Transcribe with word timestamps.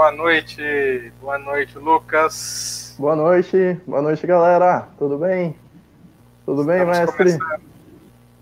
Boa 0.00 0.12
noite, 0.12 1.12
boa 1.20 1.38
noite, 1.38 1.76
Lucas. 1.76 2.96
Boa 2.98 3.14
noite, 3.14 3.78
boa 3.86 4.00
noite, 4.00 4.26
galera. 4.26 4.88
Tudo 4.96 5.18
bem? 5.18 5.54
Tudo 6.46 6.64
bem, 6.64 6.78
Estamos 6.78 6.98
mestre? 6.98 7.38
Começando. 7.38 7.60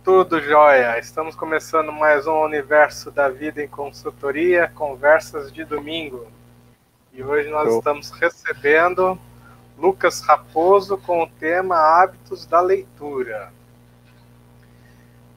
Tudo 0.05 0.41
jóia. 0.41 1.01
Estamos 1.01 1.35
começando 1.35 1.91
mais 1.91 2.29
um 2.29 2.45
Universo 2.45 3.11
da 3.11 3.29
Vida 3.29 3.61
em 3.61 3.67
Consultoria, 3.67 4.71
Conversas 4.73 5.53
de 5.53 5.65
Domingo. 5.65 6.29
E 7.13 7.25
hoje 7.25 7.51
nós 7.51 7.67
Show. 7.67 7.79
estamos 7.79 8.11
recebendo 8.13 9.19
Lucas 9.77 10.21
Raposo 10.21 10.97
com 10.97 11.25
o 11.25 11.27
tema 11.27 11.75
Hábitos 11.75 12.47
da 12.47 12.61
Leitura. 12.61 13.53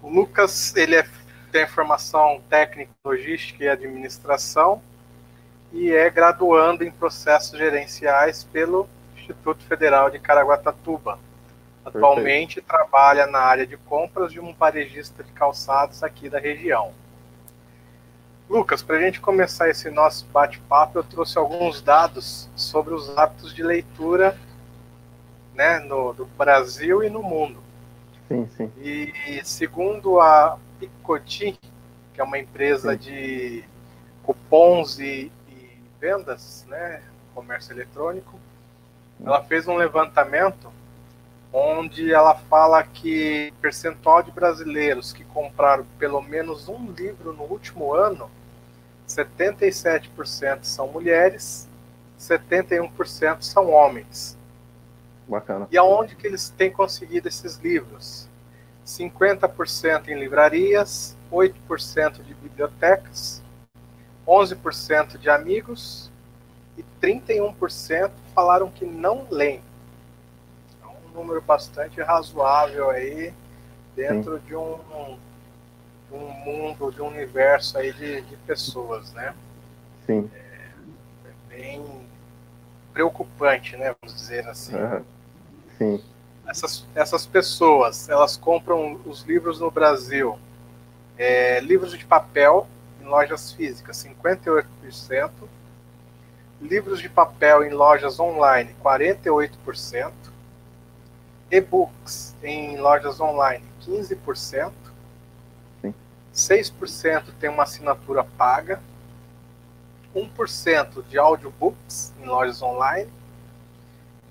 O 0.04 0.08
Lucas 0.08 0.76
ele 0.76 0.98
é, 0.98 1.08
tem 1.52 1.66
formação 1.66 2.44
técnica, 2.48 2.92
logística 3.04 3.64
e 3.64 3.68
administração 3.68 4.84
e 5.72 5.92
é 5.92 6.10
graduando 6.10 6.84
em 6.84 6.92
processos 6.92 7.58
gerenciais 7.58 8.44
pelo 8.44 8.88
Instituto 9.16 9.64
Federal 9.64 10.10
de 10.10 10.20
Caraguatatuba. 10.20 11.18
Atualmente 11.84 12.62
Perfeito. 12.62 12.68
trabalha 12.68 13.26
na 13.26 13.40
área 13.40 13.66
de 13.66 13.76
compras 13.78 14.32
de 14.32 14.40
um 14.40 14.54
varejista 14.54 15.24
de 15.24 15.32
calçados 15.32 16.04
aqui 16.04 16.30
da 16.30 16.40
região. 16.40 16.94
Lucas, 18.50 18.84
para 18.84 18.98
a 18.98 19.00
gente 19.00 19.22
começar 19.22 19.70
esse 19.70 19.90
nosso 19.90 20.26
bate-papo, 20.28 21.00
eu 21.00 21.04
trouxe 21.04 21.38
alguns 21.38 21.82
dados 21.82 22.50
sobre 22.56 22.94
os 22.94 23.18
hábitos 23.18 23.54
de 23.54 23.64
leitura 23.64 24.38
né, 25.56 25.80
no, 25.80 26.14
no 26.14 26.26
Brasil 26.26 27.02
e 27.02 27.10
no 27.10 27.24
mundo. 27.24 27.64
Sim, 28.28 28.48
sim. 28.56 28.72
E 28.78 29.42
segundo 29.44 30.20
a 30.20 30.58
Picotin, 30.80 31.58
que 32.14 32.20
é 32.22 32.24
uma 32.24 32.38
empresa 32.38 32.92
sim. 32.92 32.98
de 33.00 33.64
cupons 34.24 35.00
e, 35.00 35.04
e, 35.04 35.32
vendas, 36.02 36.66
né, 36.68 37.04
comércio 37.36 37.72
eletrônico, 37.72 38.38
ela 39.24 39.44
fez 39.44 39.68
um 39.68 39.76
levantamento 39.76 40.74
onde 41.54 42.12
ela 42.12 42.34
fala 42.34 42.82
que 42.82 43.54
percentual 43.62 44.24
de 44.24 44.32
brasileiros 44.32 45.14
que 45.14 45.24
compraram 45.24 45.86
pelo 46.00 46.22
menos 46.22 46.68
um 46.68 46.92
livro 46.92 47.34
no 47.34 47.44
último 47.44 47.94
ano 47.94 48.32
77% 49.08 50.64
são 50.64 50.88
mulheres, 50.88 51.68
71% 52.18 53.42
são 53.42 53.70
homens. 53.70 54.38
Bacana. 55.28 55.68
E 55.72 55.78
aonde 55.78 56.16
que 56.16 56.26
eles 56.26 56.50
têm 56.50 56.72
conseguido 56.72 57.28
esses 57.28 57.58
livros? 57.58 58.28
50% 58.86 60.08
em 60.08 60.20
livrarias, 60.20 61.18
8% 61.32 62.24
de 62.24 62.34
bibliotecas, 62.34 63.41
11% 64.28 65.18
de 65.18 65.30
amigos 65.30 66.12
e 66.78 66.84
31% 67.02 68.12
falaram 68.34 68.70
que 68.70 68.86
não 68.86 69.28
leem. 69.30 69.62
É 70.84 70.88
um 70.88 71.20
número 71.20 71.42
bastante 71.42 72.02
razoável 72.02 72.90
aí 72.90 73.34
dentro 73.96 74.40
Sim. 74.40 74.46
de 74.48 74.56
um 74.56 74.80
um 76.12 76.30
mundo, 76.46 76.92
de 76.92 77.02
um 77.02 77.08
universo 77.08 77.78
aí 77.78 77.94
de, 77.94 78.22
de 78.22 78.36
pessoas, 78.38 79.14
né? 79.14 79.34
Sim. 80.06 80.30
É, 80.34 81.30
é 81.30 81.34
bem 81.50 81.86
preocupante, 82.94 83.78
né? 83.78 83.96
Vamos 84.02 84.16
dizer 84.20 84.48
assim. 84.48 84.76
Uhum. 84.76 85.04
Sim. 85.78 86.04
Essas, 86.46 86.86
essas 86.94 87.26
pessoas, 87.26 88.10
elas 88.10 88.36
compram 88.36 89.00
os 89.06 89.22
livros 89.22 89.60
no 89.60 89.72
Brasil, 89.72 90.38
é, 91.18 91.60
livros 91.62 91.98
de 91.98 92.06
papel 92.06 92.68
em 93.02 93.06
lojas 93.06 93.52
físicas, 93.52 94.06
58%, 94.06 95.32
livros 96.62 97.02
de 97.02 97.10
papel 97.10 97.64
em 97.64 97.72
lojas 97.72 98.20
online, 98.20 98.76
48%, 98.84 100.12
e-books 101.50 102.36
em 102.44 102.78
lojas 102.78 103.20
online, 103.20 103.66
15%, 103.82 104.72
6% 106.34 107.24
tem 107.40 107.50
uma 107.50 107.64
assinatura 107.64 108.24
paga, 108.24 108.80
1% 110.16 111.04
de 111.08 111.18
audiobooks 111.18 112.14
em 112.22 112.26
lojas 112.26 112.62
online, 112.62 113.10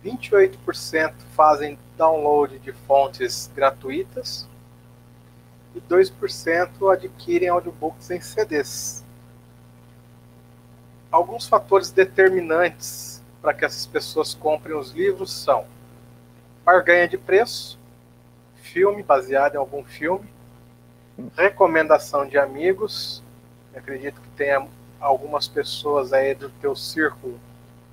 28% 0.05 1.13
fazem 1.35 1.79
download 1.97 2.59
de 2.61 2.73
fontes 2.73 3.51
gratuitas 3.55 4.49
e 5.75 5.81
2% 5.81 6.93
adquirem 6.93 7.49
audiobooks 7.49 8.11
em 8.11 8.21
CDs. 8.21 9.05
Alguns 11.11 11.49
fatores 11.49 11.91
determinantes 11.91 13.23
para 13.41 13.55
que 13.55 13.65
essas 13.65 13.87
pessoas 13.87 14.35
comprem 14.35 14.77
os 14.77 14.93
livros 14.93 15.33
são 15.33 15.65
barganha 16.65 17.09
de 17.09 17.19
preço, 17.19 17.79
filme 18.57 19.03
baseado 19.03 19.55
em 19.55 19.59
algum 19.59 19.83
filme, 19.83 20.29
recomendação 21.37 22.27
de 22.27 22.39
amigos. 22.39 23.23
Eu 23.73 23.81
acredito 23.81 24.21
que 24.21 24.29
tenha 24.31 24.67
algumas 25.01 25.49
pessoas 25.49 26.13
aí 26.13 26.35
do 26.35 26.51
teu 26.51 26.77
círculo 26.77 27.39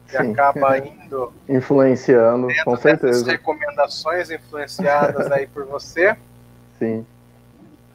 que 0.08 0.18
Sim. 0.18 0.32
acaba 0.32 0.78
indo 0.80 1.34
influenciando, 1.48 2.48
com 2.64 2.78
certeza. 2.78 3.30
recomendações 3.30 4.30
influenciadas 4.30 5.32
aí 5.32 5.48
por 5.48 5.66
você. 5.66 6.16
Sim. 6.78 7.06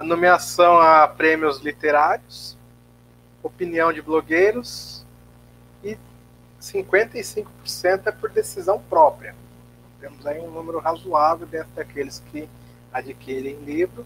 A 0.02 0.04
nomeação 0.04 0.80
a 0.80 1.06
prêmios 1.06 1.60
literários, 1.60 2.58
opinião 3.40 3.92
de 3.92 4.02
blogueiros 4.02 5.06
e 5.84 5.96
55% 6.60 7.46
é 8.06 8.10
por 8.10 8.28
decisão 8.28 8.82
própria. 8.90 9.32
Temos 10.00 10.26
aí 10.26 10.40
um 10.40 10.50
número 10.50 10.80
razoável 10.80 11.46
dentro 11.46 11.70
daqueles 11.76 12.20
que 12.32 12.48
adquirem 12.92 13.54
livro 13.64 14.04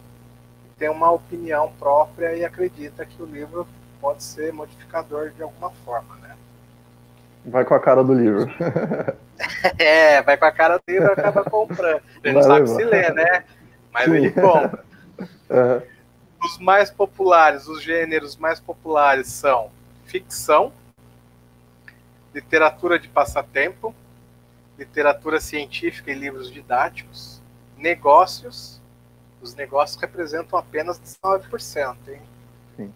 tem 0.79 0.91
uma 0.91 1.11
opinião 1.11 1.73
própria 1.79 2.37
e 2.37 2.45
acredita 2.45 3.07
que 3.07 3.23
o 3.23 3.25
livro 3.25 3.67
pode 3.99 4.23
ser 4.23 4.53
modificador 4.53 5.31
de 5.31 5.43
alguma 5.43 5.71
forma, 5.83 6.15
né? 6.17 6.37
Vai 7.47 7.65
com 7.65 7.73
a 7.73 7.81
cara 7.81 8.05
do 8.05 8.13
livro. 8.13 8.47
é, 9.79 10.21
vai 10.21 10.37
com 10.37 10.45
a 10.45 10.53
cara 10.53 10.77
do 10.77 10.83
livro 10.87 11.09
e 11.09 11.13
acaba 11.13 11.43
comprando. 11.43 12.03
Ele 12.23 12.35
não 12.35 12.43
sabe 12.43 12.69
se 12.69 12.85
lê, 12.85 13.11
né? 13.15 13.45
Mas 13.91 14.05
Sim. 14.05 14.17
ele 14.17 14.31
compra. 14.33 14.86
Uhum. 15.19 15.83
Os 16.45 16.59
mais 16.59 16.91
populares, 16.91 17.67
os 17.67 17.83
gêneros 17.83 18.37
mais 18.37 18.61
populares 18.61 19.29
são 19.29 19.71
ficção, 20.05 20.73
literatura 22.35 22.99
de 22.99 23.09
passatempo, 23.09 23.95
literatura 24.79 25.41
científica 25.41 26.11
e 26.11 26.15
livros 26.15 26.51
didáticos, 26.51 27.41
negócios 27.77 28.81
os 29.47 29.55
negócios 29.55 30.01
representam 30.01 30.59
apenas 30.59 31.01
19%. 31.01 31.97
Hein? 32.09 32.23
Sim. 32.77 32.95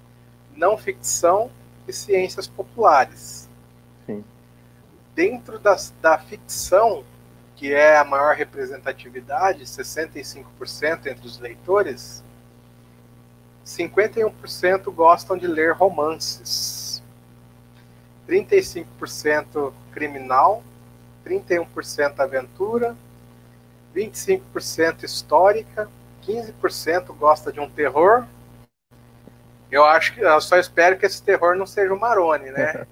Não 0.56 0.76
ficção 0.76 1.50
e 1.86 1.92
ciências 1.92 2.47
populares. 2.47 3.48
Sim. 4.06 4.25
Dentro 5.14 5.59
das, 5.59 5.94
da 6.00 6.19
ficção, 6.19 7.04
que 7.60 7.75
é 7.75 7.98
a 7.98 8.04
maior 8.04 8.34
representatividade, 8.34 9.66
65% 9.66 10.44
entre 11.04 11.26
os 11.26 11.38
leitores, 11.38 12.25
51% 13.66 14.91
gostam 14.91 15.37
de 15.37 15.47
ler 15.47 15.75
romances, 15.75 17.03
35% 18.26 19.75
criminal, 19.93 20.65
31% 21.22 22.21
aventura, 22.21 22.97
25% 23.94 25.04
histórica, 25.04 25.87
15% 26.27 27.15
gosta 27.15 27.53
de 27.53 27.60
um 27.60 27.69
terror. 27.69 28.25
Eu 29.71 29.84
acho 29.84 30.15
que 30.15 30.21
eu 30.21 30.41
só 30.41 30.59
espero 30.59 30.99
que 30.99 31.07
esse 31.07 31.22
terror 31.22 31.57
não 31.57 31.67
seja 31.67 31.93
o 31.95 31.99
Maroni, 31.99 32.51
né? 32.51 32.87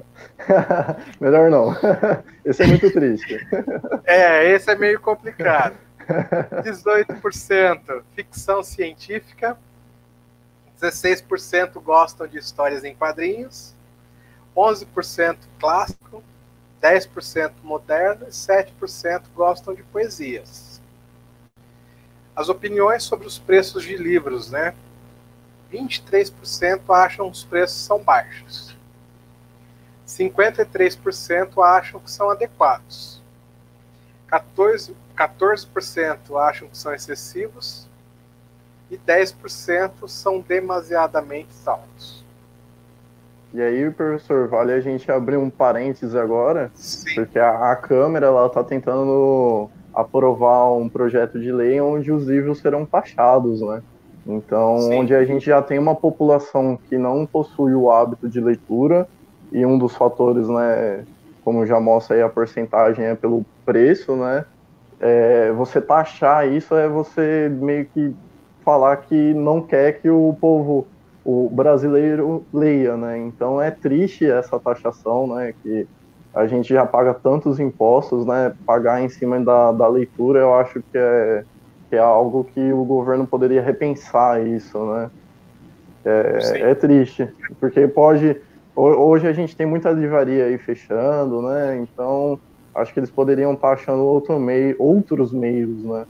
Melhor 1.21 1.51
não. 1.51 1.75
Esse 2.45 2.63
é 2.63 2.67
muito 2.67 2.91
triste. 2.91 3.39
É, 4.05 4.53
esse 4.53 4.71
é 4.71 4.75
meio 4.75 4.99
complicado. 5.01 5.77
18% 6.65 8.03
ficção 8.15 8.63
científica, 8.63 9.59
16% 10.81 11.75
gostam 11.83 12.27
de 12.27 12.39
histórias 12.39 12.85
em 12.85 12.95
quadrinhos, 12.95 13.75
11% 14.57 15.37
clássico, 15.61 16.23
10% 16.83 17.53
moderno 17.63 18.27
e 18.27 18.31
7% 18.31 19.25
gostam 19.35 19.75
de 19.75 19.83
poesias 19.83 20.69
as 22.39 22.49
opiniões 22.49 23.03
sobre 23.03 23.27
os 23.27 23.37
preços 23.37 23.83
de 23.83 23.97
livros, 23.97 24.49
né? 24.49 24.73
23% 25.73 26.81
acham 26.88 27.26
que 27.26 27.37
os 27.37 27.44
preços 27.44 27.79
são 27.79 28.03
baixos. 28.03 28.76
53% 30.06 31.62
acham 31.62 32.00
que 32.00 32.11
são 32.11 32.31
adequados. 32.31 33.23
14%, 34.31 34.94
14 35.15 35.69
acham 36.37 36.69
que 36.69 36.79
são 36.79 36.94
excessivos. 36.94 37.88
E 38.91 38.97
10% 38.97 40.09
são 40.09 40.41
demasiadamente 40.41 41.50
altos. 41.67 42.25
E 43.53 43.61
aí, 43.61 43.91
professor, 43.91 44.49
vale 44.49 44.73
a 44.73 44.81
gente 44.81 45.11
abrir 45.11 45.37
um 45.37 45.50
parênteses 45.50 46.15
agora, 46.15 46.70
Sim. 46.75 47.15
porque 47.15 47.38
a, 47.38 47.73
a 47.73 47.76
Câmara 47.76 48.26
ela 48.26 48.47
está 48.47 48.62
tentando 48.62 49.70
aprovar 49.94 50.73
um 50.73 50.88
projeto 50.88 51.41
de 51.41 51.50
lei 51.50 51.81
onde 51.81 52.12
os 52.12 52.26
livros 52.26 52.59
serão 52.61 52.85
taxados, 52.85 53.61
né? 53.61 53.82
Então, 54.29 54.79
Sim. 54.79 55.01
onde 55.01 55.15
a 55.15 55.25
gente 55.25 55.47
já 55.47 55.63
tem 55.63 55.79
uma 55.79 55.95
população 55.95 56.79
que 56.89 56.99
não 56.99 57.27
possui 57.27 57.75
o 57.75 57.91
hábito 57.91 58.29
de 58.29 58.41
leitura, 58.41 59.09
e 59.51 59.65
um 59.65 59.79
dos 59.79 59.97
fatores, 59.97 60.47
né, 60.49 61.07
como 61.43 61.65
já 61.65 61.81
mostra 61.81 62.15
aí 62.17 62.23
a 62.23 62.29
porcentagem, 62.29 63.07
é 63.07 63.15
pelo 63.15 63.43
preço, 63.65 64.15
né? 64.15 64.45
É, 65.01 65.51
você 65.53 65.81
taxar 65.81 66.47
isso 66.53 66.75
é 66.75 66.89
você 66.89 67.49
meio 67.49 67.87
que 67.87 68.15
falar 68.63 68.99
que 68.99 69.33
não 69.33 69.63
quer 69.63 70.01
que 70.01 70.11
o 70.11 70.37
povo, 70.39 70.87
o 71.25 71.49
brasileiro 71.49 72.47
leia, 72.53 72.97
né? 72.97 73.17
Então 73.19 73.63
é 73.63 73.71
triste 73.71 74.31
essa 74.31 74.61
taxação, 74.61 75.35
né? 75.35 75.55
Que 75.63 75.89
a 76.35 76.47
gente 76.47 76.69
já 76.69 76.85
paga 76.85 77.15
tantos 77.15 77.59
impostos, 77.59 78.27
né? 78.27 78.55
Pagar 78.67 79.01
em 79.01 79.09
cima 79.09 79.41
da, 79.41 79.73
da 79.73 79.89
leitura, 79.89 80.41
eu 80.41 80.55
acho 80.55 80.83
que 80.83 80.99
é, 80.99 81.45
que 81.88 81.96
é 81.96 81.99
algo 81.99 82.44
que 82.44 82.73
o 82.73 82.85
governo 82.85 83.26
poderia 83.26 83.62
repensar 83.62 84.46
isso, 84.46 84.79
né? 84.93 85.11
É, 86.05 86.70
é 86.70 86.75
triste, 86.75 87.29
porque 87.58 87.87
pode. 87.88 88.40
Hoje 88.75 89.26
a 89.26 89.32
gente 89.32 89.56
tem 89.56 89.67
muita 89.67 89.90
livraria 89.90 90.44
aí 90.44 90.58
fechando, 90.58 91.43
né? 91.43 91.76
Então 91.79 92.38
acho 92.75 92.93
que 92.93 93.00
eles 93.00 93.11
poderiam 93.11 93.55
estar 93.55 93.73
achando 93.73 94.05
outro 94.05 94.38
meio, 94.38 94.76
outros 94.79 95.32
meios, 95.32 95.82
né? 95.82 96.06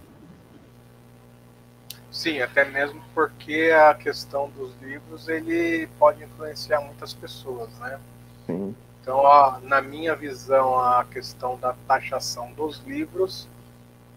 Sim, 2.11 2.43
até 2.43 2.65
mesmo 2.65 3.01
porque 3.15 3.73
a 3.73 3.95
questão 3.95 4.51
dos 4.51 4.73
livros 4.83 5.29
ele 5.29 5.89
pode 5.99 6.23
influenciar 6.23 6.81
muitas 6.81 7.15
pessoas, 7.15 7.71
né? 7.79 7.99
Sim. 8.47 8.75
Então, 9.01 9.23
na 9.63 9.81
minha 9.81 10.15
visão, 10.15 10.79
a 10.79 11.05
questão 11.05 11.57
da 11.57 11.75
taxação 11.87 12.53
dos 12.53 12.83
livros 12.85 13.49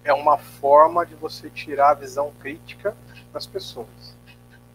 é 0.03 0.13
uma 0.13 0.37
forma 0.37 1.05
de 1.05 1.15
você 1.15 1.49
tirar 1.49 1.91
a 1.91 1.93
visão 1.95 2.31
crítica 2.39 2.95
das 3.31 3.45
pessoas, 3.45 4.15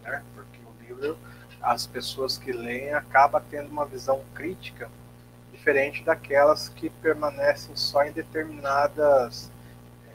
né? 0.02 0.22
Porque 0.34 0.58
o 0.64 0.84
livro, 0.84 1.18
as 1.60 1.86
pessoas 1.86 2.38
que 2.38 2.52
leem 2.52 2.94
acabam 2.94 3.42
tendo 3.50 3.68
uma 3.68 3.84
visão 3.84 4.22
crítica 4.34 4.88
diferente 5.52 6.04
daquelas 6.04 6.68
que 6.68 6.88
permanecem 6.88 7.74
só 7.74 8.04
em 8.04 8.12
determinadas 8.12 9.50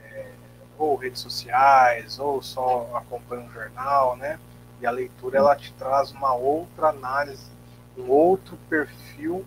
é, 0.03 0.31
ou 0.77 0.95
redes 0.95 1.19
sociais 1.19 2.19
ou 2.19 2.41
só 2.41 2.89
acompanham 2.95 3.45
um 3.45 3.51
jornal, 3.51 4.15
né? 4.15 4.39
E 4.79 4.85
a 4.85 4.91
leitura 4.91 5.39
ela 5.39 5.55
te 5.55 5.73
traz 5.73 6.11
uma 6.11 6.33
outra 6.33 6.87
análise, 6.87 7.51
um 7.97 8.09
outro 8.09 8.57
perfil 8.69 9.45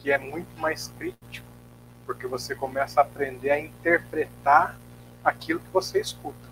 que 0.00 0.10
é 0.10 0.18
muito 0.18 0.58
mais 0.58 0.88
crítico, 0.98 1.46
porque 2.10 2.26
você 2.26 2.56
começa 2.56 3.00
a 3.00 3.04
aprender 3.04 3.52
a 3.52 3.60
interpretar 3.60 4.76
aquilo 5.22 5.60
que 5.60 5.70
você 5.72 6.00
escuta. 6.00 6.50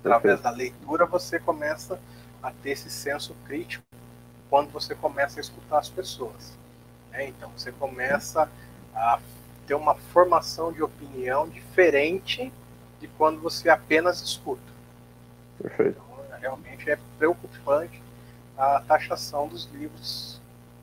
Através 0.00 0.40
da 0.40 0.50
leitura 0.50 1.06
você 1.06 1.38
começa 1.38 2.00
a 2.42 2.50
ter 2.50 2.70
esse 2.70 2.90
senso 2.90 3.36
crítico 3.46 3.84
quando 4.50 4.72
você 4.72 4.92
começa 4.92 5.38
a 5.38 5.42
escutar 5.42 5.78
as 5.78 5.88
pessoas. 5.88 6.58
Né? 7.12 7.28
Então 7.28 7.52
você 7.56 7.70
começa 7.70 8.50
a 8.92 9.20
ter 9.64 9.74
uma 9.74 9.94
formação 9.94 10.72
de 10.72 10.82
opinião 10.82 11.48
diferente 11.48 12.52
de 13.00 13.06
quando 13.06 13.40
você 13.40 13.68
apenas 13.68 14.20
escuta. 14.22 14.72
Perfeito. 15.62 16.02
Então, 16.04 16.40
realmente 16.40 16.90
é 16.90 16.98
preocupante 17.16 18.02
a 18.58 18.80
taxação 18.80 19.46
dos 19.46 19.66
livros 19.66 20.40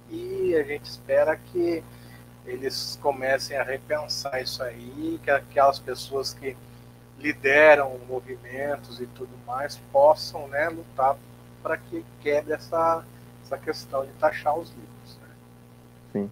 e 0.10 0.56
a 0.56 0.64
gente 0.64 0.86
espera 0.86 1.36
que 1.36 1.84
eles 2.46 2.98
comecem 3.02 3.58
a 3.58 3.64
repensar 3.64 4.42
isso 4.42 4.64
aí, 4.64 5.20
que 5.24 5.30
aquelas 5.30 5.80
pessoas 5.80 6.34
que 6.34 6.56
lideram 7.20 8.00
movimentos 8.08 9.00
e 9.00 9.06
tudo 9.06 9.32
mais 9.46 9.78
possam 9.92 10.48
né, 10.48 10.70
lutar 10.70 11.16
para 11.62 11.78
que 11.78 12.04
quebre 12.22 12.54
essa, 12.54 13.06
essa 13.44 13.58
questão 13.58 14.06
de 14.06 14.12
taxar 14.14 14.58
os 14.58 14.70
livros. 14.70 15.20
Né? 15.22 15.30
Sim. 16.14 16.32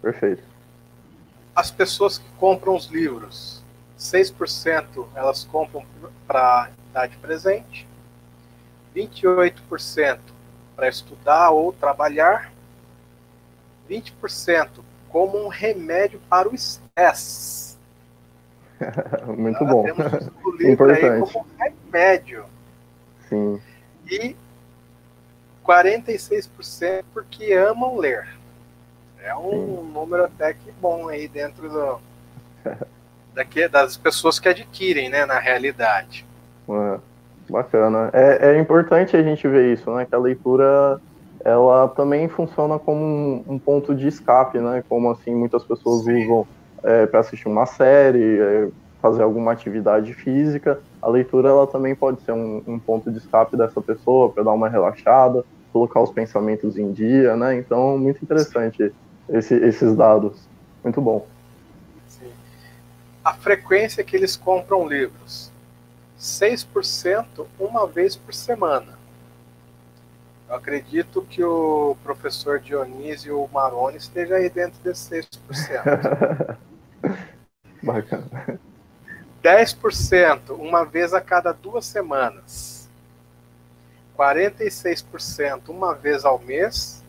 Perfeito. 0.00 0.42
As 1.54 1.70
pessoas 1.72 2.18
que 2.18 2.28
compram 2.38 2.76
os 2.76 2.86
livros, 2.86 3.64
6% 3.98 5.08
elas 5.14 5.42
compram 5.42 5.84
para 6.26 6.70
dar 6.92 7.08
de 7.08 7.16
presente, 7.16 7.86
28% 8.94 10.20
para 10.76 10.88
estudar 10.88 11.50
ou 11.50 11.72
trabalhar, 11.72 12.52
20% 13.88 14.68
como 15.08 15.38
um 15.38 15.48
remédio 15.48 16.20
para 16.28 16.48
o 16.48 16.54
estresse. 16.54 17.76
Muito 19.36 19.64
bom. 19.64 19.84
Temos 19.84 20.30
o 20.44 20.50
livro 20.56 20.90
aí 20.90 21.20
como 21.20 21.46
remédio. 21.58 22.44
Sim. 23.28 23.60
E 24.10 24.36
46% 25.66 27.04
porque 27.12 27.52
amam 27.52 27.96
ler. 27.96 28.28
É 29.22 29.34
um 29.34 29.50
Sim. 29.50 29.92
número 29.92 30.24
até 30.24 30.54
que 30.54 30.70
bom 30.80 31.08
aí 31.08 31.28
dentro 31.28 31.68
do, 31.68 32.00
daqui, 33.34 33.68
das 33.68 33.96
pessoas 33.96 34.38
que 34.38 34.48
adquirem, 34.48 35.08
né, 35.08 35.26
na 35.26 35.38
realidade. 35.38 36.24
É, 36.68 36.98
bacana. 37.50 38.10
É, 38.12 38.52
é 38.52 38.58
importante 38.58 39.16
a 39.16 39.22
gente 39.22 39.46
ver 39.46 39.72
isso, 39.74 39.94
né, 39.94 40.06
que 40.06 40.14
a 40.14 40.18
leitura 40.18 41.00
ela 41.44 41.88
também 41.88 42.28
funciona 42.28 42.78
como 42.78 43.04
um, 43.04 43.44
um 43.54 43.58
ponto 43.58 43.94
de 43.94 44.08
escape, 44.08 44.58
né, 44.58 44.82
como 44.88 45.10
assim 45.10 45.34
muitas 45.34 45.64
pessoas 45.64 46.04
Sim. 46.04 46.24
usam 46.24 46.46
é, 46.82 47.06
para 47.06 47.20
assistir 47.20 47.48
uma 47.48 47.66
série, 47.66 48.38
é, 48.38 48.68
fazer 49.00 49.22
alguma 49.22 49.52
atividade 49.52 50.12
física. 50.14 50.80
A 51.00 51.08
leitura 51.08 51.48
ela 51.48 51.66
também 51.66 51.94
pode 51.94 52.20
ser 52.22 52.32
um, 52.32 52.62
um 52.66 52.78
ponto 52.78 53.10
de 53.10 53.18
escape 53.18 53.56
dessa 53.56 53.80
pessoa 53.80 54.30
para 54.30 54.42
dar 54.42 54.52
uma 54.52 54.68
relaxada, 54.68 55.44
colocar 55.72 56.00
os 56.00 56.10
pensamentos 56.10 56.76
em 56.76 56.92
dia, 56.92 57.36
né? 57.36 57.56
Então, 57.56 57.96
muito 57.96 58.22
interessante 58.22 58.92
esse, 59.28 59.54
esses 59.54 59.94
dados. 59.94 60.48
Muito 60.82 61.00
bom. 61.00 61.26
Sim. 62.06 62.30
A 63.24 63.34
frequência 63.34 64.02
que 64.02 64.16
eles 64.16 64.36
compram 64.36 64.88
livros: 64.88 65.52
6% 66.18 67.46
uma 67.58 67.86
vez 67.86 68.16
por 68.16 68.34
semana. 68.34 68.97
Eu 70.48 70.54
acredito 70.54 71.20
que 71.22 71.44
o 71.44 71.94
professor 72.02 72.58
Dionísio 72.58 73.48
Maroni 73.52 73.98
esteja 73.98 74.36
aí 74.36 74.48
dentro 74.48 74.80
desses 74.82 75.28
6%. 75.46 76.56
Bacana. 77.82 78.58
10% 79.42 80.50
uma 80.58 80.84
vez 80.84 81.12
a 81.12 81.20
cada 81.20 81.52
duas 81.52 81.84
semanas. 81.84 82.88
46% 84.16 85.68
uma 85.68 85.94
vez 85.94 86.24
ao 86.24 86.38
mês 86.38 87.04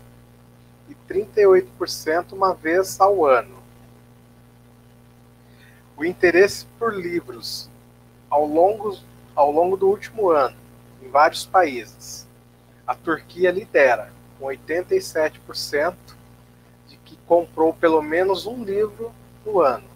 e 0.89 0.95
38% 1.11 2.33
uma 2.33 2.53
vez 2.53 2.99
ao 2.99 3.25
ano. 3.25 3.57
O 5.95 6.03
interesse 6.03 6.65
por 6.77 6.93
livros 6.93 7.69
ao 8.29 8.45
longo, 8.45 8.97
ao 9.33 9.51
longo 9.51 9.75
do 9.75 9.87
último 9.87 10.29
ano, 10.29 10.55
em 11.01 11.09
vários 11.09 11.45
países. 11.45 12.28
A 12.89 12.95
Turquia 12.95 13.51
lidera, 13.51 14.11
com 14.39 14.47
87% 14.47 15.95
de 16.87 16.97
que 16.97 17.15
comprou 17.27 17.71
pelo 17.71 18.01
menos 18.01 18.47
um 18.47 18.63
livro 18.63 19.13
no 19.45 19.61
ano. 19.61 19.87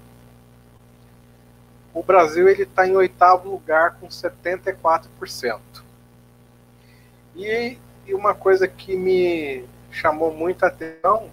O 1.91 2.03
Brasil 2.03 2.47
ele 2.47 2.61
está 2.61 2.87
em 2.87 2.95
oitavo 2.95 3.49
lugar 3.49 3.95
com 3.95 4.07
74%. 4.07 5.59
E, 7.35 7.79
e 8.05 8.13
uma 8.13 8.35
coisa 8.35 8.67
que 8.67 8.95
me 8.95 9.65
chamou 9.89 10.31
muita 10.31 10.67
atenção 10.67 11.31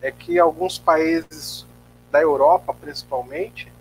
é 0.00 0.12
que 0.12 0.38
alguns 0.38 0.78
países 0.78 1.66
da 2.12 2.22
Europa, 2.22 2.72
principalmente, 2.72 3.72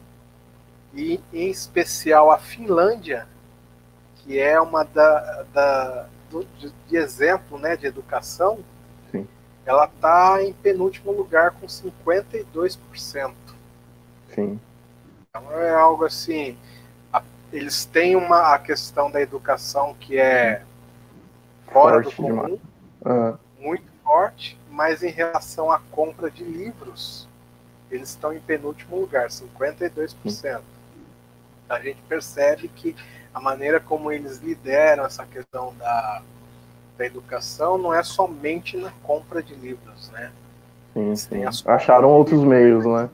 e 0.91 1.19
em 1.31 1.51
especial 1.51 2.31
a 2.31 2.39
Finlândia, 2.39 3.27
que 4.15 4.39
é 4.39 4.59
uma 4.59 4.83
da, 4.83 5.45
da 5.53 6.09
de, 6.43 6.73
de, 6.87 6.97
exemplo 6.97 7.57
né, 7.57 7.75
de 7.75 7.85
educação, 7.85 8.59
Sim. 9.11 9.27
ela 9.65 9.85
está 9.85 10.43
em 10.43 10.53
penúltimo 10.53 11.11
lugar 11.11 11.51
com 11.51 11.67
52%. 11.67 13.33
Sim. 14.33 14.59
Então 15.29 15.51
é 15.51 15.73
algo 15.73 16.05
assim. 16.05 16.57
A, 17.11 17.21
eles 17.51 17.85
têm 17.85 18.15
uma 18.15 18.53
a 18.53 18.59
questão 18.59 19.09
da 19.09 19.21
educação 19.21 19.93
que 19.99 20.17
é 20.17 20.61
fora 21.71 22.03
forte 22.03 22.15
do 22.15 22.15
comum, 22.15 22.59
uhum. 23.05 23.37
muito 23.59 23.91
forte, 24.03 24.57
mas 24.69 25.03
em 25.03 25.09
relação 25.09 25.71
à 25.71 25.79
compra 25.91 26.29
de 26.29 26.43
livros, 26.43 27.27
eles 27.89 28.09
estão 28.09 28.33
em 28.33 28.39
penúltimo 28.39 28.99
lugar, 28.99 29.29
52%. 29.29 30.61
A 31.67 31.79
gente 31.79 32.01
percebe 32.07 32.67
que 32.67 32.95
a 33.35 33.41
maneira 33.41 33.81
como 33.81 34.13
eles 34.13 34.37
lideram 34.37 35.05
essa 35.05 35.25
questão 35.25 35.73
da, 35.77 36.21
da 36.97 37.05
educação 37.05 37.77
não 37.77 37.93
é 37.93 38.01
somente 38.01 38.77
na 38.77 38.91
compra 39.03 39.43
de 39.43 39.53
livros, 39.53 40.09
né? 40.11 40.31
Sim, 40.93 41.15
sim. 41.17 41.41
Acharam 41.65 42.09
outros 42.09 42.41
meios, 42.45 42.85
né? 42.85 43.09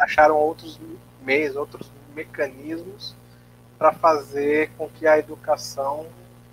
Acharam 0.00 0.36
outros 0.36 0.80
meios, 1.22 1.54
outros 1.54 1.92
mecanismos 2.16 3.14
para 3.78 3.92
fazer 3.92 4.70
com 4.78 4.88
que 4.88 5.06
a 5.06 5.18
educação 5.18 6.06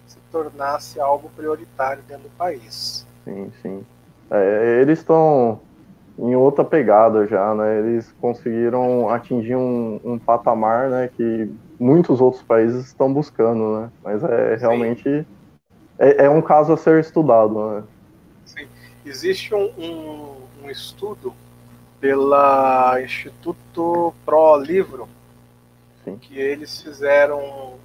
se 0.05 0.17
tornasse 0.29 1.00
algo 1.00 1.31
prioritário 1.38 2.03
dentro 2.05 2.24
do 2.24 2.38
país. 2.38 3.07
Sim, 3.24 3.50
sim. 3.62 3.86
É, 4.29 4.81
eles 4.81 5.00
estão 5.00 5.62
em 6.19 6.36
outra 6.36 6.65
pegada 6.65 7.25
já, 7.27 7.55
né? 7.55 7.79
Eles 7.79 8.13
conseguiram 8.19 9.10
atingir 9.10 9.55
um, 9.55 10.01
um, 10.03 10.19
patamar, 10.19 10.89
né, 10.89 11.10
que 11.15 11.50
muitos 11.79 12.22
outros 12.22 12.44
países 12.44 12.88
estão 12.88 13.12
buscando, 13.13 13.79
né? 13.79 13.91
Mas 14.03 14.24
é 14.24 14.55
realmente 14.55 15.25
é, 15.98 16.25
é, 16.25 16.29
um 16.29 16.41
caso 16.41 16.74
a 16.74 16.77
ser 16.77 17.00
estudado, 17.00 17.72
né? 17.72 17.84
Sim. 18.46 18.67
Existe 19.05 19.53
um, 19.53 19.72
um, 19.77 20.36
um 20.63 20.70
estudo 20.70 21.34
pela 22.00 23.01
Instituto 23.01 24.13
Pro 24.25 24.58
Livro 24.58 25.08
Sim. 26.03 26.17
que 26.17 26.38
eles 26.38 26.82
fizeram 26.82 27.39
um, 27.39 27.77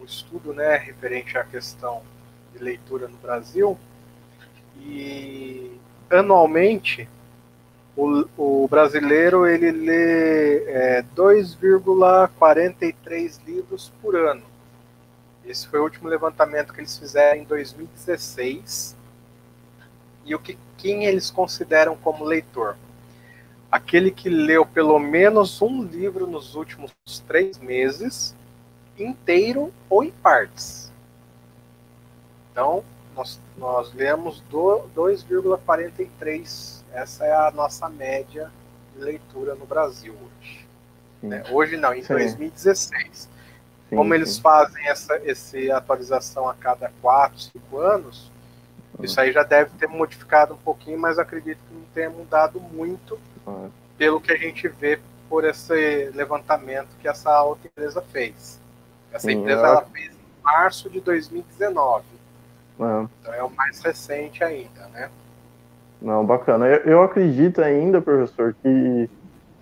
um 0.00 0.04
estudo, 0.04 0.52
né, 0.52 0.76
referente 0.76 1.36
à 1.38 1.44
questão 1.44 2.02
de 2.52 2.62
leitura 2.62 3.06
no 3.08 3.16
Brasil 3.18 3.78
e 4.80 5.70
anualmente 6.10 7.08
o, 7.96 8.26
o 8.36 8.68
brasileiro 8.68 9.46
ele 9.46 9.70
lê 9.70 10.64
é, 10.64 11.02
2,43 11.14 13.38
livros 13.46 13.92
por 14.00 14.16
ano. 14.16 14.42
Esse 15.44 15.66
foi 15.66 15.80
o 15.80 15.82
último 15.82 16.08
levantamento 16.08 16.72
que 16.72 16.80
eles 16.80 16.96
fizeram 16.96 17.40
em 17.40 17.44
2016. 17.44 18.96
E 20.24 20.34
o 20.34 20.38
que 20.38 20.56
quem 20.78 21.04
eles 21.04 21.30
consideram 21.30 21.94
como 21.96 22.24
leitor? 22.24 22.78
Aquele 23.70 24.10
que 24.10 24.30
leu 24.30 24.64
pelo 24.64 24.98
menos 24.98 25.60
um 25.60 25.82
livro 25.82 26.26
nos 26.26 26.54
últimos 26.54 26.90
três 27.26 27.58
meses, 27.58 28.34
inteiro 28.98 29.70
ou 29.90 30.02
em 30.04 30.10
partes. 30.10 30.90
Então, 32.50 32.82
nós, 33.14 33.38
nós 33.56 33.92
lemos 33.92 34.42
2,43 34.50 36.81
essa 36.92 37.24
é 37.24 37.32
a 37.32 37.50
nossa 37.50 37.88
média 37.88 38.50
de 38.94 39.02
leitura 39.02 39.54
no 39.54 39.66
Brasil 39.66 40.14
hoje. 40.14 40.66
Né? 41.22 41.44
Hoje 41.50 41.76
não, 41.76 41.94
em 41.94 42.02
sim. 42.02 42.12
2016. 42.14 43.28
Sim, 43.88 43.96
Como 43.96 44.14
eles 44.14 44.38
fazem 44.38 44.86
essa, 44.86 45.14
essa 45.24 45.58
atualização 45.76 46.48
a 46.48 46.54
cada 46.54 46.90
4, 47.00 47.38
5 47.38 47.78
anos, 47.78 48.30
uhum. 48.98 49.04
isso 49.04 49.20
aí 49.20 49.32
já 49.32 49.42
deve 49.42 49.70
ter 49.78 49.86
modificado 49.86 50.54
um 50.54 50.58
pouquinho, 50.58 50.98
mas 50.98 51.18
acredito 51.18 51.58
que 51.68 51.74
não 51.74 51.84
tenha 51.94 52.10
mudado 52.10 52.60
muito 52.60 53.18
uhum. 53.46 53.70
pelo 53.96 54.20
que 54.20 54.32
a 54.32 54.36
gente 54.36 54.66
vê 54.68 54.98
por 55.28 55.44
esse 55.44 56.10
levantamento 56.14 56.88
que 57.00 57.08
essa 57.08 57.42
outra 57.42 57.66
empresa 57.66 58.02
fez. 58.02 58.60
Essa 59.12 59.30
empresa 59.30 59.66
ela 59.66 59.84
fez 59.86 60.10
em 60.10 60.42
março 60.42 60.90
de 60.90 61.00
2019. 61.00 62.04
Uhum. 62.78 63.08
Então 63.20 63.32
é 63.34 63.42
o 63.42 63.50
mais 63.50 63.80
recente 63.80 64.42
ainda, 64.42 64.88
né? 64.88 65.10
Não, 66.02 66.26
bacana. 66.26 66.66
Eu, 66.66 66.78
eu 66.84 67.02
acredito 67.02 67.60
ainda, 67.62 68.02
professor, 68.02 68.54
que 68.60 69.08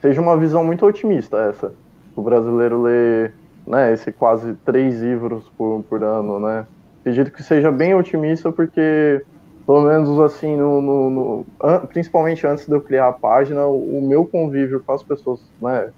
seja 0.00 0.20
uma 0.20 0.36
visão 0.36 0.64
muito 0.64 0.86
otimista 0.86 1.36
essa. 1.36 1.72
O 2.16 2.22
brasileiro 2.22 2.80
lê 2.80 3.30
né, 3.66 3.92
esse 3.92 4.10
quase 4.10 4.54
três 4.64 5.00
livros 5.00 5.48
por, 5.56 5.84
por 5.84 6.02
ano, 6.02 6.40
né? 6.40 6.66
Acredito 7.00 7.30
que 7.30 7.42
seja 7.42 7.70
bem 7.70 7.94
otimista 7.94 8.50
porque, 8.50 9.24
pelo 9.66 9.82
menos 9.82 10.18
assim, 10.20 10.56
no, 10.56 10.80
no, 10.80 11.10
no, 11.10 11.46
principalmente 11.88 12.46
antes 12.46 12.66
de 12.66 12.72
eu 12.72 12.80
criar 12.80 13.08
a 13.08 13.12
página, 13.12 13.66
o, 13.66 14.00
meu 14.02 14.26
convívio 14.26 14.82
com 14.84 14.92
as 14.92 15.02
pessoas, 15.02 15.40
né? 15.60 15.90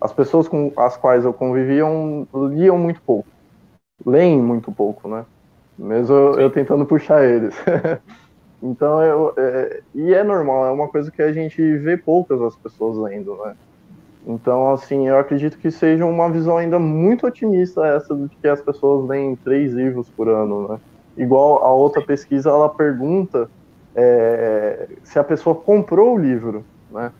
As 0.00 0.12
pessoas 0.12 0.48
com 0.48 0.72
as 0.76 0.96
quais 0.96 1.24
eu 1.24 1.32
conviviam 1.32 2.26
liam 2.34 2.78
muito 2.78 3.00
pouco. 3.02 3.28
Leem 4.04 4.40
muito 4.40 4.70
pouco, 4.72 5.08
né? 5.08 5.24
Mesmo 5.78 6.14
eu, 6.14 6.40
eu 6.40 6.50
tentando 6.50 6.86
puxar 6.86 7.24
eles. 7.24 7.54
Então, 8.62 9.02
eu, 9.02 9.32
é, 9.36 9.80
e 9.94 10.12
é 10.12 10.22
normal, 10.22 10.66
é 10.66 10.70
uma 10.70 10.88
coisa 10.88 11.10
que 11.10 11.22
a 11.22 11.32
gente 11.32 11.60
vê 11.78 11.96
poucas 11.96 12.40
as 12.42 12.54
pessoas 12.56 12.96
lendo, 12.98 13.36
né? 13.44 13.54
Então, 14.26 14.70
assim, 14.70 15.08
eu 15.08 15.18
acredito 15.18 15.58
que 15.58 15.70
seja 15.70 16.04
uma 16.04 16.30
visão 16.30 16.58
ainda 16.58 16.78
muito 16.78 17.26
otimista 17.26 17.86
essa 17.86 18.14
de 18.14 18.28
que 18.28 18.46
as 18.46 18.60
pessoas 18.60 19.08
leem 19.08 19.34
três 19.36 19.72
livros 19.72 20.10
por 20.10 20.28
ano, 20.28 20.68
né? 20.68 20.80
Igual 21.16 21.64
a 21.64 21.72
outra 21.72 22.02
pesquisa, 22.02 22.50
ela 22.50 22.68
pergunta 22.68 23.50
é, 23.94 24.88
se 25.02 25.18
a 25.18 25.24
pessoa 25.24 25.56
comprou 25.56 26.14
o 26.14 26.18
livro, 26.18 26.64
né? 26.90 27.10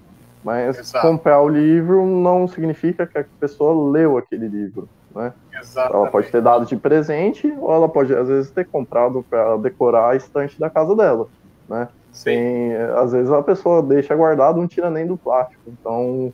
Mas 0.43 0.79
Exato. 0.79 1.07
comprar 1.07 1.41
o 1.41 1.49
livro 1.49 2.07
não 2.07 2.49
significa 2.49 3.07
que 3.07 3.19
a 3.19 3.25
pessoa 3.39 3.91
leu 3.91 4.17
aquele 4.17 4.49
livro, 4.49 4.89
né? 5.15 5.33
Exatamente. 5.61 5.97
Ela 5.97 6.11
pode 6.11 6.31
ter 6.31 6.43
dado 6.43 6.67
de 6.67 6.77
presente 6.77 7.53
ou 7.59 7.73
ela 7.73 7.89
pode, 7.89 8.15
às 8.15 8.29
vezes, 8.29 8.51
ter 8.51 8.67
comprado 8.67 9.25
para 9.29 9.57
decorar 9.59 10.11
a 10.11 10.17
estante 10.17 10.59
da 10.59 10.71
casa 10.71 10.97
dela, 10.97 11.27
né? 11.69 11.89
Sim. 12.13 12.31
Tem, 12.31 12.77
às 12.97 13.13
vezes 13.13 13.31
a 13.31 13.43
pessoa 13.43 13.83
deixa 13.83 14.17
guardado, 14.17 14.59
não 14.59 14.67
tira 14.67 14.91
nem 14.91 15.07
do 15.07 15.17
plástico. 15.17 15.63
Então, 15.69 16.33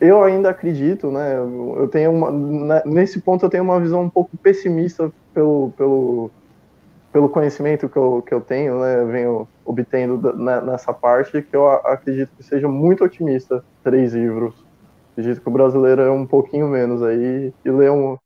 eu 0.00 0.22
ainda 0.22 0.50
acredito, 0.50 1.10
né? 1.10 1.36
Eu 1.36 1.88
tenho 1.90 2.10
uma, 2.10 2.30
né, 2.30 2.82
nesse 2.86 3.20
ponto 3.20 3.44
eu 3.44 3.50
tenho 3.50 3.64
uma 3.64 3.80
visão 3.80 4.02
um 4.02 4.10
pouco 4.10 4.36
pessimista 4.38 5.12
pelo, 5.34 5.72
pelo, 5.76 6.30
pelo 7.12 7.28
conhecimento 7.28 7.88
que 7.88 7.96
eu, 7.96 8.22
que 8.26 8.32
eu 8.32 8.40
tenho, 8.40 8.80
né? 8.80 9.00
Eu 9.00 9.06
venho 9.06 9.48
obtendo 9.68 10.32
nessa 10.64 10.94
parte 10.94 11.42
que 11.42 11.54
eu 11.54 11.68
acredito 11.68 12.30
que 12.36 12.42
seja 12.42 12.66
muito 12.66 13.04
otimista 13.04 13.62
três 13.84 14.14
livros 14.14 14.66
Acredito 15.18 15.40
que 15.40 15.48
o 15.48 15.52
brasileiro 15.52 16.00
é 16.02 16.10
um 16.12 16.24
pouquinho 16.24 16.68
menos 16.68 17.02
aí 17.02 17.52
e 17.64 17.70
lê 17.72 17.90
um, 17.90 18.16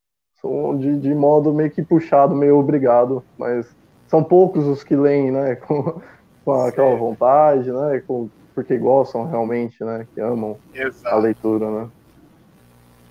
de, 0.79 0.99
de 0.99 1.15
modo 1.15 1.51
meio 1.55 1.71
que 1.71 1.83
puxado, 1.83 2.35
meio 2.35 2.59
obrigado, 2.59 3.25
mas 3.39 3.75
são 4.07 4.23
poucos 4.23 4.67
os 4.67 4.85
que 4.85 4.95
leem, 4.95 5.31
né, 5.31 5.55
com, 5.67 6.03
com 6.45 6.53
aquela 6.53 6.95
vontade, 6.95 7.73
né, 7.73 8.03
com, 8.07 8.29
porque 8.55 8.77
gostam 8.77 9.25
realmente, 9.25 9.83
né, 9.83 10.07
que 10.15 10.21
amam 10.21 10.59
Exato. 10.75 11.15
a 11.15 11.19
leitura, 11.19 11.71
né. 11.71 11.89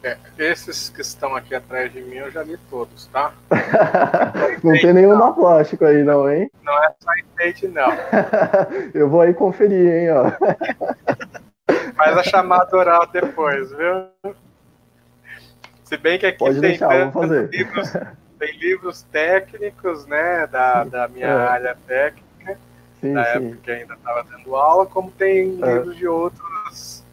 É, 0.03 0.17
esses 0.37 0.89
que 0.89 1.01
estão 1.01 1.35
aqui 1.35 1.53
atrás 1.53 1.93
de 1.93 2.01
mim 2.01 2.15
eu 2.15 2.31
já 2.31 2.41
li 2.41 2.57
todos, 2.71 3.05
tá? 3.07 3.33
não 4.63 4.73
tem 4.73 4.93
nenhum 4.93 5.15
na 5.15 5.31
plástico 5.31 5.85
aí, 5.85 6.03
não, 6.03 6.27
hein? 6.27 6.49
Não 6.63 6.73
é 6.83 6.91
só 6.99 7.13
enfeite, 7.13 7.67
não. 7.67 7.89
eu 8.95 9.07
vou 9.07 9.21
aí 9.21 9.33
conferir, 9.33 9.87
hein, 9.87 10.09
ó. 10.11 10.31
Faz 11.95 12.17
a 12.17 12.23
chamada 12.23 12.75
oral 12.75 13.05
depois, 13.07 13.69
viu? 13.71 14.33
Se 15.83 15.97
bem 15.97 16.17
que 16.17 16.25
aqui 16.25 16.39
Pode 16.39 16.59
tem, 16.59 16.69
deixar, 16.69 17.11
livros, 17.51 17.93
tem 18.39 18.57
livros 18.57 19.03
técnicos, 19.03 20.07
né, 20.07 20.47
da, 20.47 20.83
da 20.83 21.07
minha 21.07 21.27
é. 21.27 21.47
área 21.47 21.77
técnica, 21.85 22.57
sim, 22.99 23.13
da 23.13 23.25
sim. 23.25 23.37
época 23.37 23.57
que 23.61 23.71
ainda 23.71 23.93
estava 23.93 24.23
dando 24.23 24.55
aula, 24.55 24.87
como 24.87 25.11
tem 25.11 25.59
é. 25.61 25.73
livros 25.73 25.95
de 25.95 26.07
outros, 26.07 27.03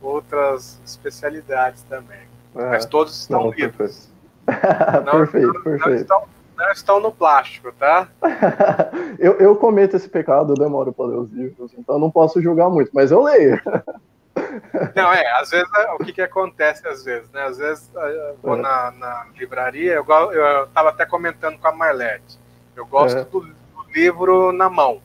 outras 0.00 0.80
especialidades 0.84 1.82
também. 1.84 2.25
É. 2.56 2.70
Mas 2.70 2.86
todos 2.86 3.20
estão 3.20 3.44
não, 3.44 3.50
livres. 3.50 4.10
Perfeito, 4.46 5.04
não, 5.04 5.12
perfeito. 5.12 5.46
Não, 5.46 5.62
perfeito. 5.62 5.88
Não 5.88 5.94
estão, 5.94 6.22
não 6.56 6.70
estão 6.72 7.00
no 7.00 7.12
plástico, 7.12 7.72
tá? 7.72 8.08
eu, 9.18 9.34
eu 9.34 9.56
cometo 9.56 9.96
esse 9.96 10.08
pecado, 10.08 10.52
eu 10.52 10.56
demoro 10.56 10.92
para 10.92 11.06
ler 11.06 11.18
os 11.18 11.30
livros, 11.30 11.72
então 11.76 11.98
não 11.98 12.10
posso 12.10 12.40
julgar 12.40 12.70
muito, 12.70 12.90
mas 12.92 13.10
eu 13.10 13.22
leio. 13.22 13.60
Não, 14.94 15.12
é, 15.12 15.26
às 15.40 15.50
vezes 15.50 15.68
é, 15.74 15.92
o 15.92 15.98
que, 15.98 16.12
que 16.12 16.20
acontece 16.20 16.86
às 16.86 17.02
vezes, 17.02 17.30
né? 17.30 17.42
Às 17.42 17.56
vezes 17.56 17.90
eu 17.94 18.36
vou 18.42 18.56
é. 18.56 18.60
na, 18.60 18.90
na, 18.90 19.26
livraria, 19.34 19.94
eu, 19.94 20.04
eu 20.04 20.66
tava 20.68 20.90
até 20.90 21.06
comentando 21.06 21.58
com 21.58 21.66
a 21.66 21.72
Marlete, 21.72 22.38
eu 22.74 22.86
gosto 22.86 23.18
é. 23.18 23.24
do, 23.24 23.40
do, 23.40 23.56
livro 23.94 24.52
na 24.52 24.68
mão. 24.68 25.00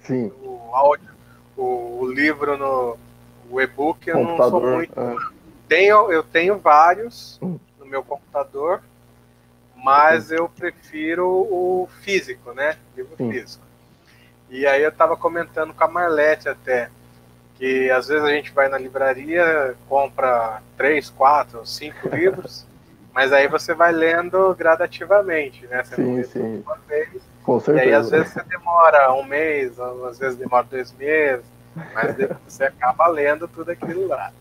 Sim. 0.00 0.32
O 0.42 0.74
áudio, 0.74 1.10
o, 1.56 1.98
o 2.00 2.10
livro 2.10 2.56
no 2.56 2.96
o 3.50 3.60
e-book 3.60 4.08
eu 4.08 4.22
não 4.22 4.36
sou 4.36 4.60
muito. 4.60 4.98
É. 4.98 5.35
Tenho, 5.68 6.10
eu 6.12 6.22
tenho 6.22 6.58
vários 6.58 7.38
hum. 7.42 7.58
no 7.78 7.86
meu 7.86 8.02
computador, 8.02 8.82
mas 9.76 10.30
eu 10.30 10.48
prefiro 10.48 11.26
o 11.28 11.88
físico, 12.02 12.52
né? 12.52 12.76
Livro 12.96 13.16
Sim. 13.16 13.30
físico. 13.30 13.64
E 14.48 14.66
aí 14.66 14.82
eu 14.82 14.92
tava 14.92 15.16
comentando 15.16 15.74
com 15.74 15.84
a 15.84 15.88
Marlete 15.88 16.48
até 16.48 16.90
que 17.56 17.90
às 17.90 18.08
vezes 18.08 18.24
a 18.24 18.30
gente 18.30 18.52
vai 18.52 18.68
na 18.68 18.78
livraria, 18.78 19.74
compra 19.88 20.60
três, 20.76 21.10
quatro, 21.10 21.64
cinco 21.66 22.08
livros, 22.14 22.66
mas 23.14 23.32
aí 23.32 23.48
você 23.48 23.74
vai 23.74 23.92
lendo 23.92 24.54
gradativamente, 24.54 25.66
né? 25.66 25.82
Você 25.82 25.96
sim, 25.96 26.22
sim. 26.24 26.62
uma 26.64 26.76
vez. 26.86 27.08
Com 27.42 27.58
certeza. 27.58 27.86
E 27.86 27.88
aí 27.88 27.94
às 27.94 28.10
vezes 28.10 28.32
você 28.32 28.42
demora 28.42 29.12
um 29.14 29.24
mês, 29.24 29.78
às 29.80 30.18
vezes 30.18 30.36
demora 30.36 30.66
dois 30.68 30.92
meses, 30.92 31.44
mas 31.94 32.14
você 32.46 32.64
acaba 32.64 33.06
lendo 33.08 33.48
tudo 33.48 33.70
aquilo 33.70 34.06
lá. 34.06 34.32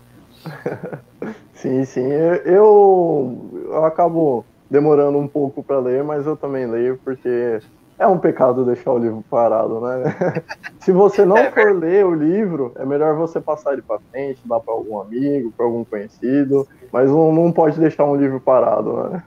Sim, 1.54 1.86
sim. 1.86 2.08
Eu, 2.46 3.64
eu 3.66 3.86
acabo 3.86 4.46
demorando 4.70 5.18
um 5.18 5.28
pouco 5.28 5.64
para 5.64 5.80
ler, 5.80 6.04
mas 6.04 6.26
eu 6.26 6.36
também 6.36 6.66
leio 6.68 7.00
porque 7.04 7.60
é 7.98 8.06
um 8.06 8.20
pecado 8.20 8.66
deixar 8.66 8.92
o 8.92 8.98
livro 8.98 9.24
parado, 9.30 9.80
né? 9.82 10.04
Se 10.80 10.92
você 10.92 11.26
não 11.26 11.38
é, 11.38 11.52
for 11.52 11.74
ler 11.76 12.06
o 12.06 12.14
livro, 12.14 12.72
é 12.76 12.86
melhor 12.86 13.16
você 13.16 13.40
passar 13.40 13.74
ele 13.74 13.82
para 13.82 14.00
frente, 14.12 14.42
dar 14.46 14.60
para 14.60 14.74
algum 14.74 15.00
amigo, 15.00 15.52
para 15.56 15.66
algum 15.66 15.84
conhecido, 15.84 16.68
mas 16.92 17.10
não, 17.10 17.34
não 17.34 17.52
pode 17.52 17.80
deixar 17.80 18.06
um 18.06 18.16
livro 18.16 18.40
parado, 18.40 19.10
né? 19.10 19.24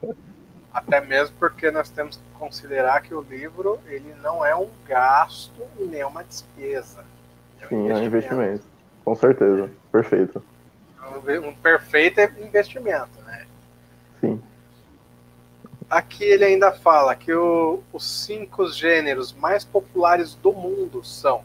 Até 0.73 1.01
mesmo 1.01 1.35
porque 1.39 1.71
nós 1.71 1.91
temos 1.91 2.17
que 2.17 2.39
considerar 2.39 3.03
que 3.03 3.13
o 3.13 3.23
livro 3.23 3.79
ele 3.87 4.15
não 4.23 4.45
é 4.45 4.55
um 4.55 4.69
gasto 4.87 5.63
e 5.81 5.85
nem 5.85 6.05
uma 6.05 6.23
despesa. 6.23 7.05
É 7.61 7.67
um 7.67 7.69
Sim, 7.69 7.85
investimento. 7.87 7.91
é 7.91 8.03
um 8.03 8.07
investimento. 8.07 8.65
Com 9.05 9.15
certeza. 9.17 9.71
Perfeito. 9.91 10.43
Um 11.45 11.55
perfeito 11.55 12.21
investimento, 12.41 13.21
né? 13.23 13.47
Sim. 14.21 14.43
Aqui 15.89 16.25
ele 16.25 16.45
ainda 16.45 16.73
fala 16.73 17.15
que 17.17 17.33
o, 17.33 17.83
os 17.93 18.05
cinco 18.05 18.69
gêneros 18.71 19.33
mais 19.33 19.65
populares 19.65 20.35
do 20.35 20.53
mundo 20.53 21.03
são 21.03 21.43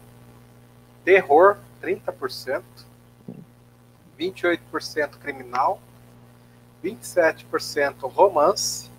terror, 1.04 1.56
30%, 1.82 2.62
28% 4.18 5.18
criminal, 5.18 5.80
27% 6.82 8.10
romance, 8.10 8.90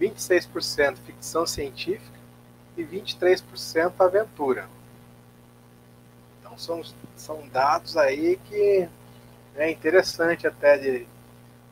26% 0.00 0.96
ficção 0.98 1.46
científica 1.46 2.18
e 2.76 2.82
23% 2.82 3.92
aventura. 4.00 4.68
Então 6.40 6.58
são, 6.58 6.82
são 7.16 7.46
dados 7.48 7.96
aí 7.96 8.38
que 8.48 8.88
é 9.56 9.70
interessante 9.70 10.46
até 10.46 10.78
de. 10.78 11.06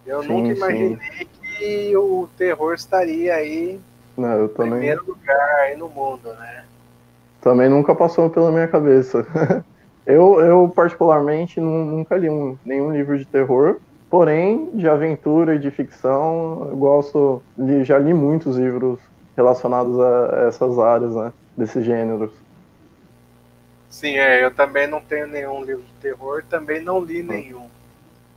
Eu 0.07 0.23
sim, 0.23 0.29
nunca 0.29 0.53
imaginei 0.53 0.99
sim. 1.19 1.27
que 1.43 1.97
o 1.97 2.29
terror 2.37 2.75
estaria 2.75 3.35
aí 3.35 3.79
Não, 4.17 4.45
em 4.45 4.49
também... 4.49 4.71
primeiro 4.73 5.05
lugar 5.07 5.55
aí 5.61 5.77
no 5.77 5.89
mundo, 5.89 6.33
né? 6.35 6.65
Também 7.41 7.69
nunca 7.69 7.95
passou 7.95 8.31
pela 8.31 8.51
minha 8.51 8.69
cabeça. 8.69 9.27
eu, 10.07 10.41
eu 10.41 10.73
particularmente 10.75 11.61
nunca 11.61 12.17
li 12.17 12.29
um, 12.31 12.57
nenhum 12.65 12.93
livro 12.93 13.19
de 13.19 13.25
terror, 13.25 13.79
Porém, 14.11 14.69
de 14.75 14.89
aventura 14.89 15.55
e 15.55 15.59
de 15.61 15.71
ficção, 15.71 16.67
eu 16.69 16.77
gosto, 16.77 17.41
de, 17.57 17.85
já 17.85 17.97
li 17.97 18.13
muitos 18.13 18.57
livros 18.57 18.99
relacionados 19.37 19.99
a 20.01 20.47
essas 20.49 20.77
áreas, 20.81 21.15
né, 21.15 21.33
desses 21.57 21.85
gêneros. 21.85 22.33
Sim, 23.91 24.17
é, 24.17 24.43
eu 24.43 24.53
também 24.53 24.87
não 24.87 25.01
tenho 25.01 25.27
nenhum 25.27 25.65
livro 25.65 25.83
de 25.83 25.93
terror, 26.01 26.45
também 26.49 26.81
não 26.81 27.05
li 27.05 27.25
nenhum. 27.25 27.69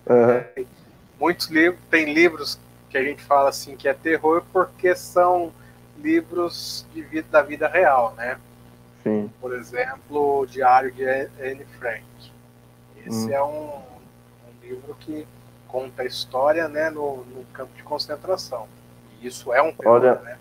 Uhum. 0.08 0.66
Muitos 1.20 1.48
livros, 1.48 1.80
tem 1.92 2.12
livros 2.12 2.60
que 2.90 2.98
a 2.98 3.04
gente 3.04 3.24
fala 3.24 3.50
assim 3.50 3.78
que 3.78 3.88
é 3.88 3.94
terror 3.94 4.44
porque 4.52 4.96
são 4.96 5.54
livros 5.98 6.86
de 6.92 7.02
vida, 7.04 7.28
da 7.30 7.42
vida 7.44 7.68
real, 7.68 8.14
né? 8.18 8.38
Sim. 9.04 9.30
Por 9.40 9.54
exemplo, 9.54 10.40
o 10.40 10.46
Diário 10.46 10.92
de 10.92 11.06
Anne 11.06 11.66
Frank. 11.80 12.04
Esse 13.06 13.28
hum. 13.28 13.34
é 13.34 13.44
um, 13.44 13.78
um 13.78 14.62
livro 14.68 14.96
que 15.00 15.28
conta 15.68 16.02
a 16.02 16.06
história 16.06 16.68
né, 16.68 16.90
no, 16.90 17.18
no 17.26 17.46
campo 17.54 17.74
de 17.76 17.84
concentração. 17.84 18.68
E 19.22 19.28
isso 19.28 19.54
é 19.54 19.62
um 19.62 19.72
terror, 19.72 20.02
Olha, 20.02 20.16
né? 20.16 20.38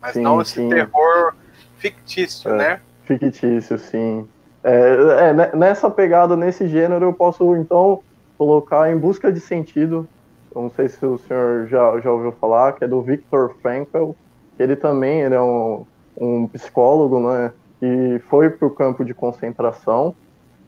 Mas 0.00 0.14
sim, 0.14 0.20
não 0.20 0.40
esse 0.40 0.54
sim. 0.54 0.68
terror 0.68 1.34
fictício, 1.78 2.50
é, 2.50 2.56
né? 2.56 2.80
Fictício, 3.04 3.78
sim. 3.78 4.28
É, 4.70 5.30
é, 5.30 5.56
nessa 5.56 5.90
pegada, 5.90 6.36
nesse 6.36 6.66
gênero, 6.68 7.06
eu 7.06 7.12
posso 7.12 7.56
então 7.56 8.00
colocar 8.36 8.90
Em 8.90 8.96
Busca 8.96 9.32
de 9.32 9.40
Sentido. 9.40 10.06
Eu 10.54 10.62
não 10.62 10.70
sei 10.70 10.88
se 10.88 11.04
o 11.04 11.18
senhor 11.18 11.66
já, 11.68 12.00
já 12.00 12.10
ouviu 12.10 12.32
falar, 12.32 12.72
que 12.72 12.84
é 12.84 12.88
do 12.88 13.00
Viktor 13.02 13.54
Frankl. 13.62 14.10
Ele 14.58 14.76
também 14.76 15.20
ele 15.20 15.34
é 15.34 15.40
um, 15.40 15.84
um 16.16 16.46
psicólogo, 16.48 17.20
né? 17.20 17.52
Que 17.80 18.20
foi 18.28 18.50
para 18.50 18.66
o 18.66 18.70
campo 18.70 19.04
de 19.04 19.14
concentração 19.14 20.14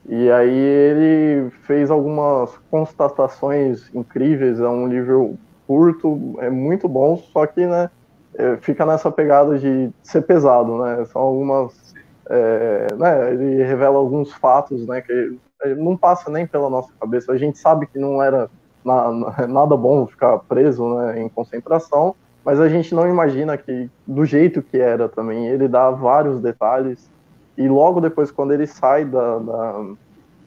e 0.09 0.31
aí 0.31 0.59
ele 0.59 1.51
fez 1.63 1.91
algumas 1.91 2.57
constatações 2.71 3.95
incríveis, 3.95 4.59
é 4.59 4.69
um 4.69 4.89
livro 4.89 5.39
curto, 5.67 6.37
é 6.39 6.51
muito 6.51 6.89
bom, 6.89 7.17
só 7.17 7.47
que 7.47 7.65
né, 7.67 7.91
é, 8.35 8.57
fica 8.57 8.87
nessa 8.87 9.11
pegada 9.11 9.59
de 9.59 9.91
ser 10.03 10.23
pesado, 10.23 10.83
né? 10.83 11.05
São 11.07 11.23
algumas. 11.23 11.90
É, 12.33 12.87
né, 12.97 13.33
ele 13.33 13.63
revela 13.65 13.99
alguns 13.99 14.33
fatos 14.33 14.87
né, 14.87 15.01
que 15.01 15.37
não 15.77 15.97
passa 15.97 16.31
nem 16.31 16.47
pela 16.47 16.71
nossa 16.71 16.93
cabeça. 17.01 17.33
A 17.33 17.37
gente 17.37 17.59
sabe 17.59 17.87
que 17.87 17.99
não 17.99 18.23
era 18.23 18.49
na, 18.85 19.47
nada 19.49 19.77
bom 19.77 20.07
ficar 20.07 20.39
preso 20.39 20.89
né, 20.95 21.21
em 21.21 21.29
concentração, 21.29 22.15
mas 22.45 22.61
a 22.61 22.69
gente 22.69 22.95
não 22.95 23.09
imagina 23.09 23.59
que 23.59 23.91
do 24.07 24.25
jeito 24.25 24.63
que 24.63 24.79
era 24.79 25.09
também. 25.09 25.49
Ele 25.49 25.67
dá 25.67 25.91
vários 25.91 26.41
detalhes 26.41 27.11
e 27.57 27.69
logo 27.69 28.01
depois, 28.01 28.31
quando 28.31 28.55
ele 28.55 28.67
sai 28.67 29.05
da, 29.05 29.39
da, 29.39 29.85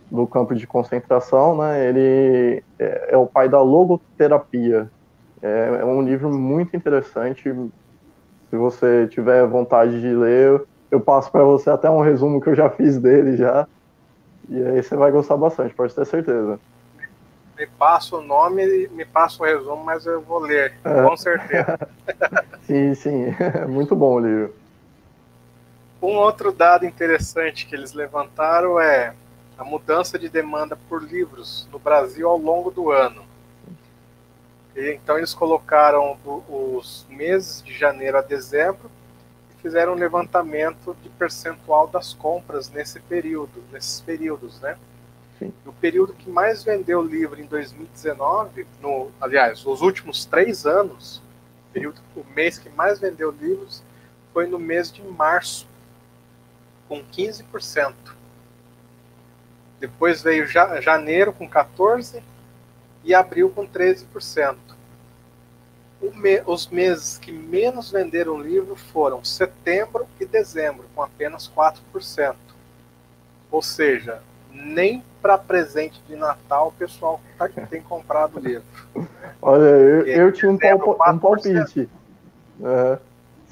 do 0.09 0.25
campo 0.25 0.55
de 0.55 0.65
concentração, 0.65 1.57
né, 1.57 1.87
ele 1.87 2.63
é, 2.79 3.09
é 3.11 3.17
o 3.17 3.27
pai 3.27 3.47
da 3.49 3.61
logoterapia. 3.61 4.89
É, 5.41 5.79
é, 5.81 5.85
um 5.85 6.01
livro 6.01 6.31
muito 6.31 6.75
interessante. 6.75 7.53
Se 8.49 8.55
você 8.55 9.07
tiver 9.07 9.45
vontade 9.45 9.99
de 9.99 10.15
ler, 10.15 10.63
eu 10.93 11.01
passo 11.01 11.31
para 11.31 11.43
você 11.43 11.71
até 11.71 11.89
um 11.89 12.01
resumo 12.01 12.39
que 12.39 12.49
eu 12.49 12.55
já 12.55 12.69
fiz 12.69 12.99
dele 12.99 13.35
já. 13.35 13.67
E 14.47 14.63
aí 14.63 14.83
você 14.83 14.95
vai 14.95 15.09
gostar 15.09 15.35
bastante, 15.35 15.73
pode 15.73 15.93
ter 15.93 16.05
certeza. 16.05 16.59
Me 17.57 17.65
passa 17.65 18.17
o 18.17 18.21
nome, 18.21 18.87
me 18.89 19.03
passa 19.03 19.41
o 19.41 19.45
resumo, 19.45 19.83
mas 19.83 20.05
eu 20.05 20.21
vou 20.21 20.37
ler, 20.37 20.75
é. 20.83 21.01
com 21.01 21.17
certeza. 21.17 21.79
sim, 22.61 22.93
sim, 22.93 23.35
muito 23.67 23.95
bom 23.95 24.13
o 24.13 24.19
livro. 24.19 24.55
Um 25.99 26.15
outro 26.15 26.51
dado 26.51 26.85
interessante 26.85 27.65
que 27.65 27.73
eles 27.73 27.93
levantaram 27.93 28.79
é 28.79 29.15
a 29.57 29.63
mudança 29.63 30.19
de 30.19 30.29
demanda 30.29 30.77
por 30.87 31.01
livros 31.01 31.67
no 31.71 31.79
Brasil 31.79 32.29
ao 32.29 32.37
longo 32.37 32.69
do 32.69 32.91
ano. 32.91 33.23
E, 34.75 34.93
então 34.93 35.17
eles 35.17 35.33
colocaram 35.33 36.17
os 36.47 37.07
meses 37.09 37.63
de 37.63 37.73
janeiro 37.73 38.17
a 38.17 38.21
dezembro 38.21 38.91
fizeram 39.63 39.93
um 39.93 39.95
levantamento 39.95 40.95
de 41.01 41.07
percentual 41.07 41.87
das 41.87 42.13
compras 42.13 42.69
nesse 42.69 42.99
período, 42.99 43.63
nesses 43.71 44.01
períodos, 44.01 44.59
né? 44.59 44.77
Sim. 45.39 45.53
O 45.65 45.71
período 45.71 46.13
que 46.13 46.29
mais 46.29 46.63
vendeu 46.63 47.01
livro 47.01 47.39
em 47.39 47.45
2019, 47.45 48.67
no, 48.81 49.09
aliás, 49.21 49.65
os 49.65 49.81
últimos 49.81 50.25
três 50.25 50.65
anos, 50.65 51.17
o, 51.69 51.73
período, 51.73 52.01
o 52.13 52.25
mês 52.35 52.59
que 52.59 52.69
mais 52.69 52.99
vendeu 52.99 53.31
livros 53.31 53.81
foi 54.33 54.45
no 54.47 54.59
mês 54.59 54.91
de 54.91 55.01
março, 55.01 55.65
com 56.89 57.01
15%. 57.01 57.93
Depois 59.79 60.21
veio 60.21 60.45
janeiro 60.45 61.31
com 61.31 61.49
14% 61.49 62.21
e 63.05 63.15
abril 63.15 63.49
com 63.49 63.65
13%. 63.65 64.57
Me, 66.11 66.41
os 66.45 66.67
meses 66.67 67.17
que 67.17 67.31
menos 67.31 67.91
venderam 67.91 68.41
livro 68.41 68.75
foram 68.75 69.23
setembro 69.23 70.05
e 70.19 70.25
dezembro, 70.25 70.85
com 70.95 71.01
apenas 71.01 71.51
4%. 71.55 72.35
Ou 73.51 73.61
seja, 73.61 74.21
nem 74.51 75.03
para 75.21 75.37
presente 75.37 76.01
de 76.07 76.15
Natal 76.15 76.69
o 76.69 76.71
pessoal 76.71 77.21
tá, 77.37 77.47
tem 77.69 77.81
comprado 77.81 78.39
livro. 78.39 78.63
Olha, 79.41 79.61
eu, 79.61 80.05
eu 80.05 80.31
tinha 80.31 80.51
um, 80.51 80.55
um 80.55 81.19
palpite. 81.19 81.89
É 82.61 82.97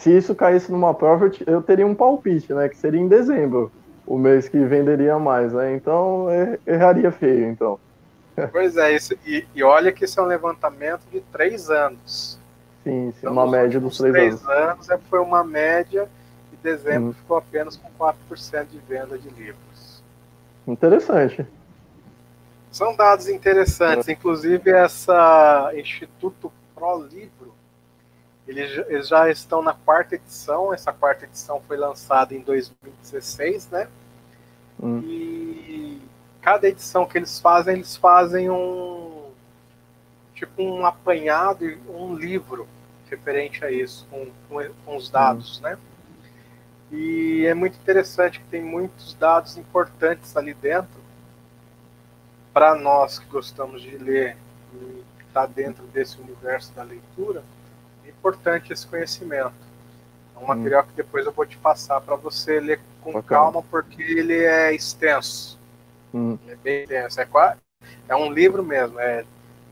se 0.02 0.18
isso 0.18 0.34
caísse 0.34 0.72
numa 0.72 0.96
prova, 0.96 1.28
eu, 1.28 1.54
eu, 1.54 1.62
teria 1.62 1.86
um 1.86 1.94
palpite, 1.94 2.52
né? 2.52 2.68
Que 2.68 2.76
seria 2.76 3.00
em 3.00 3.08
dezembro, 3.08 3.72
o 4.06 4.18
mês 4.18 4.50
que 4.50 4.58
venderia 4.58 5.20
mais, 5.20 5.54
né? 5.54 5.76
Então, 5.76 6.28
er, 6.28 6.60
erraria 6.66 7.12
feio, 7.12 7.46
então. 7.46 7.80
Pois 8.52 8.78
é, 8.78 8.96
isso, 8.96 9.14
e, 9.24 9.46
e, 9.54 9.62
olha 9.62 9.92
que 9.92 10.06
isso 10.06 10.20
é 10.20 10.24
um 10.24 10.26
levantamento 10.26 11.02
de 11.12 11.22
três 11.32 11.70
anos. 11.70 12.40
Sim, 12.84 13.12
sim 13.12 13.18
então, 13.20 13.34
uma 13.34 13.50
média 13.50 13.80
dos 13.80 13.98
três, 13.98 14.14
três 14.14 14.48
anos. 14.48 14.48
anos 14.48 14.90
é, 14.90 14.98
foi 14.98 15.20
uma 15.20 15.44
média, 15.44 16.10
e 16.52 16.56
dezembro 16.58 17.10
hum. 17.10 17.14
ficou 17.14 17.38
apenas 17.38 17.78
com 17.78 17.90
4% 18.00 18.68
de 18.68 18.80
venda 18.80 19.18
de 19.18 19.30
livros. 19.30 20.04
Interessante. 20.68 21.46
São 22.72 22.96
dados 22.96 23.28
interessantes, 23.28 24.08
é. 24.08 24.14
inclusive 24.14 24.72
essa 24.72 25.72
Instituto 25.76 26.52
Pro 26.74 27.04
Livro, 27.04 27.54
eles, 28.48 28.86
eles 28.88 29.08
já 29.08 29.30
estão 29.30 29.62
na 29.62 29.74
quarta 29.74 30.16
edição. 30.16 30.74
Essa 30.74 30.92
quarta 30.92 31.26
edição 31.26 31.62
foi 31.68 31.78
lançada 31.78 32.34
em 32.34 32.42
2016, 32.42 33.70
né? 33.70 33.88
Hum. 34.82 35.00
E 35.00 36.02
cada 36.42 36.68
edição 36.68 37.06
que 37.06 37.18
eles 37.18 37.40
fazem, 37.40 37.76
eles 37.76 37.96
fazem 37.96 38.50
um 38.50 39.01
tipo 40.46 40.62
um 40.64 40.86
apanhado, 40.86 41.66
um 41.88 42.16
livro 42.16 42.68
referente 43.10 43.64
a 43.64 43.72
isso, 43.72 44.08
com, 44.10 44.28
com, 44.86 44.96
os 44.96 45.10
dados, 45.10 45.60
hum. 45.60 45.64
né? 45.64 45.78
E 46.92 47.46
é 47.46 47.54
muito 47.54 47.78
interessante 47.78 48.40
que 48.40 48.46
tem 48.48 48.62
muitos 48.62 49.14
dados 49.14 49.58
importantes 49.58 50.36
ali 50.36 50.54
dentro 50.54 51.00
para 52.54 52.76
nós 52.76 53.18
que 53.18 53.26
gostamos 53.28 53.82
de 53.82 53.98
ler 53.98 54.36
e 54.74 55.04
está 55.26 55.46
dentro 55.46 55.86
desse 55.86 56.20
universo 56.20 56.74
da 56.74 56.84
leitura 56.84 57.42
importante 58.22 58.72
esse 58.72 58.86
conhecimento. 58.86 59.54
um 60.38 60.46
material 60.48 60.84
que 60.84 60.94
depois 60.94 61.26
eu 61.26 61.32
vou 61.32 61.46
te 61.46 61.56
passar 61.58 62.02
para 62.02 62.16
você 62.16 62.60
ler 62.60 62.80
com 63.02 63.14
Bacana. 63.14 63.42
calma, 63.42 63.62
porque 63.70 64.02
ele 64.02 64.44
é 64.44 64.74
extenso. 64.74 65.60
Hum. 66.14 66.38
É 66.48 66.56
bem 66.56 66.82
extenso. 66.82 67.22
É, 67.22 67.26
quase, 67.26 67.60
é 68.08 68.16
um 68.16 68.32
livro 68.32 68.64
mesmo. 68.64 69.00
É, 69.00 69.24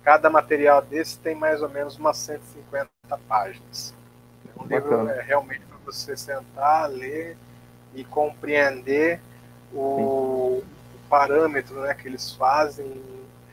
cada 0.10 0.28
material 0.28 0.82
desse 0.82 1.20
tem 1.20 1.36
mais 1.36 1.62
ou 1.62 1.70
menos 1.70 1.96
umas 1.96 2.18
150 2.18 2.90
páginas. 3.28 3.94
É 4.44 4.60
um 4.60 4.68
Bacana. 4.68 5.04
livro 5.04 5.10
é, 5.10 5.22
realmente 5.22 5.62
para 5.68 5.78
você 5.86 6.18
sentar, 6.18 6.90
ler 6.90 7.38
e 7.94 8.04
compreender 8.04 9.22
o, 9.72 10.64
o, 10.64 10.64
parâmetro 11.08 11.82
né, 11.82 11.94
que 11.94 12.08
eles 12.08 12.34
fazem 12.34 13.00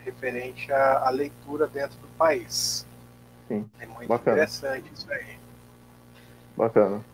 referente 0.02 0.72
à, 0.72 1.06
à 1.06 1.10
leitura 1.10 1.66
dentro 1.66 1.98
do 1.98 2.08
país. 2.16 2.86
Sim. 3.48 3.68
É 3.78 3.84
muito 3.84 4.08
Bacana. 4.08 4.38
interessante 4.38 4.90
isso 4.94 5.12
aí. 5.12 5.38
Bacana. 6.56 7.04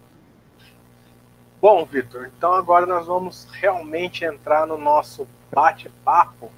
Bom, 1.60 1.84
Vitor, 1.84 2.30
então 2.38 2.52
agora 2.52 2.86
nós 2.86 3.08
vamos 3.08 3.48
realmente 3.50 4.24
entrar 4.24 4.68
no 4.68 4.78
nosso 4.78 5.26
bate-papo. 5.52 6.48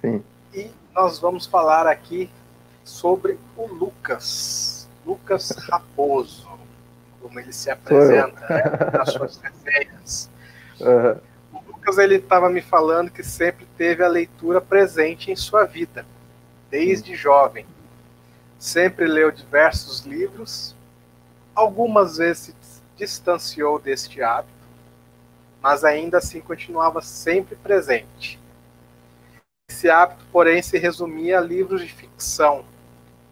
Sim. 0.00 0.24
E 0.54 0.70
nós 0.96 1.18
vamos 1.18 1.44
falar 1.44 1.86
aqui 1.86 2.30
sobre 2.82 3.38
o 3.54 3.66
Lucas. 3.66 4.88
Lucas 5.04 5.50
Raposo, 5.50 6.48
como 7.20 7.38
ele 7.38 7.52
se 7.52 7.70
apresenta 7.70 8.40
né, 8.48 8.62
nas 8.92 9.12
suas 9.12 9.36
resenhas. 9.44 10.30
Uhum. 10.80 11.20
O 11.52 11.72
Lucas 11.72 11.98
ele 11.98 12.16
estava 12.16 12.48
me 12.48 12.62
falando 12.62 13.10
que 13.10 13.22
sempre 13.22 13.66
teve 13.76 14.02
a 14.02 14.08
leitura 14.08 14.58
presente 14.58 15.30
em 15.30 15.36
sua 15.36 15.64
vida, 15.66 16.06
desde 16.70 17.12
uhum. 17.12 17.18
jovem. 17.18 17.66
Sempre 18.58 19.06
leu 19.06 19.30
diversos 19.30 20.00
livros, 20.00 20.74
algumas 21.54 22.16
vezes 22.16 22.54
se 22.62 22.80
distanciou 22.96 23.78
deste 23.78 24.22
hábito, 24.22 24.54
mas 25.60 25.84
ainda 25.84 26.16
assim 26.16 26.40
continuava 26.40 27.02
sempre 27.02 27.54
presente. 27.54 28.40
Esse 29.68 29.90
hábito, 29.90 30.24
porém, 30.30 30.62
se 30.62 30.78
resumia 30.78 31.38
a 31.38 31.42
livros 31.42 31.82
de 31.82 31.92
ficção, 31.92 32.64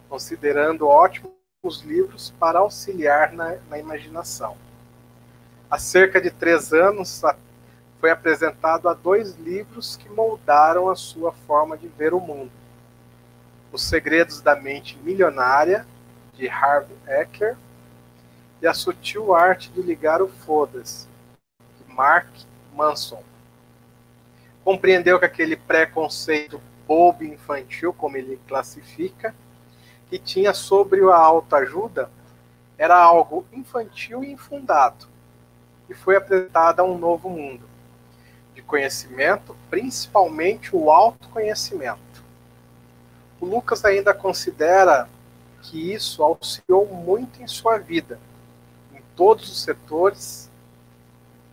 considerando 0.09 0.85
ótimos 0.85 1.81
livros 1.83 2.33
para 2.39 2.59
auxiliar 2.59 3.31
na, 3.31 3.55
na 3.69 3.79
imaginação. 3.79 4.57
Há 5.71 5.79
cerca 5.79 6.21
de 6.21 6.29
três 6.29 6.73
anos, 6.73 7.21
foi 7.99 8.11
apresentado 8.11 8.87
a 8.87 8.93
dois 8.93 9.35
livros 9.35 9.95
que 9.95 10.09
moldaram 10.09 10.89
a 10.89 10.95
sua 10.95 11.31
forma 11.31 11.77
de 11.77 11.87
ver 11.87 12.13
o 12.13 12.19
mundo: 12.19 12.51
Os 13.71 13.81
Segredos 13.83 14.41
da 14.41 14.55
Mente 14.55 14.97
Milionária, 14.97 15.87
de 16.33 16.49
Harvey 16.49 16.97
Ecker, 17.07 17.57
e 18.61 18.67
A 18.67 18.73
Sutil 18.73 19.33
Arte 19.33 19.71
de 19.71 19.81
Ligar 19.81 20.21
o 20.21 20.27
Foda-se, 20.27 21.07
de 21.79 21.93
Mark 21.93 22.27
Manson. 22.75 23.23
Compreendeu 24.65 25.19
que 25.19 25.25
aquele 25.25 25.55
preconceito 25.55 26.59
bobo 26.87 27.23
infantil, 27.23 27.93
como 27.93 28.17
ele 28.17 28.39
classifica, 28.47 29.33
que 30.09 30.17
tinha 30.17 30.55
sobre 30.55 31.01
a 31.03 31.15
autoajuda 31.15 32.09
era 32.75 32.97
algo 32.97 33.45
infantil 33.53 34.23
e 34.23 34.31
infundado, 34.31 35.07
e 35.87 35.93
foi 35.93 36.15
apresentada 36.15 36.81
a 36.81 36.85
um 36.85 36.97
novo 36.97 37.29
mundo 37.29 37.63
de 38.55 38.61
conhecimento, 38.63 39.55
principalmente 39.69 40.75
o 40.75 40.89
autoconhecimento. 40.89 42.23
O 43.39 43.45
Lucas 43.45 43.85
ainda 43.85 44.15
considera 44.15 45.07
que 45.61 45.93
isso 45.93 46.23
auxiliou 46.23 46.87
muito 46.87 47.39
em 47.39 47.47
sua 47.47 47.77
vida, 47.77 48.19
em 48.93 49.01
todos 49.15 49.47
os 49.47 49.61
setores, 49.61 50.49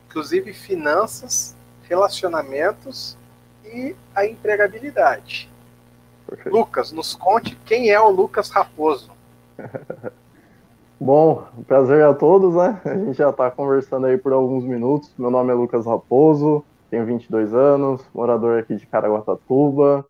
inclusive 0.09 0.55
finanças, 0.55 1.52
relacionamentos 1.93 3.19
e 3.63 3.95
a 4.15 4.25
empregabilidade. 4.27 5.51
Perfeito. 6.27 6.57
Lucas, 6.57 6.91
nos 6.91 7.15
conte 7.15 7.55
quem 7.67 7.91
é 7.91 8.01
o 8.01 8.09
Lucas 8.09 8.49
Raposo. 8.49 9.11
Bom, 10.99 11.45
prazer 11.67 12.03
a 12.05 12.15
todos, 12.15 12.55
né? 12.55 12.81
A 12.85 12.95
gente 12.95 13.19
já 13.19 13.29
está 13.29 13.51
conversando 13.51 14.07
aí 14.07 14.17
por 14.17 14.33
alguns 14.33 14.65
minutos. 14.65 15.13
Meu 15.19 15.31
nome 15.31 15.51
é 15.51 15.55
Lucas 15.55 15.85
Raposo, 15.85 16.65
tenho 16.91 17.05
22 17.05 17.53
anos, 17.53 18.01
morador 18.15 18.59
aqui 18.59 18.77
de 18.77 18.87
Caraguatatuba. 18.87 20.07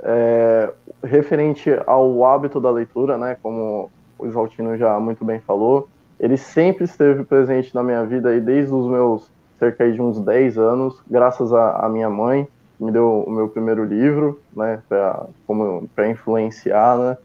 É, 0.00 0.72
referente 1.04 1.70
ao 1.86 2.24
hábito 2.24 2.58
da 2.58 2.70
leitura, 2.70 3.18
né? 3.18 3.36
Como 3.42 3.90
o 4.18 4.26
Isaltino 4.26 4.78
já 4.78 4.98
muito 4.98 5.24
bem 5.24 5.40
falou, 5.40 5.88
ele 6.18 6.38
sempre 6.38 6.84
esteve 6.84 7.24
presente 7.24 7.74
na 7.74 7.82
minha 7.82 8.04
vida 8.04 8.30
aí 8.30 8.40
desde 8.40 8.72
os 8.72 8.86
meus 8.86 9.30
cerca 9.62 9.92
de 9.92 10.02
uns 10.02 10.20
10 10.20 10.58
anos, 10.58 11.00
graças 11.08 11.52
à 11.52 11.88
minha 11.88 12.10
mãe, 12.10 12.48
me 12.80 12.90
deu 12.90 13.22
o 13.24 13.30
meu 13.30 13.48
primeiro 13.48 13.84
livro, 13.84 14.40
né, 14.56 14.82
para 14.88 16.10
influenciar, 16.10 16.98
né, 16.98 17.16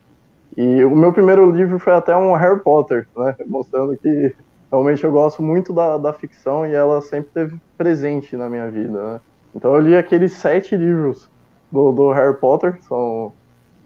e 0.56 0.86
o 0.86 0.96
meu 0.96 1.12
primeiro 1.12 1.50
livro 1.50 1.80
foi 1.80 1.94
até 1.94 2.16
um 2.16 2.36
Harry 2.36 2.60
Potter, 2.60 3.08
né, 3.18 3.36
mostrando 3.48 3.98
que 3.98 4.36
realmente 4.72 5.04
eu 5.04 5.12
gosto 5.12 5.42
muito 5.42 5.74
da, 5.74 5.98
da 5.98 6.14
ficção 6.14 6.64
e 6.64 6.76
ela 6.76 7.02
sempre 7.02 7.30
esteve 7.30 7.60
presente 7.76 8.38
na 8.38 8.48
minha 8.48 8.70
vida, 8.70 9.14
né. 9.14 9.22
Então 9.56 9.74
eu 9.74 9.82
li 9.82 9.98
aqueles 9.98 10.34
sete 10.34 10.78
livros 10.78 11.28
do, 11.72 11.92
do 11.92 12.12
Harry 12.12 12.36
Potter, 12.36 12.78
são, 12.84 13.34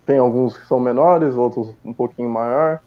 tem 0.05 0.17
alguns 0.17 0.57
que 0.57 0.67
são 0.67 0.77
menores, 0.77 1.35
outros 1.35 1.73
um 1.85 1.93
pouquinho 1.93 2.29
maior, 2.29 2.81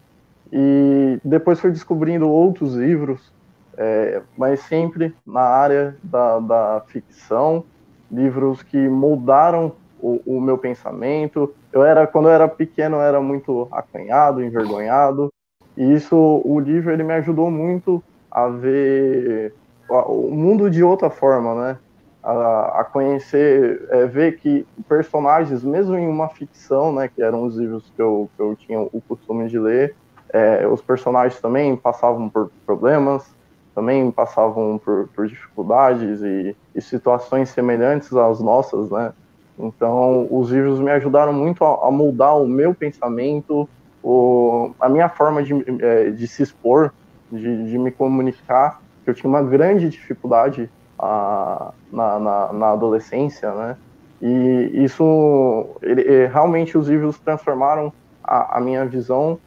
e 0.53 1.19
depois 1.25 1.59
fui 1.59 1.71
descobrindo 1.71 2.29
outros 2.29 2.75
livros, 2.75 3.33
é, 3.77 4.23
mas 4.37 4.61
sempre 4.61 5.15
na 5.27 5.43
área 5.43 5.97
da, 6.03 6.39
da 6.39 6.83
ficção, 6.87 7.65
livros 8.11 8.63
que 8.63 8.89
moldaram 8.89 9.73
o, 10.01 10.21
o, 10.27 10.41
meu 10.41 10.59
pensamento. 10.59 11.55
Eu 11.73 11.83
era 11.83 12.07
quando 12.07 12.29
eu 12.29 12.33
era 12.33 12.47
pequeno, 12.47 12.97
eu 12.97 13.03
era 13.03 13.21
muito 13.21 13.69
acanhado, 13.73 14.45
envergonhado, 14.45 15.33
e 15.77 15.93
isso 15.93 16.17
o 16.45 16.61
livro 16.61 16.93
ele 16.93 17.03
me 17.03 17.15
ajudou 17.15 17.51
muito 17.51 18.03
a 18.31 18.49
ver 18.49 19.55
o 19.89 20.31
mundo 20.31 20.71
de 20.71 20.83
outra 20.83 21.11
forma, 21.11 21.55
né? 21.55 21.79
A, 22.23 22.81
a 22.81 22.85
conhecer, 22.85 23.87
é, 23.91 24.07
ver 24.07 24.39
que 24.39 24.67
personagens, 24.89 25.63
mesmo 25.63 25.97
em 25.97 26.09
uma 26.09 26.29
ficção, 26.29 26.91
né, 26.91 27.07
que 27.07 27.23
eram 27.23 27.43
os 27.43 27.55
livros 27.55 27.93
que 27.95 28.01
eu, 28.01 28.31
que 28.35 28.43
eu 28.43 28.57
tinha 28.57 28.81
o 28.81 29.03
costume 29.07 29.47
de 29.47 29.59
ler, 29.59 29.95
é, 30.33 30.67
os 30.67 30.81
personagens 30.81 31.39
também 31.39 31.77
passavam 31.77 32.31
por 32.31 32.51
problemas, 32.65 33.34
também 33.75 34.11
passavam 34.11 34.81
por, 34.83 35.09
por 35.09 35.27
dificuldades 35.27 36.23
e, 36.23 36.57
e, 36.75 36.81
situações 36.81 37.49
semelhantes 37.49 38.13
às 38.15 38.41
nossas, 38.41 38.91
né? 38.91 39.13
Então, 39.59 40.27
os 40.31 40.51
livros 40.51 40.81
me 40.81 40.91
ajudaram 40.91 41.33
muito 41.33 41.65
a, 41.65 41.89
a 41.89 41.91
moldar 41.91 42.37
o 42.37 42.47
meu 42.47 42.75
pensamento, 42.75 43.69
o, 44.03 44.73
a 44.81 44.89
minha 44.89 45.09
forma 45.09 45.43
de, 45.43 45.53
é, 45.81 46.11
de 46.11 46.27
se 46.27 46.43
expor, 46.43 46.93
de, 47.31 47.71
de, 47.71 47.79
me 47.79 47.91
comunicar. 47.91 48.81
Eu 49.07 49.15
tinha 49.15 49.29
uma 49.29 49.43
grande 49.43 49.89
dificuldade 49.89 50.71
a, 50.99 51.73
na, 51.93 52.19
na, 52.19 52.53
na, 52.53 52.71
adolescência, 52.73 53.53
né? 53.53 53.77
E 54.21 54.85
isso, 54.85 55.67
ele, 55.83 56.27
realmente, 56.27 56.79
os 56.79 56.89
livros 56.89 57.19
transformaram 57.19 57.93
a, 58.23 58.59
a 58.59 58.61
minha 58.61 58.85
visão 58.87 59.39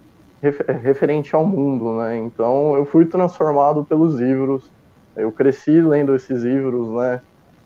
referente 0.41 1.36
ao 1.36 1.45
mundo, 1.45 1.97
né? 1.97 2.17
Então 2.17 2.76
eu 2.76 2.86
fui 2.86 3.06
transformado 3.06 3.84
pelos 3.84 4.15
livros, 4.15 4.69
eu 5.15 5.32
cresci 5.32 5.82
lendo 5.82 6.15
esses 6.15 6.43
livros, 6.43 6.89
né? 6.89 7.21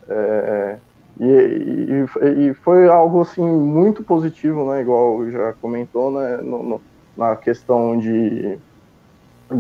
É, 0.08 0.78
e, 1.20 1.26
e, 1.26 2.50
e, 2.50 2.54
foi 2.54 2.88
algo 2.88 3.22
assim 3.22 3.46
muito 3.46 4.04
positivo, 4.04 4.72
né? 4.72 4.82
Igual 4.82 5.30
já 5.30 5.54
comentou, 5.54 6.12
né? 6.12 6.38
No, 6.38 6.64
no, 6.64 6.82
na 7.16 7.36
questão 7.36 7.98
de 7.98 8.58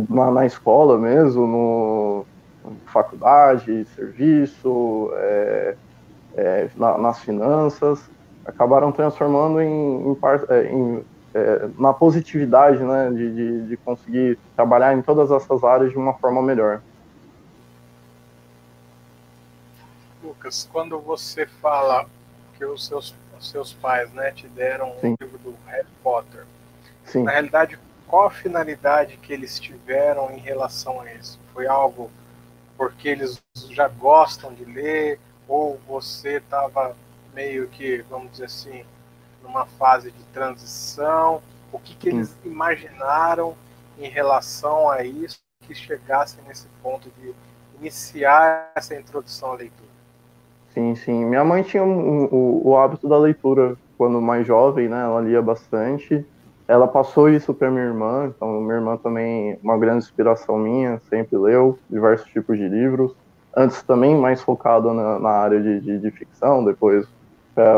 na, 0.09 0.31
na, 0.31 0.45
escola 0.45 0.97
mesmo, 0.97 1.45
no 1.45 2.25
faculdade, 2.85 3.85
serviço, 3.95 5.11
é, 5.15 5.75
é, 6.35 6.69
na, 6.77 6.97
nas 6.97 7.19
finanças, 7.19 8.09
acabaram 8.45 8.91
transformando 8.91 9.61
em, 9.61 10.11
em, 10.11 10.17
é, 10.49 10.71
em 10.71 11.03
é, 11.33 11.69
na 11.77 11.93
positividade, 11.93 12.83
né, 12.83 13.09
de, 13.09 13.33
de, 13.33 13.67
de, 13.67 13.77
conseguir 13.77 14.37
trabalhar 14.55 14.93
em 14.93 15.01
todas 15.01 15.31
essas 15.31 15.63
áreas 15.63 15.91
de 15.91 15.97
uma 15.97 16.13
forma 16.13 16.41
melhor. 16.41 16.81
Lucas, 20.23 20.69
quando 20.71 20.99
você 20.99 21.45
fala 21.45 22.05
que 22.57 22.65
os 22.65 22.85
seus, 22.85 23.15
os 23.39 23.49
seus 23.49 23.73
pais, 23.73 24.11
né, 24.13 24.31
te 24.31 24.47
deram 24.47 24.93
Sim. 24.99 25.15
o 25.19 25.23
livro 25.23 25.37
do 25.39 25.55
Harry 25.67 25.87
Potter, 26.03 26.45
Sim. 27.05 27.23
na 27.23 27.31
realidade, 27.31 27.79
qual 28.07 28.27
a 28.27 28.31
finalidade 28.31 29.17
que 29.17 29.31
eles 29.31 29.57
tiveram 29.57 30.31
em 30.31 30.39
relação 30.39 30.99
a 30.99 31.13
isso? 31.13 31.39
Foi 31.53 31.65
algo 31.65 32.11
porque 32.77 33.07
eles 33.07 33.41
já 33.69 33.87
gostam 33.87 34.53
de 34.53 34.65
ler 34.65 35.19
ou 35.47 35.79
você 35.87 36.37
estava 36.37 36.95
meio 37.33 37.67
que, 37.67 38.03
vamos 38.09 38.31
dizer 38.31 38.45
assim, 38.45 38.83
numa 39.43 39.65
fase 39.65 40.11
de 40.11 40.23
transição? 40.33 41.41
O 41.71 41.79
que, 41.79 41.95
que 41.95 42.09
eles 42.09 42.37
imaginaram 42.43 43.55
em 43.97 44.09
relação 44.09 44.89
a 44.89 45.03
isso 45.03 45.39
que 45.61 45.73
chegasse 45.73 46.37
nesse 46.47 46.67
ponto 46.81 47.09
de 47.19 47.33
iniciar 47.79 48.71
essa 48.75 48.95
introdução 48.95 49.51
à 49.51 49.55
leitura? 49.55 49.91
Sim, 50.73 50.95
sim. 50.95 51.25
Minha 51.25 51.43
mãe 51.43 51.63
tinha 51.63 51.83
um, 51.83 52.23
um, 52.23 52.61
o 52.63 52.77
hábito 52.77 53.07
da 53.07 53.17
leitura 53.17 53.77
quando 53.97 54.21
mais 54.21 54.47
jovem, 54.47 54.87
né? 54.87 55.03
Ela 55.03 55.21
lia 55.21 55.41
bastante. 55.41 56.25
Ela 56.67 56.87
passou 56.87 57.29
isso 57.29 57.53
para 57.53 57.69
minha 57.69 57.83
irmã, 57.83 58.31
então 58.33 58.61
minha 58.61 58.75
irmã 58.75 58.95
também 58.95 59.59
uma 59.61 59.77
grande 59.77 60.05
inspiração 60.05 60.57
minha, 60.57 61.01
sempre 61.09 61.37
leu 61.37 61.77
diversos 61.89 62.29
tipos 62.31 62.57
de 62.57 62.67
livros. 62.67 63.13
Antes 63.55 63.83
também 63.83 64.15
mais 64.15 64.41
focado 64.41 64.93
na, 64.93 65.19
na 65.19 65.29
área 65.29 65.61
de, 65.61 65.81
de, 65.81 65.99
de, 65.99 66.11
ficção, 66.11 66.63
depois 66.63 67.05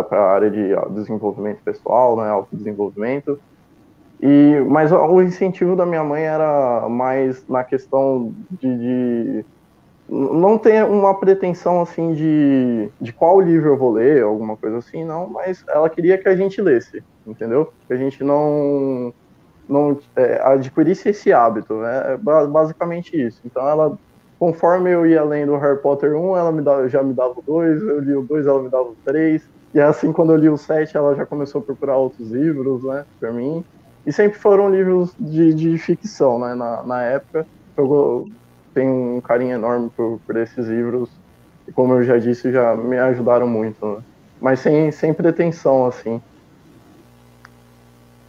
para 0.09 0.19
a 0.19 0.31
área 0.31 0.49
de 0.49 0.75
desenvolvimento 0.91 1.59
pessoal, 1.63 2.17
né, 2.17 2.29
autodesenvolvimento. 2.29 3.39
E, 4.21 4.59
mas 4.69 4.91
o 4.91 5.21
incentivo 5.21 5.75
da 5.75 5.85
minha 5.85 6.03
mãe 6.03 6.23
era 6.23 6.87
mais 6.87 7.45
na 7.47 7.63
questão 7.63 8.33
de, 8.51 8.77
de 8.77 9.45
não 10.09 10.57
ter 10.57 10.85
uma 10.85 11.13
pretensão 11.13 11.81
assim 11.81 12.13
de, 12.13 12.89
de 13.01 13.11
qual 13.11 13.41
livro 13.41 13.69
eu 13.69 13.77
vou 13.77 13.91
ler, 13.91 14.23
alguma 14.23 14.55
coisa 14.55 14.77
assim, 14.77 15.03
não, 15.03 15.27
mas 15.27 15.63
ela 15.67 15.89
queria 15.89 16.17
que 16.17 16.29
a 16.29 16.35
gente 16.35 16.61
lesse, 16.61 17.03
entendeu? 17.25 17.73
Que 17.87 17.93
a 17.93 17.97
gente 17.97 18.23
não, 18.23 19.13
não 19.67 19.99
é, 20.15 20.41
adquirisse 20.43 21.09
esse 21.09 21.33
hábito, 21.33 21.73
né? 21.75 22.13
É 22.13 22.17
basicamente 22.17 23.19
isso. 23.19 23.41
Então 23.45 23.67
ela, 23.67 23.97
conforme 24.37 24.91
eu 24.91 25.05
ia 25.05 25.23
lendo 25.23 25.57
Harry 25.57 25.81
Potter 25.81 26.15
1, 26.15 26.37
ela 26.37 26.51
me 26.51 26.61
dava, 26.61 26.87
já 26.87 27.01
me 27.01 27.13
dava 27.13 27.33
o 27.37 27.41
2, 27.41 27.81
eu 27.81 27.99
li 27.99 28.15
o 28.15 28.23
2, 28.23 28.45
ela 28.45 28.61
me 28.61 28.69
dava 28.69 28.89
o 28.89 28.95
3, 29.05 29.49
e 29.73 29.81
assim 29.81 30.11
quando 30.11 30.33
eu 30.33 30.37
li 30.37 30.49
o 30.49 30.57
7, 30.57 30.95
ela 30.95 31.15
já 31.15 31.25
começou 31.25 31.61
a 31.61 31.63
procurar 31.63 31.97
outros 31.97 32.29
livros, 32.31 32.83
né, 32.83 33.05
pra 33.19 33.31
mim. 33.31 33.63
E 34.05 34.11
sempre 34.11 34.37
foram 34.37 34.69
livros 34.69 35.13
de, 35.17 35.53
de 35.53 35.77
ficção, 35.77 36.37
né, 36.39 36.53
na, 36.53 36.83
na 36.83 37.01
época. 37.03 37.47
Eu, 37.75 38.27
tenho 38.73 39.17
um 39.17 39.21
carinho 39.21 39.55
enorme 39.55 39.89
por, 39.95 40.19
por 40.25 40.35
esses 40.35 40.67
livros. 40.67 41.09
E 41.67 41.71
como 41.71 41.93
eu 41.93 42.03
já 42.03 42.17
disse, 42.17 42.51
já 42.51 42.75
me 42.75 42.97
ajudaram 42.97 43.47
muito. 43.47 43.85
Né? 43.85 44.03
Mas 44.41 44.59
sem, 44.59 44.91
sem 44.91 45.13
pretensão, 45.13 45.85
assim. 45.85 46.21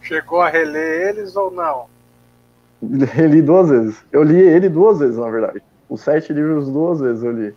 Chegou 0.01 0.41
a 0.41 0.49
reler 0.49 1.09
eles 1.09 1.35
ou 1.35 1.51
não? 1.51 1.87
Reli 3.13 3.41
duas 3.41 3.69
vezes. 3.69 4.05
Eu 4.11 4.23
li 4.23 4.39
ele 4.39 4.69
duas 4.69 4.99
vezes, 4.99 5.17
na 5.17 5.29
verdade. 5.29 5.61
Os 5.89 6.01
sete 6.01 6.31
livros 6.31 6.69
duas 6.69 6.99
vezes 6.99 7.23
eu 7.23 7.31
li. 7.31 7.53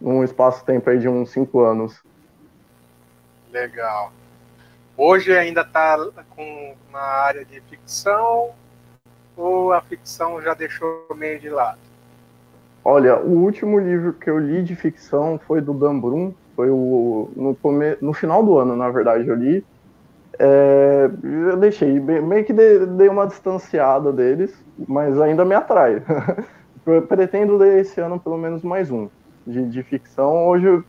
Num 0.00 0.22
espaço-tempo 0.24 0.88
aí 0.88 0.98
de 0.98 1.08
uns 1.08 1.30
cinco 1.30 1.60
anos. 1.60 2.00
Legal. 3.52 4.12
Hoje 4.96 5.36
ainda 5.36 5.60
está 5.60 5.98
com 6.30 6.74
na 6.90 7.00
área 7.00 7.44
de 7.44 7.60
ficção 7.62 8.50
ou 9.36 9.72
a 9.72 9.80
ficção 9.82 10.40
já 10.40 10.54
deixou 10.54 11.06
meio 11.14 11.38
de 11.38 11.50
lado? 11.50 11.78
Olha, 12.84 13.18
o 13.18 13.42
último 13.42 13.78
livro 13.78 14.14
que 14.14 14.28
eu 14.28 14.38
li 14.38 14.62
de 14.62 14.74
ficção 14.74 15.38
foi 15.46 15.60
do 15.60 15.72
Dan 15.72 15.98
Brum, 15.98 16.34
foi 16.56 16.68
o, 16.70 17.30
no, 17.36 17.54
come, 17.54 17.96
no 18.00 18.12
final 18.12 18.42
do 18.42 18.58
ano, 18.58 18.74
na 18.74 18.90
verdade, 18.90 19.28
eu 19.28 19.34
li. 19.34 19.64
É, 20.38 21.10
eu 21.22 21.56
deixei, 21.58 22.00
meio 22.00 22.44
que 22.44 22.52
dei 22.52 23.08
uma 23.08 23.26
distanciada 23.26 24.12
deles, 24.12 24.52
mas 24.88 25.20
ainda 25.20 25.44
me 25.44 25.54
atrai. 25.54 26.02
pretendo 27.08 27.56
ler 27.56 27.80
esse 27.80 28.00
ano 28.00 28.18
pelo 28.18 28.36
menos 28.36 28.62
mais 28.62 28.90
um 28.90 29.08
de, 29.46 29.64
de 29.68 29.82
ficção. 29.82 30.48
Hoje 30.48 30.68
o, 30.68 30.84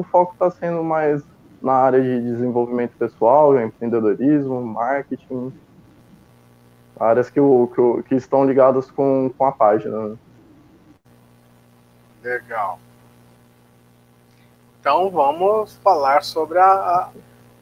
o 0.00 0.04
foco 0.10 0.32
está 0.32 0.50
sendo 0.50 0.82
mais 0.82 1.22
na 1.62 1.72
área 1.72 2.00
de 2.00 2.20
desenvolvimento 2.20 2.92
pessoal, 2.96 3.58
empreendedorismo, 3.60 4.60
marketing, 4.60 5.52
áreas 6.98 7.30
que, 7.30 7.40
que, 7.40 8.02
que 8.08 8.14
estão 8.14 8.44
ligadas 8.44 8.90
com, 8.90 9.30
com 9.36 9.44
a 9.44 9.52
página. 9.52 10.08
Né? 10.08 10.16
Legal. 12.22 12.78
Então 14.80 15.10
vamos 15.10 15.76
falar 15.76 16.22
sobre 16.22 16.58
a, 16.58 16.64
a, 16.64 17.10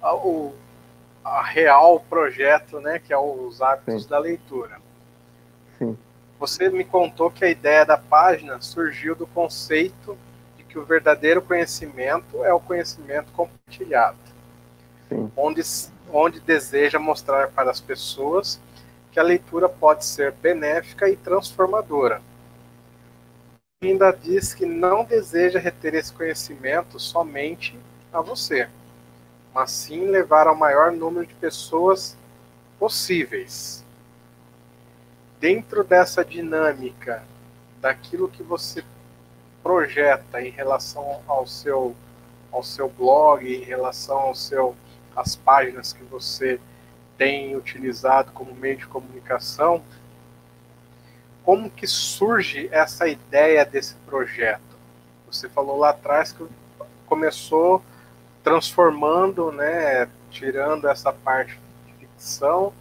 a, 0.02 0.14
o 0.14 0.54
a 1.24 1.42
real 1.42 2.00
projeto, 2.00 2.80
né, 2.80 2.98
que 2.98 3.12
é 3.12 3.18
os 3.18 3.62
hábitos 3.62 4.02
Sim. 4.02 4.08
da 4.10 4.18
leitura. 4.18 4.78
Sim. 5.78 5.96
Você 6.38 6.68
me 6.68 6.84
contou 6.84 7.30
que 7.30 7.44
a 7.44 7.48
ideia 7.48 7.86
da 7.86 7.96
página 7.96 8.60
surgiu 8.60 9.14
do 9.14 9.26
conceito 9.26 10.18
que 10.74 10.78
o 10.80 10.84
verdadeiro 10.84 11.40
conhecimento 11.40 12.44
é 12.44 12.52
o 12.52 12.58
conhecimento 12.58 13.30
compartilhado, 13.30 14.18
Sim. 15.08 15.30
onde 15.36 15.62
onde 16.12 16.40
deseja 16.40 16.98
mostrar 16.98 17.48
para 17.48 17.70
as 17.70 17.80
pessoas 17.80 18.60
que 19.12 19.20
a 19.20 19.22
leitura 19.22 19.68
pode 19.68 20.04
ser 20.04 20.32
benéfica 20.32 21.08
e 21.08 21.16
transformadora 21.16 22.20
ainda 23.86 24.10
diz 24.10 24.54
que 24.54 24.66
não 24.66 25.04
deseja 25.04 25.58
reter 25.58 25.94
esse 25.94 26.12
conhecimento 26.12 26.98
somente 26.98 27.78
a 28.12 28.20
você, 28.20 28.68
mas 29.52 29.70
sim 29.70 30.06
levar 30.06 30.46
ao 30.46 30.56
maior 30.56 30.92
número 30.92 31.26
de 31.26 31.34
pessoas 31.34 32.16
possíveis. 32.78 33.84
Dentro 35.38 35.84
dessa 35.84 36.24
dinâmica 36.24 37.22
daquilo 37.80 38.28
que 38.28 38.42
você 38.42 38.82
projeta 39.64 40.42
em 40.42 40.50
relação 40.50 41.22
ao 41.26 41.46
seu 41.46 41.96
ao 42.52 42.62
seu 42.62 42.88
blog, 42.88 43.44
em 43.44 43.64
relação 43.64 44.16
ao 44.16 44.34
seu 44.34 44.76
às 45.16 45.34
páginas 45.34 45.92
que 45.92 46.04
você 46.04 46.60
tem 47.16 47.56
utilizado 47.56 48.30
como 48.32 48.54
meio 48.54 48.76
de 48.76 48.86
comunicação, 48.86 49.82
como 51.42 51.70
que 51.70 51.86
surge 51.86 52.68
essa 52.70 53.08
ideia 53.08 53.64
desse 53.64 53.94
projeto? 54.06 54.62
Você 55.26 55.48
falou 55.48 55.78
lá 55.78 55.90
atrás 55.90 56.32
que 56.32 56.46
começou 57.06 57.82
transformando, 58.42 59.50
né, 59.50 60.08
tirando 60.30 60.86
essa 60.86 61.12
parte 61.12 61.58
de 61.86 62.06
ficção, 62.06 62.72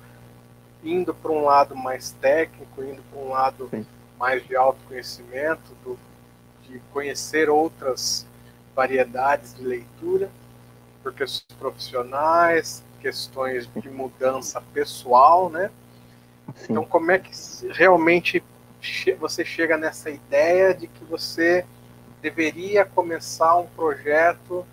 indo 0.84 1.14
para 1.14 1.32
um 1.32 1.44
lado 1.44 1.76
mais 1.76 2.12
técnico, 2.12 2.84
indo 2.84 3.02
para 3.04 3.20
um 3.20 3.30
lado 3.30 3.70
Sim. 3.70 3.86
mais 4.20 4.46
de 4.46 4.56
autoconhecimento, 4.56 5.74
do, 5.84 5.98
de 6.74 6.80
conhecer 6.92 7.50
outras 7.50 8.26
variedades 8.76 9.56
de 9.56 9.64
leitura, 9.64 10.30
por 11.04 11.14
questões 11.14 11.58
profissionais, 11.60 12.84
questões 13.00 13.70
de 13.76 13.90
mudança 13.90 14.62
pessoal, 14.74 15.50
né? 15.50 15.70
Sim. 16.56 16.68
Então, 16.72 16.86
como 16.86 17.12
é 17.12 17.20
que 17.20 17.32
realmente 17.72 18.44
você 19.20 19.46
chega 19.46 19.78
nessa 19.78 20.10
ideia 20.10 20.74
de 20.74 20.88
que 20.88 21.04
você 21.06 21.66
deveria 22.22 22.86
começar 22.86 23.56
um 23.58 23.68
projeto 23.68 24.66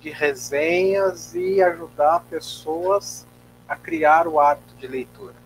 de 0.00 0.10
resenhas 0.10 1.34
e 1.34 1.62
ajudar 1.62 2.20
pessoas 2.28 3.26
a 3.68 3.74
criar 3.76 4.28
o 4.28 4.38
hábito 4.38 4.74
de 4.76 4.86
leitura? 4.86 5.45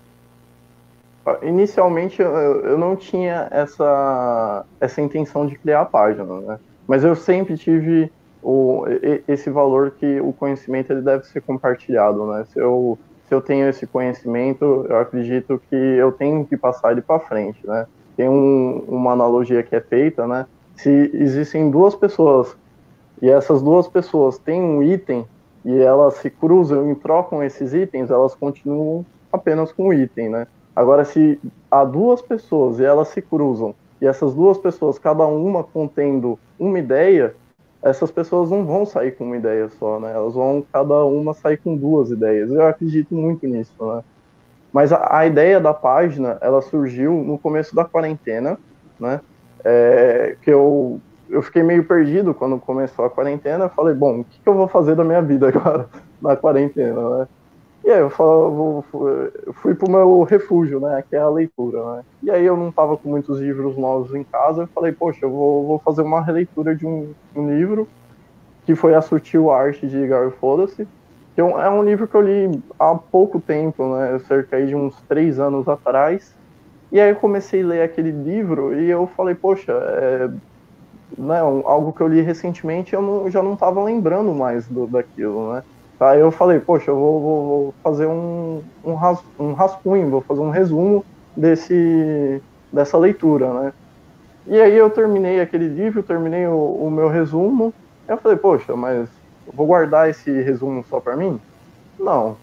Inicialmente 1.43 2.21
eu 2.21 2.79
não 2.79 2.97
tinha 2.97 3.47
essa, 3.51 4.65
essa 4.81 5.01
intenção 5.01 5.47
de 5.47 5.57
criar 5.57 5.83
a 5.83 5.85
página, 5.85 6.41
né? 6.41 6.59
mas 6.89 7.05
eu 7.05 7.15
sempre 7.15 7.57
tive 7.57 8.11
o, 8.43 8.85
esse 9.29 9.51
valor 9.51 9.93
que 9.93 10.21
o 10.21 10.33
conhecimento 10.33 10.93
ele 10.93 11.03
deve 11.03 11.25
ser 11.27 11.43
compartilhado. 11.43 12.27
Né? 12.27 12.45
Se, 12.47 12.59
eu, 12.59 12.99
se 13.29 13.35
eu 13.35 13.41
tenho 13.41 13.69
esse 13.69 13.87
conhecimento, 13.87 14.87
eu 14.89 14.99
acredito 14.99 15.61
que 15.69 15.77
eu 15.77 16.11
tenho 16.11 16.45
que 16.47 16.57
passar 16.57 16.93
ele 16.93 17.03
para 17.03 17.21
frente. 17.21 17.65
Né? 17.67 17.87
tem 18.21 18.29
um, 18.29 18.85
uma 18.87 19.13
analogia 19.13 19.63
que 19.63 19.75
é 19.75 19.81
feita, 19.81 20.27
né? 20.27 20.45
Se 20.77 21.11
existem 21.15 21.71
duas 21.71 21.95
pessoas 21.95 22.55
e 23.23 23.31
essas 23.31 23.63
duas 23.63 23.89
pessoas 23.89 24.37
têm 24.39 24.61
um 24.61 24.83
item 24.83 25.25
e 25.65 25.79
elas 25.79 26.15
se 26.15 26.29
cruzam 26.29 26.91
e 26.91 26.95
trocam 26.95 27.43
esses 27.43 27.73
itens, 27.73 28.11
elas 28.11 28.35
continuam 28.35 29.07
apenas 29.33 29.73
com 29.73 29.89
o 29.89 29.95
item, 29.95 30.29
né? 30.29 30.47
Agora, 30.75 31.05
se 31.05 31.41
há 31.71 31.85
duas 31.85 32.23
pessoas 32.23 32.79
e 32.79 32.85
elas 32.85 33.09
se 33.09 33.21
cruzam 33.21 33.75
e 34.01 34.07
essas 34.07 34.35
duas 34.35 34.57
pessoas, 34.57 34.99
cada 34.99 35.27
uma 35.27 35.63
contendo 35.63 36.39
uma 36.59 36.79
ideia, 36.79 37.35
essas 37.83 38.11
pessoas 38.11 38.51
não 38.51 38.65
vão 38.65 38.87
sair 38.87 39.13
com 39.13 39.25
uma 39.25 39.37
ideia 39.37 39.69
só, 39.69 40.01
né? 40.01 40.13
Elas 40.13 40.35
vão 40.35 40.65
cada 40.73 41.05
uma 41.05 41.35
sair 41.35 41.59
com 41.59 41.77
duas 41.77 42.11
ideias. 42.11 42.51
Eu 42.51 42.67
acredito 42.67 43.15
muito 43.15 43.47
nisso, 43.47 43.75
né? 43.81 44.03
Mas 44.73 44.93
a, 44.93 45.19
a, 45.19 45.27
ideia 45.27 45.61
da 45.61 45.75
página, 45.75 46.39
ela 46.41 46.63
surgiu 46.63 47.13
no 47.13 47.39
começo 47.39 47.75
da 47.75 47.85
quarentena, 47.85 48.59
né? 48.99 49.21
É, 49.65 50.37
que 50.41 50.51
eu, 50.51 51.01
eu 51.29 51.43
fiquei 51.43 51.63
meio 51.63 51.85
perdido 51.85 52.33
quando 52.33 52.59
começou 52.59 53.05
a 53.05 53.11
quarentena. 53.11 53.65
Eu 53.65 53.71
falei, 53.71 53.95
bom, 53.95 54.21
o 54.21 54.25
que, 54.25 54.41
que 54.41 54.49
eu 54.49 54.55
vou 54.55 54.69
fazer 54.69 54.95
da 54.95 55.05
minha 55.05 55.21
vida 55.21 55.49
agora 55.49 55.89
na 56.23 56.37
quarentena, 56.37 57.19
né? 57.19 57.29
E 57.83 57.91
aí 57.91 58.01
eu, 58.01 58.11
falo, 58.11 58.85
fui 59.55 59.75
pro 59.75 59.91
meu 59.91 60.23
refúgio, 60.23 60.81
né? 60.81 61.03
Que 61.09 61.17
é 61.17 61.21
a 61.21 61.29
leitura, 61.29 61.97
né? 61.97 62.03
E 62.23 62.31
aí 62.31 62.45
eu 62.45 62.57
não 62.57 62.71
tava 62.71 62.97
com 62.97 63.09
muitos 63.09 63.41
livros 63.41 63.77
novos 63.77 64.15
em 64.15 64.23
casa. 64.25 64.63
Eu 64.63 64.69
falei, 64.69 64.93
poxa, 64.93 65.21
eu 65.25 65.31
vou, 65.31 65.67
vou 65.67 65.79
fazer 65.79 66.03
uma 66.03 66.23
releitura 66.23 66.77
de 66.77 66.87
um, 66.87 67.15
um 67.35 67.49
livro 67.49 67.89
que 68.67 68.75
foi 68.75 68.95
a 68.95 69.01
Sutil 69.01 69.51
Arte 69.51 69.87
de 69.89 70.07
Gary 70.07 70.31
Foda-se 70.33 70.87
que 71.35 71.41
é, 71.41 71.45
é 71.45 71.71
um 71.71 71.83
livro 71.83 72.07
que 72.09 72.15
eu 72.15 72.21
li 72.21 72.63
há 72.79 72.95
pouco 72.95 73.41
tempo, 73.41 73.97
né, 73.97 74.19
cerca 74.21 74.65
de 74.65 74.75
uns 74.75 75.01
três 75.09 75.39
anos 75.39 75.69
atrás, 75.69 76.35
E 76.93 77.01
aí 77.01 77.11
eu 77.11 77.17
comecei 77.17 77.63
a 77.63 77.67
ler 77.67 77.83
aquele 77.83 78.11
livro 78.11 78.75
e 78.81 78.91
eu 78.91 79.07
falei, 79.07 79.35
poxa, 79.35 79.73
é, 79.73 80.29
né, 81.19 81.39
algo 81.41 81.93
que 81.93 82.01
eu 82.03 82.09
li 82.09 82.21
recentemente 82.23 82.95
eu 82.95 83.03
não, 83.03 83.31
já 83.31 83.43
não 83.43 83.55
estava 83.55 83.83
lembrando 83.83 84.35
mais 84.35 84.69
do, 84.69 84.87
daquilo, 84.87 85.53
né? 85.55 85.65
Aí 86.01 86.21
eu 86.21 86.31
falei, 86.31 86.59
poxa, 86.59 86.91
eu 86.91 86.97
vou, 86.97 87.21
vou, 87.21 87.47
vou 87.47 87.75
fazer 87.83 88.07
um, 88.07 88.63
um, 88.85 88.95
ras, 88.95 89.23
um 89.39 89.53
rascunho, 89.53 90.09
vou 90.09 90.23
fazer 90.23 90.41
um 90.41 90.51
resumo 90.51 91.05
desse, 91.37 92.43
dessa 92.73 92.97
leitura, 92.97 93.53
né? 93.53 93.73
E 94.47 94.59
aí 94.59 94.77
eu 94.77 94.89
terminei 94.89 95.41
aquele 95.41 95.69
livro, 95.69 96.03
terminei 96.03 96.47
o, 96.47 96.57
o 96.57 96.91
meu 96.91 97.09
resumo, 97.09 97.75
eu 98.09 98.17
falei, 98.17 98.39
poxa, 98.39 98.75
mas 98.75 99.09
vou 99.53 99.67
guardar 99.67 100.09
esse 100.09 100.31
resumo 100.43 100.83
só 100.89 100.99
para 100.99 101.17
mim? 101.17 101.39
Não, 101.99 102.37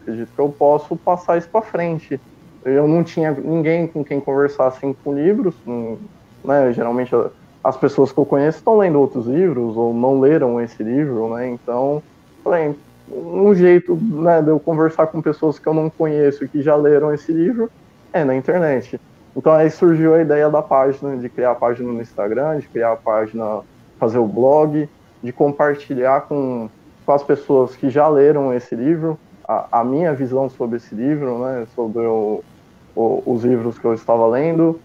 acredito 0.00 0.32
que 0.34 0.40
eu 0.40 0.48
posso 0.48 0.96
passar 0.96 1.36
isso 1.36 1.48
para 1.48 1.60
frente 1.60 2.18
eu 2.64 2.88
não 2.88 3.04
tinha 3.04 3.30
ninguém 3.32 3.86
com 3.86 4.02
quem 4.02 4.20
conversar 4.20 4.68
assim 4.68 4.94
com 5.04 5.14
livros, 5.14 5.54
né? 6.42 6.72
Geralmente 6.72 7.14
as 7.62 7.76
pessoas 7.76 8.10
que 8.10 8.18
eu 8.18 8.24
conheço 8.24 8.58
estão 8.58 8.78
lendo 8.78 8.98
outros 8.98 9.26
livros 9.26 9.76
ou 9.76 9.92
não 9.92 10.18
leram 10.20 10.60
esse 10.60 10.82
livro, 10.82 11.34
né? 11.34 11.48
Então, 11.50 12.02
falei, 12.42 12.74
um 13.10 13.54
jeito 13.54 13.96
né, 13.96 14.40
de 14.40 14.48
eu 14.48 14.58
conversar 14.58 15.06
com 15.08 15.20
pessoas 15.20 15.58
que 15.58 15.66
eu 15.66 15.74
não 15.74 15.90
conheço 15.90 16.48
que 16.48 16.62
já 16.62 16.74
leram 16.74 17.12
esse 17.12 17.32
livro 17.32 17.70
é 18.12 18.24
na 18.24 18.34
internet. 18.34 19.00
Então 19.36 19.52
aí 19.52 19.70
surgiu 19.70 20.14
a 20.14 20.20
ideia 20.20 20.48
da 20.48 20.62
página, 20.62 21.16
de 21.16 21.28
criar 21.28 21.50
a 21.52 21.54
página 21.54 21.92
no 21.92 22.00
Instagram, 22.00 22.58
de 22.58 22.68
criar 22.68 22.92
a 22.92 22.96
página, 22.96 23.60
fazer 23.98 24.18
o 24.18 24.26
blog, 24.26 24.88
de 25.22 25.32
compartilhar 25.32 26.22
com, 26.22 26.68
com 27.04 27.12
as 27.12 27.22
pessoas 27.22 27.74
que 27.74 27.90
já 27.90 28.06
leram 28.08 28.54
esse 28.54 28.74
livro, 28.74 29.18
a, 29.46 29.80
a 29.80 29.84
minha 29.84 30.14
visão 30.14 30.48
sobre 30.48 30.76
esse 30.76 30.94
livro, 30.94 31.38
né, 31.38 31.66
sobre 31.74 32.02
o, 32.06 32.42
o, 32.94 33.22
os 33.26 33.44
livros 33.44 33.78
que 33.78 33.84
eu 33.84 33.94
estava 33.94 34.26
lendo. 34.26 34.80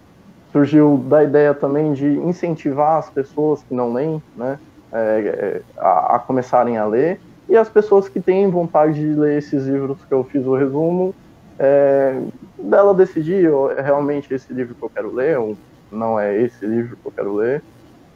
Surgiu 0.51 0.97
da 1.08 1.23
ideia 1.23 1.53
também 1.53 1.93
de 1.93 2.08
incentivar 2.08 2.97
as 2.97 3.10
pessoas 3.10 3.62
que 3.62 3.73
não 3.73 3.93
leem, 3.93 4.21
né, 4.36 4.58
é, 4.91 4.97
é, 4.97 5.62
a, 5.77 6.15
a, 6.15 6.19
começarem 6.19 6.77
a 6.77 6.86
ler, 6.86 7.21
e 7.49 7.57
as 7.57 7.67
pessoas 7.67 8.07
que 8.07 8.21
têm 8.21 8.49
vontade 8.49 8.93
de 8.93 9.19
ler 9.19 9.39
esses 9.39 9.65
livros 9.65 9.97
que 10.07 10.13
eu 10.13 10.23
fiz 10.23 10.45
o 10.45 10.55
resumo, 10.55 11.15
é, 11.57 12.21
dela 12.57 12.93
decidir 12.93 13.49
é 13.75 13.81
realmente 13.81 14.31
esse 14.33 14.53
livro 14.53 14.75
que 14.75 14.83
eu 14.83 14.89
quero 14.89 15.13
ler, 15.13 15.39
ou 15.39 15.57
não 15.91 16.19
é 16.19 16.39
esse 16.39 16.65
livro 16.65 16.95
que 16.95 17.07
eu 17.07 17.12
quero 17.12 17.35
ler. 17.35 17.63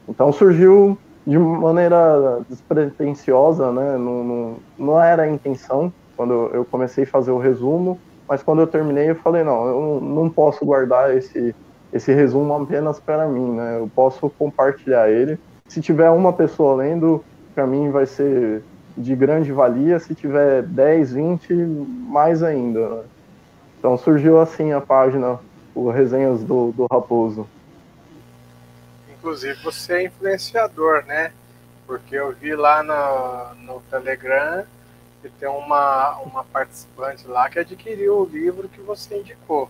Então 0.08 0.32
surgiu 0.32 0.98
de 1.26 1.38
maneira 1.38 2.42
despretensiosa, 2.48 3.72
né? 3.72 3.98
Não, 3.98 4.24
não, 4.24 4.56
não 4.78 5.02
era 5.02 5.24
a 5.24 5.30
intenção 5.30 5.92
quando 6.16 6.52
eu 6.54 6.64
comecei 6.64 7.04
a 7.04 7.08
fazer 7.08 7.32
o 7.32 7.40
resumo, 7.40 8.00
mas 8.30 8.44
quando 8.44 8.62
eu 8.62 8.68
terminei 8.68 9.10
eu 9.10 9.16
falei, 9.16 9.44
não, 9.44 9.66
eu 9.66 10.00
não 10.00 10.30
posso 10.30 10.64
guardar 10.64 11.16
esse, 11.18 11.56
esse 11.92 12.14
resumo 12.14 12.54
apenas 12.54 13.00
para 13.00 13.28
mim, 13.28 13.54
né? 13.56 13.80
Eu 13.80 13.90
posso 13.96 14.30
compartilhar 14.30 15.10
ele. 15.10 15.40
Se 15.68 15.82
tiver 15.82 16.12
uma 16.12 16.32
pessoa 16.32 16.76
lendo, 16.76 17.24
para 17.56 17.66
mim 17.66 17.90
vai 17.90 18.06
ser 18.06 18.62
de 18.96 19.16
grande 19.16 19.52
valia, 19.52 20.00
se 20.00 20.14
tiver 20.14 20.64
10, 20.64 21.14
20, 21.14 21.54
mais 21.54 22.44
ainda. 22.44 22.90
Né? 22.90 23.04
Então 23.80 23.98
surgiu 23.98 24.40
assim 24.40 24.72
a 24.72 24.80
página, 24.80 25.40
o 25.74 25.90
Resenhas 25.90 26.44
do, 26.44 26.72
do 26.72 26.86
Raposo. 26.92 27.48
Inclusive 29.18 29.62
você 29.64 29.94
é 29.94 30.06
influenciador, 30.06 31.04
né? 31.06 31.32
Porque 31.88 32.16
eu 32.16 32.32
vi 32.34 32.56
lá 32.56 32.84
no, 32.84 33.74
no 33.74 33.82
Telegram 33.90 34.64
que 35.22 35.30
tem 35.30 35.48
uma, 35.48 36.18
uma 36.20 36.44
participante 36.44 37.26
lá 37.28 37.50
que 37.50 37.58
adquiriu 37.58 38.20
o 38.20 38.26
livro 38.26 38.68
que 38.68 38.82
você 38.82 39.20
indicou. 39.20 39.70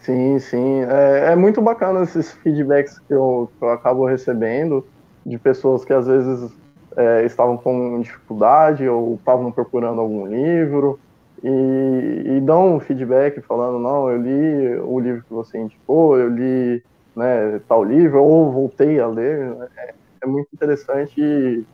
Sim, 0.00 0.38
sim. 0.38 0.82
É, 0.84 1.32
é 1.32 1.36
muito 1.36 1.62
bacana 1.62 2.02
esses 2.02 2.32
feedbacks 2.32 2.98
que 2.98 3.14
eu, 3.14 3.50
que 3.58 3.64
eu 3.64 3.70
acabo 3.70 4.06
recebendo 4.06 4.86
de 5.24 5.38
pessoas 5.38 5.82
que 5.84 5.92
às 5.94 6.06
vezes 6.06 6.52
é, 6.96 7.24
estavam 7.24 7.56
com 7.56 8.00
dificuldade 8.00 8.88
ou 8.88 9.14
estavam 9.14 9.50
procurando 9.50 10.00
algum 10.00 10.26
livro 10.26 10.98
e, 11.42 12.36
e 12.36 12.40
dão 12.40 12.76
um 12.76 12.80
feedback 12.80 13.40
falando, 13.40 13.78
não, 13.78 14.10
eu 14.10 14.20
li 14.20 14.78
o 14.80 14.98
livro 15.00 15.24
que 15.24 15.32
você 15.32 15.58
indicou, 15.58 16.18
eu 16.18 16.28
li 16.28 16.82
né, 17.14 17.60
tal 17.68 17.84
livro, 17.84 18.22
ou 18.22 18.50
voltei 18.50 18.98
a 18.98 19.06
ler. 19.06 19.56
É, 19.76 19.94
é 20.22 20.26
muito 20.26 20.48
interessante 20.52 21.20
e 21.20 21.64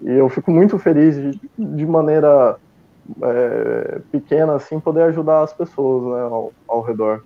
e 0.00 0.12
eu 0.12 0.28
fico 0.28 0.50
muito 0.50 0.78
feliz 0.78 1.16
de, 1.16 1.40
de 1.56 1.86
maneira 1.86 2.58
é, 3.22 4.00
pequena, 4.12 4.54
assim, 4.54 4.78
poder 4.80 5.02
ajudar 5.04 5.42
as 5.42 5.52
pessoas 5.52 6.14
né, 6.14 6.22
ao, 6.22 6.52
ao 6.68 6.82
redor. 6.82 7.24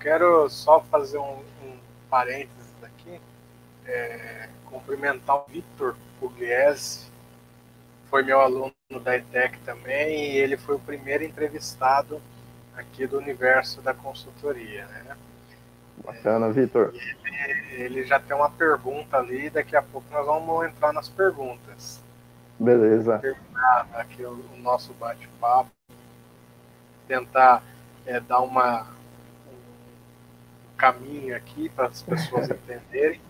Quero 0.00 0.48
só 0.48 0.80
fazer 0.80 1.18
um, 1.18 1.36
um 1.62 1.76
parênteses 2.10 2.72
aqui, 2.82 3.20
é, 3.86 4.43
cumprimentar 4.74 5.36
o 5.36 5.44
Vitor 5.48 5.94
Pugliese, 6.18 7.06
foi 8.10 8.22
meu 8.24 8.40
aluno 8.40 8.72
da 9.02 9.16
ETEC 9.16 9.58
também, 9.60 10.32
e 10.32 10.36
ele 10.36 10.56
foi 10.56 10.74
o 10.74 10.80
primeiro 10.80 11.22
entrevistado 11.22 12.20
aqui 12.76 13.06
do 13.06 13.18
universo 13.18 13.80
da 13.80 13.94
consultoria, 13.94 14.84
né? 14.86 15.16
Bacana, 16.04 16.50
Vitor. 16.50 16.92
Ele, 16.92 17.82
ele, 17.82 18.04
já 18.04 18.18
tem 18.18 18.36
uma 18.36 18.50
pergunta 18.50 19.16
ali, 19.16 19.48
daqui 19.48 19.76
a 19.76 19.82
pouco 19.82 20.06
nós 20.10 20.26
vamos 20.26 20.66
entrar 20.66 20.92
nas 20.92 21.08
perguntas. 21.08 22.02
Beleza. 22.58 23.18
Terminar 23.20 23.88
aqui 23.94 24.24
o, 24.24 24.32
o 24.32 24.56
nosso 24.58 24.92
bate-papo, 24.94 25.70
tentar 27.06 27.62
é, 28.04 28.18
dar 28.18 28.40
uma, 28.40 28.82
um 28.82 30.76
caminho 30.76 31.36
aqui 31.36 31.68
para 31.68 31.86
as 31.86 32.02
pessoas 32.02 32.50
entenderem. 32.50 33.20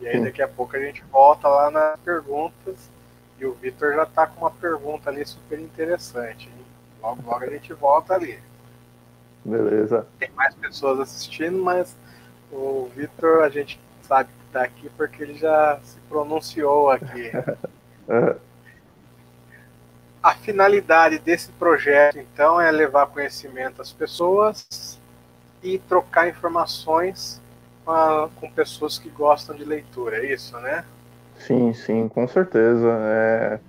E 0.00 0.08
aí 0.08 0.22
daqui 0.22 0.42
a 0.42 0.48
pouco 0.48 0.76
a 0.76 0.80
gente 0.80 1.02
volta 1.10 1.48
lá 1.48 1.70
nas 1.70 1.98
perguntas. 2.00 2.90
E 3.38 3.44
o 3.44 3.52
Vitor 3.54 3.94
já 3.94 4.02
está 4.04 4.26
com 4.26 4.40
uma 4.40 4.50
pergunta 4.50 5.10
ali 5.10 5.24
super 5.24 5.58
interessante. 5.58 6.48
Hein? 6.48 6.64
Logo, 7.02 7.22
logo 7.24 7.44
a 7.44 7.50
gente 7.50 7.72
volta 7.72 8.14
ali. 8.14 8.38
Beleza. 9.44 10.06
Tem 10.18 10.30
mais 10.30 10.54
pessoas 10.54 10.98
assistindo, 11.00 11.62
mas 11.62 11.94
o 12.50 12.90
Vitor, 12.94 13.42
a 13.44 13.48
gente 13.48 13.78
sabe 14.02 14.30
que 14.30 14.46
está 14.46 14.62
aqui 14.62 14.90
porque 14.96 15.22
ele 15.22 15.34
já 15.34 15.78
se 15.82 15.98
pronunciou 16.08 16.90
aqui. 16.90 17.30
A 20.22 20.34
finalidade 20.34 21.20
desse 21.20 21.52
projeto, 21.52 22.18
então, 22.18 22.60
é 22.60 22.68
levar 22.72 23.06
conhecimento 23.06 23.80
às 23.80 23.92
pessoas 23.92 24.98
e 25.62 25.78
trocar 25.78 26.28
informações 26.28 27.40
a, 27.86 28.28
com 28.36 28.50
pessoas 28.50 28.98
que 28.98 29.08
gostam 29.08 29.54
de 29.54 29.64
leitura, 29.64 30.16
é 30.16 30.32
isso, 30.32 30.56
né? 30.58 30.84
Sim, 31.38 31.72
sim, 31.72 32.08
com 32.08 32.26
certeza. 32.26 32.88
É, 32.88 33.60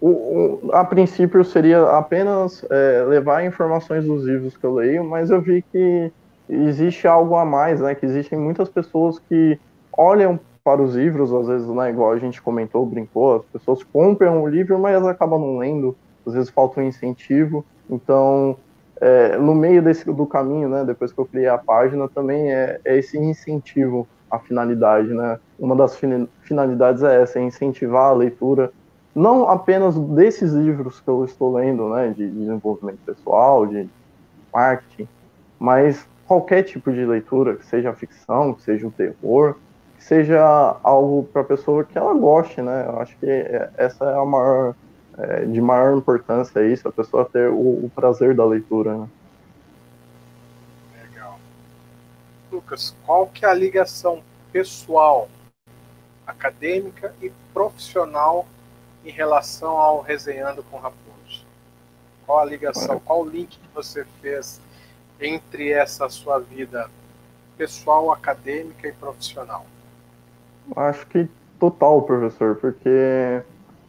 o, 0.00 0.08
o, 0.08 0.70
a 0.72 0.84
princípio 0.84 1.44
seria 1.44 1.82
apenas 1.96 2.64
é, 2.70 3.04
levar 3.08 3.44
informações 3.44 4.04
dos 4.04 4.24
livros 4.24 4.56
que 4.56 4.64
eu 4.64 4.74
leio, 4.74 5.04
mas 5.04 5.30
eu 5.30 5.40
vi 5.40 5.62
que 5.62 6.12
existe 6.48 7.08
algo 7.08 7.36
a 7.36 7.44
mais, 7.44 7.80
né? 7.80 7.94
Que 7.94 8.06
existem 8.06 8.38
muitas 8.38 8.68
pessoas 8.68 9.18
que 9.18 9.58
olham 9.96 10.38
para 10.62 10.82
os 10.82 10.96
livros, 10.96 11.32
às 11.32 11.46
vezes, 11.46 11.68
né, 11.68 11.90
igual 11.90 12.10
a 12.10 12.18
gente 12.18 12.42
comentou, 12.42 12.84
brincou, 12.84 13.36
as 13.36 13.44
pessoas 13.44 13.84
compram 13.84 14.42
o 14.42 14.48
livro, 14.48 14.76
mas 14.80 15.00
acabam 15.06 15.40
não 15.40 15.58
lendo, 15.58 15.96
às 16.26 16.34
vezes 16.34 16.50
falta 16.50 16.80
um 16.80 16.82
incentivo. 16.82 17.64
Então, 17.88 18.56
é, 19.00 19.36
no 19.36 19.54
meio 19.54 19.82
desse, 19.82 20.04
do 20.04 20.26
caminho, 20.26 20.68
né, 20.68 20.84
depois 20.84 21.12
que 21.12 21.18
eu 21.18 21.26
criei 21.26 21.48
a 21.48 21.58
página, 21.58 22.08
também 22.08 22.52
é, 22.52 22.80
é 22.84 22.98
esse 22.98 23.18
incentivo 23.18 24.06
à 24.30 24.38
finalidade, 24.38 25.08
né? 25.08 25.38
Uma 25.58 25.76
das 25.76 25.98
finalidades 26.42 27.02
é 27.02 27.22
essa, 27.22 27.38
é 27.38 27.42
incentivar 27.42 28.10
a 28.10 28.12
leitura, 28.12 28.72
não 29.14 29.48
apenas 29.48 29.98
desses 29.98 30.52
livros 30.52 31.00
que 31.00 31.08
eu 31.08 31.24
estou 31.24 31.54
lendo, 31.54 31.88
né, 31.88 32.08
de 32.08 32.28
desenvolvimento 32.28 32.98
pessoal, 33.04 33.66
de 33.66 33.88
marketing, 34.52 35.08
mas 35.58 36.06
qualquer 36.26 36.62
tipo 36.64 36.92
de 36.92 37.04
leitura, 37.04 37.56
que 37.56 37.64
seja 37.64 37.92
ficção, 37.94 38.52
que 38.52 38.62
seja 38.62 38.86
o 38.86 38.90
terror, 38.90 39.56
que 39.96 40.04
seja 40.04 40.76
algo 40.82 41.24
para 41.32 41.42
a 41.42 41.44
pessoa 41.44 41.84
que 41.84 41.96
ela 41.96 42.12
goste, 42.14 42.60
né? 42.60 42.84
Eu 42.86 43.00
acho 43.00 43.16
que 43.18 43.26
essa 43.76 44.04
é 44.04 44.14
a 44.14 44.24
maior, 44.24 44.74
é, 45.18 45.44
de 45.44 45.60
maior 45.60 45.96
importância 45.96 46.60
é 46.60 46.68
isso, 46.68 46.86
a 46.86 46.92
pessoa 46.92 47.24
ter 47.24 47.48
o, 47.48 47.86
o 47.86 47.90
prazer 47.94 48.34
da 48.34 48.44
leitura, 48.44 48.96
né? 48.96 49.08
Legal. 51.02 51.38
Lucas, 52.52 52.94
qual 53.04 53.26
que 53.26 53.44
é 53.44 53.48
a 53.48 53.54
ligação 53.54 54.22
pessoal, 54.52 55.28
acadêmica 56.26 57.14
e 57.22 57.32
profissional 57.54 58.46
em 59.04 59.10
relação 59.10 59.78
ao 59.78 60.02
Resenhando 60.02 60.62
com 60.64 60.76
Raposo? 60.76 61.46
Qual 62.26 62.40
a 62.40 62.44
ligação, 62.44 63.00
qual 63.00 63.22
o 63.22 63.28
link 63.28 63.58
que 63.58 63.74
você 63.74 64.04
fez 64.20 64.60
entre 65.20 65.70
essa 65.70 66.08
sua 66.08 66.38
vida 66.38 66.90
pessoal, 67.56 68.12
acadêmica 68.12 68.86
e 68.86 68.92
profissional? 68.92 69.64
Acho 70.74 71.06
que 71.06 71.28
total, 71.58 72.02
professor, 72.02 72.56
porque 72.56 73.42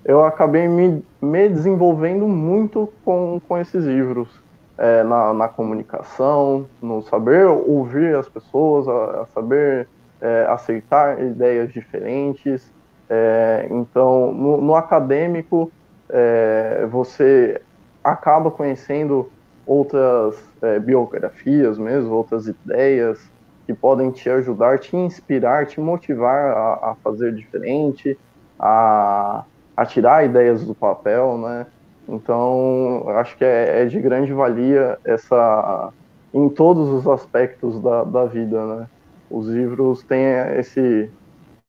eu 0.08 0.26
acabei 0.26 0.68
me, 0.68 1.06
me 1.22 1.50
desenvolvendo 1.50 2.28
muito 2.28 2.92
com, 3.06 3.40
com 3.48 3.58
esses 3.58 3.86
livros. 3.86 4.30
é, 4.78 5.04
na, 5.04 5.34
na, 5.34 5.48
comunicação, 5.48 6.68
no 6.82 7.02
saber 7.02 7.46
ouvir 7.48 8.16
as 8.16 8.30
pessoas, 8.30 8.88
a, 8.88 9.22
a 9.22 9.26
saber 9.34 9.88
é, 10.22 10.46
aceitar 10.50 11.20
ideias 11.22 11.72
diferentes. 11.74 12.72
É, 13.10 13.68
então, 13.72 14.32
no, 14.34 14.62
no 14.62 14.76
acadêmico, 14.76 15.72
é, 16.10 16.88
você 16.90 17.60
acaba 18.04 18.52
conhecendo 18.52 19.30
outras 19.66 20.38
é, 20.62 20.80
biografias 20.80 21.78
mesmo, 21.78 22.14
outras 22.14 22.48
ideias 22.48 23.20
que 23.66 23.74
podem 23.74 24.12
te 24.12 24.30
ajudar, 24.30 24.80
te 24.80 24.96
inspirar, 24.96 25.66
te 25.66 25.82
motivar 25.82 26.52
a, 26.56 26.92
a 26.92 26.96
fazer 27.04 27.34
diferente, 27.34 28.18
a, 28.58 29.44
a 29.78 29.86
tirar 29.86 30.26
ideias 30.26 30.66
do 30.66 30.74
papel, 30.74 31.38
né? 31.38 31.68
Então, 32.10 33.08
acho 33.10 33.38
que 33.38 33.46
é, 33.46 33.84
é, 33.84 33.86
de 33.86 34.02
grande 34.02 34.34
valia 34.34 34.98
essa 35.06 35.94
em 36.34 36.50
todos 36.50 36.90
os 36.90 37.08
aspectos 37.08 37.82
da, 37.82 38.04
da 38.04 38.26
vida, 38.26 38.66
né? 38.66 38.88
Os 39.30 39.48
livros 39.48 40.02
têm 40.02 40.26
esse 40.58 41.12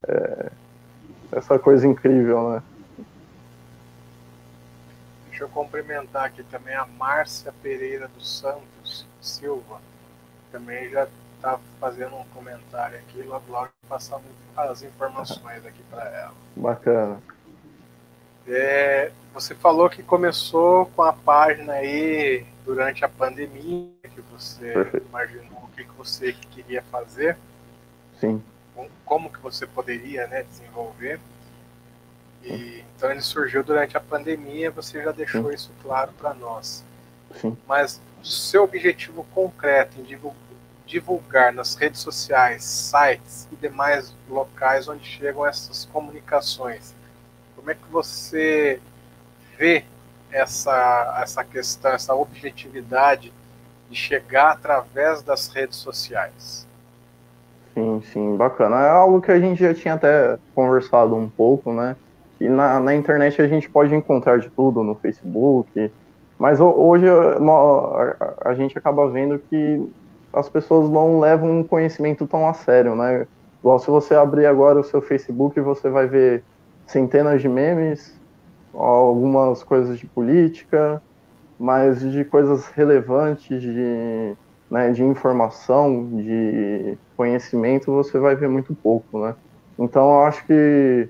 é, 0.06 0.50
essa 1.32 1.58
coisa 1.58 1.86
incrível, 1.86 2.50
né? 2.50 2.62
Deixa 5.28 5.44
eu 5.44 5.48
cumprimentar 5.50 6.24
aqui 6.24 6.42
também 6.44 6.74
a 6.74 6.86
Márcia 6.86 7.52
Pereira 7.62 8.08
dos 8.08 8.38
Santos 8.38 9.06
Silva, 9.20 9.80
também 10.50 10.88
já 10.88 11.06
está 11.36 11.58
fazendo 11.78 12.16
um 12.16 12.24
comentário 12.34 12.98
aqui, 12.98 13.22
logo 13.22 13.44
logo 13.50 13.68
passando 13.88 14.24
as 14.56 14.82
informações 14.82 15.64
aqui 15.66 15.82
para 15.90 16.04
ela. 16.04 16.34
Bacana. 16.56 17.20
É, 18.48 19.10
você 19.34 19.54
falou 19.54 19.90
que 19.90 20.02
começou 20.02 20.86
com 20.86 21.02
a 21.02 21.12
página 21.12 21.74
aí 21.74 22.46
durante 22.64 23.04
a 23.04 23.08
pandemia, 23.08 23.90
que 24.02 24.20
você 24.32 24.72
Perfeito. 24.72 25.06
imaginou 25.06 25.58
o 25.64 25.68
que, 25.76 25.84
que 25.84 25.92
você 25.96 26.32
queria 26.32 26.82
fazer. 26.90 27.36
Sim. 28.18 28.42
Como 29.04 29.30
que 29.30 29.38
você 29.38 29.66
poderia 29.66 30.26
né, 30.26 30.42
desenvolver. 30.42 31.20
E, 32.42 32.82
então 32.96 33.10
ele 33.10 33.20
surgiu 33.20 33.62
durante 33.62 33.96
a 33.96 34.00
pandemia, 34.00 34.70
você 34.70 35.02
já 35.02 35.12
deixou 35.12 35.48
Sim. 35.50 35.54
isso 35.54 35.72
claro 35.82 36.12
para 36.18 36.32
nós. 36.32 36.84
Sim. 37.34 37.56
Mas 37.66 38.00
o 38.22 38.26
seu 38.26 38.64
objetivo 38.64 39.24
concreto 39.34 40.00
em 40.00 40.18
divulgar 40.86 41.52
nas 41.52 41.74
redes 41.74 42.00
sociais, 42.00 42.64
sites 42.64 43.46
e 43.52 43.56
demais 43.56 44.14
locais 44.28 44.88
onde 44.88 45.04
chegam 45.04 45.46
essas 45.46 45.84
comunicações, 45.84 46.94
como 47.68 47.72
é 47.72 47.74
que 47.74 47.92
você 47.92 48.80
vê 49.58 49.84
essa, 50.32 51.20
essa 51.22 51.44
questão, 51.44 51.90
essa 51.90 52.14
objetividade 52.14 53.30
de 53.90 53.96
chegar 53.96 54.52
através 54.52 55.22
das 55.22 55.48
redes 55.48 55.76
sociais? 55.76 56.66
Sim, 57.74 58.02
sim, 58.10 58.36
bacana. 58.36 58.80
É 58.80 58.88
algo 58.88 59.20
que 59.20 59.30
a 59.30 59.38
gente 59.38 59.60
já 59.60 59.74
tinha 59.74 59.94
até 59.94 60.38
conversado 60.54 61.14
um 61.14 61.28
pouco, 61.28 61.72
né? 61.72 61.94
E 62.40 62.48
na, 62.48 62.80
na 62.80 62.94
internet 62.94 63.42
a 63.42 63.48
gente 63.48 63.68
pode 63.68 63.94
encontrar 63.94 64.38
de 64.38 64.48
tudo 64.48 64.82
no 64.82 64.94
Facebook, 64.94 65.92
mas 66.38 66.60
hoje 66.60 67.04
a, 67.06 68.50
a 68.50 68.54
gente 68.54 68.78
acaba 68.78 69.10
vendo 69.10 69.38
que 69.38 69.86
as 70.32 70.48
pessoas 70.48 70.88
não 70.88 71.20
levam 71.20 71.58
um 71.58 71.64
conhecimento 71.64 72.26
tão 72.26 72.48
a 72.48 72.54
sério, 72.54 72.94
né? 72.94 73.26
Igual 73.60 73.78
se 73.78 73.88
você 73.88 74.14
abrir 74.14 74.46
agora 74.46 74.80
o 74.80 74.84
seu 74.84 75.02
Facebook, 75.02 75.60
você 75.60 75.90
vai 75.90 76.06
ver 76.06 76.42
centenas 76.88 77.40
de 77.40 77.48
memes, 77.48 78.18
algumas 78.74 79.62
coisas 79.62 79.98
de 79.98 80.06
política, 80.06 81.00
mas 81.58 82.00
de 82.00 82.24
coisas 82.24 82.66
relevantes, 82.68 83.60
de, 83.60 84.34
né, 84.70 84.90
de 84.90 85.04
informação, 85.04 86.08
de 86.16 86.96
conhecimento, 87.16 87.92
você 87.92 88.18
vai 88.18 88.34
ver 88.34 88.48
muito 88.48 88.74
pouco, 88.74 89.20
né? 89.20 89.34
Então, 89.78 90.10
eu 90.10 90.22
acho 90.22 90.44
que 90.46 91.08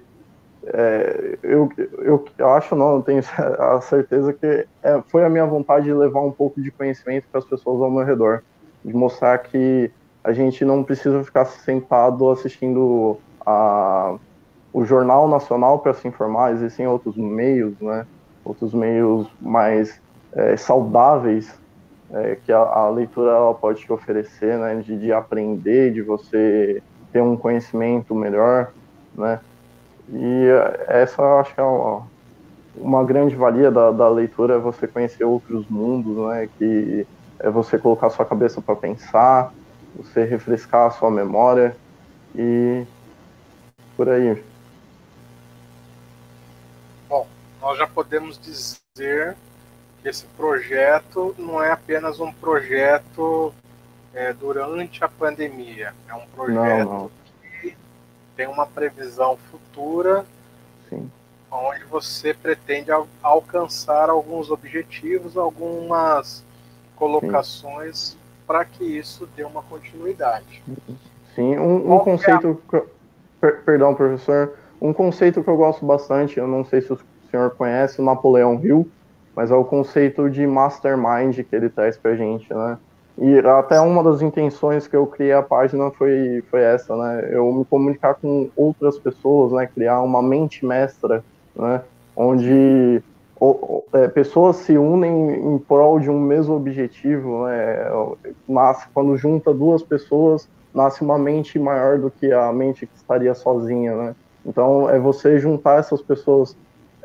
é, 0.66 1.38
eu, 1.42 1.68
eu, 1.98 2.24
eu, 2.36 2.50
acho 2.50 2.74
não, 2.74 2.96
eu 2.96 3.02
tenho 3.02 3.22
a 3.58 3.80
certeza 3.80 4.32
que 4.32 4.66
é, 4.82 5.02
foi 5.08 5.24
a 5.24 5.30
minha 5.30 5.46
vontade 5.46 5.86
de 5.86 5.92
levar 5.92 6.20
um 6.20 6.32
pouco 6.32 6.60
de 6.60 6.70
conhecimento 6.70 7.26
para 7.30 7.38
as 7.38 7.44
pessoas 7.44 7.80
ao 7.80 7.90
meu 7.90 8.04
redor, 8.04 8.42
de 8.84 8.92
mostrar 8.92 9.38
que 9.38 9.90
a 10.24 10.32
gente 10.32 10.64
não 10.64 10.82
precisa 10.82 11.22
ficar 11.22 11.44
sentado 11.44 12.28
assistindo 12.30 13.18
a, 13.46 14.16
o 14.72 14.84
Jornal 14.84 15.28
Nacional 15.28 15.78
para 15.78 15.94
se 15.94 16.06
informar, 16.06 16.52
existem 16.52 16.86
outros 16.86 17.16
meios, 17.16 17.74
né, 17.80 18.06
outros 18.44 18.72
meios 18.72 19.26
mais 19.40 20.00
é, 20.32 20.56
saudáveis 20.56 21.58
é, 22.12 22.36
que 22.44 22.52
a, 22.52 22.58
a, 22.58 22.90
leitura 22.90 23.32
pode 23.54 23.80
te 23.80 23.92
oferecer, 23.92 24.58
né, 24.58 24.76
de, 24.76 24.98
de 24.98 25.12
aprender, 25.12 25.92
de 25.92 26.02
você 26.02 26.82
ter 27.12 27.22
um 27.22 27.36
conhecimento 27.36 28.14
melhor, 28.14 28.72
né, 29.14 29.40
e 30.10 30.46
essa 30.86 31.20
eu 31.20 31.38
acho 31.38 31.54
que 31.54 31.60
é 31.60 31.64
uma, 31.64 32.06
uma 32.76 33.04
grande 33.04 33.36
valia 33.36 33.70
da, 33.70 33.90
da, 33.90 34.08
leitura 34.08 34.54
é 34.54 34.58
você 34.58 34.86
conhecer 34.86 35.24
outros 35.24 35.66
mundos, 35.68 36.16
né? 36.28 36.48
Que 36.58 37.06
é 37.38 37.50
você 37.50 37.78
colocar 37.78 38.10
sua 38.10 38.24
cabeça 38.24 38.60
para 38.60 38.74
pensar, 38.74 39.52
você 39.94 40.24
refrescar 40.24 40.86
a 40.86 40.90
sua 40.90 41.10
memória 41.10 41.76
e 42.34 42.84
por 43.96 44.08
aí. 44.08 44.42
Bom, 47.08 47.26
nós 47.68 47.76
já 47.76 47.86
podemos 47.86 48.38
dizer 48.38 49.36
que 50.00 50.08
esse 50.08 50.24
projeto 50.38 51.34
não 51.36 51.62
é 51.62 51.70
apenas 51.70 52.18
um 52.18 52.32
projeto 52.32 53.52
é, 54.14 54.32
durante 54.32 55.04
a 55.04 55.08
pandemia, 55.08 55.92
é 56.08 56.14
um 56.14 56.26
projeto 56.34 56.88
não, 56.88 56.98
não 56.98 57.10
tem 58.34 58.46
uma 58.46 58.66
previsão 58.66 59.36
futura 59.50 60.24
Sim. 60.88 61.10
onde 61.50 61.84
você 61.84 62.32
pretende 62.32 62.90
al 62.90 63.06
alcançar 63.22 64.08
alguns 64.08 64.50
objetivos, 64.50 65.36
algumas 65.36 66.42
colocações 66.96 68.16
para 68.46 68.64
que 68.64 68.82
isso 68.82 69.28
dê 69.36 69.44
uma 69.44 69.62
continuidade. 69.62 70.62
Sim, 71.34 71.58
um, 71.58 71.96
um 71.96 71.98
conceito. 71.98 72.62
É 72.72 72.80
per, 73.38 73.60
perdão, 73.62 73.94
professor. 73.94 74.54
Um 74.80 74.94
conceito 74.94 75.44
que 75.44 75.50
eu 75.50 75.56
gosto 75.56 75.84
bastante, 75.84 76.38
eu 76.38 76.46
não 76.46 76.64
sei 76.64 76.80
se 76.80 76.96
o 77.28 77.30
senhor 77.30 77.50
conhece, 77.50 78.00
o 78.00 78.04
Napoleão 78.04 78.60
Hill, 78.62 78.88
mas 79.36 79.50
é 79.50 79.54
o 79.54 79.64
conceito 79.64 80.28
de 80.28 80.46
mastermind 80.46 81.38
que 81.38 81.54
ele 81.54 81.68
traz 81.68 81.96
para 81.96 82.12
a 82.12 82.16
gente, 82.16 82.52
né? 82.52 82.78
E 83.20 83.38
até 83.38 83.80
uma 83.80 84.02
das 84.02 84.22
intenções 84.22 84.86
que 84.86 84.94
eu 84.94 85.06
criei 85.06 85.32
a 85.32 85.42
página 85.42 85.90
foi, 85.90 86.42
foi 86.50 86.62
essa, 86.62 86.96
né? 86.96 87.28
Eu 87.30 87.52
me 87.52 87.64
comunicar 87.64 88.14
com 88.14 88.48
outras 88.56 88.98
pessoas, 88.98 89.52
né? 89.52 89.66
Criar 89.66 90.00
uma 90.02 90.22
mente 90.22 90.64
mestra, 90.64 91.24
né? 91.54 91.82
Onde 92.16 93.02
o, 93.40 93.82
é, 93.92 94.08
pessoas 94.08 94.56
se 94.56 94.78
unem 94.78 95.54
em 95.54 95.58
prol 95.58 95.98
de 95.98 96.10
um 96.10 96.20
mesmo 96.20 96.54
objetivo, 96.54 97.44
né? 97.44 97.90
Nasce, 98.48 98.86
quando 98.94 99.16
junta 99.16 99.52
duas 99.52 99.82
pessoas, 99.82 100.48
nasce 100.72 101.02
uma 101.02 101.18
mente 101.18 101.58
maior 101.58 101.98
do 101.98 102.10
que 102.10 102.32
a 102.32 102.52
mente 102.52 102.86
que 102.86 102.96
estaria 102.96 103.34
sozinha, 103.34 103.96
né? 103.96 104.16
Então, 104.46 104.88
é 104.88 104.98
você 104.98 105.38
juntar 105.38 105.78
essas 105.78 106.00
pessoas 106.00 106.56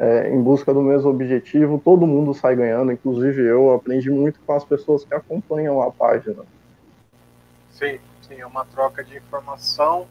é, 0.04 0.30
em 0.30 0.41
busca 0.41 0.74
do 0.74 0.82
mesmo 0.82 1.10
objetivo, 1.10 1.80
todo 1.80 2.06
mundo 2.06 2.34
sai 2.34 2.58
ganhando, 2.58 2.91
inclusive 2.91 3.41
eu 3.41 3.74
aprendi 3.74 4.10
muito 4.10 4.38
com 4.41 4.51
as 4.51 4.66
pessoas 4.66 5.06
que 5.06 5.14
acompanham 5.14 5.82
a 5.82 5.89
página. 5.89 6.43
Sim, 7.72 7.99
sim, 8.28 8.36
é 8.38 8.45
uma 8.45 8.66
troca 8.66 9.01
de 9.01 9.16
informação, 9.16 10.06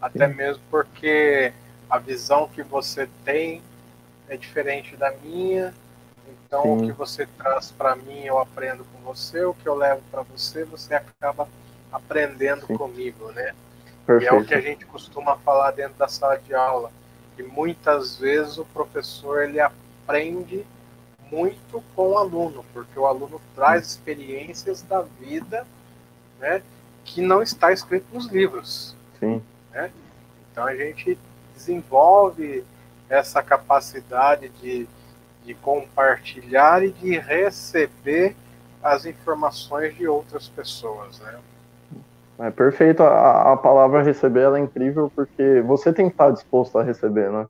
até 0.00 0.28
sim. 0.28 0.34
mesmo 0.34 0.62
porque 0.70 1.52
a 1.90 1.98
visão 1.98 2.48
que 2.48 2.62
você 2.62 3.08
tem 3.24 3.60
é 4.28 4.36
diferente 4.36 4.96
da 4.96 5.10
minha, 5.10 5.74
então 6.28 6.62
sim. 6.62 6.76
o 6.76 6.86
que 6.86 6.92
você 6.92 7.26
traz 7.36 7.72
para 7.72 7.96
mim 7.96 8.24
eu 8.24 8.38
aprendo 8.38 8.86
com 8.92 9.02
você, 9.02 9.44
o 9.44 9.54
que 9.54 9.68
eu 9.68 9.74
levo 9.74 10.02
para 10.08 10.22
você, 10.22 10.64
você 10.64 10.94
acaba 10.94 11.48
aprendendo 11.90 12.66
sim. 12.66 12.76
comigo, 12.76 13.32
né? 13.32 13.52
Perfeito. 14.06 14.32
E 14.32 14.36
é 14.36 14.40
o 14.40 14.44
que 14.44 14.54
a 14.54 14.60
gente 14.60 14.84
costuma 14.86 15.36
falar 15.38 15.72
dentro 15.72 15.94
da 15.94 16.06
sala 16.06 16.38
de 16.38 16.54
aula 16.54 16.92
e 17.42 17.48
muitas 17.48 18.16
vezes 18.16 18.58
o 18.58 18.64
professor 18.64 19.42
ele 19.42 19.60
aprende 19.60 20.64
muito 21.30 21.82
com 21.94 22.10
o 22.10 22.18
aluno, 22.18 22.64
porque 22.72 22.98
o 22.98 23.06
aluno 23.06 23.40
traz 23.54 23.86
experiências 23.86 24.82
da 24.82 25.02
vida, 25.02 25.66
né, 26.38 26.62
que 27.04 27.20
não 27.20 27.42
está 27.42 27.72
escrito 27.72 28.06
nos 28.12 28.26
livros. 28.26 28.94
Sim. 29.18 29.42
Né? 29.72 29.90
Então 30.50 30.64
a 30.64 30.76
gente 30.76 31.18
desenvolve 31.54 32.64
essa 33.08 33.42
capacidade 33.42 34.48
de, 34.60 34.86
de 35.44 35.54
compartilhar 35.54 36.84
e 36.84 36.92
de 36.92 37.18
receber 37.18 38.36
as 38.82 39.06
informações 39.06 39.96
de 39.96 40.06
outras 40.08 40.48
pessoas, 40.48 41.18
né? 41.20 41.38
É 42.38 42.50
perfeito. 42.50 43.02
A, 43.02 43.52
a 43.52 43.56
palavra 43.56 44.02
receber 44.02 44.52
é 44.52 44.58
incrível 44.58 45.10
porque 45.14 45.60
você 45.62 45.92
tem 45.92 46.06
que 46.06 46.14
estar 46.14 46.30
disposto 46.30 46.78
a 46.78 46.82
receber, 46.82 47.30
né? 47.30 47.46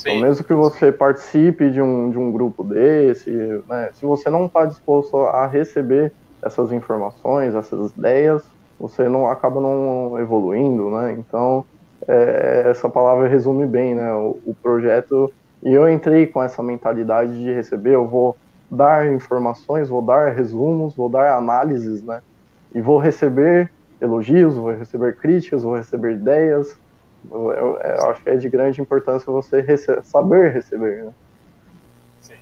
Então, 0.00 0.20
mesmo 0.20 0.44
que 0.44 0.54
você 0.54 0.90
participe 0.90 1.70
de 1.70 1.80
um, 1.80 2.10
de 2.10 2.18
um 2.18 2.32
grupo 2.32 2.64
desse, 2.64 3.30
né, 3.68 3.90
se 3.92 4.04
você 4.04 4.28
não 4.28 4.46
está 4.46 4.66
disposto 4.66 5.16
a 5.18 5.46
receber 5.46 6.12
essas 6.42 6.72
informações, 6.72 7.54
essas 7.54 7.92
ideias, 7.92 8.42
você 8.78 9.08
não 9.08 9.28
acaba 9.28 9.60
não 9.60 10.18
evoluindo, 10.18 10.90
né? 10.90 11.12
Então, 11.12 11.64
é, 12.06 12.64
essa 12.66 12.88
palavra 12.88 13.28
resume 13.28 13.66
bem, 13.66 13.94
né? 13.94 14.12
O, 14.12 14.38
o, 14.44 14.54
projeto. 14.54 15.32
E 15.62 15.72
eu 15.72 15.88
entrei 15.88 16.26
com 16.26 16.42
essa 16.42 16.62
mentalidade 16.62 17.38
de 17.38 17.52
receber, 17.52 17.94
eu 17.94 18.06
vou 18.06 18.36
dar 18.70 19.10
informações, 19.10 19.88
vou 19.88 20.02
dar 20.02 20.34
resumos, 20.34 20.94
vou 20.94 21.08
dar 21.08 21.36
análises, 21.36 22.02
né? 22.02 22.20
E 22.74 22.80
vou 22.80 22.98
receber 22.98 23.70
elogios, 24.00 24.54
vou 24.54 24.72
receber 24.72 25.16
críticas, 25.16 25.62
vou 25.62 25.76
receber 25.76 26.12
ideias. 26.14 26.76
Eu, 27.30 27.52
eu, 27.52 27.78
eu 27.78 28.10
acho 28.10 28.22
que 28.22 28.30
é 28.30 28.36
de 28.36 28.48
grande 28.48 28.80
importância 28.80 29.32
você 29.32 29.60
rece 29.60 30.02
saber 30.02 30.52
receber, 30.52 31.04
né? 31.04 31.12
Sim. 32.20 32.36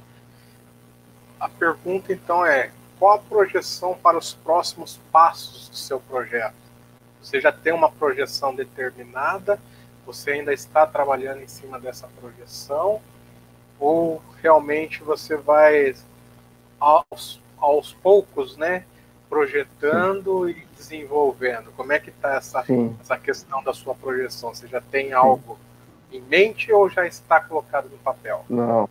A 1.38 1.48
pergunta 1.48 2.12
então 2.12 2.44
é: 2.44 2.70
qual 2.98 3.16
a 3.16 3.18
projeção 3.18 3.96
para 4.00 4.18
os 4.18 4.34
próximos 4.34 5.00
passos 5.10 5.68
do 5.68 5.76
seu 5.76 6.00
projeto? 6.00 6.54
Você 7.22 7.40
já 7.40 7.52
tem 7.52 7.72
uma 7.72 7.90
projeção 7.90 8.54
determinada? 8.54 9.58
Você 10.04 10.32
ainda 10.32 10.52
está 10.52 10.86
trabalhando 10.86 11.40
em 11.40 11.46
cima 11.46 11.78
dessa 11.78 12.08
projeção? 12.20 13.00
Ou 13.78 14.20
realmente 14.42 15.02
você 15.02 15.36
vai 15.36 15.94
aos, 16.80 17.40
aos 17.58 17.94
poucos, 17.94 18.56
né, 18.56 18.84
projetando 19.32 20.44
Sim. 20.44 20.50
e 20.50 20.76
desenvolvendo? 20.76 21.72
Como 21.74 21.90
é 21.90 21.98
que 21.98 22.10
está 22.10 22.34
essa, 22.34 22.62
essa 23.00 23.16
questão 23.16 23.64
da 23.64 23.72
sua 23.72 23.94
projeção? 23.94 24.54
Você 24.54 24.66
já 24.66 24.78
tem 24.78 25.14
algo 25.14 25.58
em 26.12 26.20
mente 26.20 26.70
ou 26.70 26.90
já 26.90 27.06
está 27.06 27.40
colocado 27.40 27.88
no 27.90 27.96
papel? 27.96 28.44
Não, 28.50 28.86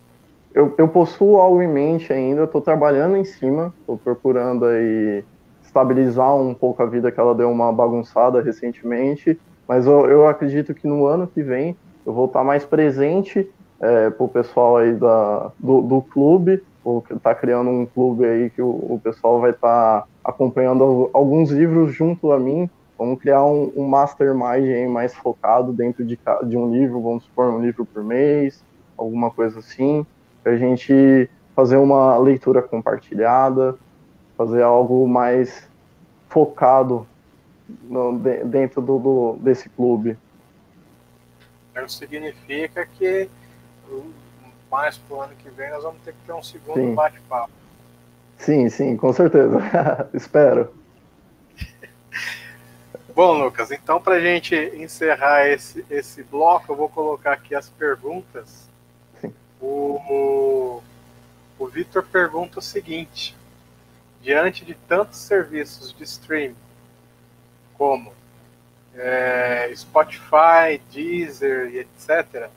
eu, 0.52 0.74
eu 0.80 0.88
possuo 0.88 1.38
algo 1.38 1.62
em 1.62 1.68
mente 1.68 2.12
ainda, 2.12 2.46
estou 2.46 2.60
trabalhando 2.60 3.18
em 3.18 3.24
cima, 3.24 3.72
estou 3.82 4.00
procurando 4.00 4.66
aí 4.66 5.24
estabilizar 5.64 6.36
um 6.36 6.56
pouco 6.56 6.82
a 6.82 6.88
vida 6.88 7.12
que 7.12 7.20
ela 7.20 7.36
deu 7.36 7.52
uma 7.52 7.72
bagunçada 7.72 8.42
recentemente, 8.42 9.40
mas 9.68 9.86
eu, 9.86 10.10
eu 10.10 10.28
acredito 10.28 10.74
que 10.74 10.88
no 10.88 11.06
ano 11.06 11.28
que 11.28 11.44
vem 11.44 11.78
eu 12.04 12.14
vou 12.14 12.26
estar 12.26 12.44
mais 12.44 12.66
presente 12.66 13.48
é, 13.80 14.10
para 14.10 14.24
o 14.24 14.28
pessoal 14.28 14.78
aí 14.78 14.94
da, 14.96 15.52
do, 15.60 15.84
do 15.84 16.02
clube, 16.02 16.64
ou 16.84 17.00
que 17.00 17.14
está 17.14 17.36
criando 17.36 17.70
um 17.70 17.86
clube 17.86 18.26
aí 18.26 18.50
que 18.50 18.62
o, 18.62 18.70
o 18.70 19.00
pessoal 19.04 19.40
vai 19.40 19.52
estar 19.52 20.02
tá 20.02 20.08
acompanhando 20.24 21.10
alguns 21.14 21.50
livros 21.50 21.94
junto 21.94 22.32
a 22.32 22.40
mim. 22.40 22.70
Vamos 22.98 23.20
criar 23.20 23.44
um, 23.44 23.72
um 23.76 23.88
mastermind 23.88 24.88
mais 24.90 25.14
focado 25.14 25.74
dentro 25.74 26.06
de, 26.06 26.20
de 26.44 26.58
um 26.58 26.72
livro, 26.72 27.02
vamos 27.02 27.24
supor 27.24 27.52
um 27.52 27.60
livro 27.60 27.86
por 27.86 28.04
mês, 28.04 28.64
alguma 28.98 29.32
coisa 29.32 29.60
assim 29.60 30.06
a 30.44 30.56
gente 30.56 31.30
fazer 31.56 31.78
uma 31.78 32.18
leitura 32.18 32.62
compartilhada, 32.62 33.78
fazer 34.38 34.64
algo 34.64 35.08
mais 35.08 35.68
focado 36.30 37.08
no, 37.84 38.18
dentro 38.18 38.82
do, 38.82 38.98
do, 38.98 39.38
desse 39.40 39.70
clube. 39.70 40.18
Isso 41.76 41.98
significa 41.98 42.86
que 42.86 43.30
mais 44.70 44.98
para 44.98 45.18
o 45.18 45.22
ano 45.22 45.36
que 45.36 45.50
vem 45.50 45.70
nós 45.70 45.84
vamos 45.84 46.02
ter 46.02 46.14
que 46.14 46.20
ter 46.26 46.34
um 46.34 46.42
segundo 46.42 46.96
bate-papo. 46.96 47.52
Sim, 48.42 48.70
sim, 48.70 48.98
com 48.98 49.12
certeza. 49.14 49.60
Espero. 50.14 50.74
Bom, 53.16 53.44
Lucas, 53.44 53.72
então 53.72 54.02
para 54.02 54.16
a 54.16 54.20
gente 54.20 54.56
encerrar 54.76 55.48
esse, 55.48 55.86
esse 55.90 56.24
bloco, 56.24 56.72
eu 56.72 56.76
vou 56.76 56.90
colocar 56.90 57.34
aqui 57.34 57.54
as 57.54 57.70
perguntas 57.70 58.72
o, 59.62 60.82
o 61.60 61.68
Vitor 61.68 62.04
pergunta 62.04 62.60
o 62.60 62.62
seguinte: 62.62 63.36
diante 64.22 64.66
de 64.66 64.74
tantos 64.74 65.20
serviços 65.20 65.94
de 65.94 66.04
streaming 66.04 66.56
como 67.78 68.12
é, 68.96 69.72
Spotify, 69.76 70.82
Deezer 70.92 71.70
e 71.74 71.80
etc., 71.80 72.50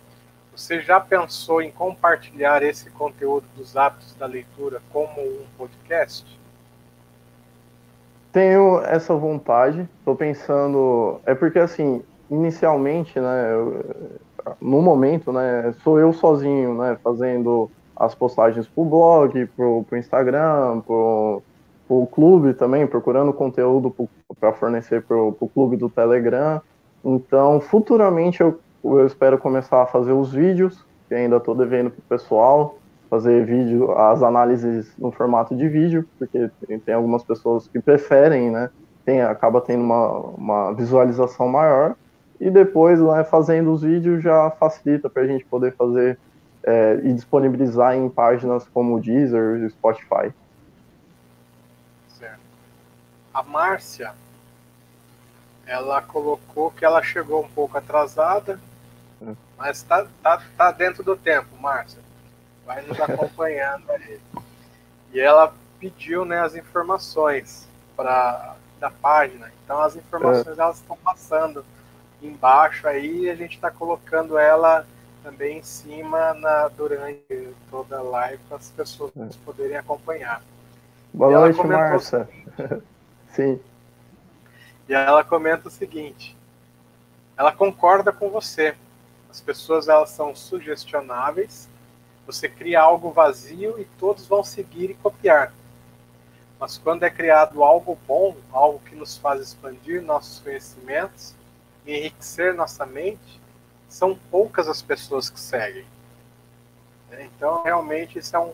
você 0.57 0.80
já 0.80 1.00
pensou 1.00 1.61
em 1.61 1.70
compartilhar 1.70 2.62
esse 2.62 2.90
conteúdo 2.90 3.44
dos 3.57 3.76
hábitos 3.76 4.14
da 4.14 4.26
leitura 4.26 4.80
como 4.92 5.20
um 5.20 5.44
podcast? 5.59 6.24
Tenho 8.32 8.80
essa 8.80 9.14
vontade. 9.14 9.88
Estou 9.98 10.16
pensando. 10.16 11.20
É 11.26 11.34
porque, 11.34 11.59
assim, 11.59 12.02
inicialmente, 12.30 13.18
né, 13.18 13.52
eu, 13.52 13.84
no 14.61 14.80
momento, 14.80 15.32
né, 15.32 15.74
sou 15.82 15.98
eu 15.98 16.12
sozinho, 16.12 16.74
né, 16.74 16.96
fazendo 17.02 17.70
as 17.96 18.14
postagens 18.14 18.66
pro 18.66 18.84
blog, 18.84 19.46
pro, 19.57 19.84
pro 19.84 19.98
Instagram, 19.98 20.80
pro, 20.80 21.42
pro 21.86 22.07
clube 22.07 22.55
também, 22.55 22.86
procurando 22.86 23.32
conteúdo 23.32 23.94
para 24.40 24.52
fornecer 24.52 25.02
pro, 25.02 25.32
pro 25.32 25.48
clube 25.48 25.76
do 25.76 25.88
Telegram. 25.88 26.61
Então, 27.05 27.61
futuramente 27.61 28.40
eu, 28.40 28.59
eu 28.85 29.07
espero 29.07 29.39
começar 29.39 29.82
a 29.82 29.87
fazer 29.87 30.12
os 30.12 30.32
vídeos, 30.32 30.85
que 31.09 31.14
ainda 31.14 31.37
estou 31.37 31.55
devendo 31.55 31.91
pro 31.91 32.03
pessoal, 32.03 32.78
fazer 33.09 33.45
vídeo, 33.45 33.93
as 33.93 34.22
análises 34.22 34.93
no 34.99 35.11
formato 35.11 35.57
de 35.57 35.68
vídeo, 35.68 36.09
porque 36.18 36.51
tem, 36.85 36.95
algumas 36.95 37.22
pessoas 37.22 37.68
que 37.68 37.80
preferem, 37.80 38.51
né, 38.51 38.70
tem, 39.05 39.22
acaba 39.22 39.61
tendo 39.61 39.82
uma, 39.82 40.18
uma 40.18 40.72
visualização 40.72 41.49
maior, 41.49 41.95
e 42.41 42.51
depois 42.51 43.01
lá 43.01 43.22
fazendo 43.24 43.72
os 43.72 43.82
vídeos 43.82 44.22
já 44.22 44.51
facilita 44.51 45.09
para 45.09 45.22
a 45.22 45.26
gente 45.26 45.45
poder 45.45 45.74
fazer 45.76 46.18
é, 46.64 47.01
e 47.05 47.12
disponibilizar 47.12 47.95
em 47.95 48.09
páginas 48.09 48.66
como 48.72 48.97
o 48.97 49.01
Deezer 49.01 49.62
e 49.62 49.70
Spotify. 49.70 50.32
Certo. 52.09 52.41
A 53.32 53.43
Márcia, 53.43 54.12
ela 55.66 56.03
colocou 56.03 56.70
que 56.70 56.85
ela 56.85 57.03
chegou 57.03 57.45
um 57.45 57.49
pouco 57.49 57.78
atrasada. 57.78 58.59
Mas 59.57 59.78
está 59.78 60.07
tá, 60.22 60.42
tá 60.57 60.70
dentro 60.72 61.02
do 61.02 61.16
tempo, 61.16 61.48
Márcia. 61.61 62.00
Vai 62.64 62.82
nos 62.82 63.00
acompanhando 63.00 63.90
aí. 63.90 64.20
E 65.12 65.20
ela 65.20 65.55
pediu 65.78 66.24
né, 66.24 66.40
as 66.40 66.55
informações 66.55 67.68
pra, 67.96 68.57
da 68.80 68.90
página. 68.90 69.52
Então 69.64 69.80
as 69.80 69.96
informações 69.96 70.59
é. 70.59 70.61
elas 70.61 70.76
estão 70.76 70.96
passando 70.96 71.64
embaixo 72.22 72.88
aí 72.88 73.28
a 73.28 73.34
gente 73.34 73.57
está 73.57 73.70
colocando 73.70 74.38
ela 74.38 74.86
também 75.22 75.59
em 75.59 75.62
cima 75.62 76.34
na, 76.34 76.68
durante 76.68 77.55
toda 77.70 77.98
a 77.98 78.02
live 78.02 78.42
para 78.48 78.59
as 78.59 78.70
pessoas 78.70 79.12
é. 79.16 79.28
poderem 79.44 79.76
acompanhar. 79.76 80.42
Boa 81.12 81.30
noite, 81.30 81.66
Marcia. 81.66 82.28
Sim. 83.32 83.61
E 84.86 84.92
ela 84.92 85.24
comenta 85.24 85.68
o 85.68 85.70
seguinte: 85.70 86.36
ela 87.36 87.52
concorda 87.52 88.12
com 88.12 88.28
você. 88.28 88.74
As 89.35 89.41
pessoas 89.41 89.89
elas 89.89 90.11
são 90.11 90.32
sugestionáveis. 90.32 91.68
Você 92.24 92.49
cria 92.49 92.80
algo 92.80 93.11
vazio 93.11 93.80
e 93.80 93.85
todos 93.99 94.28
vão 94.28 94.45
seguir 94.45 94.91
e 94.91 94.95
copiar. 94.95 95.53
Mas 96.61 96.78
quando 96.78 97.03
é 97.03 97.11
criado 97.11 97.64
algo 97.64 97.99
bom, 98.07 98.37
algo 98.53 98.78
que 98.89 98.95
nos 98.95 99.16
faz 99.18 99.41
expandir 99.41 100.01
nossos 100.01 100.39
conhecimentos, 100.39 101.35
enriquecer 101.85 102.55
nossa 102.55 102.87
mente, 102.87 103.41
são 103.89 104.16
poucas 104.30 104.68
as 104.68 104.80
pessoas 104.80 105.28
que 105.28 105.41
seguem. 105.41 105.85
Né? 107.11 107.28
Então, 107.35 107.64
realmente, 107.64 108.20
isso 108.20 108.37
é, 108.37 108.39
um, 108.39 108.53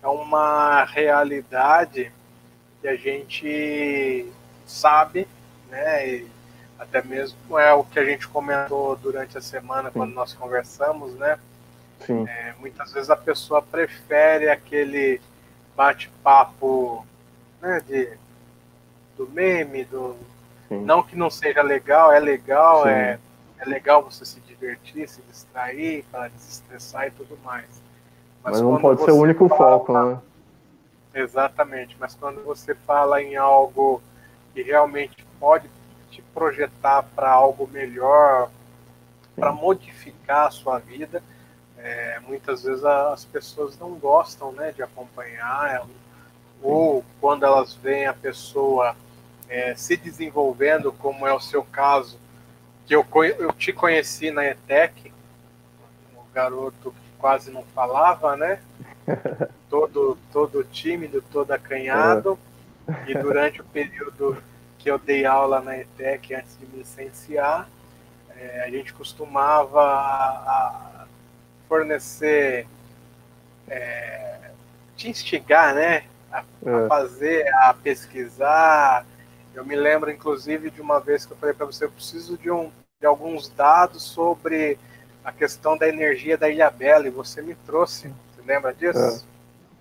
é 0.00 0.06
uma 0.06 0.84
realidade 0.84 2.12
que 2.80 2.86
a 2.86 2.94
gente 2.94 4.32
sabe, 4.64 5.26
né? 5.68 6.08
E 6.08 6.39
até 6.80 7.02
mesmo 7.02 7.58
é 7.58 7.72
o 7.72 7.84
que 7.84 7.98
a 7.98 8.04
gente 8.04 8.26
comentou 8.26 8.96
durante 8.96 9.38
a 9.38 9.40
semana 9.40 9.90
Sim. 9.90 9.98
quando 9.98 10.14
nós 10.14 10.34
conversamos, 10.34 11.14
né? 11.14 11.38
É, 12.08 12.54
muitas 12.58 12.92
vezes 12.92 13.10
a 13.10 13.16
pessoa 13.16 13.60
prefere 13.60 14.48
aquele 14.48 15.20
bate-papo 15.76 17.06
né, 17.60 17.80
de, 17.86 18.08
do 19.16 19.28
meme, 19.28 19.84
do, 19.84 20.16
Sim. 20.70 20.82
Não 20.84 21.02
que 21.02 21.16
não 21.16 21.28
seja 21.28 21.62
legal, 21.62 22.12
é 22.12 22.20
legal, 22.20 22.86
é, 22.86 23.18
é 23.58 23.64
legal 23.64 24.04
você 24.04 24.24
se 24.24 24.38
divertir, 24.40 25.08
se 25.08 25.20
distrair, 25.22 26.04
para 26.12 26.28
desestressar 26.28 27.08
e 27.08 27.10
tudo 27.10 27.36
mais. 27.44 27.66
Mas, 28.42 28.52
mas 28.52 28.60
não 28.60 28.80
pode 28.80 29.02
ser 29.02 29.10
o 29.10 29.16
único 29.16 29.48
fala, 29.48 29.78
foco, 29.78 29.92
né? 29.92 30.18
Exatamente, 31.12 31.96
mas 31.98 32.14
quando 32.14 32.44
você 32.44 32.72
fala 32.74 33.20
em 33.20 33.34
algo 33.34 34.00
que 34.54 34.62
realmente 34.62 35.26
pode 35.40 35.68
te 36.10 36.22
projetar 36.34 37.02
para 37.14 37.30
algo 37.30 37.68
melhor, 37.68 38.50
para 39.36 39.52
modificar 39.52 40.48
a 40.48 40.50
sua 40.50 40.78
vida, 40.78 41.22
é, 41.78 42.20
muitas 42.20 42.62
vezes 42.64 42.84
as 42.84 43.24
pessoas 43.24 43.78
não 43.78 43.94
gostam 43.94 44.52
né, 44.52 44.72
de 44.72 44.82
acompanhar, 44.82 45.86
ou 46.62 47.04
quando 47.20 47.44
elas 47.44 47.74
veem 47.74 48.06
a 48.06 48.12
pessoa 48.12 48.94
é, 49.48 49.74
se 49.74 49.96
desenvolvendo, 49.96 50.92
como 50.92 51.26
é 51.26 51.32
o 51.32 51.40
seu 51.40 51.62
caso, 51.64 52.18
que 52.86 52.94
eu, 52.94 53.06
eu 53.38 53.52
te 53.52 53.72
conheci 53.72 54.30
na 54.30 54.44
ETEC, 54.44 55.12
garoto 56.32 56.92
que 56.92 57.18
quase 57.18 57.50
não 57.50 57.62
falava, 57.74 58.36
né? 58.36 58.60
todo, 59.68 60.16
todo 60.32 60.64
tímido, 60.64 61.22
todo 61.32 61.50
acanhado. 61.52 62.38
É. 63.06 63.10
E 63.10 63.14
durante 63.14 63.60
o 63.60 63.64
período 63.64 64.42
que 64.80 64.90
eu 64.90 64.98
dei 64.98 65.26
aula 65.26 65.60
na 65.60 65.76
ETEC 65.76 66.34
antes 66.34 66.58
de 66.58 66.66
me 66.66 66.78
licenciar, 66.78 67.68
é, 68.34 68.64
a 68.64 68.70
gente 68.70 68.94
costumava 68.94 69.82
a, 69.82 71.02
a 71.02 71.06
fornecer, 71.68 72.66
é, 73.68 74.50
te 74.96 75.10
instigar, 75.10 75.74
né? 75.74 76.04
A, 76.32 76.38
a, 76.38 76.84
é. 76.84 76.88
fazer, 76.88 77.54
a 77.54 77.74
pesquisar. 77.74 79.04
Eu 79.54 79.64
me 79.66 79.76
lembro, 79.76 80.10
inclusive, 80.10 80.70
de 80.70 80.80
uma 80.80 80.98
vez 80.98 81.26
que 81.26 81.32
eu 81.32 81.36
falei 81.36 81.54
para 81.54 81.66
você, 81.66 81.84
eu 81.84 81.90
preciso 81.90 82.38
de, 82.38 82.50
um, 82.50 82.70
de 82.98 83.06
alguns 83.06 83.48
dados 83.50 84.02
sobre 84.02 84.78
a 85.22 85.30
questão 85.30 85.76
da 85.76 85.86
energia 85.86 86.38
da 86.38 86.48
Ilha 86.48 86.70
Bela, 86.70 87.06
e 87.06 87.10
você 87.10 87.42
me 87.42 87.54
trouxe. 87.54 88.08
Você 88.08 88.42
lembra 88.46 88.72
disso? 88.72 89.26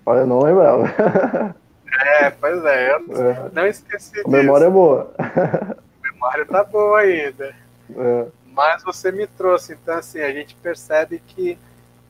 É. 0.06 0.20
Eu 0.20 0.28
não 0.28 0.42
lembrava. 0.42 1.56
É, 1.92 2.30
pois 2.30 2.64
é, 2.66 2.92
eu 2.92 2.98
é. 2.98 3.50
não 3.52 3.68
esqueci 3.68 4.12
disso. 4.12 4.28
A 4.28 4.32
memória 4.32 4.66
é 4.66 4.70
boa. 4.70 5.14
A 5.18 6.12
memória 6.12 6.46
tá 6.46 6.64
boa 6.64 7.00
ainda. 7.00 7.56
É. 7.92 8.28
Mas 8.46 8.84
você 8.84 9.12
me 9.12 9.26
trouxe, 9.26 9.74
então 9.74 9.98
assim, 9.98 10.20
a 10.20 10.32
gente 10.32 10.54
percebe 10.54 11.20
que 11.26 11.58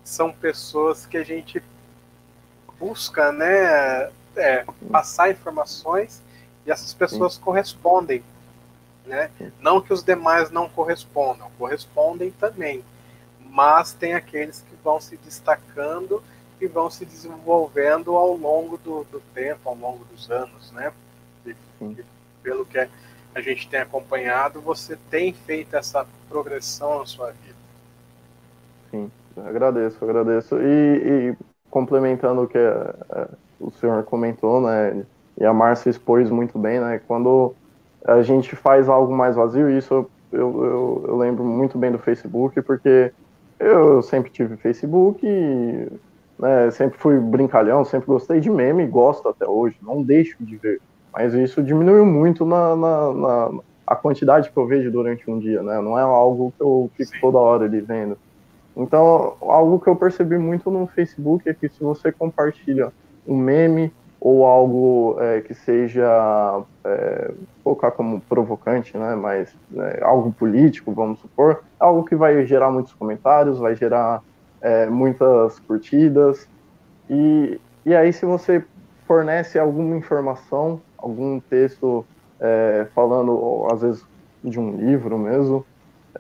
são 0.04 0.30
pessoas 0.30 1.06
que 1.06 1.16
a 1.16 1.24
gente 1.24 1.64
busca, 2.78 3.32
né, 3.32 4.10
é, 4.36 4.66
passar 4.92 5.32
informações 5.32 6.22
e 6.66 6.72
essas 6.72 6.94
pessoas 6.94 7.36
Sim. 7.36 7.42
correspondem, 7.42 8.24
né? 9.06 9.30
Não 9.62 9.80
que 9.80 9.94
os 9.94 10.04
demais 10.04 10.52
não 10.52 10.68
correspondam, 10.68 11.50
correspondem 11.58 12.32
também, 12.32 12.84
mas 13.50 13.94
tem 13.94 14.14
aqueles 14.14 14.62
que 14.62 14.76
vão 14.84 15.00
se 15.00 15.18
destacando 15.18 16.22
e 16.60 16.68
vão 16.68 16.90
se 16.90 17.06
desenvolvendo 17.06 18.16
ao 18.16 18.36
longo 18.36 18.78
do, 18.78 19.06
do 19.06 19.22
tempo, 19.34 19.70
ao 19.70 19.76
longo 19.76 20.04
dos 20.06 20.30
anos, 20.30 20.72
né? 20.72 20.92
E, 21.46 21.56
e 21.82 22.06
pelo 22.44 22.66
que 22.66 22.78
a 23.34 23.42
gente 23.42 23.70
tem 23.70 23.80
acompanhado, 23.80 24.60
você 24.60 24.98
tem 25.10 25.34
feito 25.34 25.76
essa 25.76 26.06
progressão 26.28 27.00
na 27.00 27.06
sua 27.06 27.32
vida. 27.32 27.56
Sim, 28.92 29.12
agradeço, 29.38 30.04
agradeço. 30.04 30.58
E, 30.58 31.32
e 31.32 31.38
complementando 31.70 32.44
o 32.44 32.48
que 32.48 32.58
é, 32.58 32.96
é, 33.12 33.28
o 33.60 33.72
senhor 33.72 34.04
comentou, 34.04 34.62
né? 34.62 35.06
E 35.38 35.46
a 35.46 35.54
Márcia 35.54 35.90
expôs 35.90 36.30
muito 36.30 36.60
bem, 36.60 36.80
né? 36.80 37.00
Quando 37.08 37.54
a 38.04 38.22
gente 38.22 38.56
faz 38.56 38.90
algo 38.90 39.16
mais 39.16 39.36
vazio, 39.36 39.70
isso 39.70 39.94
eu, 39.94 40.10
eu, 40.64 41.06
eu 41.08 41.18
lembro 41.18 41.44
muito 41.44 41.78
bem 41.78 41.92
do 41.92 42.00
Facebook, 42.00 42.62
porque 42.62 43.12
eu 43.60 44.02
sempre 44.02 44.32
tive 44.32 44.58
Facebook, 44.58 45.26
né, 46.40 46.72
sempre 46.72 46.98
fui 46.98 47.20
brincalhão, 47.20 47.84
sempre 47.84 48.08
gostei 48.08 48.40
de 48.40 48.50
meme, 48.50 48.88
gosto 48.88 49.28
até 49.28 49.46
hoje, 49.46 49.76
não 49.82 50.02
deixo 50.02 50.38
de 50.40 50.56
ver. 50.56 50.82
Mas 51.12 51.34
isso 51.34 51.62
diminuiu 51.62 52.06
muito 52.06 52.46
na, 52.46 52.76
na, 52.76 53.14
na 53.14 53.52
a 53.86 53.96
quantidade 53.96 54.52
que 54.52 54.58
eu 54.58 54.68
vejo 54.68 54.92
durante 54.92 55.30
um 55.30 55.40
dia, 55.40 55.64
né? 55.64 55.82
Não 55.82 55.98
é 55.98 56.02
algo 56.04 56.54
que 56.56 56.62
eu 56.64 56.90
fico 56.96 57.12
Sim. 57.12 57.20
toda 57.20 57.40
hora 57.40 57.66
ali 57.66 57.82
vendo. 57.82 58.18
Então, 58.78 59.34
algo 59.42 59.80
que 59.80 59.90
eu 59.90 59.96
percebi 59.96 60.38
muito 60.38 60.70
no 60.70 60.88
Facebook 60.88 61.50
é 61.50 61.54
que 61.54 61.68
se 61.68 61.84
você 61.84 62.12
compartilha 62.12 62.94
um 63.28 63.36
meme 63.36 63.92
ou 64.22 64.46
algo 64.46 65.18
é, 65.20 65.42
que 65.42 65.54
seja 65.54 66.62
é, 66.84 67.32
colocar 67.64 67.92
como 67.92 68.22
provocante, 68.22 68.98
né, 68.98 69.16
mas 69.16 69.56
é, 69.76 70.04
algo 70.04 70.32
político, 70.32 70.92
vamos 70.92 71.20
supor, 71.20 71.64
algo 71.80 72.04
que 72.04 72.16
vai 72.16 72.46
gerar 72.46 72.70
muitos 72.70 72.94
comentários, 72.94 73.58
vai 73.58 73.76
gerar 73.76 74.22
é, 74.62 74.88
muitas 74.88 75.60
curtidas. 75.60 76.48
E, 77.10 77.60
e 77.86 77.96
aí 77.96 78.12
se 78.14 78.26
você 78.26 78.64
fornece 79.08 79.58
alguma 79.58 79.98
informação, 79.98 80.82
algum 80.98 81.40
texto 81.40 82.06
é, 82.40 82.88
falando 82.94 83.68
às 83.72 83.82
vezes 83.82 84.06
de 84.44 84.60
um 84.60 84.78
livro 84.78 85.18
mesmo, 85.18 85.66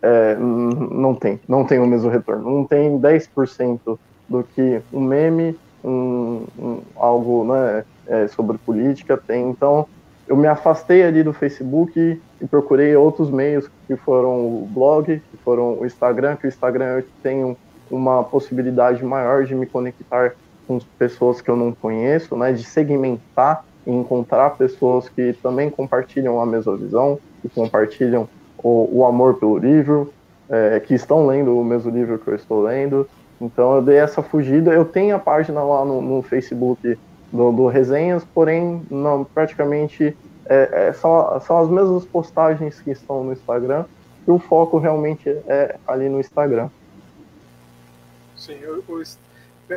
é, 0.02 0.36
não 0.36 1.16
tem, 1.16 1.40
não 1.48 1.66
tem 1.66 1.80
o 1.80 1.86
mesmo 1.86 2.10
retorno, 2.10 2.50
não 2.50 2.66
tem 2.66 3.00
10% 3.00 3.98
do 4.28 4.44
que 4.44 4.82
um 4.94 5.02
meme 5.02 5.58
um, 5.84 6.46
um, 6.58 6.82
algo 6.96 7.46
né, 7.46 7.84
é, 8.08 8.28
sobre 8.28 8.58
política 8.58 9.18
tem. 9.18 9.50
Então, 9.50 9.88
eu 10.28 10.36
me 10.36 10.48
afastei 10.48 11.04
ali 11.04 11.24
do 11.24 11.34
Facebook 11.34 12.22
e 12.42 12.48
procurei 12.48 12.96
outros 12.96 13.32
meios 13.32 13.70
que 13.88 13.96
foram 13.96 14.46
o 14.46 14.70
blog, 14.70 15.22
que 15.32 15.38
foram 15.38 15.80
o 15.80 15.86
Instagram, 15.86 16.36
que 16.36 16.46
o 16.46 16.48
Instagram 16.48 17.00
eu 17.00 17.06
tenho 17.24 17.58
uma 17.90 18.24
possibilidade 18.24 19.04
maior 19.04 19.46
de 19.46 19.56
me 19.56 19.66
conectar 19.66 20.34
com 20.68 20.80
pessoas 20.98 21.42
que 21.42 21.50
eu 21.50 21.56
não 21.56 21.72
conheço, 21.72 22.36
né, 22.36 22.52
de 22.54 22.64
segmentar 22.64 23.66
e 23.86 23.92
encontrar 23.92 24.52
pessoas 24.52 25.10
que 25.10 25.34
também 25.42 25.70
compartilham 25.70 26.40
a 26.40 26.46
mesma 26.46 26.78
visão, 26.78 27.18
que 27.42 27.50
compartilham 27.50 28.30
o, 28.64 29.00
o 29.00 29.06
amor 29.06 29.36
pelo 29.36 29.58
livro, 29.58 30.14
é, 30.50 30.80
que 30.80 30.94
estão 30.94 31.26
lendo 31.26 31.58
o 31.58 31.64
mesmo 31.64 31.92
livro 31.92 32.20
que 32.20 32.28
eu 32.28 32.36
estou 32.36 32.62
lendo. 32.62 33.08
Então 33.40 33.76
eu 33.76 33.82
dei 33.82 33.98
essa 33.98 34.22
fugida. 34.22 34.72
Eu 34.72 34.86
tenho 34.86 35.16
a 35.16 35.20
página 35.20 35.64
lá 35.64 35.86
no, 35.86 36.02
no 36.02 36.22
Facebook 36.22 36.98
do, 37.32 37.52
do, 37.52 37.68
Resenhas, 37.68 38.24
porém 38.34 38.82
não, 38.90 39.24
praticamente 39.24 40.16
é, 40.46 40.88
é, 40.90 40.94
são, 40.94 41.40
são 41.42 41.60
as 41.60 41.70
mesmas 41.70 42.06
postagens 42.06 42.80
que 42.82 42.92
estão 42.92 43.24
no 43.24 43.34
Instagram 43.34 43.86
e 44.28 44.32
o 44.32 44.40
foco 44.40 44.78
realmente 44.78 45.30
é 45.48 45.76
ali 45.88 46.10
no 46.10 46.20
Instagram. 46.20 46.70
Sim, 48.40 48.58
o, 48.66 49.04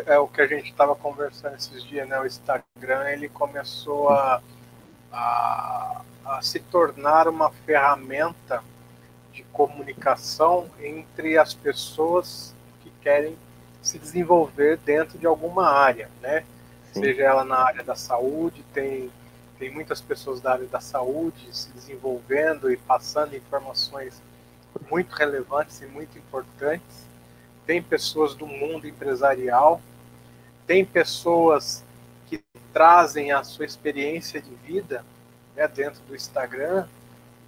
é 0.07 0.19
o 0.19 0.29
que 0.29 0.41
a 0.41 0.47
gente 0.47 0.71
estava 0.71 0.95
conversando 0.95 1.57
esses 1.57 1.83
dias, 1.83 2.09
né? 2.09 2.19
O 2.21 2.27
Instagram 2.27 3.11
ele 3.11 3.29
começou 3.29 4.09
a, 4.09 4.41
a, 5.13 6.03
a 6.25 6.43
se 6.43 6.61
tornar 6.61 7.27
uma 7.27 7.51
ferramenta 7.51 8.63
de 9.33 9.43
comunicação 9.45 10.69
entre 10.81 11.37
as 11.37 11.53
pessoas 11.53 12.55
que 12.83 12.91
querem 13.03 13.37
se 13.83 13.99
desenvolver 13.99 14.77
dentro 14.79 15.19
de 15.19 15.27
alguma 15.27 15.69
área, 15.69 16.09
né? 16.21 16.45
Sim. 16.93 17.01
Seja 17.01 17.23
ela 17.23 17.45
na 17.45 17.57
área 17.57 17.83
da 17.83 17.97
saúde, 17.97 18.65
tem, 18.73 19.11
tem 19.59 19.71
muitas 19.71 20.01
pessoas 20.01 20.41
da 20.41 20.53
área 20.53 20.67
da 20.67 20.81
saúde 20.81 21.49
se 21.51 21.71
desenvolvendo 21.73 22.71
e 22.71 22.77
passando 22.77 23.35
informações 23.35 24.23
muito 24.89 25.13
relevantes 25.15 25.81
e 25.83 25.87
muito 25.87 26.17
importantes. 26.17 27.02
Tem 27.67 27.83
pessoas 27.83 28.35
do 28.35 28.47
mundo 28.47 28.87
empresarial, 28.87 29.81
tem 30.67 30.85
pessoas 30.85 31.85
que 32.27 32.43
trazem 32.73 33.33
a 33.33 33.45
sua 33.45 33.65
experiência 33.65 34.41
de 34.41 34.55
vida 34.67 35.05
né, 35.55 35.69
dentro 35.69 36.01
do 36.09 36.15
Instagram 36.15 36.87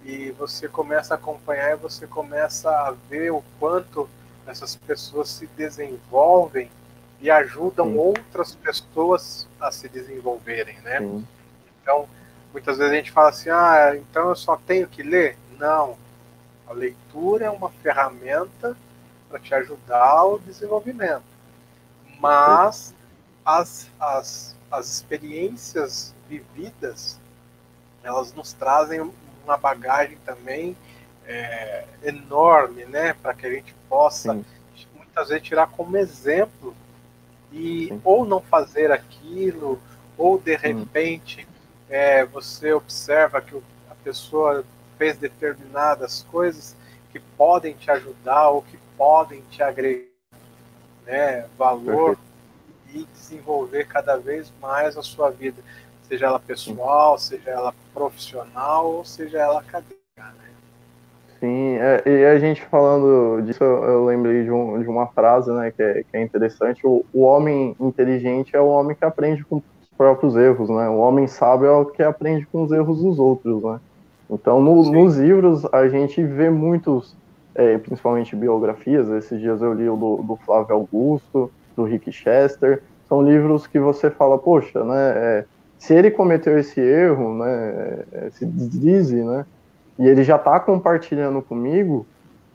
e 0.03 0.31
você 0.31 0.67
começa 0.67 1.13
a 1.13 1.17
acompanhar 1.17 1.73
e 1.73 1.75
você 1.75 2.05
começa 2.05 2.69
a 2.69 2.91
ver 3.09 3.31
o 3.31 3.43
quanto 3.59 4.07
essas 4.45 4.75
pessoas 4.75 5.29
se 5.29 5.47
desenvolvem 5.47 6.69
e 7.19 7.31
ajudam 7.31 7.87
Sim. 7.87 7.97
outras 7.97 8.55
pessoas 8.55 9.47
a 9.59 9.71
se 9.71 9.89
desenvolverem, 9.89 10.79
né? 10.81 10.99
Sim. 10.99 11.27
Então, 11.81 12.07
muitas 12.51 12.77
vezes 12.77 12.93
a 12.93 12.95
gente 12.95 13.11
fala 13.11 13.29
assim, 13.29 13.49
ah, 13.49 13.93
então 13.95 14.29
eu 14.29 14.35
só 14.35 14.55
tenho 14.55 14.87
que 14.87 15.01
ler? 15.01 15.37
Não. 15.57 15.97
A 16.67 16.73
leitura 16.73 17.45
é 17.45 17.49
uma 17.49 17.69
ferramenta 17.69 18.77
para 19.35 19.39
te 19.39 19.53
ajudar 19.53 20.01
ao 20.01 20.39
desenvolvimento. 20.39 21.23
Mas 22.19 22.93
as, 23.43 23.89
as, 23.99 24.55
as 24.71 24.87
experiências 24.87 26.15
vividas, 26.29 27.19
elas 28.01 28.33
nos 28.33 28.53
trazem 28.53 29.11
uma 29.43 29.57
bagagem 29.57 30.17
também 30.25 30.75
é, 31.27 31.83
enorme, 32.03 32.85
né, 32.85 33.13
para 33.13 33.33
que 33.33 33.45
a 33.45 33.51
gente 33.51 33.75
possa 33.89 34.33
Sim. 34.33 34.45
muitas 34.95 35.27
vezes 35.27 35.43
tirar 35.43 35.67
como 35.67 35.97
exemplo 35.97 36.73
e 37.51 37.87
Sim. 37.89 38.01
ou 38.05 38.25
não 38.25 38.39
fazer 38.39 38.89
aquilo, 38.91 39.81
ou 40.17 40.39
de 40.39 40.55
repente 40.55 41.45
é, 41.89 42.23
você 42.23 42.71
observa 42.71 43.41
que 43.41 43.61
a 43.89 43.95
pessoa 44.01 44.63
fez 44.97 45.17
determinadas 45.17 46.25
coisas 46.31 46.73
que 47.11 47.19
podem 47.19 47.73
te 47.73 47.91
ajudar 47.91 48.49
ou 48.49 48.61
que 48.61 48.84
podem 48.97 49.41
te 49.49 49.61
agregar 49.61 50.15
né, 51.05 51.45
valor 51.57 52.17
Perfeito. 52.93 53.07
e 53.07 53.13
desenvolver 53.13 53.87
cada 53.87 54.17
vez 54.17 54.51
mais 54.61 54.97
a 54.97 55.03
sua 55.03 55.29
vida, 55.29 55.61
seja 56.03 56.25
ela 56.25 56.39
pessoal, 56.39 57.17
Sim. 57.17 57.37
seja 57.37 57.51
ela 57.51 57.73
profissional 57.93 58.91
ou 58.91 59.05
seja 59.05 59.39
ela 59.39 59.59
acadêmica. 59.59 60.05
Sim, 61.39 61.75
é, 61.75 62.01
e 62.05 62.25
a 62.25 62.39
gente 62.39 62.61
falando 62.65 63.41
disso, 63.43 63.63
eu 63.63 64.05
lembrei 64.05 64.43
de, 64.43 64.51
um, 64.51 64.81
de 64.81 64.87
uma 64.87 65.07
frase 65.07 65.51
né, 65.51 65.69
que, 65.69 65.83
é, 65.83 66.03
que 66.03 66.17
é 66.17 66.21
interessante. 66.21 66.87
O, 66.87 67.05
o, 67.13 67.21
homem 67.21 67.75
inteligente 67.79 68.55
é 68.55 68.59
o 68.59 68.67
homem 68.67 68.95
que 68.95 69.05
aprende 69.05 69.43
com 69.43 69.57
os 69.57 69.89
próprios 69.97 70.35
erros, 70.35 70.69
né? 70.69 70.89
O 70.89 70.97
homem 70.97 71.27
sábio 71.27 71.67
é 71.67 71.71
o 71.71 71.85
que 71.85 72.01
aprende 72.01 72.45
com 72.47 72.63
os 72.63 72.71
erros 72.71 73.01
dos 73.01 73.19
outros, 73.19 73.61
né? 73.61 73.79
Então, 74.29 74.59
no, 74.61 74.91
nos 74.91 75.17
livros, 75.17 75.65
a 75.71 75.87
gente 75.87 76.23
vê 76.23 76.49
muitos 76.49 77.15
é, 77.55 77.77
principalmente 77.77 78.35
biografias. 78.35 79.09
Esses 79.09 79.39
dias 79.39 79.61
eu 79.61 79.73
li 79.73 79.89
o 79.89 79.95
do, 79.95 80.17
do, 80.17 80.35
Flávio 80.35 80.75
Augusto, 80.75 81.49
do 81.75 81.83
Rick 81.83 82.11
Chester. 82.11 82.83
São 83.07 83.21
livros 83.21 83.65
que 83.65 83.79
você 83.79 84.11
fala, 84.11 84.37
poxa, 84.37 84.83
né? 84.83 85.13
É, 85.15 85.45
se 85.79 85.93
ele 85.93 86.11
cometeu 86.11 86.59
esse 86.59 86.79
erro, 86.79 87.37
né? 87.37 88.03
Esse 88.27 88.45
deslize, 88.45 89.23
né? 89.23 89.45
E 89.97 90.07
ele 90.07 90.23
já 90.23 90.35
está 90.35 90.59
compartilhando 90.59 91.41
comigo. 91.41 92.05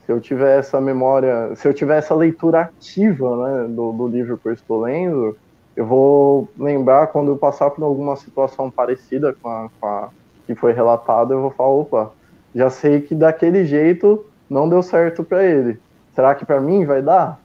Se 0.05 0.11
eu 0.11 0.19
tiver 0.19 0.59
essa 0.59 0.79
memória, 0.79 1.55
se 1.55 1.67
eu 1.67 1.73
tiver 1.73 1.97
essa 1.97 2.13
leitura 2.13 2.61
ativa, 2.61 3.47
né, 3.47 3.67
do, 3.67 3.91
do 3.91 4.07
livro 4.07 4.37
que 4.37 4.47
eu 4.47 4.53
estou 4.53 4.81
lendo, 4.81 5.37
eu 5.75 5.85
vou 5.85 6.49
lembrar 6.57 7.07
quando 7.07 7.31
eu 7.31 7.37
passar 7.37 7.69
por 7.69 7.83
alguma 7.83 8.15
situação 8.15 8.69
parecida 8.69 9.35
com 9.41 9.47
a, 9.47 9.69
com 9.79 9.87
a 9.87 10.09
que 10.45 10.55
foi 10.55 10.73
relatada, 10.73 11.33
eu 11.33 11.41
vou 11.41 11.51
falar, 11.51 11.69
opa, 11.69 12.11
já 12.53 12.69
sei 12.69 12.99
que 13.01 13.15
daquele 13.15 13.63
jeito 13.63 14.25
não 14.51 14.67
deu 14.67 14.83
certo 14.83 15.23
para 15.23 15.45
ele. 15.45 15.79
Será 16.13 16.35
que 16.35 16.45
para 16.45 16.59
mim 16.59 16.85
vai 16.85 17.01
dar? 17.01 17.39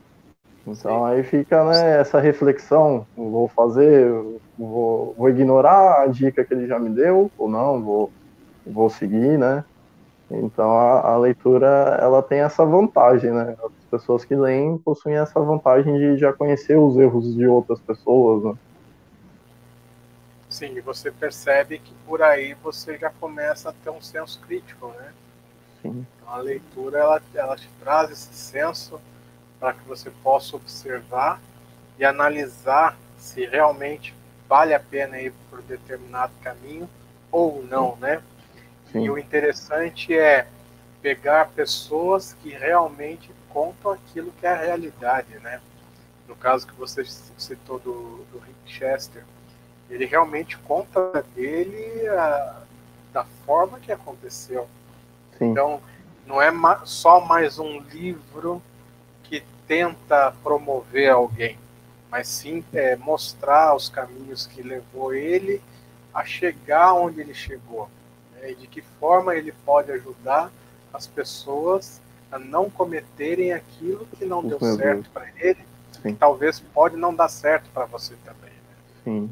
Então 0.67 1.05
aí 1.05 1.23
fica 1.23 1.65
né, 1.65 2.01
essa 2.01 2.19
reflexão, 2.19 3.07
vou 3.17 3.47
fazer, 3.47 4.11
vou, 4.59 5.15
vou, 5.17 5.29
ignorar 5.31 6.03
a 6.03 6.07
dica 6.09 6.45
que 6.45 6.53
ele 6.53 6.67
já 6.67 6.77
me 6.77 6.91
deu 6.91 7.31
ou 7.39 7.49
não, 7.49 7.81
vou, 7.81 8.11
vou 8.67 8.91
seguir, 8.91 9.39
né? 9.39 9.65
Então 10.29 10.77
a, 10.77 11.13
a 11.13 11.17
leitura 11.17 11.97
ela 12.01 12.21
tem 12.21 12.41
essa 12.41 12.65
vantagem, 12.65 13.31
né? 13.31 13.55
As 13.65 13.85
pessoas 13.89 14.25
que 14.25 14.35
leem 14.35 14.77
possuem 14.79 15.17
essa 15.17 15.39
vantagem 15.39 15.97
de 15.97 16.17
já 16.17 16.33
conhecer 16.33 16.77
os 16.77 16.99
erros 16.99 17.33
de 17.37 17.47
outras 17.47 17.79
pessoas, 17.79 18.43
né? 18.43 18.55
Sim, 20.51 20.77
e 20.77 20.81
você 20.81 21.13
percebe 21.13 21.79
que 21.79 21.95
por 22.05 22.21
aí 22.21 22.55
você 22.55 22.99
já 22.99 23.11
começa 23.11 23.71
a 23.71 23.73
ter 23.73 23.91
um 23.91 24.01
senso 24.01 24.41
crítico, 24.41 24.89
né? 24.89 25.13
Sim. 25.83 26.07
Então, 26.17 26.35
a 26.35 26.39
leitura 26.39 26.99
ela, 26.99 27.23
ela 27.35 27.57
te 27.57 27.69
traz 27.81 28.11
esse 28.11 28.35
senso 28.35 29.01
para 29.59 29.73
que 29.73 29.87
você 29.87 30.11
possa 30.23 30.57
observar 30.57 31.41
e 31.99 32.05
analisar 32.05 32.97
se 33.19 33.47
realmente 33.47 34.15
vale 34.49 34.75
a 34.75 34.81
pena 34.81 35.21
ir 35.21 35.33
por 35.51 35.63
determinado 35.63 36.33
caminho 36.43 36.89
ou 37.31 37.65
não, 37.65 37.95
Sim. 37.95 38.01
né? 38.01 38.23
Sim. 38.93 39.05
E 39.05 39.11
o 39.11 39.19
interessante 39.19 40.17
é 40.17 40.47
pegar 41.03 41.49
pessoas 41.51 42.35
que 42.43 42.51
realmente 42.51 43.31
contam 43.49 43.93
aquilo 43.93 44.33
que 44.33 44.47
é 44.47 44.51
a 44.51 44.57
realidade, 44.57 45.39
né? 45.39 45.61
No 46.29 46.35
caso 46.35 46.67
que 46.67 46.75
você 46.75 47.05
citou 47.05 47.79
do, 47.79 48.25
do 48.33 48.39
Rick 48.39 48.73
Chester, 48.73 49.25
ele 49.89 50.05
realmente 50.05 50.59
conta 50.59 51.25
dele 51.35 52.09
a, 52.09 52.63
da 53.13 53.25
forma 53.45 53.79
que 53.79 53.93
aconteceu. 53.93 54.69
Sim. 55.39 55.51
Então, 55.51 55.81
não 56.27 56.41
é 56.41 56.51
ma 56.51 56.81
só 56.85 57.21
mais 57.21 57.59
um 57.59 57.81
livro 57.81 58.61
que 59.25 59.43
tenta 59.67 60.33
promover 60.43 61.11
alguém, 61.11 61.59
mas 62.11 62.29
sim 62.29 62.65
é, 62.73 62.97
mostrar 62.97 63.75
os 63.75 63.89
caminhos 63.89 64.47
que 64.47 64.63
levou 64.63 65.15
ele 65.15 65.61
a 66.13 66.25
chegar 66.25 66.95
onde 66.95 67.21
ele 67.21 67.35
chegou. 67.35 67.89
Né, 68.35 68.53
e 68.53 68.55
de 68.55 68.67
que 68.67 68.81
forma 68.81 69.35
ele 69.35 69.53
pode 69.65 69.91
ajudar 69.93 70.51
as 70.93 71.07
pessoas 71.07 72.01
a 72.31 72.39
não 72.39 72.69
cometerem 72.69 73.53
aquilo 73.53 74.07
que 74.19 74.25
não 74.25 74.43
deu 74.43 74.59
certo 74.59 75.09
para 75.11 75.27
ele, 75.37 75.61
sim. 76.03 76.13
que 76.13 76.15
talvez 76.15 76.59
pode 76.59 76.97
não 76.97 77.15
dar 77.15 77.29
certo 77.29 77.69
para 77.73 77.85
você 77.85 78.15
também. 78.25 78.51
Né? 78.51 79.29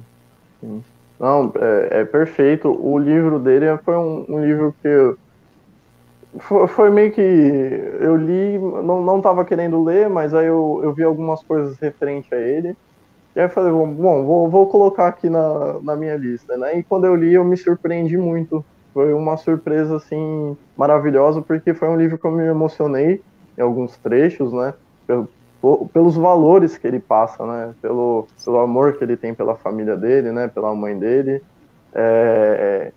Sim. 0.61 0.85
Não, 1.19 1.53
é, 1.57 2.01
é, 2.01 2.05
perfeito. 2.05 2.69
O 2.69 2.99
livro 2.99 3.39
dele 3.39 3.77
foi 3.79 3.97
um, 3.97 4.25
um 4.29 4.45
livro 4.45 4.75
que 4.81 4.89
eu, 4.89 5.19
foi, 6.39 6.67
foi, 6.69 6.91
meio 6.91 7.13
que 7.13 7.21
eu 7.21 8.17
li, 8.17 8.59
não, 8.59 9.03
não 9.03 9.21
tava 9.21 9.45
querendo 9.45 9.83
ler, 9.83 10.09
mas 10.09 10.35
aí 10.35 10.47
eu, 10.47 10.81
eu 10.83 10.93
vi 10.93 11.03
algumas 11.03 11.43
coisas 11.43 11.79
referente 11.79 12.35
a 12.35 12.39
ele. 12.39 12.77
E 13.35 13.41
aí 13.41 13.47
eu 13.47 13.51
falei, 13.51 13.73
bom, 13.73 14.25
vou, 14.25 14.49
vou 14.49 14.69
colocar 14.69 15.09
aqui 15.09 15.29
na, 15.29 15.81
na 15.83 15.97
minha 15.97 16.17
lista, 16.17 16.57
né? 16.57 16.79
E 16.79 16.83
quando 16.83 17.05
eu 17.05 17.15
li, 17.15 17.35
eu 17.35 17.45
me 17.45 17.57
surpreendi 17.57 18.17
muito. 18.17 18.65
Foi 18.93 19.13
uma 19.13 19.37
surpresa, 19.37 19.97
assim, 19.97 20.57
maravilhosa, 20.77 21.43
porque 21.43 21.75
foi 21.75 21.89
um 21.89 21.97
livro 21.97 22.17
que 22.17 22.25
eu 22.25 22.31
me 22.31 22.45
emocionei 22.45 23.21
em 23.59 23.61
alguns 23.61 23.97
trechos, 23.97 24.53
né? 24.53 24.75
pelos 25.93 26.17
valores 26.17 26.77
que 26.77 26.87
ele 26.87 27.01
passa, 27.01 27.45
né? 27.47 27.75
Pelo, 27.81 28.27
pelo 28.45 28.59
amor 28.59 28.95
que 28.95 29.05
ele 29.05 29.17
tem 29.17 29.33
pela 29.33 29.57
família 29.57 29.97
dele, 29.97 30.31
né? 30.31 30.47
Pela 30.49 30.75
mãe 30.75 30.99
dele. 30.99 31.43
É, 31.95 32.93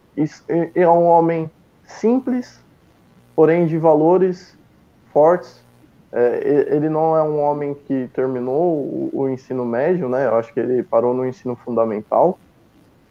é, 0.49 0.71
é 0.75 0.89
um 0.89 1.05
homem 1.05 1.49
simples, 1.85 2.61
porém 3.37 3.67
de 3.67 3.77
valores 3.77 4.57
fortes. 5.13 5.63
É, 6.11 6.69
ele 6.71 6.89
não 6.89 7.15
é 7.15 7.21
um 7.21 7.39
homem 7.39 7.75
que 7.75 8.09
terminou 8.11 8.77
o, 8.79 9.09
o, 9.13 9.29
ensino 9.29 9.63
médio, 9.63 10.09
né? 10.09 10.25
Eu 10.25 10.35
acho 10.37 10.51
que 10.51 10.59
ele 10.59 10.81
parou 10.81 11.13
no 11.13 11.23
ensino 11.23 11.55
fundamental, 11.55 12.39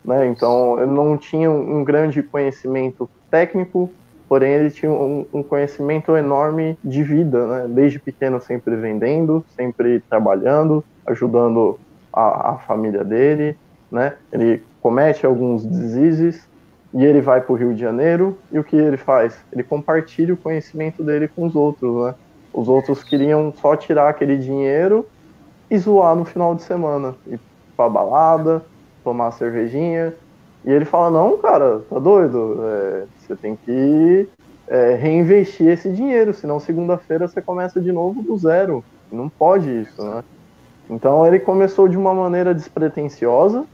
né? 0.05 0.27
Então 0.27 0.81
ele 0.81 0.91
não 0.91 1.17
tinha 1.17 1.49
um 1.49 1.85
grande 1.85 2.25
conhecimento 2.25 3.09
técnico, 3.31 3.89
porém 4.29 4.55
ele 4.55 4.71
tinha 4.71 4.91
um, 4.91 5.25
um, 5.33 5.43
conhecimento 5.45 6.17
enorme 6.17 6.77
de 6.83 7.05
vida, 7.05 7.47
né? 7.47 7.67
Desde 7.69 8.01
pequeno 8.01 8.41
sempre 8.41 8.75
vendendo, 8.75 9.45
sempre 9.55 10.01
trabalhando, 10.01 10.83
ajudando 11.07 11.79
a, 12.13 12.53
a 12.53 12.59
família 12.59 13.05
dele, 13.05 13.57
né? 13.93 14.15
Ele 14.33 14.65
comete 14.81 15.25
alguns 15.25 15.65
deslizes 15.65 16.49
e 16.97 17.05
ele 17.05 17.21
vai 17.21 17.43
para 17.43 17.53
o 17.53 17.57
Rio 17.57 17.75
de 17.75 17.81
Janeiro 17.81 18.39
e 18.51 18.59
o 18.59 18.65
que 18.65 18.75
ele 18.75 18.97
faz? 18.97 19.37
Ele 19.53 19.63
compartilha 19.63 20.33
o 20.33 20.37
conhecimento 20.37 21.05
dele 21.05 21.29
com 21.29 21.45
os 21.45 21.55
outros, 21.55 21.95
né? 21.95 22.15
Os 22.55 22.71
outros 22.71 23.05
queriam 23.05 23.53
só 23.61 23.77
tirar 23.77 24.09
aquele 24.09 24.39
dinheiro 24.39 25.07
e 25.71 25.77
zoar 25.77 26.17
no 26.17 26.25
final 26.25 26.55
de 26.55 26.63
semana, 26.63 27.15
ir 27.27 27.39
pra 27.77 27.87
balada, 27.87 28.65
tomar 29.05 29.31
cervejinha, 29.33 30.15
e 30.65 30.71
ele 30.71 30.87
fala, 30.87 31.11
não, 31.11 31.37
cara, 31.37 31.81
tá 31.91 31.99
doido? 31.99 32.61
É, 32.65 33.05
você 33.19 33.37
tem 33.37 33.57
que 33.57 34.27
é, 34.67 34.95
reinvestir 34.95 35.69
esse 35.69 35.93
dinheiro, 35.93 36.33
senão 36.33 36.59
segunda-feira 36.59 37.29
você 37.29 37.43
começa 37.43 37.79
de 37.79 37.93
novo 37.93 38.23
do 38.23 38.39
zero. 38.39 38.83
Não 39.13 39.29
pode 39.29 39.83
isso, 39.83 40.03
né? 40.03 40.25
Então 40.89 41.27
ele 41.27 41.41
começou 41.41 41.89
de 41.89 41.97
uma 41.99 42.15
maneira 42.15 42.55
despretensiosa, 42.55 43.67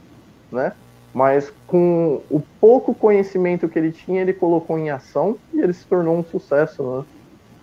né? 0.51 0.73
Mas 1.13 1.53
com 1.67 2.21
o 2.29 2.41
pouco 2.59 2.93
conhecimento 2.93 3.69
que 3.69 3.77
ele 3.77 3.91
tinha, 3.91 4.21
ele 4.21 4.33
colocou 4.33 4.77
em 4.77 4.89
ação 4.89 5.37
e 5.53 5.61
ele 5.61 5.73
se 5.73 5.85
tornou 5.85 6.17
um 6.17 6.23
sucesso, 6.23 6.83
né? 6.83 7.05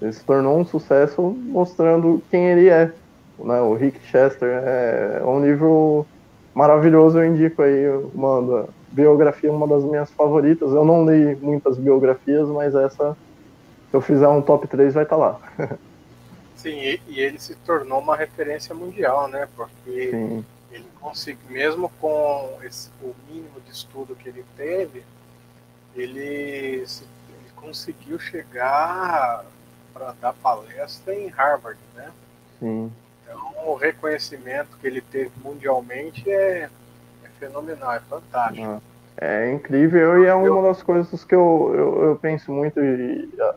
Ele 0.01 0.13
se 0.13 0.25
tornou 0.25 0.59
um 0.59 0.65
sucesso 0.65 1.21
mostrando 1.21 2.23
quem 2.31 2.47
ele 2.47 2.69
é. 2.69 2.93
Né? 3.39 3.61
O 3.61 3.75
Rick 3.75 4.01
Chester 4.07 4.49
é, 4.49 5.19
é 5.21 5.25
um 5.25 5.45
livro 5.45 6.07
maravilhoso, 6.55 7.19
eu 7.19 7.27
indico 7.27 7.63
aí, 7.63 7.85
manda 8.15 8.69
biografia 8.91 9.49
é 9.49 9.53
uma 9.53 9.67
das 9.67 9.85
minhas 9.85 10.11
favoritas. 10.11 10.71
Eu 10.73 10.85
não 10.85 11.09
li 11.09 11.37
muitas 11.37 11.77
biografias, 11.77 12.49
mas 12.49 12.75
essa, 12.75 13.17
se 13.91 13.97
eu 13.97 14.01
fizer 14.01 14.29
um 14.29 14.43
top 14.43 14.67
3, 14.67 14.95
vai 14.95 15.05
estar 15.05 15.17
tá 15.17 15.21
lá. 15.21 15.41
Sim, 16.57 16.79
e, 16.79 17.01
e, 17.09 17.21
ele 17.21 17.39
se 17.39 17.55
tornou 17.55 18.01
uma 18.01 18.15
referência 18.15 18.75
mundial, 18.75 19.29
né? 19.29 19.49
Porque 19.57 20.11
Sim. 20.11 20.45
Ele 20.71 20.89
conseguiu, 21.01 21.51
mesmo 21.51 21.91
com 22.01 22.59
esse, 22.63 22.91
o 23.03 23.15
mínimo 23.29 23.61
de 23.61 23.73
estudo 23.73 24.15
que 24.15 24.29
ele 24.29 24.45
teve, 24.57 25.05
ele, 25.95 26.87
se, 26.87 27.05
ele 27.29 27.51
conseguiu 27.57 28.19
chegar 28.19 29.45
para 29.93 30.13
dar 30.21 30.33
palestra 30.35 31.15
em 31.15 31.29
Harvard, 31.29 31.81
né? 31.95 32.11
Sim. 32.59 32.93
Então, 33.25 33.41
o 33.67 33.75
reconhecimento 33.75 34.77
que 34.79 34.87
ele 34.87 35.01
teve 35.01 35.33
mundialmente 35.43 36.31
é 36.31 36.69
fenomenal, 37.41 37.95
é 37.95 38.01
fantástico. 38.01 38.83
É, 39.17 39.47
é 39.47 39.53
incrível 39.53 40.23
e 40.23 40.27
é 40.27 40.35
uma 40.35 40.63
das 40.63 40.83
coisas 40.83 41.25
que 41.25 41.35
eu, 41.35 41.73
eu, 41.75 42.03
eu 42.05 42.17
penso 42.17 42.53
muito. 42.53 42.79
E 42.79 43.29
a, 43.41 43.55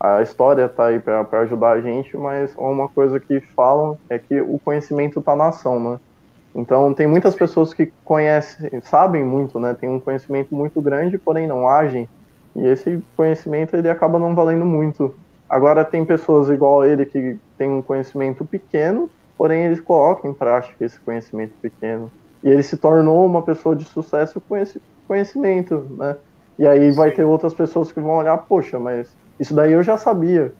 a 0.00 0.22
história 0.22 0.64
está 0.64 0.86
aí 0.86 1.00
para 1.00 1.26
ajudar 1.40 1.72
a 1.72 1.80
gente, 1.80 2.16
mas 2.16 2.54
uma 2.56 2.88
coisa 2.88 3.18
que 3.18 3.40
falam 3.40 3.98
é 4.08 4.18
que 4.18 4.40
o 4.40 4.58
conhecimento 4.58 5.18
está 5.18 5.34
na 5.34 5.48
ação, 5.48 5.80
né? 5.80 6.00
Então, 6.54 6.92
tem 6.94 7.06
muitas 7.06 7.34
pessoas 7.34 7.72
que 7.72 7.92
conhecem, 8.04 8.80
sabem 8.82 9.24
muito, 9.24 9.60
né? 9.60 9.74
Tem 9.74 9.88
um 9.88 10.00
conhecimento 10.00 10.54
muito 10.54 10.80
grande, 10.80 11.18
porém 11.18 11.46
não 11.46 11.68
agem. 11.68 12.08
E 12.56 12.66
esse 12.66 13.02
conhecimento 13.16 13.76
ele 13.76 13.88
acaba 13.88 14.18
não 14.18 14.34
valendo 14.34 14.64
muito. 14.64 15.14
Agora, 15.48 15.84
tem 15.84 16.04
pessoas 16.04 16.48
igual 16.48 16.84
ele 16.84 17.06
que 17.06 17.38
tem 17.56 17.70
um 17.70 17.82
conhecimento 17.82 18.44
pequeno, 18.44 19.10
porém 19.36 19.64
eles 19.64 19.80
colocam 19.80 20.30
em 20.30 20.34
prática 20.34 20.84
esse 20.84 20.98
conhecimento 21.00 21.54
pequeno. 21.62 22.10
E 22.42 22.48
ele 22.48 22.62
se 22.62 22.76
tornou 22.76 23.24
uma 23.24 23.42
pessoa 23.42 23.74
de 23.76 23.84
sucesso 23.84 24.40
com 24.40 24.56
esse 24.56 24.80
conhecimento, 25.06 25.86
né? 25.96 26.16
E 26.58 26.66
aí 26.66 26.90
vai 26.90 27.12
ter 27.12 27.24
outras 27.24 27.54
pessoas 27.54 27.92
que 27.92 28.00
vão 28.00 28.16
olhar, 28.16 28.36
poxa, 28.38 28.78
mas 28.78 29.16
isso 29.38 29.54
daí 29.54 29.72
eu 29.72 29.82
já 29.82 29.96
sabia. 29.96 30.52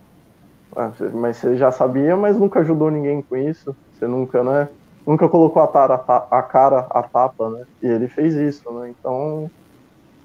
Ah, 0.77 0.93
mas 1.13 1.39
você 1.39 1.57
já 1.57 1.73
sabia, 1.73 2.17
mas 2.17 2.39
nunca 2.39 2.61
ajudou 2.61 2.91
ninguém 2.91 3.23
com 3.23 3.37
isso. 3.37 3.77
Você 3.93 4.07
nunca, 4.07 4.45
né? 4.45 4.69
Nunca 5.09 5.27
colocou 5.27 5.63
a, 5.63 5.67
tara, 5.67 5.95
a 5.95 6.43
cara 6.43 6.81
a 6.91 7.03
tapa, 7.03 7.49
né? 7.49 7.67
E 7.83 7.87
ele 7.87 8.09
fez 8.09 8.35
isso, 8.35 8.71
né? 8.71 8.91
Então 8.91 9.51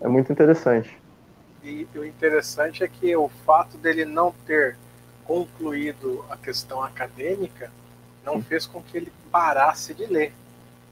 é 0.02 0.10
muito 0.10 0.30
interessante. 0.30 0.94
E 1.64 1.88
o 1.96 2.04
interessante 2.04 2.84
é 2.84 2.88
que 2.90 3.16
o 3.16 3.30
fato 3.46 3.78
dele 3.78 4.04
não 4.04 4.34
ter 4.46 4.76
concluído 5.24 6.26
a 6.30 6.36
questão 6.36 6.84
acadêmica, 6.84 7.72
não 8.26 8.42
fez 8.42 8.66
com 8.66 8.84
que 8.84 8.98
ele 8.98 9.14
parasse 9.32 9.94
de 9.94 10.06
ler. 10.06 10.34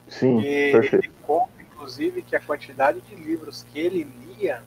Sim, 0.07 0.39
e 0.39 0.71
perfeito. 0.71 1.05
ele 1.05 1.11
conta, 1.23 1.51
inclusive, 1.59 2.21
que 2.21 2.33
a 2.33 2.39
quantidade 2.39 3.01
de 3.01 3.15
livros 3.15 3.65
que 3.73 3.77
ele 3.77 4.07
lia 4.25 4.63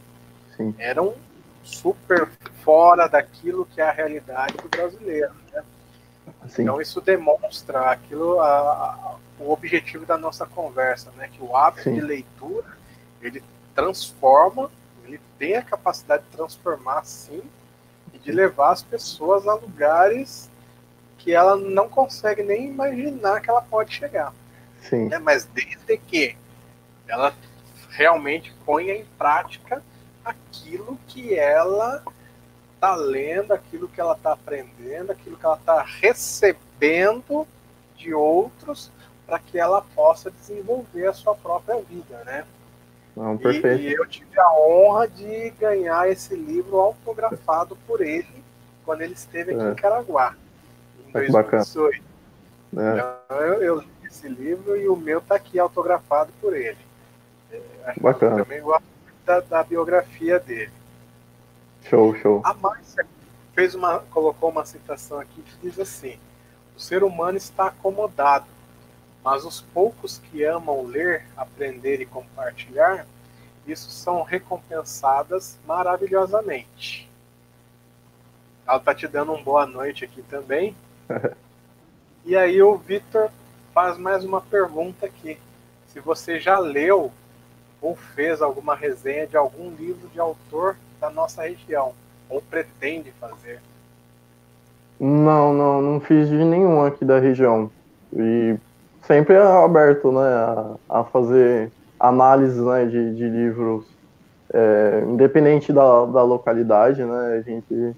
Sim. 0.55 0.75
eram 0.77 1.15
super 1.63 2.29
fora 2.63 3.09
daquilo 3.09 3.65
que 3.65 3.81
é 3.81 3.89
a 3.89 3.91
realidade 3.91 4.59
do 4.59 4.69
brasileiro. 4.69 5.44
Sim. 6.49 6.63
Então 6.63 6.81
isso 6.81 7.01
demonstra 7.01 7.91
aquilo, 7.91 8.41
a, 8.41 8.47
a, 8.47 9.17
o 9.39 9.53
objetivo 9.53 10.05
da 10.05 10.17
nossa 10.17 10.47
conversa, 10.47 11.11
né? 11.17 11.29
Que 11.33 11.43
o 11.43 11.57
hábito 11.57 11.85
Sim. 11.85 11.95
de 11.95 12.01
leitura 12.01 12.77
ele 13.23 13.43
transforma, 13.75 14.71
ele 15.05 15.21
tem 15.39 15.57
a 15.57 15.63
capacidade 15.63 16.23
de 16.25 16.37
transformar, 16.37 17.05
sim, 17.05 17.43
e 18.13 18.19
de 18.19 18.31
levar 18.31 18.73
as 18.73 18.83
pessoas 18.83 19.47
a 19.49 19.55
lugares 19.55 20.51
que 21.19 21.33
ela 21.33 21.57
não 21.57 21.89
consegue 21.89 22.43
nem 22.43 22.67
imaginar 22.67 23.41
que 23.41 23.49
ela 23.49 23.63
pode 23.63 23.95
chegar. 23.95 24.33
Sim. 24.83 25.09
Né? 25.09 25.19
Mas 25.19 25.47
desde 25.47 25.97
que 25.97 26.37
ela 27.09 27.35
realmente 27.91 28.53
ponha 28.65 28.95
em 28.95 29.05
prática 29.17 29.83
aquilo 30.25 30.99
que 31.07 31.35
ela 31.35 32.03
está 32.85 32.95
lendo, 32.97 33.53
aquilo 33.53 33.89
que 33.89 34.01
ela 34.01 34.13
está 34.15 34.33
aprendendo, 34.33 35.11
aquilo 35.13 35.37
que 35.37 35.45
ela 35.47 35.57
está 35.57 35.83
recebendo 35.83 37.47
de 37.97 38.13
outros 38.13 38.91
para 39.27 39.39
que 39.39 39.59
ela 39.59 39.83
possa 39.95 40.31
desenvolver 40.31 41.07
a 41.07 41.13
sua 41.15 41.35
própria 41.35 41.77
vida, 41.81 42.23
né? 42.25 42.45
Não, 43.17 43.37
E, 43.37 43.39
perfeito. 43.39 43.81
e 43.83 43.93
eu 43.95 44.07
tive 44.07 44.39
a 44.39 44.53
honra 44.59 45.09
de 45.09 45.51
ganhar 45.51 46.11
esse 46.11 46.35
livro 46.35 46.79
autografado 46.79 47.77
por 47.87 48.01
ele 48.03 48.45
quando 48.85 49.01
ele 49.01 49.15
esteve 49.15 49.55
aqui 49.55 49.63
É. 49.65 49.71
em 49.71 49.75
Caraguá, 49.75 50.35
em 51.07 51.11
Ah, 51.19 51.25
que 51.25 51.33
bacana. 51.33 51.63
2018. 51.65 52.05
né? 52.73 52.97
Então, 53.27 53.37
eu, 53.41 53.63
eu 53.63 53.79
li 53.81 53.89
esse 54.05 54.29
livro 54.29 54.77
e 54.77 54.89
o 54.89 54.97
meu 54.97 55.21
está 55.21 55.37
aqui 55.37 55.59
autografado 55.59 56.33
por 56.41 56.55
ele. 56.55 56.77
É, 57.51 57.95
Bacana. 58.01 58.41
Eu 58.41 58.45
também 58.45 58.61
gosto 58.61 58.85
muito 59.03 59.17
da, 59.25 59.41
da 59.41 59.63
biografia 59.63 60.39
dele. 60.39 60.73
Show, 61.85 62.15
show. 62.17 62.41
A 62.45 62.55
Márcia 62.55 63.07
fez 63.55 63.75
uma, 63.75 63.99
colocou 63.99 64.51
uma 64.51 64.65
citação 64.65 65.21
aqui 65.21 65.43
que 65.43 65.57
diz 65.63 65.79
assim: 65.79 66.19
o 66.77 66.81
ser 66.81 67.05
humano 67.05 67.37
está 67.37 67.67
acomodado, 67.67 68.47
mas 69.23 69.45
os 69.45 69.61
poucos 69.61 70.19
que 70.19 70.43
amam 70.45 70.85
ler, 70.87 71.27
aprender 71.37 72.01
e 72.01 72.07
compartilhar, 72.07 73.07
isso 73.67 73.91
são 73.91 74.23
recompensadas 74.23 75.59
maravilhosamente. 75.67 77.09
Ela 78.67 78.79
está 78.79 78.95
te 78.95 79.07
dando 79.07 79.33
um 79.33 79.43
boa 79.43 79.67
noite 79.67 80.07
aqui 80.07 80.23
também. 80.23 80.75
e 82.25 82.35
aí 82.35 82.63
o 82.63 82.79
Vitor 82.79 83.31
faz 83.75 83.99
mais 83.99 84.25
uma 84.25 84.41
pergunta 84.41 85.05
aqui. 85.05 85.39
Se 85.89 86.01
você 86.01 86.41
já 86.41 86.59
leu 86.59 87.13
ou 87.81 87.95
fez 87.95 88.41
alguma 88.41 88.75
resenha 88.75 89.27
de 89.27 89.37
algum 89.37 89.69
livro 89.69 90.09
de 90.09 90.19
autor 90.19 90.77
da 91.05 91.11
nossa 91.11 91.43
região, 91.43 91.93
ou 92.31 92.41
pretende 92.41 93.13
fazer. 93.21 93.61
Não, 94.99 95.53
não, 95.53 95.83
não 95.83 96.01
fiz 96.01 96.29
de 96.29 96.37
nenhum 96.37 96.83
aqui 96.83 97.05
da 97.05 97.19
região. 97.19 97.71
E 98.13 98.57
sempre 99.03 99.35
é 99.35 99.43
aberto, 99.43 100.11
né, 100.11 100.27
a, 100.27 101.01
a 101.01 101.05
fazer 101.05 101.71
análise, 102.01 102.61
né, 102.61 102.87
de, 102.87 103.15
de 103.15 103.29
livros, 103.29 103.85
é, 104.53 105.05
independente 105.07 105.73
da, 105.73 106.07
da 106.07 106.23
localidade, 106.23 107.05
né, 107.05 107.39
a 107.39 107.43
gente, 107.43 107.97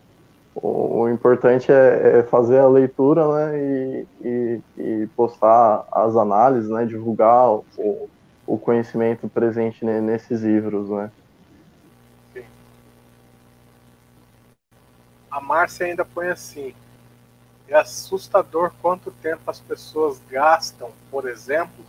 o, 0.55 1.03
o 1.03 1.09
importante 1.09 1.71
é, 1.71 2.19
é 2.19 2.23
fazer 2.25 2.59
a 2.59 2.69
leitura, 2.69 3.29
né, 3.29 3.59
e, 3.59 4.07
e, 4.25 4.61
e 4.79 5.07
postar 5.15 5.85
as 5.93 6.17
análises, 6.17 6.71
né, 6.71 6.85
divulgar 6.87 7.51
o, 7.51 8.09
o 8.47 8.59
conhecimento 8.59 9.29
presente 9.29 9.85
ne- 9.85 10.01
nesses 10.01 10.43
livros, 10.43 10.89
né. 10.89 11.11
A 15.37 15.41
Márcia 15.41 15.85
ainda 15.87 16.03
põe 16.03 16.29
assim: 16.29 16.73
é 17.69 17.75
assustador 17.75 18.73
quanto 18.81 19.11
tempo 19.11 19.43
as 19.49 19.61
pessoas 19.61 20.19
gastam, 20.31 20.89
por 21.11 21.29
exemplo, 21.29 21.85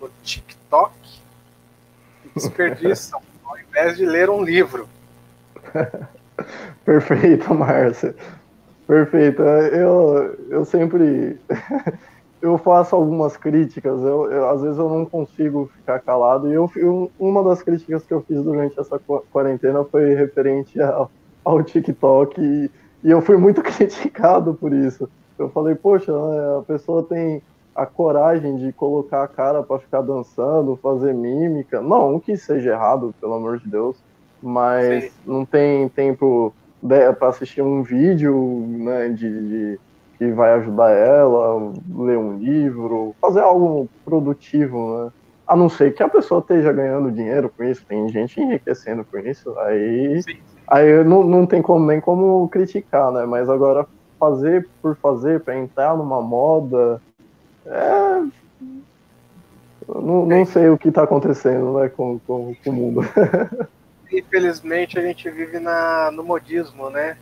no 0.00 0.08
TikTok 0.22 0.94
e 2.24 2.28
desperdiçam 2.34 3.20
ao 3.44 3.58
invés 3.58 3.98
de 3.98 4.06
ler 4.06 4.30
um 4.30 4.42
livro. 4.42 4.88
Perfeito, 6.86 7.52
Márcia. 7.54 8.14
Perfeito. 8.86 9.42
Eu, 9.42 10.38
eu 10.48 10.64
sempre 10.64 11.38
eu 12.40 12.56
faço 12.56 12.96
algumas 12.96 13.36
críticas. 13.36 14.00
Eu, 14.00 14.32
eu- 14.32 14.48
às 14.48 14.62
vezes 14.62 14.78
eu 14.78 14.88
não 14.88 15.04
consigo 15.04 15.70
ficar 15.76 16.00
calado. 16.00 16.48
E 16.50 16.54
eu, 16.54 17.12
uma 17.18 17.44
das 17.44 17.62
críticas 17.62 18.04
que 18.04 18.14
eu 18.14 18.22
fiz 18.22 18.42
durante 18.42 18.80
essa 18.80 18.98
qu- 18.98 19.22
quarentena 19.30 19.84
foi 19.84 20.14
referente 20.14 20.80
ao, 20.80 21.10
ao 21.44 21.62
TikTok. 21.62 22.40
E, 22.40 22.70
e 23.04 23.10
eu 23.10 23.20
fui 23.22 23.36
muito 23.36 23.62
criticado 23.62 24.54
por 24.56 24.72
isso. 24.72 25.10
Eu 25.38 25.50
falei, 25.50 25.74
poxa, 25.74 26.12
né, 26.12 26.58
a 26.60 26.62
pessoa 26.64 27.06
tem 27.08 27.42
a 27.74 27.86
coragem 27.86 28.56
de 28.56 28.72
colocar 28.72 29.22
a 29.24 29.28
cara 29.28 29.62
para 29.62 29.80
ficar 29.80 30.02
dançando, 30.02 30.76
fazer 30.82 31.14
mímica. 31.14 31.80
Não 31.80 32.20
que 32.20 32.36
seja 32.36 32.70
errado, 32.72 33.14
pelo 33.20 33.34
amor 33.34 33.58
de 33.58 33.70
Deus, 33.70 33.96
mas 34.40 35.04
Sim. 35.04 35.10
não 35.24 35.46
tem 35.46 35.88
tempo 35.88 36.54
para 37.18 37.28
assistir 37.28 37.62
um 37.62 37.82
vídeo 37.82 38.66
né, 38.78 39.08
de, 39.10 39.28
de- 39.74 39.80
que 40.18 40.32
vai 40.32 40.52
ajudar 40.54 40.90
ela, 40.90 41.72
ler 41.88 42.18
um 42.18 42.36
livro, 42.38 43.16
fazer 43.20 43.40
algo 43.40 43.90
produtivo, 44.04 45.04
né? 45.06 45.10
A 45.46 45.56
não 45.56 45.68
ser 45.68 45.92
que 45.94 46.02
a 46.02 46.08
pessoa 46.08 46.40
esteja 46.40 46.72
ganhando 46.72 47.10
dinheiro 47.10 47.50
com 47.56 47.64
isso, 47.64 47.82
tem 47.88 48.06
gente 48.08 48.38
enriquecendo 48.40 49.04
com 49.10 49.18
isso, 49.18 49.50
aí, 49.60 50.22
Sim. 50.22 50.34
Aí 50.70 51.04
não, 51.04 51.22
não 51.24 51.46
tem 51.46 51.60
como, 51.60 51.84
nem 51.86 52.00
como 52.00 52.48
criticar, 52.48 53.10
né? 53.12 53.26
Mas 53.26 53.50
agora 53.50 53.86
fazer 54.18 54.68
por 54.80 54.96
fazer, 54.96 55.40
para 55.40 55.58
entrar 55.58 55.96
numa 55.96 56.22
moda, 56.22 57.00
é. 57.66 58.22
Não, 59.88 60.24
não 60.26 60.44
sei 60.46 60.68
o 60.68 60.78
que 60.78 60.88
está 60.88 61.02
acontecendo 61.02 61.78
né, 61.78 61.88
com, 61.88 62.18
com, 62.20 62.54
com 62.62 62.70
o 62.70 62.72
mundo. 62.72 63.00
Infelizmente 64.12 64.98
a 64.98 65.02
gente 65.02 65.28
vive 65.30 65.58
na, 65.58 66.10
no 66.10 66.22
modismo, 66.22 66.90
né? 66.90 67.16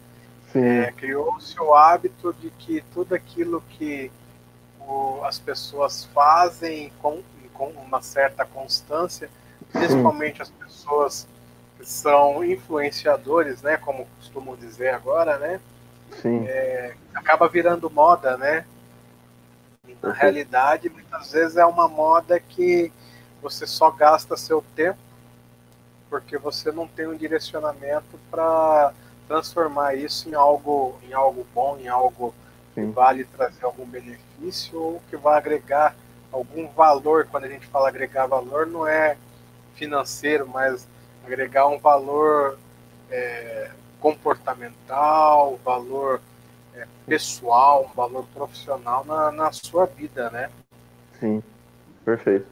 Sim, 0.52 0.64
É, 0.64 0.92
Criou-se 0.92 1.58
o 1.60 1.74
hábito 1.74 2.34
de 2.40 2.50
que 2.50 2.82
tudo 2.92 3.14
aquilo 3.14 3.62
que 3.70 4.10
o- 4.80 5.20
as 5.24 5.38
pessoas 5.38 6.04
fazem 6.14 6.90
com, 7.02 7.20
com 7.52 7.66
uma 7.86 8.00
certa 8.00 8.44
constância, 8.44 9.28
principalmente 9.72 10.40
as 10.42 10.50
pessoas 10.50 11.26
são 11.82 12.44
influenciadores, 12.44 13.62
né? 13.62 13.76
Como 13.76 14.06
costumam 14.18 14.56
dizer 14.56 14.90
agora, 14.94 15.38
né? 15.38 15.60
sim, 16.10 16.48
acaba 17.14 17.48
virando 17.48 17.90
moda, 17.90 18.36
né? 18.36 18.64
E 19.86 19.92
na 19.92 20.00
Perfeito. 20.00 20.20
realidade, 20.20 20.88
muitas 20.88 21.32
vezes 21.32 21.56
é 21.56 21.64
uma 21.64 21.88
moda 21.88 22.38
que 22.40 22.92
você 23.40 23.66
só 23.66 23.90
gasta 23.90 24.36
seu 24.36 24.64
tempo 24.74 24.98
porque 26.08 26.38
você 26.38 26.72
não 26.72 26.86
tem 26.86 27.06
um 27.06 27.16
direcionamento 27.16 28.18
para 28.30 28.92
transformar 29.26 29.94
isso 29.94 30.28
em 30.28 30.34
algo, 30.34 30.98
em 31.06 31.12
algo 31.12 31.46
bom, 31.54 31.76
em 31.78 31.88
algo 31.88 32.34
que 32.74 32.80
Sim. 32.80 32.92
vale 32.92 33.24
trazer 33.24 33.64
algum 33.64 33.84
benefício 33.84 34.80
ou 34.80 35.02
que 35.10 35.16
vai 35.16 35.36
agregar 35.36 35.94
algum 36.32 36.66
valor. 36.68 37.26
Quando 37.30 37.44
a 37.44 37.48
gente 37.48 37.66
fala 37.66 37.88
agregar 37.88 38.26
valor, 38.26 38.66
não 38.66 38.86
é 38.86 39.16
financeiro, 39.74 40.48
mas 40.48 40.86
agregar 41.28 41.68
um 41.68 41.78
valor 41.78 42.58
é, 43.10 43.70
comportamental, 44.00 45.58
valor 45.62 46.20
é, 46.74 46.86
pessoal, 47.06 47.86
um 47.90 47.94
valor 47.94 48.24
profissional 48.34 49.04
na, 49.04 49.30
na 49.30 49.52
sua 49.52 49.84
vida, 49.84 50.30
né? 50.30 50.50
sim. 51.20 51.42
Perfeito. 52.04 52.46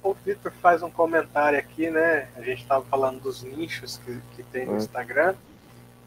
O 0.00 0.14
Vitor 0.14 0.52
faz 0.60 0.80
um 0.80 0.90
comentário 0.90 1.58
aqui, 1.58 1.90
né? 1.90 2.28
A 2.36 2.42
gente 2.42 2.62
estava 2.62 2.84
falando 2.84 3.20
dos 3.20 3.42
nichos 3.42 3.98
que, 4.04 4.20
que 4.36 4.42
tem 4.44 4.66
no 4.66 4.74
Hum. 4.74 4.76
Instagram, 4.76 5.34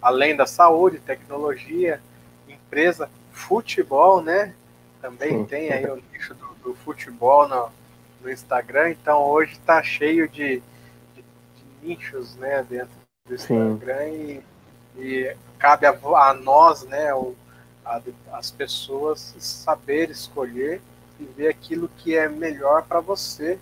além 0.01 0.33
da 0.33 0.45
saúde, 0.45 0.99
tecnologia, 0.99 2.01
empresa, 2.47 3.09
futebol, 3.31 4.21
né? 4.21 4.53
Também 5.01 5.39
Sim. 5.39 5.45
tem 5.45 5.71
aí 5.73 5.85
o 5.89 6.01
nicho 6.11 6.33
do, 6.35 6.47
do 6.63 6.73
futebol 6.73 7.49
no, 7.49 7.69
no 8.25 8.31
Instagram. 8.31 8.89
Então 8.89 9.21
hoje 9.23 9.53
está 9.53 9.81
cheio 9.83 10.27
de, 10.27 10.61
de- 11.15 11.21
de 11.23 11.87
nichos, 11.87 12.35
né? 12.35 12.65
Dentro 12.67 12.89
do. 13.27 13.33
Instagram 13.35 14.07
e, 14.09 14.43
e 14.97 15.35
cabe 15.57 15.85
a, 15.85 15.91
a 15.91 16.33
nós, 16.33 16.83
né? 16.83 17.13
O, 17.13 17.35
a- 17.85 18.01
as 18.33 18.51
pessoas 18.51 19.35
saber 19.39 20.09
escolher 20.09 20.81
e 21.19 21.23
ver 21.25 21.47
aquilo 21.49 21.89
que 21.97 22.15
é 22.17 22.27
melhor 22.27 22.83
para 22.83 22.99
você 22.99 23.57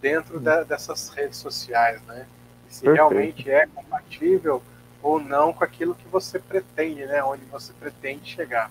dentro 0.00 0.38
da- 0.40 0.62
dessas 0.62 1.08
redes 1.10 1.36
sociais, 1.38 2.00
né? 2.02 2.26
E 2.70 2.74
se 2.74 2.82
Perfeito. 2.82 2.94
realmente 2.96 3.50
é 3.50 3.66
compatível 3.66 4.62
ou 5.02 5.20
não 5.20 5.52
com 5.52 5.62
aquilo 5.62 5.94
que 5.94 6.06
você 6.08 6.38
pretende, 6.38 7.04
né? 7.06 7.22
Onde 7.22 7.44
você 7.46 7.72
pretende 7.72 8.28
chegar. 8.30 8.70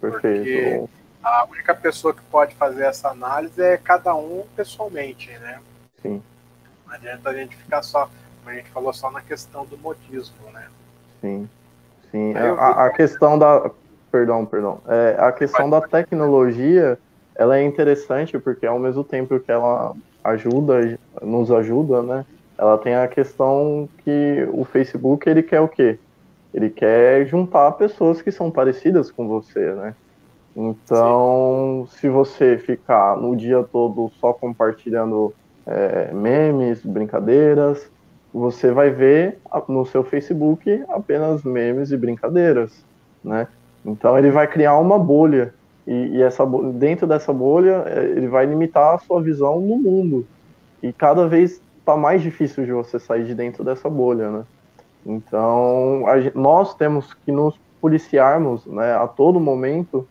Perfeito. 0.00 0.38
Porque 0.38 0.99
a 1.22 1.44
única 1.44 1.74
pessoa 1.74 2.14
que 2.14 2.22
pode 2.30 2.54
fazer 2.54 2.84
essa 2.84 3.08
análise 3.10 3.60
é 3.62 3.76
cada 3.76 4.14
um 4.14 4.44
pessoalmente, 4.56 5.30
né? 5.38 5.60
Sim. 6.00 6.22
Não 6.86 6.94
adianta 6.94 7.30
a 7.30 7.34
gente 7.34 7.56
ficar 7.56 7.82
só, 7.82 8.08
como 8.38 8.50
a 8.50 8.54
gente 8.54 8.70
falou, 8.70 8.92
só 8.92 9.10
na 9.10 9.20
questão 9.20 9.64
do 9.66 9.76
modismo, 9.76 10.50
né? 10.52 10.66
Sim. 11.20 11.48
Sim. 12.10 12.34
A, 12.34 12.86
a, 12.86 12.90
questão 12.90 13.38
da. 13.38 13.70
Perdão, 14.10 14.44
perdão. 14.44 14.80
É, 14.88 15.16
a 15.20 15.30
questão 15.30 15.70
da 15.70 15.80
tecnologia 15.80 16.98
ela 17.36 17.56
é 17.56 17.62
interessante 17.62 18.38
porque 18.38 18.66
ao 18.66 18.78
mesmo 18.78 19.04
tempo 19.04 19.38
que 19.38 19.50
ela 19.50 19.94
ajuda, 20.24 20.98
nos 21.22 21.50
ajuda, 21.50 22.02
né? 22.02 22.26
Ela 22.58 22.76
tem 22.76 22.94
a 22.94 23.08
questão 23.08 23.88
que 24.04 24.46
o 24.52 24.64
Facebook 24.64 25.28
ele 25.28 25.42
quer 25.42 25.60
o 25.60 25.68
quê? 25.68 25.98
Ele 26.52 26.68
quer 26.68 27.24
juntar 27.26 27.72
pessoas 27.72 28.20
que 28.20 28.30
são 28.30 28.50
parecidas 28.50 29.10
com 29.10 29.26
você, 29.26 29.72
né? 29.72 29.94
Então, 30.60 31.86
Sim. 31.88 31.96
se 31.96 32.08
você 32.10 32.58
ficar 32.58 33.16
no 33.16 33.34
dia 33.34 33.62
todo 33.62 34.10
só 34.20 34.34
compartilhando 34.34 35.32
é, 35.66 36.12
memes, 36.12 36.84
brincadeiras, 36.84 37.90
você 38.32 38.70
vai 38.70 38.90
ver 38.90 39.38
no 39.66 39.86
seu 39.86 40.04
Facebook 40.04 40.84
apenas 40.90 41.42
memes 41.44 41.90
e 41.90 41.96
brincadeiras, 41.96 42.84
né? 43.24 43.48
Então 43.84 44.18
ele 44.18 44.30
vai 44.30 44.46
criar 44.46 44.76
uma 44.76 44.98
bolha 44.98 45.54
e, 45.86 46.18
e 46.18 46.22
essa 46.22 46.44
dentro 46.74 47.06
dessa 47.06 47.32
bolha 47.32 47.82
é, 47.86 48.04
ele 48.04 48.28
vai 48.28 48.44
limitar 48.44 48.94
a 48.94 48.98
sua 48.98 49.22
visão 49.22 49.60
no 49.60 49.78
mundo 49.78 50.26
e 50.82 50.92
cada 50.92 51.26
vez 51.26 51.62
está 51.78 51.96
mais 51.96 52.20
difícil 52.20 52.66
de 52.66 52.72
você 52.72 52.98
sair 52.98 53.24
de 53.24 53.34
dentro 53.34 53.64
dessa 53.64 53.88
bolha, 53.88 54.30
né? 54.30 54.44
Então 55.06 56.04
nós 56.34 56.74
temos 56.74 57.14
que 57.14 57.32
nos 57.32 57.58
policiarmos, 57.80 58.66
né, 58.66 58.94
a 58.94 59.06
todo 59.08 59.40
momento 59.40 60.06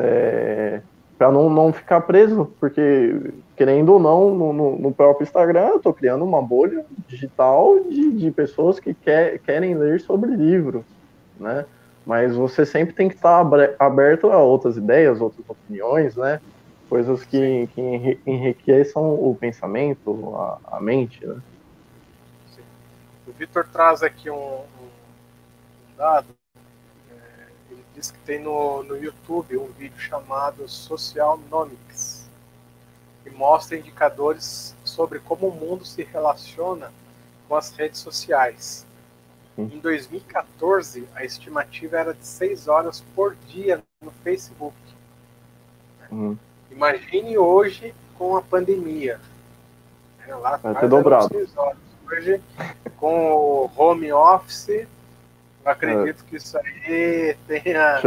é, 0.00 0.80
para 1.16 1.30
não, 1.30 1.48
não 1.48 1.72
ficar 1.72 2.00
preso, 2.02 2.52
porque, 2.58 3.32
querendo 3.56 3.94
ou 3.94 4.00
não, 4.00 4.34
no, 4.34 4.78
no 4.78 4.92
próprio 4.92 5.24
Instagram 5.24 5.68
eu 5.68 5.76
estou 5.76 5.92
criando 5.92 6.24
uma 6.24 6.42
bolha 6.42 6.84
digital 7.06 7.80
de, 7.80 8.12
de 8.12 8.30
pessoas 8.30 8.80
que 8.80 8.92
quer, 8.94 9.38
querem 9.38 9.74
ler 9.74 10.00
sobre 10.00 10.34
livros, 10.34 10.84
né? 11.38 11.64
Mas 12.04 12.34
você 12.34 12.66
sempre 12.66 12.94
tem 12.94 13.08
que 13.08 13.14
estar 13.14 13.40
aberto 13.78 14.30
a 14.30 14.38
outras 14.38 14.76
ideias, 14.76 15.20
outras 15.20 15.48
opiniões, 15.48 16.16
né? 16.16 16.40
Coisas 16.88 17.24
que, 17.24 17.66
que 17.74 18.20
enriqueçam 18.26 19.14
o 19.14 19.34
pensamento, 19.34 20.34
a, 20.36 20.58
a 20.76 20.80
mente, 20.80 21.26
né? 21.26 21.36
O 23.26 23.32
Vitor 23.32 23.66
traz 23.72 24.02
aqui 24.02 24.28
um, 24.28 24.58
um 24.58 25.96
dado 25.96 26.26
diz 27.94 28.10
que 28.10 28.18
tem 28.20 28.40
no, 28.40 28.82
no 28.82 28.96
YouTube 28.96 29.56
um 29.56 29.70
vídeo 29.72 29.98
chamado 29.98 30.68
Social 30.68 31.38
Nomics, 31.50 32.28
que 33.22 33.30
mostra 33.30 33.76
indicadores 33.76 34.74
sobre 34.84 35.20
como 35.20 35.48
o 35.48 35.54
mundo 35.54 35.84
se 35.84 36.02
relaciona 36.02 36.92
com 37.48 37.56
as 37.56 37.70
redes 37.70 38.00
sociais. 38.00 38.86
Em 39.56 39.78
2014, 39.78 41.08
a 41.14 41.24
estimativa 41.24 41.96
era 41.96 42.12
de 42.12 42.26
6 42.26 42.66
horas 42.66 43.04
por 43.14 43.36
dia 43.46 43.80
no 44.02 44.10
Facebook. 44.10 44.74
Uhum. 46.10 46.36
Imagine 46.72 47.38
hoje 47.38 47.94
com 48.18 48.36
a 48.36 48.42
pandemia. 48.42 49.20
É, 50.26 50.34
lá 50.34 50.56
Vai 50.56 50.74
ter 50.74 50.88
dobrado. 50.88 51.30
Hoje, 52.10 52.40
com 52.96 53.32
o 53.32 53.70
home 53.76 54.12
office, 54.12 54.88
eu 55.64 55.70
acredito 55.70 56.24
é. 56.24 56.28
que 56.28 56.36
isso 56.36 56.58
aí 56.58 57.36
tenha. 57.46 58.00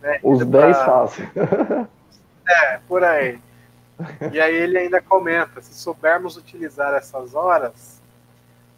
Né, 0.00 0.20
Os 0.22 0.44
10 0.44 0.76
pra... 0.76 0.86
fácil. 0.86 1.28
é, 2.48 2.78
por 2.88 3.04
aí. 3.04 3.38
E 4.32 4.40
aí 4.40 4.54
ele 4.54 4.78
ainda 4.78 5.00
comenta: 5.00 5.60
se 5.60 5.74
soubermos 5.74 6.36
utilizar 6.36 6.94
essas 6.94 7.34
horas 7.34 8.00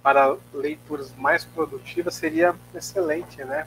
para 0.02 0.36
leituras 0.52 1.14
mais 1.16 1.44
produtivas, 1.44 2.14
seria 2.14 2.54
excelente, 2.74 3.44
né? 3.44 3.66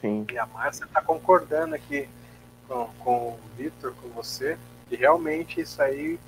Sim. 0.00 0.26
E 0.32 0.38
a 0.38 0.46
Márcia 0.46 0.84
está 0.84 1.00
concordando 1.00 1.74
aqui 1.74 2.08
com, 2.68 2.88
com 3.00 3.16
o 3.28 3.40
Vitor, 3.56 3.94
com 4.02 4.08
você, 4.08 4.58
que 4.88 4.96
realmente 4.96 5.60
isso 5.60 5.80
aí, 5.80 6.18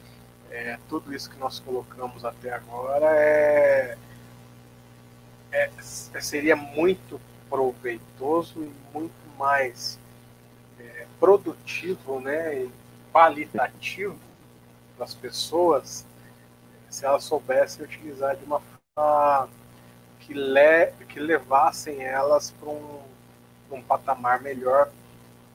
é, 0.51 0.79
tudo 0.89 1.15
isso 1.15 1.29
que 1.29 1.39
nós 1.39 1.59
colocamos 1.59 2.25
até 2.25 2.53
agora 2.53 3.07
é, 3.17 3.97
é 5.53 5.71
seria 6.21 6.55
muito 6.55 7.21
proveitoso 7.55 8.65
e 8.65 8.73
muito 8.93 9.15
mais 9.39 9.97
é, 10.81 11.07
produtivo 11.21 12.19
né, 12.19 12.65
e 12.65 12.71
qualitativo 13.13 14.19
para 14.97 15.05
as 15.05 15.15
pessoas 15.15 16.05
se 16.91 17.05
elas 17.05 17.23
soubessem 17.23 17.85
utilizar 17.85 18.35
de 18.37 18.45
uma 18.45 18.61
forma 18.61 19.49
que, 20.19 20.35
le 20.35 20.93
que 21.09 21.21
levassem 21.21 22.03
elas 22.03 22.51
para 22.51 22.71
um, 22.71 23.01
um 23.71 23.83
patamar 23.83 24.41
melhor, 24.43 24.91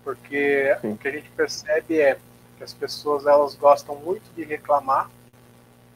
porque 0.01 0.77
Sim. 0.79 0.91
o 0.93 0.97
que 0.97 1.07
a 1.07 1.11
gente 1.11 1.29
percebe 1.31 1.99
é 1.99 2.17
que 2.57 2.63
as 2.63 2.73
pessoas 2.73 3.25
elas 3.25 3.55
gostam 3.55 3.95
muito 3.95 4.23
de 4.35 4.43
reclamar, 4.43 5.09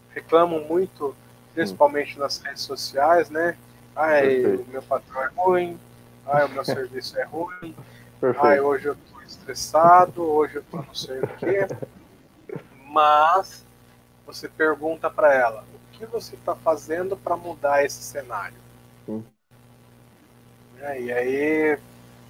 reclamam 0.09 0.61
muito, 0.65 1.15
principalmente 1.53 2.13
Sim. 2.13 2.19
nas 2.19 2.39
redes 2.39 2.63
sociais, 2.63 3.29
né? 3.29 3.57
O 3.95 4.71
meu 4.71 4.81
patrão 4.81 5.23
é 5.23 5.27
ruim, 5.35 5.79
ah, 6.25 6.45
o 6.45 6.49
meu 6.49 6.65
serviço 6.65 7.17
é 7.19 7.23
ruim. 7.23 7.75
Ah, 8.37 8.61
hoje 8.61 8.87
eu 8.87 8.93
estou 8.93 9.21
estressado, 9.21 10.23
hoje 10.23 10.55
eu 10.55 10.61
estou 10.61 10.81
não 10.81 10.95
sei 10.95 11.19
o 11.19 11.27
quê. 11.37 11.67
Mas 12.87 13.65
você 14.25 14.47
pergunta 14.47 15.09
para 15.09 15.33
ela, 15.33 15.65
o 15.73 15.97
que 15.97 16.05
você 16.05 16.35
está 16.35 16.55
fazendo 16.55 17.17
para 17.17 17.35
mudar 17.35 17.83
esse 17.83 18.01
cenário? 18.01 18.57
Hum. 19.07 19.23
E 20.79 21.11
aí 21.11 21.79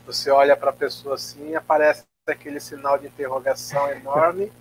você 0.06 0.30
olha 0.30 0.56
para 0.56 0.70
a 0.70 0.74
pessoa 0.74 1.16
assim, 1.16 1.56
aparece 1.56 2.04
aquele 2.28 2.60
sinal 2.60 2.98
de 2.98 3.08
interrogação 3.08 3.89
enorme 3.91 4.52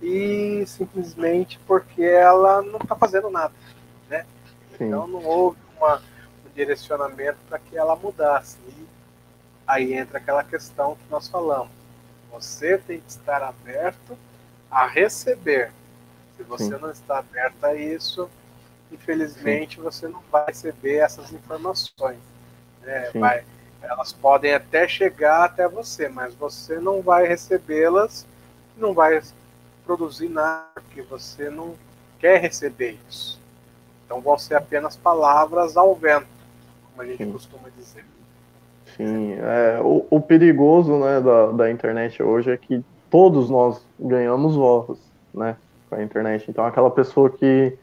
e 0.00 0.64
simplesmente 0.66 1.58
porque 1.66 2.02
ela 2.02 2.62
não 2.62 2.78
está 2.78 2.94
fazendo 2.94 3.30
nada, 3.30 3.52
né? 4.08 4.24
Sim. 4.76 4.84
Então 4.84 5.06
não 5.06 5.24
houve 5.24 5.58
uma 5.76 6.02
direcionamento 6.56 7.38
para 7.48 7.58
que 7.58 7.76
ela 7.76 7.94
mudasse. 7.94 8.56
E 8.66 8.86
aí 9.66 9.94
entra 9.94 10.18
aquela 10.18 10.42
questão 10.42 10.96
que 10.96 11.10
nós 11.10 11.28
falamos. 11.28 11.70
Você 12.32 12.78
tem 12.78 13.00
que 13.00 13.10
estar 13.10 13.42
aberto 13.42 14.16
a 14.70 14.86
receber. 14.86 15.70
Se 16.36 16.42
você 16.42 16.64
Sim. 16.64 16.80
não 16.80 16.90
está 16.90 17.18
aberto 17.18 17.62
a 17.64 17.74
isso, 17.74 18.28
infelizmente 18.90 19.76
Sim. 19.76 19.82
você 19.82 20.08
não 20.08 20.22
vai 20.30 20.46
receber 20.46 20.96
essas 20.96 21.32
informações. 21.32 22.18
Né? 22.82 23.10
Vai, 23.14 23.44
elas 23.82 24.12
podem 24.12 24.54
até 24.54 24.88
chegar 24.88 25.44
até 25.44 25.68
você, 25.68 26.08
mas 26.08 26.34
você 26.34 26.78
não 26.80 27.02
vai 27.02 27.26
recebê-las, 27.26 28.26
não 28.76 28.92
vai 28.92 29.22
produzir 29.84 30.28
nada, 30.28 30.66
porque 30.74 31.02
você 31.02 31.48
não 31.48 31.74
quer 32.18 32.40
receber 32.40 32.98
isso. 33.08 33.40
Então 34.04 34.20
vão 34.20 34.38
ser 34.38 34.54
apenas 34.54 34.96
palavras 34.96 35.76
ao 35.76 35.94
vento 35.94 36.35
como 36.96 37.02
a 37.02 37.06
gente 37.06 37.24
Sim. 37.24 37.32
costuma 37.32 37.68
dizer. 37.76 38.04
Sim, 38.96 39.34
é, 39.34 39.78
o, 39.82 40.06
o, 40.08 40.20
perigoso 40.20 40.96
né, 40.96 41.20
da, 41.20 41.52
da 41.52 41.70
internet 41.70 42.22
hoje 42.22 42.50
é 42.50 42.56
que 42.56 42.82
todos 43.10 43.50
nós 43.50 43.84
ganhamos 44.00 44.56
votos 44.56 44.98
né, 45.34 45.56
com 45.90 45.96
a 45.96 46.02
internet. 46.02 46.50
Então, 46.50 46.64
aquela 46.64 46.90
pessoa 46.90 47.28
que 47.28 47.76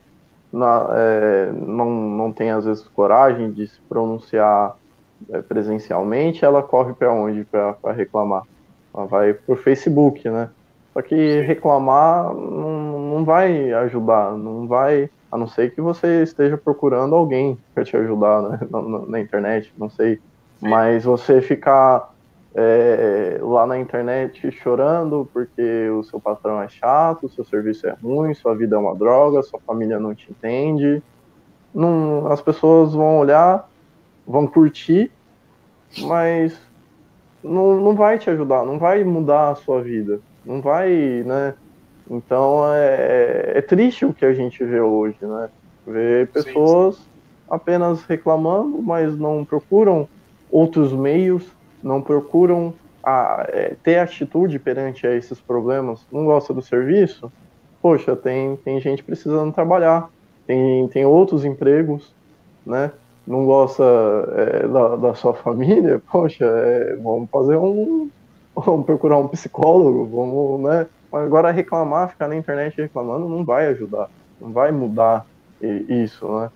na, 0.51 0.87
é, 0.91 1.51
não, 1.51 1.89
não 1.91 2.31
tem, 2.31 2.49
às 2.49 2.65
vezes, 2.65 2.87
coragem 2.87 3.51
de 3.51 3.67
se 3.67 3.79
pronunciar 3.87 4.75
é, 5.29 5.41
presencialmente, 5.41 6.43
ela 6.43 6.63
corre 6.63 6.93
para 6.93 7.13
onde 7.13 7.45
para 7.45 7.91
reclamar? 7.91 8.43
Ela 8.93 9.05
vai 9.05 9.33
para 9.33 9.53
o 9.53 9.57
Facebook, 9.57 10.27
né? 10.27 10.49
Só 10.93 11.01
que 11.01 11.41
reclamar 11.41 12.33
não, 12.33 12.99
não 13.09 13.25
vai 13.25 13.71
ajudar, 13.73 14.31
não 14.37 14.67
vai 14.67 15.09
a 15.33 15.37
não 15.37 15.47
ser 15.47 15.73
que 15.73 15.81
você 15.81 16.21
esteja 16.21 16.55
procurando 16.55 17.15
alguém 17.15 17.57
para 17.73 17.83
te 17.83 17.97
ajudar 17.97 18.43
né, 18.43 18.59
na, 18.69 18.81
na, 18.83 19.19
internet, 19.19 19.73
não 19.75 19.89
sei. 19.89 20.17
Sim. 20.59 20.69
Mas 20.69 21.05
você 21.05 21.41
ficar 21.41 22.13
é, 22.53 23.39
lá 23.41 23.65
na 23.65 23.79
internet 23.79 24.51
chorando 24.51 25.27
porque 25.33 25.89
o 25.89 26.03
seu 26.03 26.19
patrão 26.19 26.61
é 26.61 26.69
chato, 26.69 27.25
o 27.25 27.29
seu 27.29 27.43
serviço 27.43 27.87
é 27.87 27.95
ruim, 27.99 28.35
sua 28.35 28.55
vida 28.55 28.75
é 28.75 28.79
uma 28.79 28.93
droga, 28.93 29.41
sua 29.41 29.59
família 29.61 29.99
não 29.99 30.13
te 30.13 30.29
entende. 30.29 31.01
Não, 31.73 32.31
as 32.31 32.39
pessoas 32.39 32.93
vão 32.93 33.17
olhar, 33.17 33.67
vão 34.27 34.45
curtir, 34.45 35.11
mas 35.97 36.55
não, 37.43 37.81
não 37.81 37.95
vai 37.95 38.19
te 38.19 38.29
ajudar, 38.29 38.63
não 38.63 38.77
vai 38.77 39.03
mudar 39.03 39.49
a 39.49 39.55
sua 39.55 39.81
vida, 39.81 40.19
não 40.45 40.61
vai, 40.61 41.23
né? 41.25 41.55
Então 42.09 42.63
é, 42.73 43.53
é 43.55 43.61
triste 43.61 44.05
o 44.05 44.13
que 44.13 44.25
a 44.25 44.33
gente 44.33 44.63
vê 44.63 44.79
hoje, 44.79 45.17
né? 45.21 45.49
Ver 45.85 46.27
pessoas 46.27 46.95
sim, 46.95 47.01
sim. 47.01 47.07
apenas 47.49 48.03
reclamando, 48.03 48.81
mas 48.81 49.17
não 49.17 49.43
procuram 49.43 50.07
outros 50.51 50.93
meios, 50.93 51.45
não 51.81 52.01
procuram 52.01 52.73
a, 53.03 53.45
é, 53.49 53.75
ter 53.83 53.99
atitude 53.99 54.59
perante 54.59 55.05
a 55.05 55.15
esses 55.15 55.39
problemas. 55.39 56.05
Não 56.11 56.25
gosta 56.25 56.53
do 56.53 56.61
serviço? 56.61 57.31
Poxa, 57.81 58.15
tem, 58.15 58.55
tem 58.57 58.79
gente 58.79 59.03
precisando 59.03 59.53
trabalhar, 59.53 60.09
tem, 60.47 60.87
tem 60.87 61.05
outros 61.05 61.43
empregos, 61.43 62.13
né? 62.65 62.91
Não 63.25 63.45
gosta 63.45 63.83
é, 64.35 64.67
da, 64.67 64.95
da, 64.95 65.15
sua 65.15 65.33
família? 65.33 66.01
Poxa, 66.11 66.45
é, 66.45 66.95
vamos 66.95 67.29
fazer 67.29 67.57
um. 67.57 68.09
Vamos 68.55 68.85
procurar 68.85 69.17
um 69.17 69.27
psicólogo, 69.27 70.05
vamos, 70.05 70.61
né? 70.61 70.85
Agora 71.13 71.51
reclamar, 71.51 72.09
ficar 72.09 72.27
na 72.27 72.35
internet 72.35 72.81
reclamando 72.81 73.29
não 73.29 73.45
vai 73.45 73.67
ajudar, 73.67 74.09
não 74.41 74.51
vai 74.51 74.71
mudar 74.71 75.25
isso, 75.61 76.27
né? 76.39 76.49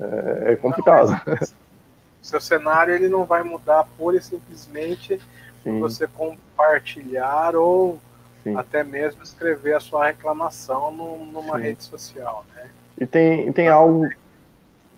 É, 0.00 0.52
é 0.52 0.56
complicado. 0.56 1.10
Não, 1.26 1.38
seu 2.22 2.40
cenário 2.40 2.94
ele 2.94 3.08
não 3.08 3.24
vai 3.24 3.42
mudar 3.42 3.84
pura 3.98 4.16
e 4.16 4.22
simplesmente 4.22 5.20
Sim. 5.64 5.80
você 5.80 6.06
compartilhar 6.06 7.56
ou 7.56 7.98
Sim. 8.44 8.56
até 8.56 8.84
mesmo 8.84 9.22
escrever 9.22 9.74
a 9.74 9.80
sua 9.80 10.06
reclamação 10.06 10.92
no, 10.92 11.24
numa 11.26 11.56
Sim. 11.56 11.62
rede 11.62 11.82
social, 11.82 12.44
né? 12.54 12.70
E 12.98 13.06
tem, 13.06 13.52
tem 13.52 13.68
algo, 13.68 14.08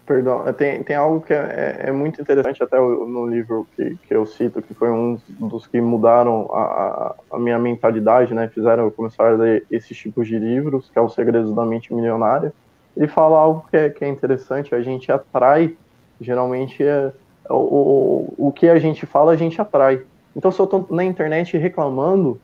perdão, 0.07 0.45
tem, 0.53 0.83
tem 0.83 0.97
algo 0.97 1.21
que 1.21 1.33
é, 1.33 1.81
é, 1.85 1.89
é 1.89 1.93
muito 1.93 2.21
interessante 2.21 2.63
até 2.63 2.79
no 2.79 3.27
livro 3.27 3.67
que, 3.75 3.97
que 4.07 4.15
eu 4.15 4.27
cito, 4.27 4.63
que 4.63 4.75
foi 4.75 4.91
um 4.91 5.19
dos 5.39 5.67
que 5.67 5.81
mudaram 5.81 6.51
a, 6.53 7.15
a 7.33 7.39
minha 7.39 7.59
mentalidade, 7.59 8.35
né? 8.35 8.49
Fizeram 8.49 8.85
eu 8.85 8.91
começar 8.91 9.29
a 9.29 9.33
ler 9.33 9.67
esses 9.71 9.97
tipos 9.97 10.27
de 10.29 10.39
livros, 10.39 10.91
que 10.91 10.99
é 10.99 11.03
o 11.03 11.09
Segredos 11.09 11.55
da 11.55 11.65
Mente 11.65 11.93
Milionária. 11.93 12.53
Ele 12.97 13.09
fala 13.09 13.39
algo 13.39 13.67
que 13.71 13.77
é, 13.77 13.91
que 13.91 14.05
é 14.05 14.09
interessante, 14.09 14.75
a 14.75 14.83
gente 14.83 15.11
atrai, 15.11 15.77
geralmente 16.21 16.83
é 16.83 17.13
o, 17.51 18.35
o, 18.39 18.49
o 18.49 18.53
que 18.53 18.69
a 18.69 18.79
gente 18.79 19.07
fala, 19.07 19.33
a 19.33 19.37
gente 19.37 19.61
atrai. 19.61 20.03
Então, 20.37 20.51
se 20.51 20.61
eu 20.61 20.65
estou 20.65 20.87
na 20.91 21.05
internet 21.05 21.57
reclamando 21.57 22.41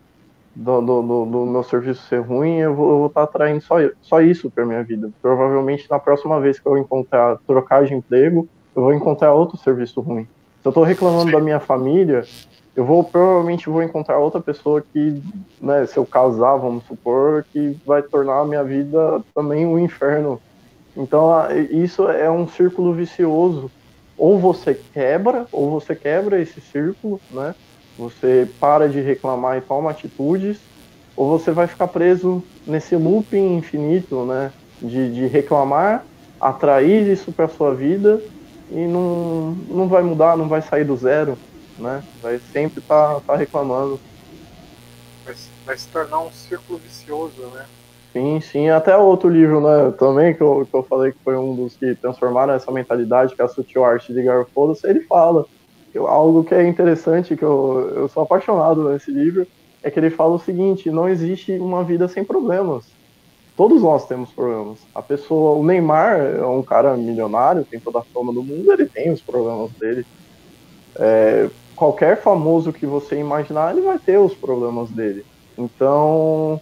do, 0.54 0.80
do, 0.80 1.02
do, 1.02 1.26
do, 1.26 1.46
meu 1.46 1.62
serviço 1.62 2.02
ser 2.08 2.20
ruim, 2.20 2.56
eu 2.56 2.74
vou 2.74 3.06
estar 3.06 3.20
tá 3.20 3.24
atraindo 3.24 3.60
só, 3.62 3.76
só 4.02 4.20
isso 4.20 4.50
para 4.50 4.66
minha 4.66 4.82
vida. 4.82 5.10
Provavelmente, 5.22 5.88
na 5.88 5.98
próxima 5.98 6.40
vez 6.40 6.58
que 6.58 6.66
eu 6.66 6.76
encontrar 6.76 7.38
trocar 7.46 7.84
de 7.84 7.94
emprego, 7.94 8.48
eu 8.74 8.82
vou 8.82 8.92
encontrar 8.92 9.32
outro 9.32 9.56
serviço 9.56 10.00
ruim. 10.00 10.24
Se 10.60 10.66
eu 10.66 10.70
estou 10.70 10.84
reclamando 10.84 11.32
da 11.32 11.40
minha 11.40 11.60
família, 11.60 12.24
eu 12.74 12.84
vou 12.84 13.02
provavelmente 13.02 13.68
vou 13.68 13.82
encontrar 13.82 14.18
outra 14.18 14.40
pessoa 14.40 14.82
que, 14.82 15.22
né, 15.60 15.86
se 15.86 15.96
eu 15.96 16.04
casar, 16.04 16.56
vamos 16.56 16.84
supor, 16.84 17.44
que 17.52 17.76
vai 17.86 18.02
tornar 18.02 18.40
a 18.40 18.44
minha 18.44 18.64
vida 18.64 19.22
também 19.34 19.66
um 19.66 19.78
inferno. 19.78 20.40
Então, 20.96 21.30
isso 21.70 22.08
é 22.08 22.30
um 22.30 22.48
círculo 22.48 22.92
vicioso. 22.92 23.70
Ou 24.18 24.38
você 24.38 24.78
quebra, 24.92 25.46
ou 25.50 25.70
você 25.70 25.94
quebra 25.94 26.40
esse 26.40 26.60
círculo, 26.60 27.20
né? 27.30 27.54
Você 28.00 28.48
para 28.58 28.88
de 28.88 28.98
reclamar 28.98 29.58
e 29.58 29.60
toma 29.60 29.90
atitudes, 29.90 30.58
ou 31.14 31.38
você 31.38 31.50
vai 31.50 31.66
ficar 31.66 31.86
preso 31.86 32.42
nesse 32.66 32.96
looping 32.96 33.58
infinito, 33.58 34.24
né? 34.24 34.50
De, 34.80 35.12
de 35.12 35.26
reclamar, 35.26 36.02
atrair 36.40 37.06
isso 37.06 37.30
para 37.30 37.46
sua 37.46 37.74
vida 37.74 38.18
e 38.70 38.86
não, 38.86 39.50
não 39.68 39.86
vai 39.86 40.02
mudar, 40.02 40.34
não 40.34 40.48
vai 40.48 40.62
sair 40.62 40.84
do 40.84 40.96
zero, 40.96 41.36
né? 41.78 42.02
Vai 42.22 42.40
sempre 42.50 42.80
estar 42.80 43.16
tá, 43.16 43.20
tá 43.20 43.36
reclamando. 43.36 44.00
Vai, 45.26 45.34
vai, 45.66 45.76
se 45.76 45.86
tornar 45.88 46.20
um 46.20 46.32
círculo 46.32 46.78
vicioso, 46.78 47.42
né? 47.54 47.66
Sim, 48.14 48.40
sim. 48.40 48.70
Até 48.70 48.96
outro 48.96 49.28
livro, 49.28 49.60
né? 49.60 49.92
Também 49.98 50.34
que 50.34 50.40
eu, 50.40 50.66
que 50.68 50.74
eu 50.74 50.82
falei 50.84 51.12
que 51.12 51.18
foi 51.22 51.36
um 51.36 51.54
dos 51.54 51.76
que 51.76 51.94
transformaram 51.96 52.54
essa 52.54 52.72
mentalidade, 52.72 53.34
que 53.34 53.42
é 53.42 53.44
a 53.44 53.48
Sutil 53.48 53.84
Arte 53.84 54.10
de 54.14 54.22
Garfoda, 54.22 54.72
ele 54.84 55.00
fala 55.00 55.44
eu, 55.94 56.06
algo 56.06 56.44
que 56.44 56.54
é 56.54 56.66
interessante, 56.66 57.36
que 57.36 57.42
eu, 57.44 57.92
eu 57.96 58.08
sou 58.08 58.22
apaixonado 58.22 58.88
nesse 58.88 59.10
livro, 59.10 59.46
é 59.82 59.90
que 59.90 59.98
ele 59.98 60.10
fala 60.10 60.34
o 60.34 60.40
seguinte: 60.40 60.90
não 60.90 61.08
existe 61.08 61.52
uma 61.52 61.82
vida 61.82 62.08
sem 62.08 62.24
problemas. 62.24 62.84
Todos 63.56 63.82
nós 63.82 64.06
temos 64.06 64.30
problemas. 64.30 64.78
A 64.94 65.02
pessoa, 65.02 65.58
o 65.58 65.64
Neymar 65.64 66.20
é 66.20 66.46
um 66.46 66.62
cara 66.62 66.96
milionário, 66.96 67.66
tem 67.68 67.78
toda 67.78 67.98
a 67.98 68.02
fama 68.02 68.32
do 68.32 68.42
mundo, 68.42 68.72
ele 68.72 68.86
tem 68.86 69.10
os 69.10 69.20
problemas 69.20 69.70
dele. 69.72 70.06
É, 70.96 71.50
qualquer 71.76 72.22
famoso 72.22 72.72
que 72.72 72.86
você 72.86 73.16
imaginar, 73.16 73.72
ele 73.72 73.82
vai 73.82 73.98
ter 73.98 74.18
os 74.18 74.34
problemas 74.34 74.88
dele. 74.90 75.26
Então, 75.58 76.60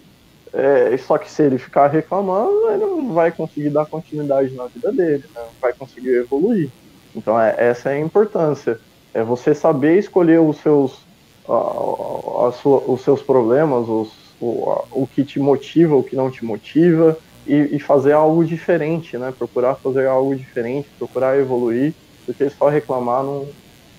é, 0.52 0.96
só 0.96 1.18
que 1.18 1.30
se 1.30 1.42
ele 1.42 1.58
ficar 1.58 1.88
reclamando, 1.88 2.68
ele 2.70 2.84
não 2.84 3.12
vai 3.12 3.30
conseguir 3.30 3.70
dar 3.70 3.86
continuidade 3.86 4.54
na 4.54 4.66
vida 4.66 4.90
dele, 4.90 5.24
né? 5.34 5.40
não 5.42 5.60
vai 5.60 5.72
conseguir 5.72 6.16
evoluir. 6.16 6.70
Então, 7.14 7.40
é, 7.40 7.54
essa 7.58 7.90
é 7.90 7.94
a 7.94 8.00
importância. 8.00 8.80
É 9.14 9.22
você 9.22 9.54
saber 9.54 9.98
escolher 9.98 10.40
os 10.40 10.58
seus, 10.58 11.06
a, 11.48 12.48
a 12.48 12.52
sua, 12.52 12.82
os 12.86 13.02
seus 13.02 13.22
problemas, 13.22 13.88
os, 13.88 14.12
o, 14.40 14.70
a, 14.70 14.84
o 14.92 15.06
que 15.06 15.24
te 15.24 15.38
motiva, 15.40 15.96
o 15.96 16.04
que 16.04 16.16
não 16.16 16.30
te 16.30 16.44
motiva, 16.44 17.16
e, 17.46 17.76
e, 17.76 17.80
fazer 17.80 18.12
algo 18.12 18.44
diferente, 18.44 19.16
né? 19.16 19.32
Procurar 19.36 19.76
fazer 19.76 20.06
algo 20.06 20.36
diferente, 20.36 20.88
procurar 20.98 21.38
evoluir, 21.38 21.94
porque 22.26 22.50
só 22.50 22.68
reclamar 22.68 23.22
não, 23.24 23.48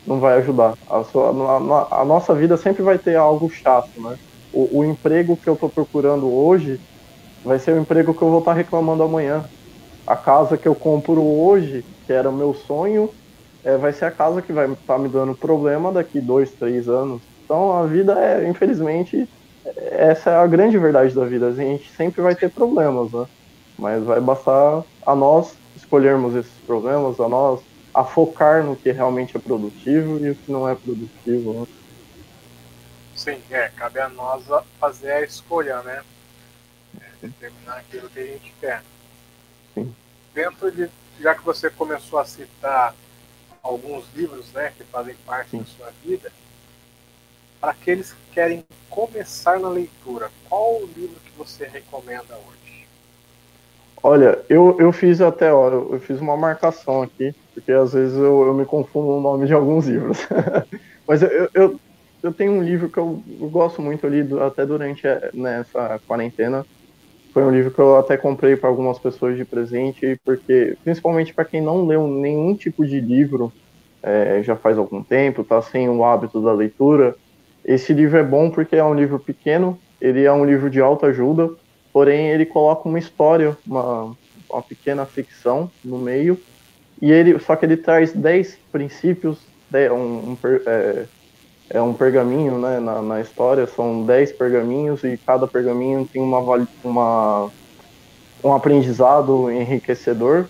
não 0.05 0.19
vai 0.19 0.37
ajudar. 0.37 0.75
A, 0.87 1.03
sua, 1.03 1.29
a, 1.29 2.01
a 2.01 2.05
nossa 2.05 2.35
vida 2.35 2.55
sempre 2.57 2.83
vai 2.83 2.99
ter 2.99 3.15
algo 3.15 3.49
chato, 3.49 3.99
né? 3.99 4.17
O, 4.53 4.79
o 4.79 4.85
emprego 4.85 5.35
que 5.35 5.49
eu 5.49 5.55
estou 5.55 5.69
procurando 5.69 6.31
hoje 6.31 6.79
vai 7.43 7.57
ser 7.57 7.73
o 7.73 7.79
emprego 7.79 8.13
que 8.13 8.21
eu 8.21 8.29
vou 8.29 8.39
estar 8.39 8.51
tá 8.51 8.57
reclamando 8.57 9.03
amanhã. 9.03 9.45
A 10.05 10.15
casa 10.15 10.57
que 10.57 10.67
eu 10.67 10.75
compro 10.75 11.23
hoje, 11.23 11.83
que 12.05 12.13
era 12.13 12.29
o 12.29 12.35
meu 12.35 12.53
sonho, 12.53 13.09
é, 13.69 13.77
vai 13.77 13.93
ser 13.93 14.05
a 14.05 14.11
casa 14.11 14.41
que 14.41 14.51
vai 14.51 14.71
estar 14.71 14.93
tá 14.95 14.99
me 14.99 15.07
dando 15.07 15.35
problema 15.35 15.91
daqui 15.91 16.19
dois, 16.19 16.51
três 16.51 16.89
anos. 16.89 17.21
Então 17.43 17.71
a 17.71 17.85
vida 17.85 18.13
é, 18.19 18.47
infelizmente, 18.47 19.27
essa 19.91 20.31
é 20.31 20.35
a 20.35 20.47
grande 20.47 20.77
verdade 20.77 21.13
da 21.13 21.25
vida. 21.25 21.47
A 21.47 21.53
gente 21.53 21.89
sempre 21.91 22.21
vai 22.21 22.35
ter 22.35 22.49
problemas, 22.49 23.11
né? 23.11 23.25
Mas 23.77 24.03
vai 24.03 24.19
bastar 24.19 24.83
a 25.05 25.15
nós 25.15 25.55
escolhermos 25.75 26.35
esses 26.35 26.51
problemas, 26.65 27.19
a 27.19 27.29
nós 27.29 27.61
a 27.93 28.03
focar 28.03 28.63
no 28.63 28.75
que 28.75 28.91
realmente 28.91 29.35
é 29.35 29.39
produtivo 29.39 30.23
e 30.23 30.31
o 30.31 30.35
que 30.35 30.51
não 30.51 30.67
é 30.67 30.75
produtivo, 30.75 31.53
né? 31.53 31.67
Sim, 33.15 33.41
é, 33.49 33.69
cabe 33.69 33.99
a 33.99 34.07
nós 34.09 34.43
fazer 34.79 35.11
a 35.11 35.21
escolha, 35.21 35.81
né? 35.81 36.01
É, 37.01 37.27
determinar 37.27 37.77
aquilo 37.77 38.09
que 38.09 38.19
a 38.19 38.25
gente 38.25 38.53
quer. 38.59 38.81
Sim. 39.73 39.93
Dentro 40.33 40.71
de, 40.71 40.89
já 41.19 41.35
que 41.35 41.43
você 41.43 41.69
começou 41.69 42.19
a 42.19 42.25
citar 42.25 42.93
alguns 43.63 44.05
livros 44.15 44.51
né, 44.53 44.71
que 44.77 44.83
fazem 44.85 45.15
parte 45.25 45.51
Sim. 45.51 45.59
da 45.59 45.65
sua 45.65 45.91
vida, 46.03 46.31
para 47.59 47.71
aqueles 47.71 48.13
que 48.13 48.33
querem 48.33 48.65
começar 48.89 49.59
na 49.59 49.69
leitura, 49.69 50.31
qual 50.47 50.75
o 50.75 50.89
livro 50.95 51.19
que 51.25 51.31
você 51.37 51.65
recomenda 51.65 52.35
hoje? 52.35 52.87
Olha, 54.01 54.39
eu, 54.47 54.77
eu 54.79 54.91
fiz 54.93 55.19
até, 55.19 55.53
ó, 55.53 55.69
eu 55.69 55.99
fiz 55.99 56.21
uma 56.21 56.37
marcação 56.37 57.01
aqui, 57.01 57.35
porque 57.53 57.71
às 57.71 57.93
vezes 57.93 58.17
eu, 58.17 58.47
eu 58.47 58.53
me 58.53 58.65
confundo 58.65 59.07
no 59.07 59.21
nome 59.21 59.45
de 59.45 59.53
alguns 59.53 59.87
livros. 59.87 60.19
Mas 61.05 61.21
eu, 61.21 61.49
eu, 61.53 61.79
eu, 62.23 62.33
tenho 62.33 62.53
um 62.53 62.63
livro 62.63 62.89
que 62.89 62.97
eu, 62.97 63.21
eu 63.39 63.49
gosto 63.49 63.81
muito 63.81 64.07
ali, 64.07 64.25
até 64.41 64.65
durante 64.65 65.03
nessa 65.33 65.89
né, 65.89 65.99
quarentena, 66.07 66.65
foi 67.33 67.43
um 67.43 67.51
livro 67.51 67.71
que 67.71 67.79
eu 67.79 67.97
até 67.97 68.17
comprei 68.17 68.55
para 68.55 68.69
algumas 68.69 68.97
pessoas 68.97 69.37
de 69.37 69.45
presente, 69.45 70.19
porque 70.25 70.77
principalmente 70.83 71.33
para 71.33 71.45
quem 71.45 71.61
não 71.61 71.85
leu 71.85 72.07
nenhum 72.07 72.55
tipo 72.55 72.85
de 72.85 72.99
livro 72.99 73.51
é, 74.01 74.41
já 74.43 74.55
faz 74.55 74.77
algum 74.77 75.03
tempo, 75.03 75.41
está 75.41 75.61
sem 75.61 75.89
o 75.89 76.03
hábito 76.03 76.41
da 76.41 76.53
leitura, 76.53 77.15
esse 77.63 77.93
livro 77.93 78.17
é 78.17 78.23
bom 78.23 78.49
porque 78.49 78.75
é 78.75 78.83
um 78.83 78.95
livro 78.95 79.19
pequeno, 79.19 79.77
ele 80.01 80.23
é 80.23 80.31
um 80.31 80.45
livro 80.45 80.69
de 80.69 80.79
alta 80.79 81.07
ajuda, 81.07 81.51
porém 81.91 82.27
ele 82.27 82.45
coloca 82.45 82.87
uma 82.87 82.97
história, 82.97 83.57
uma, 83.65 84.15
uma 84.49 84.61
pequena 84.61 85.05
ficção 85.05 85.69
no 85.83 85.97
meio, 85.97 86.39
e 87.01 87.11
ele 87.11 87.37
só 87.39 87.55
que 87.55 87.65
ele 87.65 87.77
traz 87.77 88.13
10 88.13 88.57
princípios, 88.71 89.37
um, 89.91 90.31
um, 90.31 90.37
é, 90.65 91.05
é 91.69 91.81
um 91.81 91.93
pergaminho 91.93 92.57
né, 92.57 92.79
na, 92.79 93.01
na 93.01 93.21
história, 93.21 93.67
são 93.67 94.03
10 94.03 94.33
pergaminhos 94.33 95.03
e 95.03 95.17
cada 95.17 95.47
pergaminho 95.47 96.07
tem 96.11 96.21
uma, 96.21 96.67
uma, 96.83 97.49
um 98.43 98.53
aprendizado 98.53 99.51
enriquecedor 99.51 100.47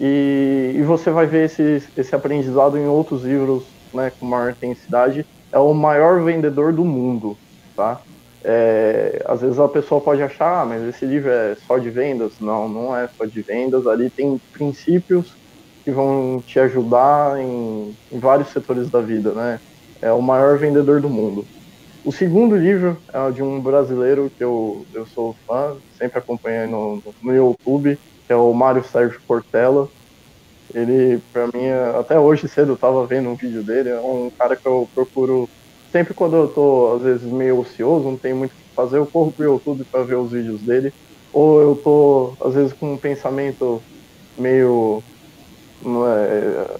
e, 0.00 0.72
e 0.74 0.82
você 0.82 1.10
vai 1.10 1.26
ver 1.26 1.44
esse, 1.44 1.82
esse 1.96 2.14
aprendizado 2.14 2.76
em 2.76 2.86
outros 2.86 3.22
livros 3.22 3.64
né, 3.94 4.12
com 4.18 4.26
maior 4.26 4.50
intensidade. 4.50 5.24
É 5.52 5.58
o 5.58 5.72
maior 5.72 6.22
vendedor 6.22 6.72
do 6.72 6.84
mundo, 6.84 7.36
tá? 7.74 8.00
É, 8.44 9.22
às 9.24 9.40
vezes 9.40 9.58
a 9.58 9.68
pessoa 9.68 10.00
pode 10.00 10.22
achar, 10.22 10.62
ah, 10.62 10.64
mas 10.64 10.82
esse 10.82 11.04
livro 11.04 11.30
é 11.30 11.56
só 11.66 11.78
de 11.78 11.90
vendas. 11.90 12.34
Não, 12.40 12.68
não 12.68 12.96
é 12.96 13.08
só 13.08 13.24
de 13.24 13.40
vendas. 13.40 13.86
Ali 13.86 14.10
tem 14.10 14.40
princípios 14.52 15.34
que 15.84 15.90
vão 15.90 16.42
te 16.44 16.58
ajudar 16.60 17.40
em, 17.40 17.96
em 18.12 18.18
vários 18.18 18.48
setores 18.48 18.90
da 18.90 19.00
vida, 19.00 19.32
né? 19.32 19.60
É 20.00 20.12
o 20.12 20.22
maior 20.22 20.58
vendedor 20.58 21.00
do 21.00 21.08
mundo. 21.08 21.44
O 22.04 22.12
segundo 22.12 22.56
livro 22.56 22.98
é 23.12 23.30
de 23.30 23.42
um 23.42 23.60
brasileiro 23.60 24.30
que 24.36 24.44
eu, 24.44 24.86
eu 24.94 25.06
sou 25.06 25.34
fã, 25.46 25.76
sempre 25.98 26.18
acompanhei 26.18 26.66
no, 26.66 27.02
no 27.22 27.34
YouTube, 27.34 27.98
que 28.26 28.32
é 28.32 28.36
o 28.36 28.52
Mário 28.52 28.84
Sérgio 28.84 29.20
Portela. 29.26 29.88
Ele, 30.72 31.20
para 31.32 31.46
mim, 31.46 31.68
até 31.98 32.18
hoje 32.18 32.48
cedo 32.48 32.72
eu 32.72 32.76
tava 32.76 33.06
vendo 33.06 33.28
um 33.28 33.34
vídeo 33.34 33.62
dele, 33.62 33.88
é 33.88 34.00
um 34.00 34.30
cara 34.30 34.54
que 34.54 34.66
eu 34.66 34.88
procuro 34.94 35.48
sempre 35.90 36.14
quando 36.14 36.36
eu 36.36 36.48
tô, 36.48 36.94
às 36.96 37.02
vezes, 37.02 37.24
meio 37.24 37.58
ocioso, 37.58 38.04
não 38.04 38.16
tem 38.16 38.34
muito 38.34 38.52
o 38.52 38.54
que 38.54 38.74
fazer, 38.74 38.98
eu 38.98 39.06
corro 39.06 39.32
pro 39.32 39.44
YouTube 39.44 39.84
para 39.90 40.04
ver 40.04 40.16
os 40.16 40.30
vídeos 40.30 40.60
dele. 40.60 40.92
Ou 41.32 41.60
eu 41.60 41.76
tô, 41.76 42.34
às 42.40 42.54
vezes, 42.54 42.72
com 42.72 42.92
um 42.94 42.98
pensamento 42.98 43.82
meio. 44.38 45.02
É, 45.84 46.76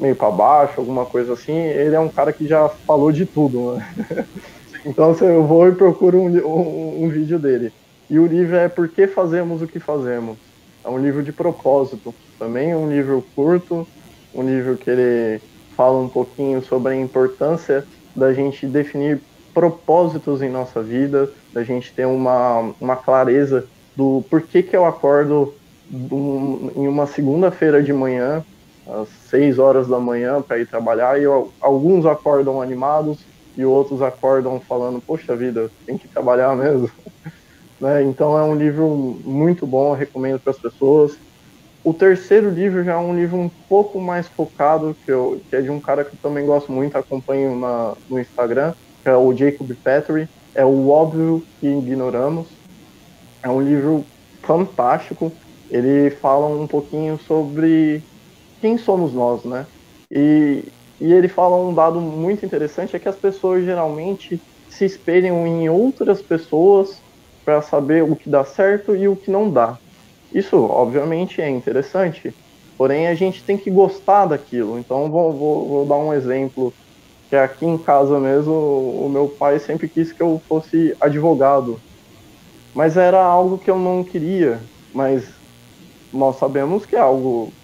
meio 0.00 0.16
para 0.16 0.30
baixo, 0.30 0.80
alguma 0.80 1.04
coisa 1.04 1.32
assim. 1.34 1.52
Ele 1.52 1.94
é 1.94 2.00
um 2.00 2.08
cara 2.08 2.32
que 2.32 2.46
já 2.46 2.68
falou 2.86 3.12
de 3.12 3.26
tudo, 3.26 3.74
né? 3.74 4.26
então 4.84 5.14
eu 5.20 5.46
vou 5.46 5.68
e 5.68 5.74
procuro 5.74 6.18
um, 6.18 6.28
um, 6.28 7.04
um 7.04 7.08
vídeo 7.08 7.38
dele. 7.38 7.72
E 8.08 8.18
o 8.18 8.26
livro 8.26 8.56
é 8.56 8.68
Por 8.68 8.88
que 8.88 9.06
Fazemos 9.06 9.62
o 9.62 9.66
que 9.66 9.78
Fazemos? 9.78 10.36
É 10.84 10.88
um 10.88 10.98
livro 10.98 11.22
de 11.22 11.32
propósito. 11.32 12.14
Também 12.38 12.74
um 12.74 12.88
livro 12.88 13.24
curto, 13.34 13.86
um 14.34 14.42
livro 14.42 14.76
que 14.76 14.90
ele 14.90 15.40
fala 15.76 15.98
um 16.00 16.08
pouquinho 16.08 16.62
sobre 16.62 16.92
a 16.92 16.96
importância 16.96 17.84
da 18.16 18.32
gente 18.32 18.66
definir 18.66 19.22
propósitos 19.52 20.42
em 20.42 20.50
nossa 20.50 20.82
vida, 20.82 21.30
da 21.52 21.62
gente 21.62 21.94
ter 21.94 22.06
uma, 22.06 22.74
uma 22.80 22.96
clareza 22.96 23.68
do 23.96 24.24
porquê 24.30 24.62
que 24.62 24.76
eu 24.76 24.84
acordo 24.84 25.54
em 25.90 26.86
uma 26.86 27.06
segunda-feira 27.06 27.82
de 27.82 27.92
manhã, 27.92 28.44
às 28.92 29.08
6 29.28 29.58
horas 29.58 29.88
da 29.88 29.98
manhã, 29.98 30.42
para 30.42 30.58
ir 30.58 30.66
trabalhar, 30.66 31.20
e 31.20 31.24
eu, 31.24 31.52
alguns 31.60 32.04
acordam 32.06 32.60
animados 32.60 33.18
e 33.56 33.64
outros 33.64 34.02
acordam 34.02 34.60
falando, 34.60 35.00
poxa 35.00 35.36
vida, 35.36 35.70
tem 35.86 35.96
que 35.98 36.08
trabalhar 36.08 36.56
mesmo. 36.56 36.90
né? 37.80 38.02
Então 38.02 38.38
é 38.38 38.42
um 38.42 38.54
livro 38.54 39.18
muito 39.24 39.66
bom, 39.66 39.94
recomendo 39.94 40.40
para 40.40 40.50
as 40.50 40.58
pessoas. 40.58 41.16
O 41.82 41.94
terceiro 41.94 42.50
livro 42.50 42.84
já 42.84 42.92
é 42.92 42.96
um 42.96 43.16
livro 43.16 43.38
um 43.38 43.50
pouco 43.68 44.00
mais 44.00 44.28
focado, 44.28 44.94
que, 45.04 45.10
eu, 45.10 45.40
que 45.48 45.56
é 45.56 45.62
de 45.62 45.70
um 45.70 45.80
cara 45.80 46.04
que 46.04 46.14
eu 46.14 46.18
também 46.22 46.44
gosto 46.44 46.70
muito, 46.70 46.96
acompanho 46.96 47.58
na, 47.58 47.94
no 48.08 48.20
Instagram, 48.20 48.74
que 49.02 49.08
é 49.08 49.16
o 49.16 49.34
Jacob 49.34 49.70
Petrie, 49.82 50.28
é 50.54 50.64
o 50.64 50.88
Óbvio 50.88 51.42
que 51.58 51.66
Ignoramos. 51.66 52.48
É 53.42 53.48
um 53.48 53.62
livro 53.62 54.04
fantástico, 54.42 55.32
ele 55.70 56.10
fala 56.10 56.46
um 56.46 56.66
pouquinho 56.66 57.18
sobre 57.26 58.02
quem 58.60 58.76
somos 58.78 59.12
nós, 59.12 59.44
né? 59.44 59.66
E, 60.10 60.64
e 61.00 61.12
ele 61.12 61.28
fala 61.28 61.56
um 61.56 61.74
dado 61.74 62.00
muito 62.00 62.44
interessante, 62.44 62.94
é 62.96 62.98
que 62.98 63.08
as 63.08 63.16
pessoas 63.16 63.64
geralmente 63.64 64.40
se 64.68 64.84
espelham 64.84 65.46
em 65.46 65.68
outras 65.68 66.22
pessoas 66.22 67.02
para 67.44 67.62
saber 67.62 68.04
o 68.04 68.16
que 68.16 68.30
dá 68.30 68.44
certo 68.44 68.94
e 68.94 69.08
o 69.08 69.16
que 69.16 69.30
não 69.30 69.50
dá. 69.50 69.78
Isso, 70.32 70.56
obviamente, 70.56 71.40
é 71.40 71.48
interessante, 71.48 72.32
porém 72.78 73.08
a 73.08 73.14
gente 73.14 73.44
tem 73.44 73.58
que 73.58 73.70
gostar 73.70 74.26
daquilo. 74.26 74.78
Então, 74.78 75.10
vou, 75.10 75.32
vou, 75.36 75.68
vou 75.68 75.86
dar 75.86 75.96
um 75.96 76.12
exemplo, 76.12 76.74
que 77.28 77.36
é 77.36 77.40
aqui 77.42 77.66
em 77.66 77.78
casa 77.82 78.18
mesmo, 78.20 78.52
o 78.54 79.08
meu 79.08 79.28
pai 79.30 79.58
sempre 79.58 79.88
quis 79.88 80.12
que 80.12 80.22
eu 80.22 80.42
fosse 80.48 80.94
advogado, 81.00 81.82
mas 82.74 82.96
era 82.96 83.22
algo 83.22 83.58
que 83.58 83.70
eu 83.70 83.78
não 83.78 84.04
queria, 84.04 84.70
mas 84.92 85.40
nós 86.12 86.36
sabemos 86.36 86.86
que 86.86 86.96
é 86.96 87.00
algo 87.00 87.54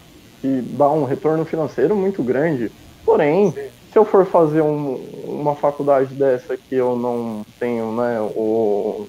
que 0.40 0.62
dá 0.76 0.90
um 0.90 1.04
retorno 1.04 1.44
financeiro 1.44 1.96
muito 1.96 2.22
grande. 2.22 2.70
Porém, 3.04 3.52
Sim. 3.52 3.68
se 3.92 3.98
eu 3.98 4.04
for 4.04 4.26
fazer 4.26 4.62
um, 4.62 4.96
uma 5.24 5.54
faculdade 5.54 6.14
dessa 6.14 6.56
que 6.56 6.74
eu 6.74 6.96
não 6.96 7.44
tenho 7.58 7.92
né, 7.92 8.20
o, 8.20 9.08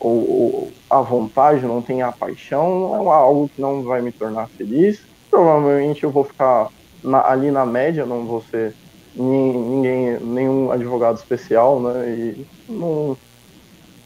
ou, 0.00 0.70
a 0.90 1.00
vontade, 1.00 1.64
não 1.64 1.82
tenho 1.82 2.06
a 2.06 2.12
paixão, 2.12 2.94
é 2.94 3.14
algo 3.14 3.48
que 3.48 3.60
não 3.60 3.82
vai 3.82 4.00
me 4.00 4.12
tornar 4.12 4.48
feliz. 4.48 5.00
Provavelmente 5.30 6.04
eu 6.04 6.10
vou 6.10 6.24
ficar 6.24 6.68
na, 7.02 7.26
ali 7.26 7.50
na 7.50 7.66
média, 7.66 8.06
não 8.06 8.24
vou 8.24 8.42
ser 8.42 8.74
ninguém, 9.14 10.18
nenhum 10.20 10.70
advogado 10.70 11.16
especial, 11.16 11.80
né? 11.80 12.08
E, 12.08 12.46
não... 12.68 13.16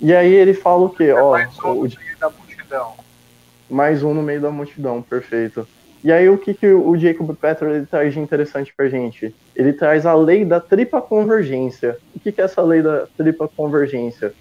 e 0.00 0.14
aí 0.14 0.32
ele 0.32 0.54
fala 0.54 0.84
o 0.84 0.90
quê? 0.90 1.04
É 1.04 1.14
Ó, 1.14 1.32
mais 1.32 1.58
um 1.58 1.68
o... 1.68 1.74
no 1.74 1.80
meio 1.82 2.18
da 2.18 2.30
multidão. 2.30 2.94
Mais 3.70 4.02
um 4.02 4.14
no 4.14 4.22
meio 4.22 4.40
da 4.40 4.50
multidão, 4.50 5.02
perfeito. 5.02 5.66
E 6.02 6.12
aí 6.12 6.28
o 6.28 6.38
que, 6.38 6.54
que 6.54 6.68
o 6.68 6.96
Jacob 6.96 7.34
Petro 7.36 7.74
ele 7.74 7.86
traz 7.86 8.14
de 8.14 8.20
interessante 8.20 8.72
pra 8.76 8.88
gente? 8.88 9.34
Ele 9.54 9.72
traz 9.72 10.06
a 10.06 10.14
lei 10.14 10.44
da 10.44 10.60
tripla 10.60 11.02
convergência. 11.02 11.96
O 12.14 12.20
que, 12.20 12.30
que 12.30 12.40
é 12.40 12.44
essa 12.44 12.62
lei 12.62 12.82
da 12.82 13.06
tripla 13.16 13.48
convergência? 13.56 14.32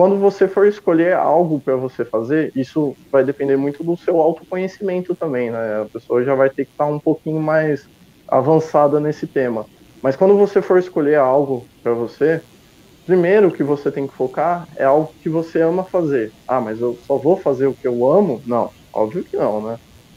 quando 0.00 0.16
você 0.16 0.48
for 0.48 0.66
escolher 0.66 1.14
algo 1.14 1.60
para 1.60 1.76
você 1.76 2.06
fazer, 2.06 2.50
isso 2.56 2.96
vai 3.12 3.22
depender 3.24 3.56
muito 3.56 3.84
do 3.84 3.96
seu 3.98 4.18
autoconhecimento 4.18 5.14
também, 5.14 5.50
né? 5.50 5.82
A 5.82 5.84
pessoa 5.84 6.24
já 6.24 6.34
vai 6.34 6.48
ter 6.48 6.64
que 6.64 6.70
estar 6.70 6.86
tá 6.86 6.90
um 6.90 6.98
pouquinho 6.98 7.38
mais 7.38 7.86
avançada 8.26 8.98
nesse 8.98 9.26
tema. 9.26 9.66
Mas 10.02 10.16
quando 10.16 10.38
você 10.38 10.62
for 10.62 10.78
escolher 10.78 11.16
algo 11.16 11.66
para 11.82 11.92
você, 11.92 12.40
primeiro 13.04 13.50
que 13.50 13.62
você 13.62 13.90
tem 13.90 14.06
que 14.06 14.16
focar 14.16 14.66
é 14.76 14.84
algo 14.84 15.12
que 15.20 15.28
você 15.28 15.60
ama 15.60 15.84
fazer. 15.84 16.32
Ah, 16.48 16.62
mas 16.62 16.80
eu 16.80 16.96
só 17.06 17.16
vou 17.18 17.36
fazer 17.36 17.66
o 17.66 17.74
que 17.74 17.86
eu 17.86 18.10
amo? 18.10 18.40
Não, 18.46 18.70
óbvio 18.94 19.22
que 19.24 19.36
não, 19.36 19.60
né? 19.60 19.76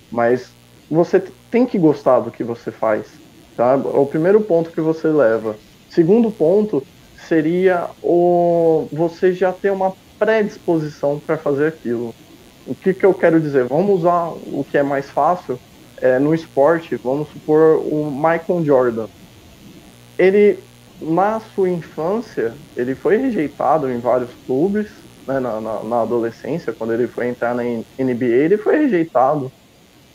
Mas 0.10 0.56
você 0.94 1.24
tem 1.49 1.65
que 1.65 1.78
gostar 1.78 2.20
do 2.20 2.32
que 2.32 2.44
você 2.44 2.72
faz, 2.72 3.07
tá? 3.56 3.74
É 3.74 3.98
o 3.98 4.06
primeiro 4.06 4.41
ponto 4.41 4.72
que 4.72 4.82
você 4.82 5.07
leva. 5.07 5.56
Segundo 5.90 6.32
ponto 6.32 6.84
seria 7.28 7.88
o 8.02 8.88
você 8.91 9.34
já 9.34 9.52
ter 9.52 9.72
uma 9.72 9.94
predisposição 10.20 11.20
para 11.20 11.38
fazer 11.38 11.68
aquilo. 11.68 12.14
O 12.65 12.74
que, 12.76 12.94
que 12.94 13.06
eu 13.06 13.14
quero 13.14 13.40
dizer? 13.40 13.65
Vamos 13.65 13.99
usar 13.99 14.30
o 14.30 14.65
que 14.70 14.78
é 14.78 14.84
mais 14.84 15.10
fácil 15.10 15.60
é, 16.02 16.18
no 16.20 16.34
esporte. 16.34 16.95
Vamos 16.95 17.30
supor 17.30 17.78
o 17.80 18.10
Michael 18.11 18.64
Jordan. 18.64 19.07
Ele, 20.18 20.60
na 21.02 21.40
sua 21.40 21.70
infância, 21.70 22.53
ele 22.76 22.95
foi 22.95 23.18
rejeitado 23.18 23.91
em 23.91 23.99
vários 23.99 24.30
clubes. 24.45 24.88
Né, 25.28 25.40
na, 25.40 25.61
na, 25.61 25.84
na 25.84 26.02
adolescência, 26.02 26.74
quando 26.74 26.94
ele 26.94 27.07
foi 27.07 27.30
entrar 27.30 27.56
na 27.56 27.64
NBA, 27.64 28.26
ele 28.26 28.57
foi 28.57 28.78
rejeitado. 28.80 29.52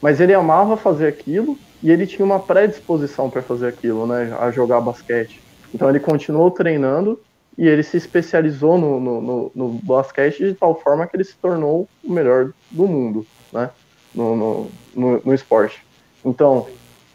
Mas 0.01 0.20
ele 0.20 0.35
amava 0.35 0.77
fazer 0.77 1.09
aquilo 1.09 1.59
e 1.83 1.91
ele 1.91 2.07
tinha 2.07 2.25
uma 2.25 2.41
predisposição 2.41 3.29
para 3.29 3.43
fazer 3.43 3.69
aquilo, 3.69 4.07
né, 4.07 4.37
a 4.39 4.51
jogar 4.51 4.81
basquete. 4.81 5.41
Então 5.75 5.89
ele 5.89 6.01
continuou 6.01 6.51
treinando 6.51 7.20
e 7.59 7.66
ele 7.66 7.83
se 7.83 7.97
especializou 7.97 8.79
no, 8.79 9.01
no, 9.01 9.20
no, 9.20 9.53
no 9.55 9.69
basquete 9.70 10.39
de 10.39 10.55
tal 10.55 10.81
forma 10.81 11.07
que 11.07 11.16
ele 11.16 11.25
se 11.25 11.35
tornou 11.37 11.89
o 12.05 12.12
melhor 12.12 12.53
do 12.70 12.87
mundo, 12.87 13.27
né? 13.53 13.70
No, 14.15 14.70
no, 14.95 15.20
no, 15.25 15.35
esporte. 15.35 15.85
Então, 16.25 16.66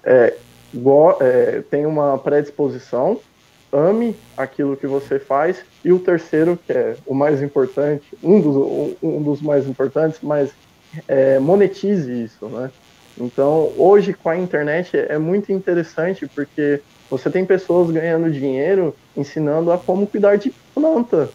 é, 0.04 0.36
go, 0.74 1.18
é, 1.20 1.64
tem 1.72 1.86
uma 1.86 2.18
predisposição, 2.18 3.20
ame 3.72 4.16
aquilo 4.38 4.78
que 4.78 4.86
você 4.86 5.18
faz, 5.18 5.66
e 5.84 5.92
o 5.92 6.00
terceiro, 6.00 6.58
que 6.58 6.72
é 6.72 6.96
o 7.06 7.16
mais 7.16 7.42
importante, 7.42 8.06
um 8.22 8.40
dos, 8.40 8.96
um 9.02 9.22
dos 9.24 9.42
mais 9.42 9.68
importantes, 9.68 10.20
mas 10.22 10.52
é, 11.08 11.40
monetize 11.40 12.12
isso, 12.24 12.46
né? 12.48 12.72
Então, 13.20 13.72
hoje 13.78 14.14
com 14.14 14.30
a 14.30 14.38
internet 14.38 14.98
é 14.98 15.18
muito 15.18 15.52
interessante 15.52 16.28
porque 16.28 16.82
você 17.10 17.30
tem 17.30 17.46
pessoas 17.46 17.92
ganhando 17.92 18.32
dinheiro 18.32 18.96
ensinando 19.16 19.72
a 19.72 19.78
como 19.78 20.08
cuidar 20.08 20.36
de 20.38 20.52
planta. 20.74 21.30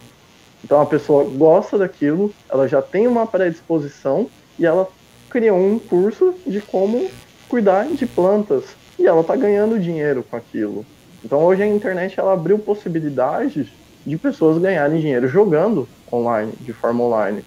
Então 0.65 0.81
a 0.81 0.87
pessoa 0.87 1.25
gosta 1.25 1.79
daquilo, 1.79 2.35
ela 2.49 2.67
já 2.67 2.83
tem 2.83 3.07
uma 3.07 3.27
predisposição 3.27 4.29
e 4.59 4.67
ela 4.67 4.89
criou 5.31 5.57
um 5.57 5.79
curso 5.79 6.35
de 6.47 6.61
como 6.61 7.09
cuidar 7.49 7.87
de 7.87 8.07
plantas 8.07 8.65
e 8.99 9.07
ela 9.07 9.21
está 9.21 9.37
ganhando 9.37 9.79
dinheiro 9.79 10.25
com 10.29 10.37
aquilo. 10.37 10.85
Então 11.25 11.45
hoje 11.45 11.63
a 11.63 11.67
internet 11.67 12.19
ela 12.19 12.33
abriu 12.33 12.59
possibilidades 12.59 13.69
de 14.05 14.17
pessoas 14.17 14.59
ganharem 14.59 15.01
dinheiro 15.01 15.29
jogando 15.29 15.89
online, 16.13 16.53
de 16.61 16.73
forma 16.73 17.05
online. 17.05 17.45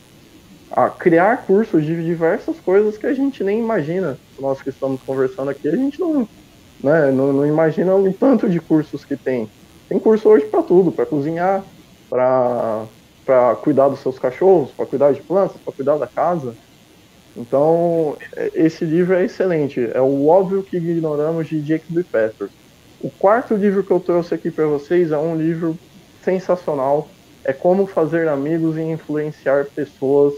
A 0.72 0.90
criar 0.90 1.46
cursos 1.46 1.86
de 1.86 2.04
diversas 2.04 2.60
coisas 2.60 2.98
que 2.98 3.06
a 3.06 3.14
gente 3.14 3.44
nem 3.44 3.60
imagina. 3.60 4.18
Nós 4.40 4.62
que 4.62 4.70
estamos 4.70 5.02
conversando 5.02 5.50
aqui, 5.50 5.68
a 5.68 5.76
gente 5.76 6.00
não 6.00 6.28
né? 6.84 7.12
Não, 7.12 7.32
não 7.32 7.46
imagina 7.46 7.96
o 7.96 8.12
tanto 8.14 8.50
de 8.50 8.60
cursos 8.60 9.06
que 9.06 9.16
tem. 9.16 9.50
Tem 9.88 10.00
curso 10.00 10.30
hoje 10.30 10.46
para 10.46 10.64
tudo, 10.64 10.92
para 10.92 11.06
cozinhar, 11.06 11.64
para 12.10 12.86
para 13.24 13.56
cuidar 13.56 13.88
dos 13.88 14.00
seus 14.00 14.18
cachorros, 14.18 14.72
para 14.72 14.86
cuidar 14.86 15.14
de 15.14 15.22
plantas, 15.22 15.56
para 15.64 15.72
cuidar 15.72 15.98
da 15.98 16.08
casa. 16.08 16.56
Então, 17.38 18.18
é, 18.36 18.52
esse 18.56 18.84
livro 18.84 19.14
é 19.14 19.24
excelente. 19.24 19.80
É 19.94 20.02
o 20.02 20.28
óbvio 20.28 20.64
que 20.64 20.76
ignoramos 20.78 21.48
de 21.48 21.62
Jacob 21.62 22.04
Peters. 22.04 22.52
O 23.00 23.12
quarto 23.12 23.54
livro 23.54 23.84
que 23.84 23.92
eu 23.92 24.00
trouxe 24.00 24.34
aqui 24.34 24.50
para 24.50 24.66
vocês 24.66 25.12
é 25.12 25.18
um 25.18 25.36
livro 25.36 25.78
sensacional. 26.24 27.08
É 27.44 27.54
Como 27.54 27.86
Fazer 27.86 28.28
Amigos 28.28 28.76
e 28.76 28.82
Influenciar 28.82 29.66
Pessoas, 29.66 30.34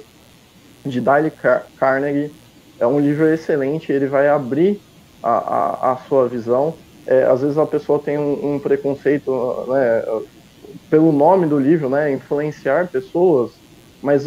de 0.85 1.01
Dale 1.01 1.31
Carnegie. 1.77 2.31
É 2.80 2.88
um 2.88 2.99
livro 2.99 3.27
excelente. 3.27 3.91
Ele 3.91 4.07
vai 4.07 4.27
abrir 4.27 4.80
a, 5.22 5.31
a, 5.31 5.93
a 5.93 5.97
sua 5.97 6.27
visão. 6.27 6.76
É, 7.07 7.23
às 7.23 7.41
vezes 7.41 7.57
a 7.57 7.65
pessoa 7.65 7.99
tem 7.99 8.18
um, 8.18 8.55
um, 8.55 8.60
preconceito 8.60 9.31
né, 9.68 10.03
pelo 10.89 11.11
nome 11.11 11.47
do 11.47 11.60
livro, 11.60 11.89
né, 11.89 12.11
influenciar 12.11 12.89
pessoas, 12.89 13.51
mas 14.01 14.26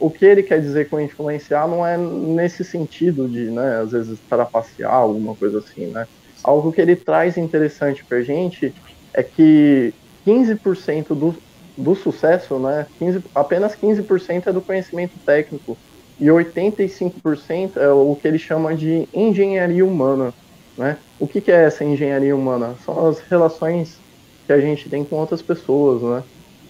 o 0.00 0.10
que 0.10 0.24
ele 0.24 0.42
quer 0.42 0.60
dizer 0.60 0.88
com 0.88 1.00
influenciar 1.00 1.66
não 1.66 1.84
é 1.84 1.96
nesse 1.98 2.64
sentido 2.64 3.28
de, 3.28 3.50
né, 3.50 3.80
às 3.82 3.92
vezes, 3.92 4.20
trapacear, 4.28 4.94
alguma 4.94 5.34
coisa 5.36 5.58
assim, 5.58 5.86
né? 5.88 6.06
Algo 6.44 6.72
que 6.72 6.80
ele 6.80 6.94
traz 6.94 7.36
interessante 7.36 8.04
pra 8.06 8.22
gente 8.22 8.72
é 9.14 9.22
que 9.22 9.92
15% 10.24 11.14
do, 11.14 11.34
do 11.78 11.94
sucesso, 11.94 12.58
né, 12.58 12.86
15, 12.98 13.22
apenas 13.34 13.74
15% 13.76 14.48
é 14.48 14.52
do 14.52 14.60
conhecimento 14.60 15.14
técnico 15.24 15.78
e 16.20 16.26
85% 16.26 17.76
é 17.76 17.88
o 17.88 18.16
que 18.20 18.26
ele 18.26 18.38
chama 18.38 18.74
de 18.74 19.08
engenharia 19.14 19.86
humana, 19.86 20.34
né? 20.76 20.98
O 21.20 21.28
que, 21.28 21.40
que 21.40 21.52
é 21.52 21.64
essa 21.64 21.84
engenharia 21.84 22.34
humana? 22.34 22.74
São 22.84 23.06
as 23.06 23.20
relações 23.20 23.98
que 24.44 24.52
a 24.52 24.60
gente 24.60 24.88
tem 24.88 25.04
com 25.04 25.16
outras 25.16 25.40
pessoas, 25.40 26.02
né? 26.02 26.24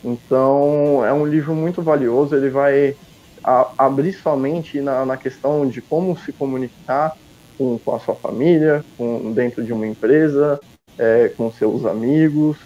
Então, 0.05 1.03
é 1.05 1.13
um 1.13 1.27
livro 1.27 1.55
muito 1.55 1.81
valioso, 1.81 2.37
ele 2.37 2.51
vai 2.51 2.95
a, 3.43 3.71
abrir 3.79 4.13
sua 4.13 4.37
mente 4.37 4.81
na, 4.81 5.07
na 5.07 5.17
questão 5.17 5.67
de 5.67 5.81
como 5.81 6.17
se 6.19 6.31
comunicar 6.31 7.17
com, 7.57 7.79
com 7.79 7.95
a 7.95 7.99
sua 7.99 8.15
família, 8.15 8.85
com, 8.99 9.33
dentro 9.33 9.65
de 9.65 9.73
uma 9.73 9.87
empresa, 9.87 10.61
é, 10.99 11.33
com 11.37 11.51
seus 11.51 11.87
amigos, 11.87 12.59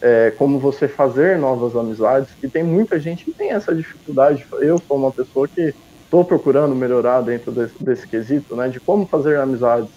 é, 0.00 0.32
como 0.36 0.58
você 0.58 0.88
fazer 0.88 1.38
novas 1.38 1.76
amizades, 1.76 2.30
e 2.42 2.48
tem 2.48 2.62
muita 2.62 2.98
gente 2.98 3.24
que 3.24 3.32
tem 3.32 3.50
essa 3.50 3.74
dificuldade. 3.74 4.46
Eu 4.60 4.78
sou 4.78 4.96
uma 4.96 5.12
pessoa 5.12 5.46
que 5.46 5.74
estou 6.04 6.24
procurando 6.24 6.74
melhorar 6.74 7.20
dentro 7.20 7.52
desse, 7.52 7.82
desse, 7.82 8.06
quesito, 8.06 8.56
né, 8.56 8.68
de 8.68 8.80
como 8.80 9.06
fazer 9.06 9.38
amizades, 9.38 9.90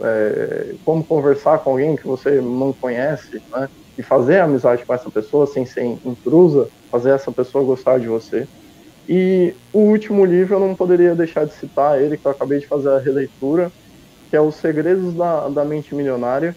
é, 0.00 0.74
como 0.84 1.02
conversar 1.04 1.58
com 1.60 1.70
alguém 1.70 1.96
que 1.96 2.06
você 2.06 2.40
não 2.40 2.72
conhece, 2.72 3.40
né, 3.50 3.68
e 3.96 4.02
fazer 4.02 4.40
amizade 4.40 4.84
com 4.84 4.92
essa 4.92 5.10
pessoa 5.10 5.46
sem 5.46 5.64
ser 5.64 5.84
intrusa, 6.04 6.68
fazer 6.90 7.10
essa 7.10 7.32
pessoa 7.32 7.64
gostar 7.64 7.98
de 7.98 8.08
você. 8.08 8.46
E 9.08 9.54
o 9.72 9.78
último 9.78 10.24
livro 10.24 10.56
eu 10.56 10.60
não 10.60 10.74
poderia 10.74 11.14
deixar 11.14 11.46
de 11.46 11.54
citar 11.54 12.00
ele, 12.00 12.18
que 12.18 12.26
eu 12.26 12.32
acabei 12.32 12.58
de 12.58 12.66
fazer 12.66 12.90
a 12.90 12.98
releitura, 12.98 13.70
que 14.28 14.36
é 14.36 14.40
Os 14.40 14.56
Segredos 14.56 15.14
da, 15.14 15.48
da 15.48 15.64
Mente 15.64 15.94
Milionária. 15.94 16.54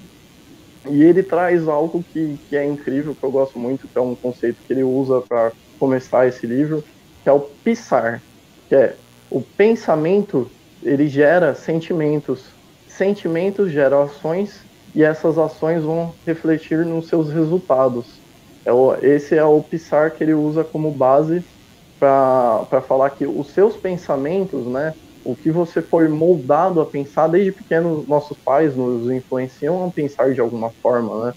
E 0.87 1.03
ele 1.03 1.23
traz 1.23 1.67
algo 1.67 2.03
que, 2.13 2.37
que 2.47 2.55
é 2.55 2.65
incrível, 2.65 3.15
que 3.15 3.23
eu 3.23 3.31
gosto 3.31 3.59
muito, 3.59 3.87
que 3.87 3.97
é 3.97 4.01
um 4.01 4.15
conceito 4.15 4.57
que 4.65 4.73
ele 4.73 4.83
usa 4.83 5.21
para 5.21 5.51
começar 5.77 6.27
esse 6.27 6.45
livro, 6.47 6.83
que 7.23 7.29
é 7.29 7.31
o 7.31 7.41
pisar, 7.41 8.21
que 8.67 8.75
é 8.75 8.95
o 9.29 9.41
pensamento, 9.41 10.49
ele 10.81 11.07
gera 11.07 11.53
sentimentos, 11.53 12.45
sentimentos 12.87 13.71
geram 13.71 14.03
ações 14.03 14.61
e 14.95 15.03
essas 15.03 15.37
ações 15.37 15.83
vão 15.83 16.13
refletir 16.25 16.85
nos 16.85 17.07
seus 17.07 17.31
resultados. 17.31 18.19
É 18.65 18.71
o, 18.71 18.95
esse 18.95 19.35
é 19.35 19.43
o 19.43 19.61
pisar 19.61 20.11
que 20.11 20.23
ele 20.23 20.33
usa 20.33 20.63
como 20.63 20.91
base 20.91 21.43
para 21.99 22.81
falar 22.87 23.09
que 23.11 23.25
os 23.25 23.51
seus 23.51 23.75
pensamentos, 23.75 24.65
né, 24.65 24.93
o 25.31 25.35
que 25.35 25.51
você 25.51 25.81
foi 25.81 26.07
moldado 26.07 26.81
a 26.81 26.85
pensar 26.85 27.27
desde 27.27 27.51
pequeno, 27.51 28.03
nossos 28.07 28.37
pais 28.37 28.75
nos 28.75 29.09
influenciam 29.11 29.85
a 29.85 29.91
pensar 29.91 30.33
de 30.33 30.41
alguma 30.41 30.69
forma, 30.69 31.25
né? 31.25 31.33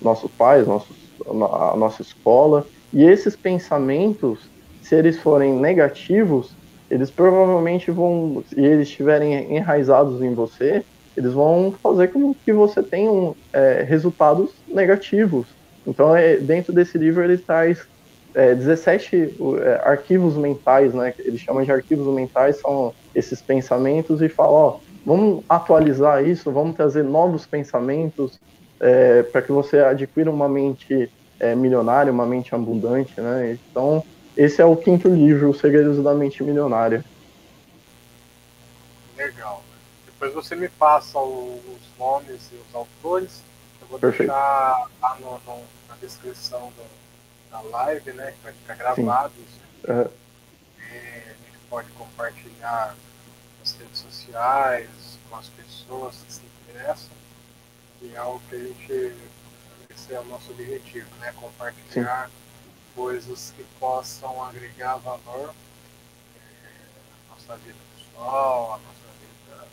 Nossos 0.00 0.30
pais, 0.30 0.66
nossos, 0.66 0.96
a 1.28 1.76
nossa 1.76 2.02
escola. 2.02 2.66
E 2.92 3.04
esses 3.04 3.36
pensamentos, 3.36 4.48
se 4.82 4.94
eles 4.94 5.18
forem 5.18 5.52
negativos, 5.52 6.54
eles 6.90 7.10
provavelmente 7.10 7.90
vão, 7.90 8.42
se 8.48 8.58
eles 8.58 8.88
estiverem 8.88 9.56
enraizados 9.56 10.22
em 10.22 10.32
você, 10.32 10.82
eles 11.16 11.32
vão 11.32 11.74
fazer 11.82 12.08
com 12.08 12.34
que 12.34 12.52
você 12.52 12.82
tenha 12.82 13.32
é, 13.52 13.84
resultados 13.86 14.50
negativos. 14.68 15.46
Então, 15.86 16.14
é, 16.14 16.36
dentro 16.36 16.72
desse 16.72 16.96
livro, 16.98 17.22
ele 17.22 17.38
traz 17.38 17.86
é, 18.34 18.54
17 18.54 19.34
é, 19.62 19.88
arquivos 19.88 20.36
mentais, 20.36 20.92
né? 20.92 21.14
Ele 21.18 21.38
chama 21.38 21.64
de 21.64 21.72
arquivos 21.72 22.06
mentais, 22.14 22.60
são 22.60 22.94
esses 23.16 23.40
pensamentos 23.40 24.20
e 24.20 24.28
fala, 24.28 24.52
ó, 24.52 24.78
vamos 25.04 25.42
atualizar 25.48 26.22
isso, 26.22 26.52
vamos 26.52 26.76
trazer 26.76 27.02
novos 27.02 27.46
pensamentos 27.46 28.38
é, 28.78 29.22
para 29.22 29.40
que 29.40 29.50
você 29.50 29.78
adquira 29.78 30.30
uma 30.30 30.48
mente 30.48 31.10
é, 31.40 31.54
milionária, 31.54 32.12
uma 32.12 32.26
mente 32.26 32.54
abundante, 32.54 33.18
né? 33.18 33.58
Então, 33.70 34.04
esse 34.36 34.60
é 34.60 34.66
o 34.66 34.76
quinto 34.76 35.08
livro, 35.08 35.48
Os 35.48 35.58
Segredos 35.58 36.02
da 36.04 36.12
Mente 36.12 36.42
Milionária. 36.42 37.02
Legal. 39.16 39.64
Depois 40.04 40.34
você 40.34 40.54
me 40.54 40.68
passa 40.68 41.18
os 41.18 41.80
nomes 41.98 42.50
e 42.52 42.56
os 42.56 42.74
autores. 42.74 43.42
Eu 43.80 43.86
vou 43.88 43.98
Perfeito. 43.98 44.30
deixar 44.30 44.86
lá 45.00 45.16
no, 45.20 45.30
no, 45.46 45.60
na 45.88 45.94
descrição 46.00 46.70
do, 46.76 47.50
da 47.50 47.62
live, 47.78 48.12
né? 48.12 48.32
Que 48.32 48.44
vai 48.44 48.52
ficar 48.52 48.74
gravado. 48.74 49.32
Uhum. 49.88 50.04
Pode 51.76 51.90
compartilhar 51.90 52.96
nas 53.60 53.72
redes 53.76 53.98
sociais, 53.98 54.88
com 55.28 55.36
as 55.36 55.46
pessoas 55.50 56.16
que 56.22 56.32
se 56.32 56.40
interessam. 56.46 57.10
E 58.00 58.14
é 58.14 58.16
algo 58.16 58.40
que 58.48 58.54
a 58.54 58.58
gente. 58.58 59.14
Esse 59.90 60.14
é 60.14 60.20
o 60.20 60.24
nosso 60.24 60.52
objetivo, 60.52 61.14
né? 61.16 61.34
Compartilhar 61.38 62.28
Sim. 62.28 62.32
coisas 62.94 63.52
que 63.54 63.62
possam 63.78 64.42
agregar 64.42 64.96
valor 64.96 65.54
é, 66.34 66.78
à 67.28 67.34
nossa 67.34 67.56
vida 67.58 67.78
pessoal, 67.94 68.72
à 68.72 68.78
nossa 68.78 69.06
vida 69.20 69.68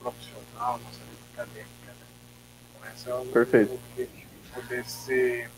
profissional, 0.00 0.74
à 0.74 0.78
nossa 0.80 0.98
vida 0.98 1.22
acadêmica. 1.32 1.92
Né? 1.92 2.06
Então, 2.76 2.92
esse 2.92 3.08
é 3.08 3.14
o 3.14 3.24
Perfeito. 3.32 3.72
objetivo 3.72 4.68
desse 4.68 5.48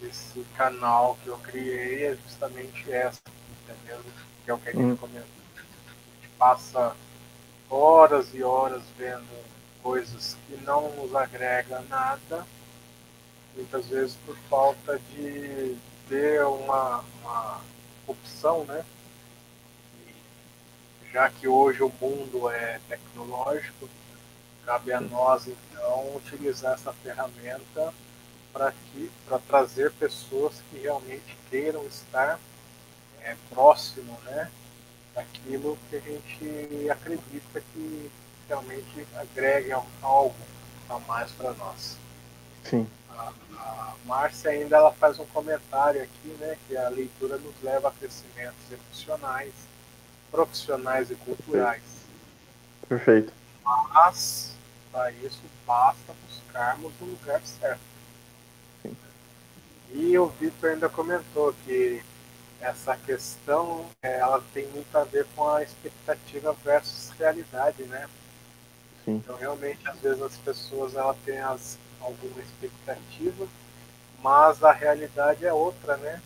esse 0.00 0.46
canal 0.56 1.18
que 1.24 1.26
eu 1.26 1.38
criei 1.38 2.04
é 2.06 2.16
justamente 2.16 2.92
essa, 2.92 3.20
entendeu? 3.72 4.02
Que 4.44 4.50
é 4.50 4.54
o 4.54 4.58
que 4.58 4.68
a 4.68 4.72
gente 4.72 4.84
hum. 4.84 4.96
comentou. 4.96 5.42
A 5.56 5.60
gente 5.60 6.28
passa 6.38 6.96
horas 7.70 8.28
e 8.34 8.42
horas 8.42 8.82
vendo 8.98 9.42
coisas 9.82 10.36
que 10.46 10.56
não 10.64 10.90
nos 10.96 11.14
agrega 11.14 11.80
nada, 11.88 12.46
muitas 13.54 13.86
vezes 13.86 14.16
por 14.24 14.36
falta 14.48 14.98
de 15.10 15.76
ter 16.08 16.44
uma, 16.44 17.04
uma 17.20 17.60
opção, 18.06 18.64
né? 18.64 18.84
E 20.06 21.12
já 21.12 21.28
que 21.30 21.48
hoje 21.48 21.82
o 21.82 21.92
mundo 22.00 22.48
é 22.50 22.80
tecnológico, 22.88 23.88
cabe 24.64 24.92
a 24.92 25.00
nós 25.00 25.48
então 25.48 26.16
utilizar 26.16 26.74
essa 26.74 26.92
ferramenta 26.92 27.92
para 28.52 29.38
trazer 29.48 29.90
pessoas 29.92 30.54
que 30.70 30.78
realmente 30.78 31.36
queiram 31.50 31.84
estar 31.86 32.38
é, 33.24 33.36
próximo 33.50 34.18
né, 34.24 34.50
daquilo 35.14 35.78
que 35.88 35.96
a 35.96 36.00
gente 36.00 36.90
acredita 36.90 37.60
que 37.72 38.10
realmente 38.48 39.06
agregue 39.14 39.72
algo 40.02 40.34
a 40.88 40.98
mais 41.00 41.30
para 41.32 41.52
nós. 41.54 41.96
Sim. 42.64 42.86
A, 43.10 43.32
a 43.56 43.94
Márcia 44.04 44.50
ainda 44.50 44.76
ela 44.76 44.92
faz 44.92 45.18
um 45.18 45.26
comentário 45.26 46.02
aqui, 46.02 46.28
né, 46.40 46.56
que 46.66 46.76
a 46.76 46.88
leitura 46.88 47.36
nos 47.38 47.54
leva 47.62 47.88
a 47.88 47.92
crescimentos 47.92 48.70
emocionais, 48.70 49.52
profissionais 50.30 51.10
e 51.10 51.14
culturais. 51.14 51.82
Perfeito. 52.88 53.32
Mas, 53.64 54.54
para 54.90 55.10
isso, 55.12 55.40
basta 55.66 56.12
buscarmos 56.26 56.92
o 57.00 57.04
lugar 57.04 57.40
certo. 57.42 57.92
E 59.94 60.16
o 60.18 60.26
Vitor 60.26 60.70
ainda 60.70 60.88
comentou 60.88 61.54
que 61.64 62.02
essa 62.62 62.96
questão 62.96 63.84
é, 64.02 64.18
ela 64.18 64.42
tem 64.54 64.66
muito 64.68 64.96
a 64.96 65.02
ver 65.02 65.26
com 65.34 65.48
a 65.48 65.62
expectativa 65.62 66.52
versus 66.64 67.10
realidade, 67.18 67.82
né? 67.84 68.08
Sim. 69.04 69.16
Então 69.16 69.36
realmente 69.36 69.86
às 69.88 69.98
vezes 69.98 70.22
as 70.22 70.36
pessoas 70.36 70.94
ela 70.94 71.14
têm 71.24 71.40
as, 71.40 71.76
alguma 72.00 72.40
expectativa, 72.40 73.46
mas 74.22 74.62
a 74.62 74.72
realidade 74.72 75.44
é 75.44 75.52
outra, 75.52 75.96
né? 75.96 76.22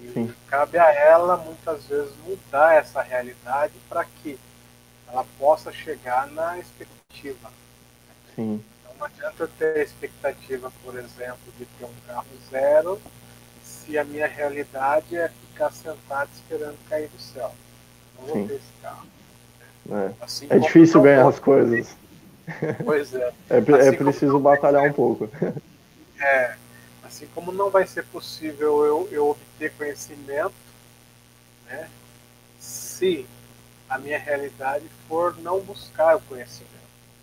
E 0.00 0.12
Sim. 0.14 0.34
cabe 0.48 0.78
a 0.78 0.90
ela 0.90 1.36
muitas 1.36 1.84
vezes 1.84 2.12
mudar 2.24 2.74
essa 2.74 3.02
realidade 3.02 3.74
para 3.86 4.04
que 4.04 4.38
ela 5.06 5.26
possa 5.38 5.70
chegar 5.70 6.26
na 6.28 6.58
expectativa. 6.58 7.52
Sim. 8.34 8.64
Não 8.98 9.06
adianta 9.06 9.42
eu 9.42 9.48
ter 9.48 9.78
a 9.78 9.82
expectativa, 9.82 10.72
por 10.82 10.96
exemplo, 10.96 11.52
de 11.58 11.66
ter 11.66 11.84
um 11.84 11.94
carro 12.06 12.26
zero, 12.50 13.00
se 13.90 13.98
a 13.98 14.04
minha 14.04 14.26
realidade 14.26 15.16
é 15.16 15.28
ficar 15.28 15.72
sentado 15.72 16.30
esperando 16.34 16.76
cair 16.88 17.08
do 17.08 17.20
céu. 17.20 17.52
Não 18.18 18.26
vou 18.26 18.36
Sim. 18.36 18.46
ter 18.46 18.54
esse 18.54 18.72
carro. 18.80 19.06
É, 19.90 20.24
assim 20.24 20.46
é 20.48 20.58
difícil 20.58 21.02
ganhar 21.02 21.26
as 21.26 21.40
coisas. 21.40 21.96
Pois 22.84 23.12
é. 23.14 23.32
É, 23.50 23.56
é 23.56 23.88
assim 23.88 23.96
preciso 23.96 24.38
batalhar 24.38 24.84
um 24.84 24.92
pouco. 24.92 25.28
É, 26.22 26.54
assim 27.02 27.26
como 27.34 27.50
não 27.50 27.70
vai 27.70 27.86
ser 27.86 28.04
possível 28.04 28.84
eu, 28.84 29.08
eu 29.10 29.30
obter 29.30 29.72
conhecimento, 29.72 30.52
né, 31.64 31.88
se 32.58 33.24
a 33.88 33.96
minha 33.96 34.18
realidade 34.18 34.84
for 35.08 35.34
não 35.38 35.60
buscar 35.60 36.16
o 36.16 36.20
conhecimento. 36.20 36.68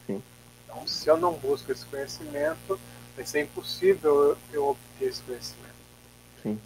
Então, 0.09 0.87
se 0.87 1.07
eu 1.07 1.15
não 1.15 1.33
busco 1.33 1.71
esse 1.71 1.85
conhecimento, 1.85 2.79
vai 3.15 3.23
ser 3.23 3.41
impossível 3.41 4.35
eu, 4.51 4.69
obter 4.69 5.09
esse 5.09 5.21
conhecimento. 5.21 5.66
Sim. 6.47 6.59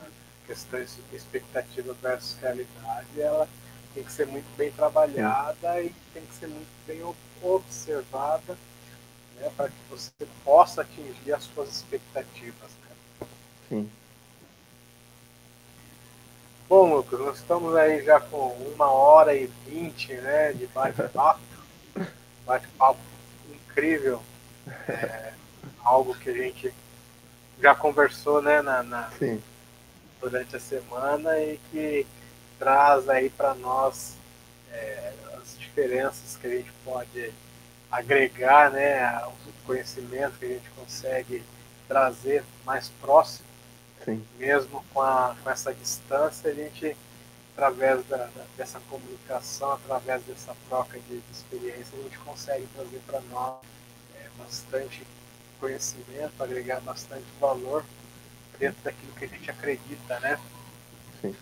A 0.00 0.46
questão 0.46 0.80
de 0.80 1.16
expectativa 1.16 1.94
versus 2.02 2.36
realidade, 2.40 3.20
ela 3.20 3.48
tem 3.94 4.02
que 4.02 4.12
ser 4.12 4.26
muito 4.26 4.56
bem 4.56 4.72
trabalhada 4.72 5.74
Sim. 5.74 5.86
e 5.86 5.94
tem 6.12 6.26
que 6.26 6.34
ser 6.34 6.48
muito 6.48 6.68
bem 6.86 7.00
observada 7.42 8.56
né, 9.36 9.50
para 9.56 9.68
que 9.68 9.76
você 9.88 10.10
possa 10.44 10.82
atingir 10.82 11.32
as 11.32 11.44
suas 11.44 11.68
expectativas. 11.68 12.70
Né? 12.82 13.26
Sim. 13.68 13.90
Bom, 16.68 16.94
Lucas, 16.94 17.20
nós 17.20 17.36
estamos 17.36 17.76
aí 17.76 18.02
já 18.04 18.18
com 18.18 18.48
uma 18.74 18.90
hora 18.90 19.34
e 19.34 19.46
vinte 19.66 20.12
né, 20.14 20.52
de 20.52 20.66
bate-papo. 20.68 21.40
bate-papo 22.44 23.00
incrível. 23.52 24.22
É, 24.88 25.34
algo 25.84 26.14
que 26.14 26.30
a 26.30 26.32
gente 26.32 26.72
já 27.60 27.74
conversou 27.74 28.42
né, 28.42 28.62
na, 28.62 28.82
na 28.82 29.10
durante 30.20 30.56
a 30.56 30.60
semana 30.60 31.38
e 31.38 31.58
que 31.70 32.06
traz 32.58 33.08
aí 33.08 33.28
para 33.30 33.54
nós 33.54 34.16
é, 34.72 35.12
as 35.36 35.58
diferenças 35.58 36.36
que 36.36 36.46
a 36.46 36.50
gente 36.50 36.72
pode 36.84 37.32
agregar, 37.90 38.70
né, 38.70 39.06
o 39.26 39.66
conhecimento 39.66 40.38
que 40.38 40.46
a 40.46 40.48
gente 40.48 40.70
consegue 40.70 41.44
trazer 41.86 42.42
mais 42.64 42.88
próximo, 43.00 43.46
Sim. 44.04 44.24
mesmo 44.38 44.84
com, 44.92 45.00
a, 45.00 45.36
com 45.42 45.50
essa 45.50 45.72
distância, 45.72 46.50
a 46.50 46.54
gente, 46.54 46.96
através 47.52 48.04
da, 48.06 48.28
dessa 48.56 48.80
comunicação, 48.88 49.72
através 49.74 50.22
dessa 50.22 50.56
troca 50.68 50.98
de, 50.98 51.20
de 51.20 51.32
experiência, 51.32 51.98
a 51.98 52.02
gente 52.02 52.18
consegue 52.18 52.66
trazer 52.74 53.00
para 53.06 53.20
nós 53.30 53.58
é, 54.16 54.28
bastante 54.38 55.06
conhecimento, 55.64 56.42
agregar 56.42 56.80
bastante 56.80 57.24
valor 57.40 57.82
dentro 58.58 58.82
daquilo 58.84 59.12
que 59.14 59.24
a 59.24 59.28
gente 59.28 59.50
acredita, 59.50 60.20
né? 60.20 60.38
Sim. 61.22 61.34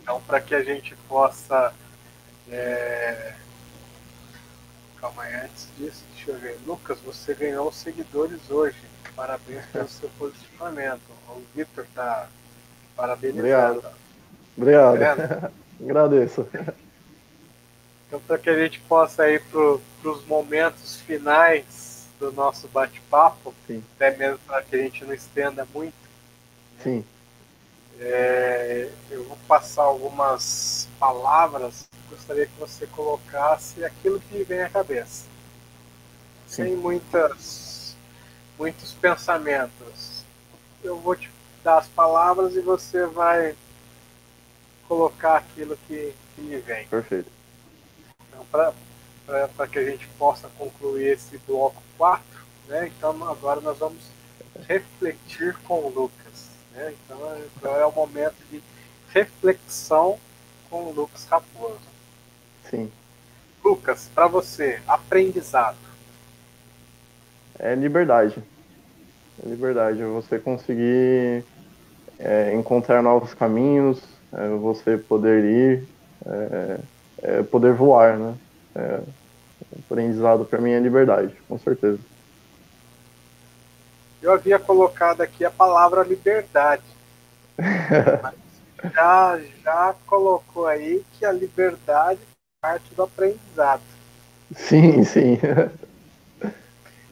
Então, 0.00 0.20
para 0.22 0.40
que 0.40 0.54
a 0.54 0.62
gente 0.62 0.94
possa. 1.08 1.74
É... 2.48 3.34
Calma 5.00 5.24
aí, 5.24 5.34
antes 5.34 5.68
disso, 5.76 6.04
deixa 6.14 6.30
eu 6.30 6.38
ver. 6.38 6.58
Lucas, 6.64 6.98
você 7.00 7.34
ganhou 7.34 7.72
seguidores 7.72 8.40
hoje. 8.48 8.78
Parabéns 9.16 9.64
pelo 9.66 9.88
seu 9.88 10.08
posicionamento. 10.10 11.02
O 11.28 11.42
Victor 11.54 11.84
está 11.84 12.28
parabenizando. 12.94 13.82
Obrigado. 14.56 14.96
Obrigado. 14.96 15.40
Tá 15.40 15.50
Agradeço. 15.82 16.48
Então, 18.06 18.20
para 18.20 18.38
que 18.38 18.48
a 18.48 18.58
gente 18.58 18.78
possa 18.80 19.28
ir 19.28 19.42
para 19.42 20.10
os 20.10 20.24
momentos 20.24 21.00
finais 21.00 21.85
do 22.18 22.32
nosso 22.32 22.68
bate-papo, 22.68 23.54
até 23.94 24.16
mesmo 24.16 24.38
para 24.46 24.62
que 24.62 24.76
a 24.76 24.78
gente 24.78 25.04
não 25.04 25.14
estenda 25.14 25.66
muito. 25.72 25.94
Né? 26.78 26.82
Sim. 26.82 27.04
É, 27.98 28.90
eu 29.10 29.24
vou 29.24 29.38
passar 29.48 29.82
algumas 29.82 30.88
palavras. 30.98 31.88
Gostaria 32.10 32.46
que 32.46 32.58
você 32.58 32.86
colocasse 32.86 33.84
aquilo 33.84 34.20
que 34.20 34.42
vem 34.44 34.62
à 34.62 34.68
cabeça, 34.68 35.24
Sim. 36.46 36.64
sem 36.64 36.76
muitas, 36.76 37.96
muitos 38.58 38.92
pensamentos. 38.92 40.24
Eu 40.84 40.98
vou 40.98 41.16
te 41.16 41.30
dar 41.64 41.78
as 41.78 41.88
palavras 41.88 42.54
e 42.54 42.60
você 42.60 43.06
vai 43.06 43.56
colocar 44.86 45.38
aquilo 45.38 45.76
que, 45.88 46.14
que 46.34 46.40
lhe 46.42 46.58
vem. 46.58 46.86
Perfeito. 46.86 47.30
Então, 48.28 48.46
para 49.26 49.66
que 49.66 49.78
a 49.78 49.84
gente 49.84 50.06
possa 50.18 50.48
concluir 50.56 51.08
esse 51.08 51.38
bloco 51.38 51.82
4, 51.98 52.24
né? 52.68 52.86
então 52.86 53.10
agora 53.28 53.60
nós 53.60 53.78
vamos 53.78 54.02
refletir 54.68 55.56
com 55.64 55.80
o 55.80 55.88
Lucas. 55.88 56.50
Né? 56.72 56.94
Então, 57.04 57.18
então 57.56 57.76
é 57.76 57.84
o 57.84 57.92
momento 57.92 58.36
de 58.50 58.62
reflexão 59.12 60.18
com 60.70 60.84
o 60.84 60.92
Lucas 60.92 61.26
Raposo. 61.26 61.80
Sim. 62.70 62.90
Lucas, 63.64 64.08
para 64.14 64.28
você, 64.28 64.80
aprendizado. 64.86 65.76
É 67.58 67.74
liberdade. 67.74 68.42
É 69.44 69.48
liberdade. 69.48 70.02
Você 70.04 70.38
conseguir 70.38 71.44
é, 72.18 72.54
encontrar 72.54 73.02
novos 73.02 73.34
caminhos, 73.34 74.00
é 74.32 74.48
você 74.48 74.96
poder 74.96 75.44
ir, 75.44 75.88
é, 76.26 76.78
é 77.22 77.42
poder 77.42 77.72
voar, 77.72 78.16
né? 78.16 78.34
É, 78.76 79.00
aprendizado 79.78 80.44
para 80.44 80.60
mim 80.60 80.70
é 80.70 80.80
liberdade, 80.80 81.34
com 81.48 81.58
certeza 81.58 81.98
eu 84.26 84.32
havia 84.32 84.58
colocado 84.58 85.20
aqui 85.20 85.44
a 85.44 85.50
palavra 85.50 86.02
liberdade. 86.02 86.82
Mas 88.22 88.34
já, 88.92 89.40
já 89.62 89.94
colocou 90.06 90.66
aí 90.66 91.02
que 91.12 91.24
a 91.24 91.32
liberdade 91.32 92.18
parte 92.60 92.92
do 92.94 93.04
aprendizado. 93.04 93.82
Sim, 94.54 95.04
sim. 95.04 95.38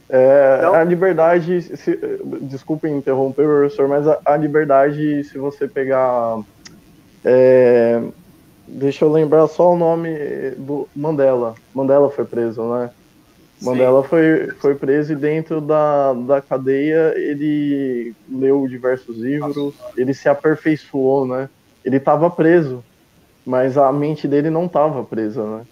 É, 0.07 0.57
então, 0.59 0.75
a 0.75 0.85
liberdade, 0.85 1.63
se, 1.63 1.99
desculpe 2.43 2.87
interromper, 2.87 3.47
professor, 3.47 3.89
mas 3.89 4.07
a, 4.07 4.21
a 4.27 4.37
liberdade, 4.37 5.25
se 5.25 5.39
você 5.39 5.67
pegar. 5.67 6.41
É, 7.25 8.01
deixa 8.67 9.05
eu 9.05 9.13
lembrar 9.13 9.47
só 9.49 9.73
o 9.73 9.77
nome 9.77 10.11
do 10.59 10.89
Mandela. 10.95 11.55
Mandela 11.75 12.11
foi 12.11 12.25
preso, 12.25 12.63
né? 12.65 12.91
Mandela 13.63 14.03
foi, 14.03 14.49
foi 14.59 14.75
preso 14.75 15.13
e 15.13 15.17
dentro 15.17 15.61
da, 15.61 16.13
da 16.13 16.43
cadeia 16.43 17.15
ele 17.17 18.15
leu 18.29 18.67
diversos 18.69 19.17
livros, 19.17 19.75
ele 19.97 20.13
se 20.13 20.29
aperfeiçoou, 20.29 21.27
né? 21.27 21.49
Ele 21.85 21.97
estava 21.97 22.29
preso, 22.31 22.85
mas 23.45 23.79
a 23.79 23.91
mente 23.93 24.27
dele 24.27 24.51
não 24.51 24.67
estava 24.67 25.05
presa, 25.05 25.45
né? 25.45 25.63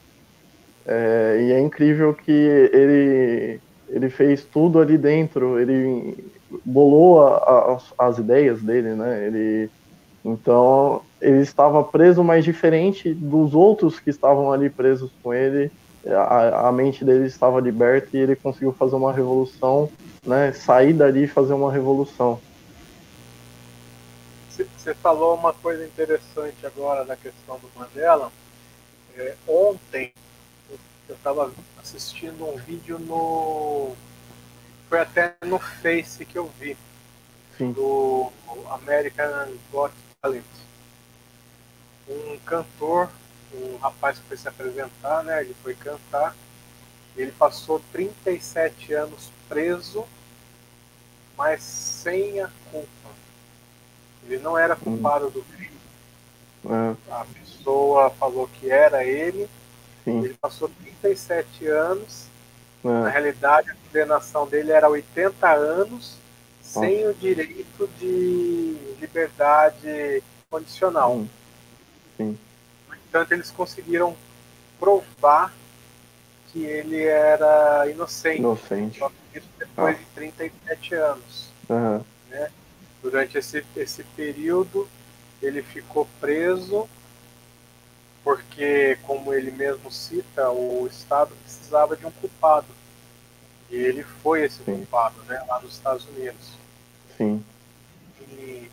É, 0.86 1.38
e 1.42 1.52
é 1.52 1.60
incrível 1.60 2.14
que 2.14 2.32
ele, 2.32 3.60
ele 3.88 4.08
fez 4.08 4.44
tudo 4.44 4.80
ali 4.80 4.96
dentro, 4.96 5.58
ele 5.58 6.16
bolou 6.64 7.22
a, 7.26 7.78
a, 7.98 8.06
as 8.06 8.18
ideias 8.18 8.60
dele, 8.62 8.94
né? 8.94 9.26
Ele, 9.26 9.70
então, 10.24 11.02
ele 11.20 11.40
estava 11.40 11.82
preso, 11.82 12.22
mas 12.22 12.44
diferente 12.44 13.12
dos 13.12 13.54
outros 13.54 13.98
que 13.98 14.10
estavam 14.10 14.52
ali 14.52 14.70
presos 14.70 15.10
com 15.22 15.34
ele, 15.34 15.70
a, 16.06 16.68
a 16.68 16.72
mente 16.72 17.04
dele 17.04 17.26
estava 17.26 17.60
liberta 17.60 18.16
e 18.16 18.20
ele 18.20 18.36
conseguiu 18.36 18.72
fazer 18.72 18.94
uma 18.94 19.12
revolução, 19.12 19.90
né? 20.24 20.52
Sair 20.52 20.92
dali 20.92 21.24
e 21.24 21.28
fazer 21.28 21.54
uma 21.54 21.72
revolução. 21.72 22.40
Você 24.50 24.94
falou 24.94 25.34
uma 25.34 25.52
coisa 25.52 25.84
interessante 25.84 26.64
agora 26.64 27.04
da 27.04 27.16
questão 27.16 27.58
do 27.58 27.70
Mandela. 27.76 28.30
É, 29.16 29.34
ontem 29.48 30.12
eu 31.08 31.14
estava 31.14 31.50
assistindo 31.80 32.46
um 32.46 32.56
vídeo 32.56 32.98
no. 32.98 33.92
Foi 34.88 35.00
até 35.00 35.34
no 35.44 35.58
Face 35.58 36.24
que 36.24 36.36
eu 36.36 36.50
vi. 36.60 36.76
Sim. 37.56 37.72
Do 37.72 38.30
American 38.70 39.52
Got 39.70 39.92
Talent. 40.22 40.44
Um 42.08 42.38
cantor 42.46 43.10
um 43.54 43.76
rapaz 43.76 44.18
que 44.18 44.24
foi 44.26 44.36
se 44.36 44.48
apresentar, 44.48 45.22
né? 45.24 45.42
Ele 45.42 45.54
foi 45.62 45.74
cantar. 45.74 46.34
Ele 47.16 47.32
passou 47.32 47.82
37 47.92 48.94
anos 48.94 49.30
preso, 49.48 50.06
mas 51.36 51.62
sem 51.62 52.40
a 52.40 52.48
culpa. 52.70 52.88
Ele 54.24 54.38
não 54.38 54.56
era 54.56 54.76
culpado 54.76 55.28
do 55.28 55.42
crime. 55.42 55.76
É. 56.64 57.12
A 57.12 57.26
pessoa 57.26 58.10
falou 58.10 58.48
que 58.48 58.70
era 58.70 59.04
ele. 59.04 59.48
Sim. 60.04 60.24
Ele 60.24 60.36
passou 60.40 60.68
37 60.68 61.66
anos. 61.66 62.26
É. 62.84 62.88
Na 62.88 63.08
realidade, 63.08 63.70
a 63.70 63.74
condenação 63.74 64.46
dele 64.46 64.72
era 64.72 64.88
80 64.88 65.50
anos, 65.52 66.16
sem 66.62 67.06
o 67.06 67.14
direito 67.14 67.88
de 67.98 68.61
liberdade 69.02 70.22
condicional. 70.48 71.16
Sim. 71.16 71.30
Sim. 72.16 72.38
Portanto, 72.86 73.32
eles 73.32 73.50
conseguiram 73.50 74.16
provar 74.78 75.52
que 76.48 76.64
ele 76.64 77.02
era 77.02 77.88
inocente. 77.90 78.38
Inocente. 78.38 78.98
Só 78.98 79.08
que 79.08 79.38
isso 79.38 79.48
depois 79.58 79.96
ah. 79.96 79.98
de 79.98 80.04
37 80.14 80.94
anos. 80.94 81.50
Uhum. 81.68 82.04
Né? 82.30 82.50
Durante 83.02 83.38
esse, 83.38 83.64
esse 83.76 84.04
período, 84.16 84.88
ele 85.42 85.62
ficou 85.62 86.06
preso 86.20 86.88
porque, 88.24 88.96
como 89.02 89.34
ele 89.34 89.50
mesmo 89.50 89.90
cita, 89.90 90.48
o 90.50 90.86
Estado 90.86 91.34
precisava 91.42 91.96
de 91.96 92.06
um 92.06 92.10
culpado. 92.12 92.68
E 93.68 93.76
ele 93.76 94.04
foi 94.22 94.44
esse 94.44 94.58
Sim. 94.58 94.76
culpado, 94.76 95.20
né, 95.24 95.42
lá 95.48 95.60
nos 95.60 95.72
Estados 95.72 96.06
Unidos. 96.06 96.52
Sim. 97.16 97.44
E 98.30 98.70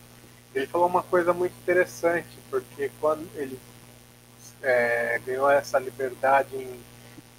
ele 0.54 0.66
falou 0.66 0.86
uma 0.86 1.02
coisa 1.02 1.32
muito 1.32 1.52
interessante, 1.62 2.28
porque 2.48 2.90
quando 3.00 3.28
ele 3.34 3.58
é, 4.62 5.20
ganhou 5.24 5.50
essa 5.50 5.78
liberdade 5.78 6.56
em, 6.56 6.80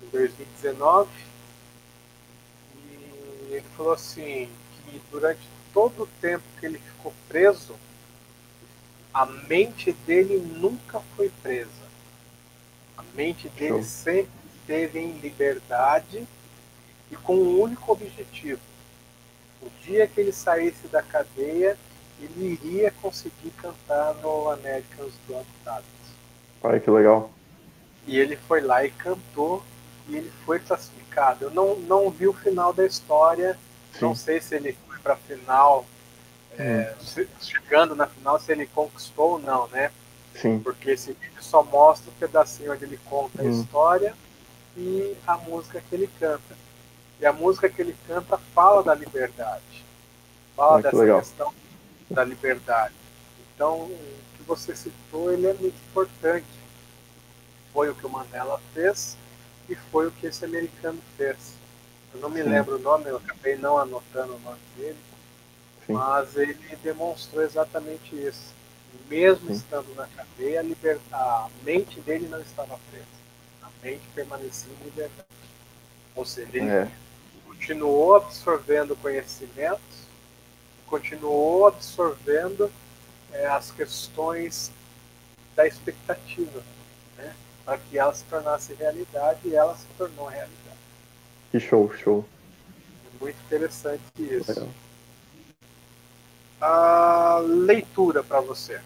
em 0.04 0.10
2019 0.12 1.10
e 2.76 3.48
ele 3.52 3.66
falou 3.76 3.94
assim 3.94 4.50
que 4.86 5.02
durante 5.12 5.42
todo 5.74 6.04
o 6.04 6.08
tempo 6.20 6.44
que 6.60 6.66
ele 6.66 6.80
ficou 6.80 7.14
preso 7.28 7.76
a 9.14 9.26
mente 9.26 9.92
dele 9.92 10.38
nunca 10.38 11.02
foi 11.16 11.30
presa. 11.42 11.70
A 12.98 13.04
mente 13.14 13.50
dele 13.50 13.74
Show. 13.74 13.84
sempre 13.84 14.32
esteve 14.56 15.00
em 15.00 15.18
liberdade 15.20 16.26
e 17.12 17.16
com 17.18 17.36
um 17.36 17.60
único 17.60 17.92
objetivo. 17.92 18.62
O 19.62 19.70
dia 19.84 20.08
que 20.08 20.20
ele 20.20 20.32
saísse 20.32 20.88
da 20.88 21.04
cadeia, 21.04 21.78
ele 22.26 22.60
iria 22.64 22.92
conseguir 23.02 23.52
cantar 23.62 24.14
no 24.16 24.50
Americans 24.50 25.14
Got 25.28 25.46
Talent. 25.64 25.86
Olha 26.62 26.80
que 26.80 26.90
legal. 26.90 27.32
E 28.06 28.20
ele 28.20 28.36
foi 28.36 28.62
lá 28.62 28.86
e 28.86 28.92
cantou 28.92 29.64
e 30.08 30.16
ele 30.16 30.32
foi 30.46 30.60
classificado. 30.60 31.46
Eu 31.46 31.52
não, 31.52 31.76
não 31.80 32.10
vi 32.10 32.28
o 32.28 32.34
final 32.34 32.74
da 32.74 32.86
história, 32.86 33.58
Sim. 33.94 34.06
não 34.06 34.16
sei 34.16 34.40
se 34.42 34.56
ele 34.56 34.78
foi 34.88 34.98
para 35.00 35.14
a 35.14 35.18
final, 35.18 35.86
é, 36.58 36.94
hum. 37.00 37.26
chegando 37.40 37.96
na 37.96 38.08
final, 38.08 38.40
se 38.40 38.52
ele 38.52 38.66
conquistou 38.68 39.32
ou 39.32 39.40
não, 39.40 39.68
né? 39.68 39.92
Sim. 40.36 40.60
Porque 40.60 40.92
esse 40.92 41.14
vídeo 41.14 41.42
só 41.42 41.64
mostra 41.64 42.10
o 42.10 42.14
um 42.14 42.18
pedacinho 42.18 42.72
onde 42.72 42.86
ele 42.86 43.00
conta 43.10 43.42
hum. 43.42 43.48
a 43.48 43.52
história 43.52 44.14
e 44.78 45.16
a 45.26 45.38
música 45.38 45.82
que 45.82 45.96
ele 45.96 46.10
canta. 46.20 46.56
E 47.20 47.26
a 47.26 47.34
música 47.34 47.70
que 47.70 47.82
ele 47.82 47.96
canta 48.08 48.38
fala 48.54 48.84
da 48.84 48.96
liberdade. 48.96 49.86
Fala 50.56 50.80
ah, 50.80 50.82
dessa 50.82 50.98
legal. 50.98 51.20
questão 51.20 51.54
da 52.12 52.24
liberdade. 52.24 52.94
Então, 53.54 53.82
o 53.82 54.00
que 54.38 54.44
você 54.44 54.76
citou, 54.76 55.32
ele 55.32 55.48
é 55.48 55.54
muito 55.54 55.76
importante. 55.90 56.46
Foi 57.74 57.90
o 57.90 57.96
que 57.96 58.06
o 58.06 58.10
Mandela 58.10 58.60
fez 58.74 59.16
e 59.70 59.76
foi 59.76 60.08
o 60.08 60.12
que 60.12 60.28
esse 60.28 60.44
americano 60.44 61.00
fez. 61.18 61.54
Eu 62.14 62.20
não 62.20 62.30
me 62.30 62.44
Sim. 62.44 62.50
lembro 62.50 62.76
o 62.76 62.80
nome, 62.80 63.08
eu 63.08 63.18
acabei 63.18 63.56
não 63.56 63.78
anotando 63.78 64.36
o 64.36 64.40
nome 64.40 64.60
dele, 64.76 64.98
Sim. 65.88 65.94
mas 65.94 66.36
ele 66.36 66.58
demonstrou 66.84 67.44
exatamente 67.44 68.14
isso. 68.16 68.54
Mesmo 69.10 69.48
Sim. 69.48 69.54
estando 69.54 69.96
na 69.96 70.08
cadeia, 70.08 70.60
a, 70.60 70.64
liber... 70.64 71.00
a 71.12 71.48
mente 71.64 72.02
dele 72.02 72.28
não 72.28 72.42
estava 72.42 72.78
presa. 72.90 73.06
A 73.64 73.70
mente 73.82 74.04
permanecia 74.14 74.72
em 74.82 74.84
liberdade. 74.84 75.28
Ou 76.14 76.26
seja, 76.26 76.50
ele 76.54 76.70
é. 76.70 76.92
continuou 77.46 78.16
absorvendo 78.16 78.96
conhecimentos, 78.98 79.80
continuou 80.92 81.68
absorvendo 81.68 82.70
é, 83.32 83.48
as 83.48 83.72
questões 83.72 84.72
da 85.56 85.66
expectativa 85.66 86.62
para 87.66 87.78
que 87.78 87.98
ela 87.98 88.14
se 88.14 88.26
tornasse 88.26 88.74
realidade 88.74 89.40
e 89.46 89.56
ela 89.56 89.76
se 89.78 89.86
tornou 89.98 90.28
realidade. 90.28 90.60
Que 91.52 91.60
show, 91.60 91.94
show. 91.94 92.26
Muito 93.20 93.38
interessante 93.46 94.02
isso. 94.20 94.60
É. 94.60 94.82
A 96.60 97.40
leitura 97.40 98.24
para 98.24 98.42
você. 98.42 98.80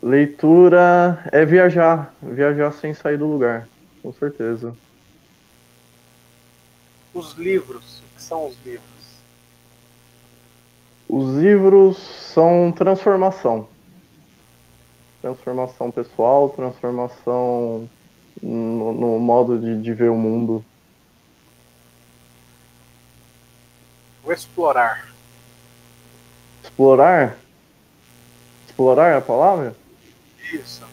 Leitura 0.00 1.24
é 1.32 1.44
viajar, 1.44 2.14
viajar 2.22 2.70
sem 2.72 2.94
sair 2.94 3.18
do 3.18 3.26
lugar, 3.26 3.68
com 4.00 4.12
certeza. 4.12 4.76
Os 7.12 7.32
livros, 7.32 7.98
o 7.98 8.14
que 8.14 8.22
são 8.22 8.46
os 8.46 8.56
livros? 8.64 8.97
Os 11.08 11.36
livros 11.36 11.96
são 11.96 12.72
transformação 12.72 13.66
transformação 15.20 15.90
pessoal, 15.90 16.48
transformação 16.50 17.88
no, 18.42 18.92
no 18.92 19.18
modo 19.18 19.58
de, 19.58 19.80
de, 19.80 19.92
ver 19.92 20.10
o 20.10 20.16
mundo. 20.16 20.64
Vou 24.22 24.32
explorar. 24.32 25.08
Explorar? 26.62 27.36
Explorar 28.66 29.08
é 29.08 29.16
a 29.16 29.20
palavra? 29.20 29.74
Isso. 30.52 30.84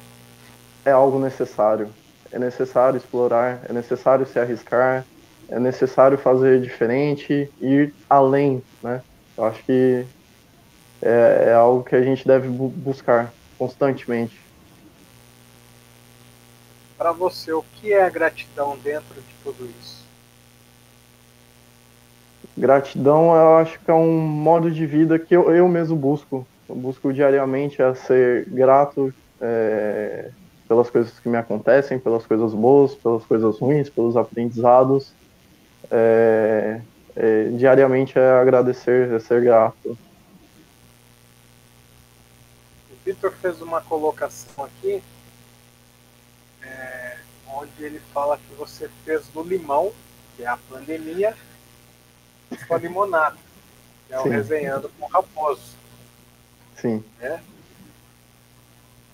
É 0.83 0.91
algo 0.91 1.19
necessário. 1.19 1.89
É 2.31 2.39
necessário 2.39 2.97
explorar, 2.97 3.61
é 3.69 3.71
necessário 3.71 4.25
se 4.25 4.37
arriscar, 4.37 5.05
é 5.47 5.59
necessário 5.59 6.17
fazer 6.17 6.59
diferente, 6.59 7.49
ir 7.61 7.93
além, 8.09 8.61
né? 8.83 9.01
Eu 9.37 9.43
acho 9.45 9.63
que 9.63 10.05
é, 11.01 11.45
é 11.47 11.53
algo 11.53 11.83
que 11.83 11.95
a 11.95 12.01
gente 12.01 12.25
deve 12.27 12.47
bu 12.47 12.69
buscar 12.69 13.31
constantemente. 13.57 14.39
Para 16.97 17.11
você, 17.11 17.51
o 17.51 17.63
que 17.75 17.91
é 17.91 18.03
a 18.03 18.09
gratidão 18.09 18.77
dentro 18.83 19.15
de 19.15 19.35
tudo 19.43 19.69
isso? 19.81 20.05
Gratidão, 22.57 23.35
eu 23.35 23.57
acho 23.57 23.77
que 23.79 23.91
é 23.91 23.93
um 23.93 24.17
modo 24.17 24.71
de 24.71 24.85
vida 24.85 25.19
que 25.19 25.35
eu, 25.35 25.53
eu 25.53 25.67
mesmo 25.67 25.97
busco. 25.97 26.47
Eu 26.69 26.75
busco 26.75 27.11
diariamente 27.11 27.81
a 27.83 27.93
ser 27.93 28.45
grato 28.49 29.13
é, 29.41 30.31
pelas 30.67 30.89
coisas 30.89 31.19
que 31.19 31.27
me 31.27 31.37
acontecem, 31.37 31.99
pelas 31.99 32.25
coisas 32.25 32.53
boas, 32.53 32.95
pelas 32.95 33.25
coisas 33.25 33.59
ruins, 33.59 33.89
pelos 33.89 34.15
aprendizados. 34.15 35.11
É, 35.91 36.79
é, 37.15 37.49
diariamente 37.49 38.17
é 38.19 38.31
agradecer, 38.31 39.11
é 39.11 39.19
ser 39.19 39.41
grato. 39.43 39.97
Vitor 43.05 43.31
fez 43.33 43.61
uma 43.61 43.81
colocação 43.81 44.65
aqui, 44.65 45.01
é, 46.63 47.17
onde 47.47 47.83
ele 47.83 48.01
fala 48.11 48.37
que 48.37 48.55
você 48.55 48.89
fez 49.05 49.27
do 49.27 49.43
limão, 49.43 49.93
que 50.35 50.43
é 50.43 50.47
a 50.47 50.57
pandemia, 50.57 51.35
sua 52.65 52.77
limonada, 52.77 53.37
que 54.07 54.13
é 54.13 54.19
o 54.19 54.23
Sim. 54.23 54.29
resenhando 54.29 54.89
com 54.89 55.05
o 55.05 55.09
Raposo. 55.09 55.75
Sim. 56.75 57.03
Né? 57.19 57.41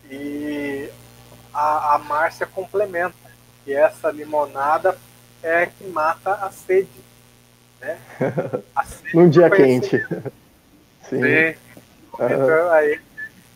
E 0.10 0.90
a, 1.54 1.96
a 1.96 1.98
Márcia 2.00 2.46
complementa 2.46 3.16
que 3.64 3.74
essa 3.74 4.10
limonada 4.10 4.98
é 5.44 5.66
que 5.66 5.86
mata 5.88 6.34
a 6.34 6.50
sede. 6.50 6.90
Né? 7.82 7.98
A 8.76 8.86
sede 8.86 9.16
Num 9.16 9.30
dia 9.30 9.50
quente. 9.50 9.98
Sim. 11.10 11.22
Sim. 11.22 11.56
Então, 12.14 12.72
aí 12.72 13.00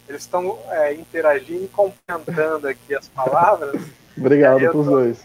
eles 0.07 0.21
estão 0.21 0.59
é, 0.69 0.93
interagindo 0.93 1.65
e 1.65 1.67
comentando 1.67 2.67
aqui 2.67 2.95
as 2.95 3.07
palavras. 3.07 3.81
Obrigado 4.17 4.59
para 4.59 4.77
os 4.77 4.85
dois. 4.85 5.19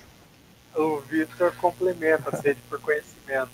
O 0.74 0.98
Vitor 1.00 1.52
complementa 1.56 2.30
a 2.30 2.36
sede 2.36 2.60
por 2.68 2.80
conhecimento. 2.80 3.50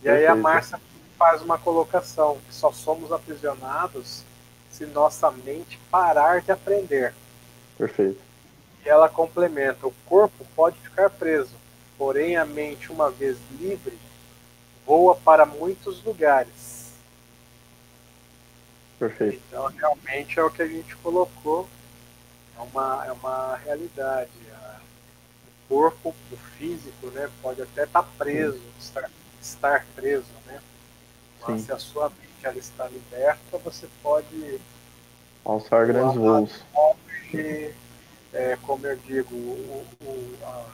E 0.00 0.04
Perfeito. 0.04 0.08
aí 0.08 0.26
a 0.26 0.34
Márcia 0.34 0.80
faz 1.18 1.42
uma 1.42 1.58
colocação, 1.58 2.38
que 2.48 2.54
só 2.54 2.72
somos 2.72 3.12
aprisionados 3.12 4.24
se 4.70 4.86
nossa 4.86 5.30
mente 5.30 5.78
parar 5.90 6.40
de 6.40 6.50
aprender. 6.50 7.12
Perfeito. 7.76 8.20
E 8.84 8.88
ela 8.88 9.08
complementa, 9.08 9.86
o 9.86 9.94
corpo 10.06 10.46
pode 10.56 10.78
ficar 10.78 11.10
preso, 11.10 11.54
porém 11.98 12.36
a 12.36 12.46
mente, 12.46 12.90
uma 12.90 13.10
vez 13.10 13.36
livre, 13.58 13.98
voa 14.86 15.14
para 15.14 15.46
muitos 15.46 16.02
lugares 16.04 16.70
Perfeito. 19.00 19.42
Então, 19.48 19.66
realmente 19.68 20.38
é 20.38 20.44
o 20.44 20.50
que 20.50 20.60
a 20.60 20.66
gente 20.66 20.94
colocou, 20.96 21.66
é 22.54 22.60
uma, 22.60 23.06
é 23.06 23.12
uma 23.12 23.56
realidade. 23.56 24.30
O 25.70 25.74
corpo, 25.74 26.14
o 26.30 26.36
físico, 26.58 27.06
né, 27.06 27.30
pode 27.40 27.62
até 27.62 27.84
estar 27.84 28.02
preso, 28.18 28.60
estar, 28.78 29.10
estar 29.40 29.86
preso, 29.94 30.26
né? 30.44 30.60
Mas 31.40 31.60
Sim. 31.60 31.66
se 31.66 31.72
a 31.72 31.78
sua 31.78 32.10
mente 32.10 32.44
ela 32.44 32.58
está 32.58 32.88
liberta, 32.88 33.56
você 33.64 33.88
pode 34.02 34.60
alçar 35.44 35.86
grandes 35.86 36.16
voos. 36.16 36.62
é, 38.34 38.58
como 38.62 38.86
eu 38.86 38.96
digo, 38.96 39.34
o, 39.34 39.86
o, 40.02 40.38
a, 40.42 40.66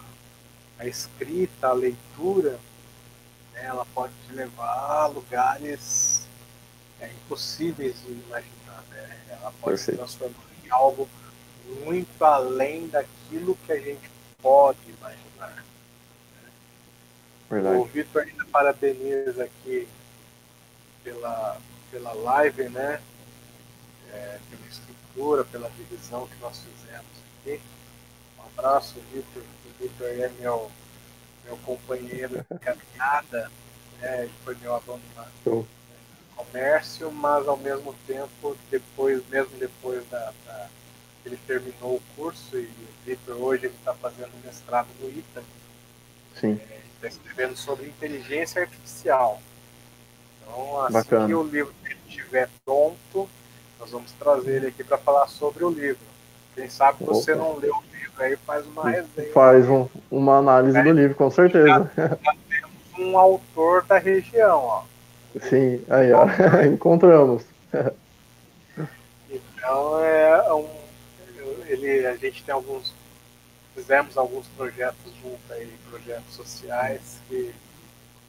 a, 0.80 0.86
escrita, 0.86 1.68
a 1.68 1.72
leitura, 1.72 2.58
né, 3.56 3.64
ela 3.64 3.86
pode 3.86 4.12
te 4.26 4.32
levar 4.34 5.02
a 5.02 5.06
lugares 5.06 6.28
é, 7.00 7.08
impossíveis 7.08 7.96
de 8.04 8.12
imaginar. 8.12 8.84
Né? 8.90 9.20
Ela 9.30 9.52
pode 9.60 9.80
se 9.80 9.92
transformar 9.92 10.36
em 10.64 10.70
algo 10.70 11.08
muito 11.84 12.24
além 12.24 12.86
daquilo 12.88 13.56
que 13.66 13.72
a 13.72 13.80
gente 13.80 14.10
pode 14.40 14.78
imaginar. 14.86 15.64
Verdade. 17.50 17.76
O 17.76 17.84
Vitor 17.84 18.22
ainda 18.22 18.44
parabeniza 18.46 19.44
aqui 19.44 19.88
pela, 21.02 21.58
pela 21.90 22.12
live, 22.12 22.68
né? 22.68 23.00
É, 24.12 24.38
pela 24.50 24.66
estrutura, 24.68 25.44
pela 25.44 25.70
divisão 25.70 26.26
que 26.26 26.36
nós 26.40 26.60
fizemos 26.60 27.06
aqui. 27.40 27.60
Um 28.38 28.42
abraço, 28.58 28.94
Vitor. 29.12 29.42
O 29.42 29.82
Vitor 29.82 30.06
é 30.08 30.30
meu, 30.40 30.70
meu 31.46 31.56
companheiro 31.58 32.44
de 32.50 32.58
caminhada, 32.58 33.50
né? 34.00 34.24
ele 34.24 34.32
foi 34.44 34.54
meu 34.56 34.74
aluno 34.74 35.02
na, 35.14 35.26
comércio, 36.36 37.10
mas 37.10 37.48
ao 37.48 37.56
mesmo 37.56 37.94
tempo, 38.06 38.56
depois, 38.70 39.26
mesmo 39.28 39.56
depois 39.58 40.06
da, 40.10 40.32
da 40.44 40.68
ele 41.24 41.38
terminou 41.44 41.96
o 41.96 42.02
curso 42.14 42.56
e 42.56 42.64
o 42.64 43.04
Victor 43.04 43.36
hoje 43.36 43.66
ele 43.66 43.74
está 43.74 43.92
fazendo 43.94 44.30
mestrado 44.44 44.86
no 45.00 45.08
ITA. 45.08 45.42
Sim. 46.40 46.60
É, 46.70 46.80
está 46.94 47.08
escrevendo 47.08 47.56
sobre 47.56 47.86
inteligência 47.86 48.62
artificial. 48.62 49.40
Então, 50.40 50.80
assim 50.82 50.92
Bacana. 50.92 51.26
que 51.26 51.34
o 51.34 51.42
livro 51.42 51.74
estiver 52.06 52.48
pronto, 52.64 53.28
nós 53.80 53.90
vamos 53.90 54.12
trazer 54.12 54.56
ele 54.56 54.66
aqui 54.68 54.84
para 54.84 54.98
falar 54.98 55.26
sobre 55.26 55.64
o 55.64 55.70
livro. 55.70 56.15
Quem 56.56 56.70
sabe 56.70 57.04
Opa. 57.04 57.12
você 57.12 57.34
não 57.34 57.58
leu 57.58 57.74
o 57.74 57.82
livro 57.94 58.22
aí, 58.22 58.36
faz 58.38 58.66
uma 58.66 58.90
resenha. 58.90 59.32
Faz 59.32 59.68
um, 59.68 59.86
uma 60.10 60.38
análise 60.38 60.82
do 60.82 60.90
livro, 60.90 61.14
com 61.14 61.30
certeza. 61.30 61.90
Já, 61.94 62.08
já 62.08 62.16
temos 62.48 62.98
um 62.98 63.18
autor 63.18 63.84
da 63.84 63.98
região, 63.98 64.64
ó. 64.64 64.82
Sim, 65.38 65.84
aí, 65.90 66.10
ó, 66.12 66.24
encontramos. 66.64 67.44
Então, 69.30 70.02
é 70.02 70.54
um, 70.54 70.66
ele, 71.66 72.06
a 72.06 72.16
gente 72.16 72.42
tem 72.42 72.54
alguns, 72.54 72.94
fizemos 73.74 74.16
alguns 74.16 74.46
projetos 74.48 75.12
juntos 75.22 75.50
aí, 75.50 75.70
projetos 75.90 76.34
sociais, 76.34 77.20
que 77.28 77.52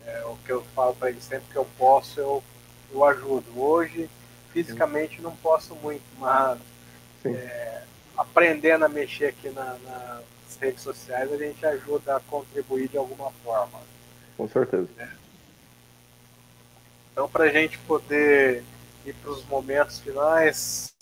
é 0.05 0.23
o 0.25 0.37
que 0.45 0.51
eu 0.51 0.61
falo 0.75 0.93
para 0.95 1.09
ele, 1.09 1.21
sempre 1.21 1.45
que 1.49 1.57
eu 1.57 1.67
posso, 1.77 2.19
eu, 2.19 2.43
eu 2.91 3.05
ajudo. 3.05 3.45
Hoje, 3.55 4.09
fisicamente, 4.51 5.21
não 5.21 5.35
posso 5.37 5.75
muito, 5.75 6.03
mas 6.19 6.59
é, 7.23 7.83
aprendendo 8.17 8.85
a 8.85 8.89
mexer 8.89 9.27
aqui 9.27 9.49
na, 9.49 9.77
nas 9.85 10.57
redes 10.59 10.81
sociais, 10.81 11.31
a 11.31 11.37
gente 11.37 11.65
ajuda 11.65 12.15
a 12.15 12.19
contribuir 12.19 12.87
de 12.89 12.97
alguma 12.97 13.31
forma. 13.43 13.79
Com 14.35 14.47
certeza. 14.47 14.87
É. 14.97 15.09
Então, 17.11 17.29
para 17.29 17.45
a 17.45 17.49
gente 17.49 17.77
poder 17.79 18.63
ir 19.05 19.13
para 19.13 19.31
os 19.31 19.45
momentos 19.45 19.99
finais, 19.99 20.93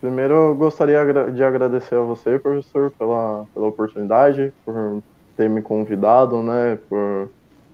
Primeiro, 0.00 0.34
eu 0.34 0.54
gostaria 0.54 1.04
de 1.30 1.44
agradecer 1.44 1.94
a 1.94 2.00
você, 2.00 2.38
professor, 2.38 2.90
pela, 2.92 3.46
pela 3.52 3.66
oportunidade, 3.66 4.50
por 4.64 5.02
ter 5.40 5.48
me 5.48 5.62
convidado, 5.62 6.42
né, 6.42 6.78
por 6.86 7.30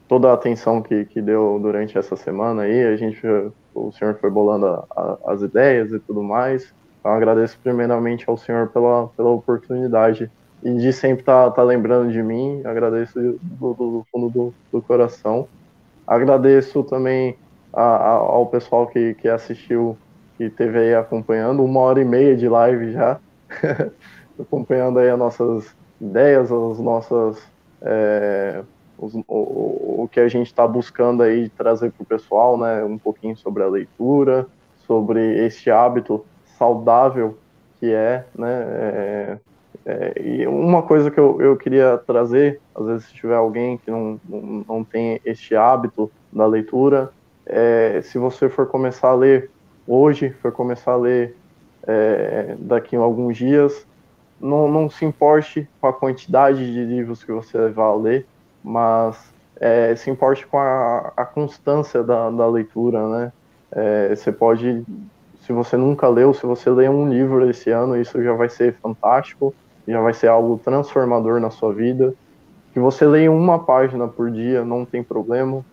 toda 0.06 0.30
a 0.30 0.34
atenção 0.34 0.80
que, 0.80 1.04
que 1.06 1.20
deu 1.20 1.58
durante 1.60 1.98
essa 1.98 2.14
semana 2.14 2.62
aí. 2.62 2.84
A 2.84 2.96
gente, 2.96 3.20
o 3.74 3.90
senhor 3.90 4.14
foi 4.20 4.30
bolando 4.30 4.66
a, 4.66 4.86
a, 4.96 5.32
as 5.32 5.42
ideias 5.42 5.90
e 5.90 5.98
tudo 5.98 6.22
mais. 6.22 6.72
Então, 7.00 7.10
agradeço 7.10 7.58
primeiramente 7.60 8.24
ao 8.28 8.36
senhor 8.36 8.68
pela, 8.68 9.08
pela 9.16 9.30
oportunidade 9.30 10.30
e 10.62 10.74
de 10.74 10.92
sempre 10.92 11.22
estar 11.22 11.46
tá, 11.46 11.50
tá 11.50 11.62
lembrando 11.64 12.12
de 12.12 12.22
mim. 12.22 12.62
Agradeço 12.64 13.18
do, 13.42 13.74
do 13.74 14.06
fundo 14.12 14.30
do, 14.30 14.54
do, 14.70 14.80
coração. 14.80 15.48
Agradeço 16.06 16.84
também 16.84 17.36
a, 17.72 17.82
a, 17.82 18.10
ao 18.12 18.46
pessoal 18.46 18.86
que, 18.86 19.14
que 19.14 19.28
assistiu, 19.28 19.98
que 20.36 20.44
esteve 20.44 20.78
aí 20.78 20.94
acompanhando, 20.94 21.64
uma 21.64 21.80
hora 21.80 22.00
e 22.00 22.04
meia 22.04 22.36
de 22.36 22.48
live 22.48 22.92
já, 22.92 23.18
acompanhando 24.38 25.00
aí 25.00 25.10
as 25.10 25.18
nossas 25.18 25.74
ideias, 26.00 26.50
as 26.52 26.78
nossas. 26.78 27.55
É, 27.82 28.62
os, 28.98 29.14
o, 29.14 30.02
o 30.02 30.08
que 30.10 30.20
a 30.20 30.28
gente 30.28 30.46
está 30.46 30.66
buscando 30.66 31.22
aí 31.22 31.48
trazer 31.50 31.92
para 31.92 32.02
o 32.02 32.06
pessoal, 32.06 32.58
né, 32.58 32.82
um 32.84 32.98
pouquinho 32.98 33.36
sobre 33.36 33.62
a 33.62 33.68
leitura, 33.68 34.46
sobre 34.86 35.44
este 35.44 35.70
hábito 35.70 36.24
saudável 36.58 37.36
que 37.78 37.92
é, 37.92 38.24
né? 38.34 38.62
É, 38.68 39.38
é, 39.84 40.20
e 40.20 40.46
uma 40.46 40.82
coisa 40.82 41.10
que 41.10 41.20
eu, 41.20 41.40
eu 41.40 41.56
queria 41.56 41.96
trazer, 41.98 42.60
às 42.74 42.86
vezes 42.86 43.06
se 43.06 43.14
tiver 43.14 43.36
alguém 43.36 43.78
que 43.78 43.90
não, 43.90 44.20
não, 44.28 44.64
não 44.66 44.84
tem 44.84 45.20
este 45.24 45.54
hábito 45.54 46.10
da 46.32 46.46
leitura, 46.46 47.12
é, 47.44 48.00
se 48.02 48.18
você 48.18 48.48
for 48.48 48.66
começar 48.66 49.10
a 49.10 49.14
ler 49.14 49.50
hoje, 49.86 50.30
for 50.42 50.50
começar 50.50 50.92
a 50.92 50.96
ler 50.96 51.36
é, 51.86 52.56
daqui 52.58 52.96
a 52.96 53.00
alguns 53.00 53.36
dias, 53.36 53.86
não, 54.40 54.68
não 54.68 54.90
se 54.90 55.04
importe 55.04 55.68
com 55.80 55.86
a 55.86 55.92
quantidade 55.92 56.72
de 56.72 56.84
livros 56.84 57.24
que 57.24 57.32
você 57.32 57.68
vai 57.70 57.96
ler, 57.98 58.26
mas 58.62 59.32
é, 59.58 59.94
se 59.96 60.10
importe 60.10 60.46
com 60.46 60.58
a, 60.58 61.12
a 61.16 61.24
constância 61.24 62.02
da, 62.02 62.30
da 62.30 62.46
leitura, 62.46 63.08
né? 63.08 63.32
É, 63.72 64.14
você 64.14 64.30
pode 64.30 64.84
se 65.46 65.52
você 65.52 65.76
nunca 65.76 66.08
leu, 66.08 66.34
se 66.34 66.44
você 66.44 66.68
ler 66.68 66.90
um 66.90 67.08
livro 67.08 67.48
esse 67.48 67.70
ano, 67.70 67.96
isso 67.96 68.20
já 68.20 68.32
vai 68.32 68.48
ser 68.48 68.74
fantástico, 68.74 69.54
já 69.86 70.00
vai 70.00 70.12
ser 70.12 70.26
algo 70.26 70.58
transformador 70.58 71.40
na 71.40 71.50
sua 71.50 71.72
vida. 71.72 72.12
Que 72.72 72.80
você 72.80 73.06
leia 73.06 73.30
uma 73.30 73.60
página 73.60 74.08
por 74.08 74.28
dia, 74.28 74.64
não 74.64 74.84
tem 74.84 75.04
problema, 75.04 75.64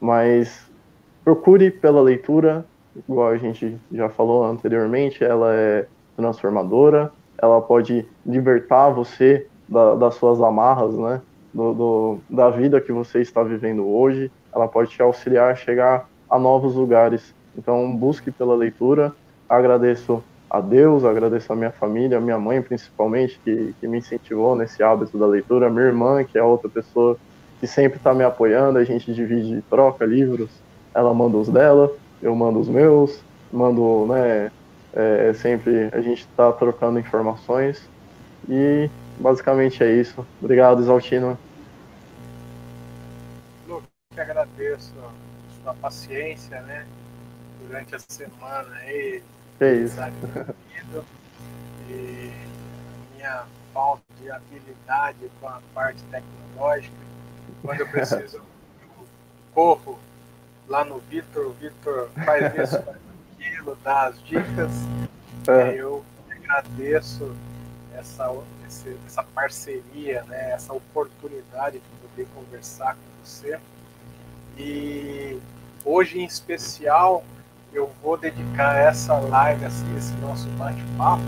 mas 0.00 0.68
procure 1.24 1.70
pela 1.70 2.02
leitura, 2.02 2.66
igual 3.08 3.28
a 3.28 3.36
gente 3.36 3.78
já 3.92 4.08
falou 4.08 4.44
anteriormente, 4.44 5.22
ela 5.22 5.54
é 5.54 5.86
transformadora, 6.16 7.12
ela 7.40 7.60
pode 7.60 8.06
libertar 8.24 8.90
você 8.90 9.46
da, 9.68 9.94
das 9.94 10.14
suas 10.14 10.40
amarras, 10.40 10.94
né? 10.94 11.20
Do, 11.52 11.72
do, 11.74 12.18
da 12.28 12.48
vida 12.50 12.80
que 12.80 12.92
você 12.92 13.20
está 13.20 13.42
vivendo 13.42 13.86
hoje, 13.88 14.30
ela 14.54 14.68
pode 14.68 14.90
te 14.90 15.02
auxiliar 15.02 15.50
a 15.50 15.56
chegar 15.56 16.08
a 16.28 16.38
novos 16.38 16.74
lugares. 16.74 17.34
Então, 17.58 17.90
busque 17.96 18.30
pela 18.30 18.54
leitura, 18.54 19.12
agradeço 19.48 20.22
a 20.48 20.60
Deus, 20.60 21.04
agradeço 21.04 21.52
a 21.52 21.56
minha 21.56 21.72
família, 21.72 22.18
a 22.18 22.20
minha 22.20 22.38
mãe 22.38 22.60
principalmente, 22.62 23.40
que, 23.44 23.74
que 23.80 23.88
me 23.88 23.98
incentivou 23.98 24.54
nesse 24.54 24.82
hábito 24.82 25.18
da 25.18 25.26
leitura, 25.26 25.70
minha 25.70 25.86
irmã, 25.86 26.22
que 26.22 26.38
é 26.38 26.42
outra 26.42 26.68
pessoa 26.68 27.16
que 27.58 27.66
sempre 27.66 27.98
está 27.98 28.14
me 28.14 28.24
apoiando, 28.24 28.78
a 28.78 28.84
gente 28.84 29.12
divide 29.12 29.56
e 29.56 29.62
troca 29.62 30.04
livros, 30.04 30.50
ela 30.94 31.12
manda 31.12 31.36
os 31.36 31.48
dela, 31.48 31.92
eu 32.22 32.34
mando 32.34 32.58
os 32.58 32.68
meus, 32.68 33.20
mando, 33.52 34.06
né, 34.06 34.50
é, 34.92 35.32
sempre 35.34 35.88
a 35.92 36.00
gente 36.00 36.20
está 36.20 36.52
trocando 36.52 36.98
informações 36.98 37.88
e 38.48 38.90
basicamente 39.18 39.82
é 39.82 39.92
isso. 39.92 40.26
Obrigado, 40.40 40.80
Exaltino. 40.80 41.38
Eu 43.68 43.82
que 44.12 44.20
agradeço 44.20 44.92
a 44.98 45.62
sua 45.62 45.74
paciência, 45.74 46.60
né, 46.62 46.86
durante 47.60 47.94
a 47.94 47.98
semana 47.98 48.74
aí, 48.76 49.22
é 49.60 49.74
isso. 49.74 49.96
E 51.90 52.32
minha 53.14 53.44
falta 53.74 54.02
de 54.18 54.30
habilidade 54.30 55.30
com 55.38 55.48
a 55.48 55.60
parte 55.74 56.02
tecnológica. 56.04 56.96
Quando 57.62 57.80
eu 57.80 57.88
preciso, 57.92 58.38
eu 58.38 59.06
corro 59.52 59.98
lá 60.66 60.82
no 60.82 60.98
Vitor, 61.00 61.48
o 61.48 61.52
Vitor 61.52 62.08
faz 62.24 62.54
isso, 62.56 62.82
faz 62.82 62.96
aquilo, 63.40 63.76
dá 63.82 64.06
as 64.06 64.22
dicas. 64.22 64.72
É. 65.48 65.74
Eu 65.74 66.04
agradeço 66.30 67.34
essa, 67.94 68.30
essa 69.06 69.22
parceria, 69.22 70.22
né, 70.24 70.52
essa 70.52 70.72
oportunidade 70.74 71.78
de 71.78 72.08
poder 72.08 72.28
conversar 72.34 72.94
com 72.94 73.24
você. 73.24 73.58
E 74.58 75.40
hoje 75.84 76.20
em 76.20 76.24
especial 76.24 77.24
eu 77.72 77.90
vou 78.02 78.16
dedicar 78.16 78.76
essa 78.76 79.14
live, 79.14 79.64
assim, 79.64 79.96
esse 79.96 80.12
nosso 80.14 80.48
bate-papo, 80.50 81.22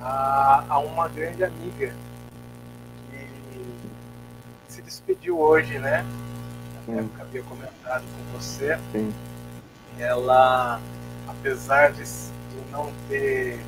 a, 0.00 0.64
a, 0.68 0.78
uma 0.80 1.08
grande 1.08 1.42
amiga 1.42 1.94
que 3.10 4.72
se 4.72 4.82
despediu 4.82 5.38
hoje, 5.38 5.78
né? 5.78 6.04
Até 6.82 7.00
hum. 7.00 7.08
havia 7.20 7.42
comentado 7.44 8.02
com 8.02 8.38
você. 8.38 8.76
Sim. 8.92 9.14
Ela, 9.98 10.80
apesar 11.26 11.92
de, 11.92 12.04
não 12.70 12.92
ter 13.08 13.58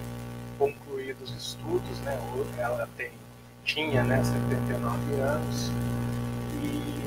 concluído 0.58 1.22
os 1.22 1.30
estudos, 1.30 1.98
né? 2.00 2.18
Ela 2.58 2.88
tem, 2.96 3.10
tinha 3.64 4.02
né, 4.02 4.22
79 4.22 5.20
anos 5.20 5.70
e 6.62 6.98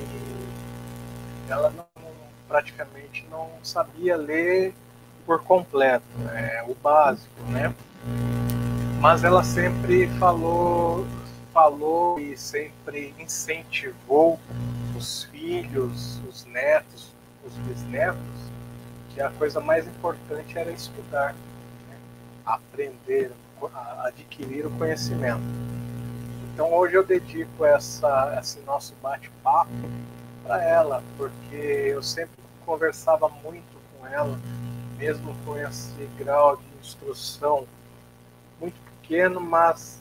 ela 1.49 1.69
não, 1.69 1.85
praticamente 2.47 3.25
não 3.29 3.49
sabia 3.61 4.15
ler 4.15 4.73
por 5.25 5.43
completo, 5.43 6.05
né, 6.17 6.63
o 6.67 6.75
básico, 6.75 7.41
né? 7.49 7.73
Mas 8.99 9.23
ela 9.23 9.43
sempre 9.43 10.07
falou, 10.19 11.05
falou 11.53 12.19
e 12.19 12.37
sempre 12.37 13.13
incentivou 13.19 14.39
os 14.95 15.23
filhos, 15.25 16.19
os 16.27 16.45
netos, 16.45 17.11
os 17.45 17.53
bisnetos, 17.57 18.50
que 19.13 19.21
a 19.21 19.29
coisa 19.31 19.59
mais 19.59 19.87
importante 19.87 20.57
era 20.57 20.71
estudar, 20.71 21.33
né? 21.89 21.97
aprender, 22.45 23.31
adquirir 24.03 24.65
o 24.65 24.71
conhecimento. 24.71 25.41
Então 26.53 26.73
hoje 26.73 26.95
eu 26.95 27.03
dedico 27.03 27.65
essa, 27.65 28.37
esse 28.39 28.59
nosso 28.61 28.93
bate-papo 29.01 29.71
para 30.43 30.63
ela, 30.63 31.03
porque 31.17 31.55
eu 31.55 32.01
sempre 32.01 32.35
conversava 32.65 33.29
muito 33.43 33.81
com 33.93 34.07
ela, 34.07 34.39
mesmo 34.97 35.35
com 35.45 35.57
esse 35.57 36.07
grau 36.17 36.57
de 36.57 36.63
instrução 36.81 37.67
muito 38.59 38.79
pequeno, 39.01 39.39
mas 39.39 39.99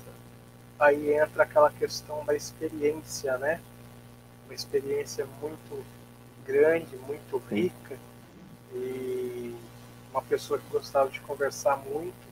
aí 0.78 1.12
entra 1.12 1.42
aquela 1.42 1.70
questão 1.70 2.24
da 2.24 2.34
experiência, 2.34 3.36
né? 3.38 3.60
Uma 4.46 4.54
experiência 4.54 5.26
muito 5.40 5.84
grande, 6.44 6.96
muito 7.06 7.40
rica 7.50 7.96
e 8.74 9.56
uma 10.10 10.22
pessoa 10.22 10.58
que 10.58 10.70
gostava 10.70 11.10
de 11.10 11.20
conversar 11.20 11.76
muito 11.76 12.30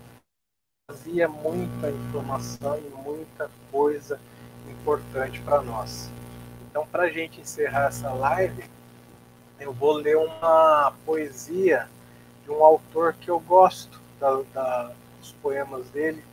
trazia 0.89 1.29
muita 1.29 1.91
informação 1.91 2.79
e 2.79 2.89
muita 3.03 3.51
coisa 3.71 4.19
importante 4.71 5.39
para 5.43 5.61
nós. 5.61 6.11
Então, 6.71 6.87
para 6.87 7.03
a 7.03 7.11
gente 7.11 7.43
encerrar 7.43 7.89
essa 7.89 8.11
live, 8.11 8.65
eu 9.61 9.71
vou 9.71 9.93
ler 9.93 10.17
uma 10.17 10.95
poesia 11.05 11.89
de 12.43 12.51
um 12.51 12.65
autor 12.65 13.13
que 13.15 13.31
eu 13.31 13.39
gosto 13.39 14.01
da, 14.19 14.41
da, 14.55 14.93
dos 15.19 15.33
poemas 15.43 15.91
dele. 15.91 16.25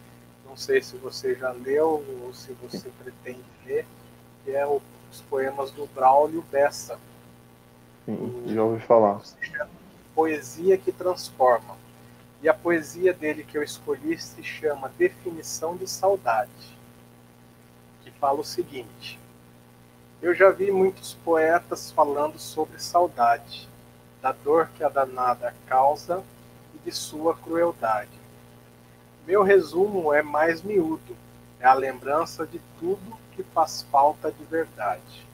Não 0.46 0.56
sei 0.56 0.82
se 0.82 0.96
você 0.96 1.36
já 1.36 1.52
leu 1.52 2.06
ou 2.24 2.34
se 2.34 2.54
você 2.54 2.90
pretende 3.04 3.44
ler, 3.66 3.86
que 4.46 4.52
é 4.52 4.66
o, 4.66 4.82
os 5.12 5.20
poemas 5.22 5.70
do 5.72 5.86
Braulio 5.88 6.42
Bessa. 6.50 6.98
Sim, 8.06 8.44
já 8.48 8.64
ouvi 8.64 8.82
falar. 8.82 9.20
Poesia 10.16 10.78
que 10.78 10.94
transforma. 10.94 11.78
E 12.42 12.48
a 12.48 12.54
poesia 12.54 13.14
dele 13.14 13.44
que 13.44 13.58
eu 13.58 13.64
escolhi 13.64 14.18
se 14.18 14.42
chama 14.42 14.92
Definição 14.98 15.76
de 15.76 15.88
Saudade, 15.88 16.78
que 18.02 18.12
fala 18.12 18.40
o 18.40 18.44
seguinte: 18.46 19.20
Eu 20.22 20.34
já 20.34 20.52
vi 20.52 20.72
muitos 20.72 21.16
poetas 21.16 21.92
falando 21.92 22.40
sobre 22.40 22.80
saudade, 22.80 23.68
da 24.22 24.32
dor 24.32 24.70
que 24.78 24.84
a 24.84 24.90
danada 24.90 25.54
causa 25.68 26.24
e 26.74 26.78
de 26.78 26.92
sua 26.96 27.36
crueldade. 27.36 28.10
Meu 29.28 29.44
resumo 29.44 30.14
é 30.14 30.22
mais 30.22 30.62
miúdo, 30.62 31.18
é 31.60 31.66
a 31.66 31.74
lembrança 31.74 32.46
de 32.46 32.62
tudo 32.80 33.18
que 33.36 33.44
faz 33.44 33.82
falta 33.92 34.32
de 34.32 34.44
verdade. 34.46 35.28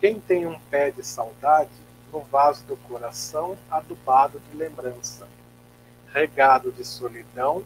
Quem 0.00 0.18
tem 0.18 0.46
um 0.46 0.58
pé 0.58 0.90
de 0.90 1.04
saudade 1.04 1.70
no 2.14 2.20
vaso 2.20 2.64
do 2.64 2.78
coração 2.78 3.58
adubado 3.70 4.40
de 4.50 4.56
lembrança? 4.56 5.26
regado 6.14 6.70
de 6.70 6.84
solidão, 6.84 7.64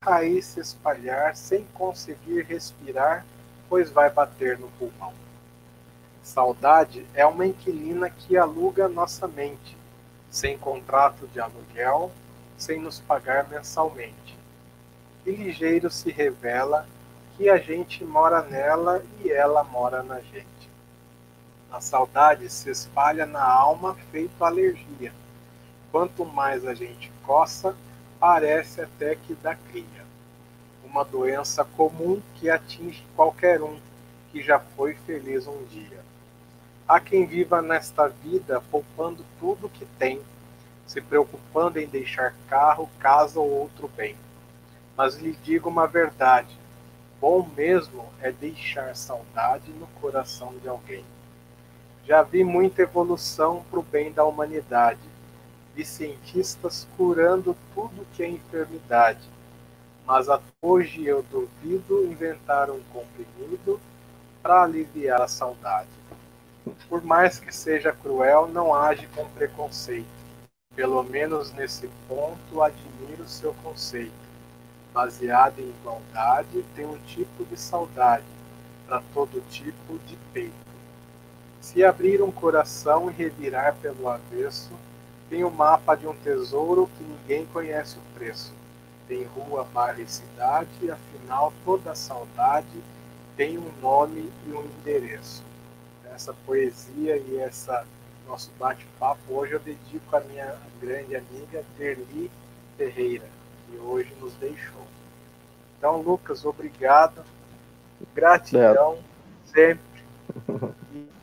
cair 0.00 0.40
se 0.42 0.60
espalhar 0.60 1.34
sem 1.34 1.64
conseguir 1.74 2.42
respirar, 2.42 3.26
pois 3.68 3.90
vai 3.90 4.08
bater 4.08 4.56
no 4.56 4.68
pulmão. 4.78 5.12
Saudade 6.22 7.04
é 7.14 7.26
uma 7.26 7.44
inquilina 7.44 8.08
que 8.08 8.36
aluga 8.36 8.88
nossa 8.88 9.26
mente, 9.26 9.76
sem 10.30 10.56
contrato 10.56 11.26
de 11.26 11.40
aluguel, 11.40 12.12
sem 12.56 12.80
nos 12.80 13.00
pagar 13.00 13.48
mensalmente. 13.48 14.38
E 15.26 15.32
ligeiro 15.32 15.90
se 15.90 16.12
revela 16.12 16.86
que 17.36 17.50
a 17.50 17.58
gente 17.58 18.04
mora 18.04 18.42
nela 18.42 19.02
e 19.24 19.32
ela 19.32 19.64
mora 19.64 20.00
na 20.04 20.20
gente. 20.20 20.46
A 21.70 21.80
saudade 21.80 22.48
se 22.48 22.70
espalha 22.70 23.26
na 23.26 23.44
alma 23.44 23.94
feito 24.10 24.42
alergia 24.42 25.12
Quanto 25.90 26.24
mais 26.24 26.66
a 26.66 26.74
gente 26.74 27.10
coça, 27.24 27.74
parece 28.20 28.82
até 28.82 29.14
que 29.14 29.34
dá 29.34 29.54
cria. 29.54 30.06
Uma 30.84 31.02
doença 31.02 31.64
comum 31.64 32.20
que 32.34 32.50
atinge 32.50 33.06
qualquer 33.16 33.62
um 33.62 33.78
que 34.30 34.42
já 34.42 34.60
foi 34.60 34.94
feliz 35.06 35.46
um 35.46 35.64
dia. 35.64 36.04
Há 36.86 37.00
quem 37.00 37.24
viva 37.24 37.62
nesta 37.62 38.06
vida 38.06 38.62
poupando 38.70 39.24
tudo 39.40 39.68
que 39.68 39.86
tem, 39.98 40.20
se 40.86 41.00
preocupando 41.00 41.78
em 41.78 41.86
deixar 41.86 42.34
carro, 42.48 42.88
casa 42.98 43.40
ou 43.40 43.50
outro 43.50 43.88
bem. 43.96 44.14
Mas 44.94 45.16
lhe 45.16 45.32
digo 45.42 45.70
uma 45.70 45.86
verdade: 45.86 46.54
bom 47.18 47.48
mesmo 47.56 48.04
é 48.20 48.30
deixar 48.30 48.94
saudade 48.94 49.70
no 49.72 49.86
coração 50.00 50.54
de 50.58 50.68
alguém. 50.68 51.04
Já 52.08 52.22
vi 52.22 52.42
muita 52.42 52.80
evolução 52.80 53.62
para 53.70 53.78
o 53.78 53.82
bem 53.82 54.10
da 54.10 54.24
humanidade 54.24 54.98
de 55.76 55.84
cientistas 55.84 56.88
curando 56.96 57.54
tudo 57.74 58.06
que 58.14 58.22
é 58.22 58.30
enfermidade. 58.30 59.20
Mas 60.06 60.26
hoje 60.62 61.04
eu 61.04 61.22
duvido 61.22 62.06
inventar 62.06 62.70
um 62.70 62.80
comprimido 62.94 63.78
para 64.42 64.62
aliviar 64.62 65.20
a 65.20 65.28
saudade. 65.28 65.90
Por 66.88 67.04
mais 67.04 67.38
que 67.38 67.54
seja 67.54 67.92
cruel, 67.92 68.48
não 68.48 68.74
age 68.74 69.06
com 69.08 69.28
preconceito. 69.28 70.08
Pelo 70.74 71.02
menos 71.02 71.52
nesse 71.52 71.90
ponto 72.08 72.62
admiro 72.62 73.28
seu 73.28 73.52
conceito. 73.62 74.14
Baseado 74.94 75.58
em 75.58 75.68
igualdade, 75.68 76.64
tem 76.74 76.86
um 76.86 76.96
tipo 77.00 77.44
de 77.44 77.58
saudade 77.58 78.24
para 78.86 79.02
todo 79.12 79.46
tipo 79.50 79.98
de 80.06 80.16
peito. 80.32 80.67
Se 81.60 81.84
abrir 81.84 82.22
um 82.22 82.30
coração 82.30 83.10
e 83.10 83.12
revirar 83.12 83.76
pelo 83.76 84.08
avesso, 84.08 84.70
tem 85.28 85.44
o 85.44 85.50
mapa 85.50 85.94
de 85.94 86.06
um 86.06 86.14
tesouro 86.14 86.88
que 86.96 87.04
ninguém 87.04 87.46
conhece 87.46 87.96
o 87.98 88.18
preço. 88.18 88.54
Tem 89.06 89.24
rua, 89.24 89.66
bairro 89.72 90.00
e 90.00 90.06
cidade, 90.06 90.90
afinal 90.90 91.52
toda 91.64 91.94
saudade 91.94 92.82
tem 93.38 93.56
um 93.56 93.70
nome 93.80 94.32
e 94.46 94.50
um 94.50 94.64
endereço. 94.64 95.44
Essa 96.12 96.34
poesia 96.44 97.16
e 97.16 97.38
essa 97.38 97.86
nosso 98.26 98.50
bate-papo 98.58 99.20
hoje 99.28 99.52
eu 99.52 99.60
dedico 99.60 100.14
à 100.14 100.20
minha 100.20 100.54
grande 100.80 101.16
amiga 101.16 101.64
Derli 101.78 102.30
Ferreira, 102.76 103.24
que 103.66 103.78
hoje 103.78 104.12
nos 104.20 104.34
deixou. 104.34 104.82
Então, 105.78 106.02
Lucas, 106.02 106.44
obrigado. 106.44 107.24
Gratidão 108.14 108.98
é. 108.98 109.50
sempre. 109.50 109.88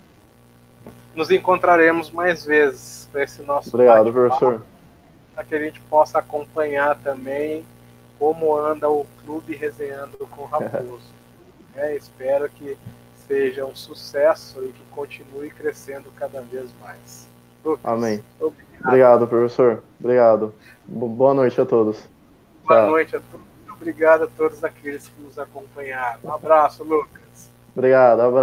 nos 1.16 1.32
encontraremos 1.32 2.12
mais 2.12 2.46
vezes 2.46 3.08
para 3.12 3.24
esse 3.24 3.42
nosso 3.42 3.70
Obrigado, 3.70 4.12
professor. 4.12 4.62
Para 5.34 5.44
que 5.44 5.56
a 5.56 5.60
gente 5.60 5.80
possa 5.82 6.20
acompanhar 6.20 6.96
também 6.98 7.66
como 8.20 8.56
anda 8.56 8.90
o 8.90 9.06
clube 9.24 9.56
resenhando 9.56 10.18
com 10.32 10.44
o 10.44 10.46
Raposo. 10.46 11.14
é, 11.76 11.96
espero 11.96 12.50
que 12.50 12.78
seja 13.28 13.66
um 13.66 13.76
sucesso 13.76 14.64
e 14.64 14.68
que 14.68 14.84
continue 14.92 15.50
crescendo 15.50 16.12
cada 16.18 16.42
vez 16.42 16.70
mais. 16.82 17.28
Lucas, 17.64 17.86
Amém. 17.86 18.24
Obrigado. 18.40 18.86
obrigado, 18.86 19.28
professor. 19.28 19.84
Obrigado. 20.00 20.54
Boa 20.86 21.34
noite 21.34 21.60
a 21.60 21.66
todos. 21.66 21.98
Boa 22.64 22.82
Tchau. 22.82 22.90
noite 22.92 23.16
a 23.16 23.20
todos. 23.20 23.46
Obrigado 23.76 24.24
a 24.24 24.28
todos 24.28 24.64
aqueles 24.64 25.08
que 25.08 25.22
nos 25.22 25.38
acompanharam. 25.38 26.20
Um 26.24 26.34
abraço, 26.34 26.84
Lucas. 26.84 27.52
Obrigado, 27.76 28.22
abraço. 28.22 28.34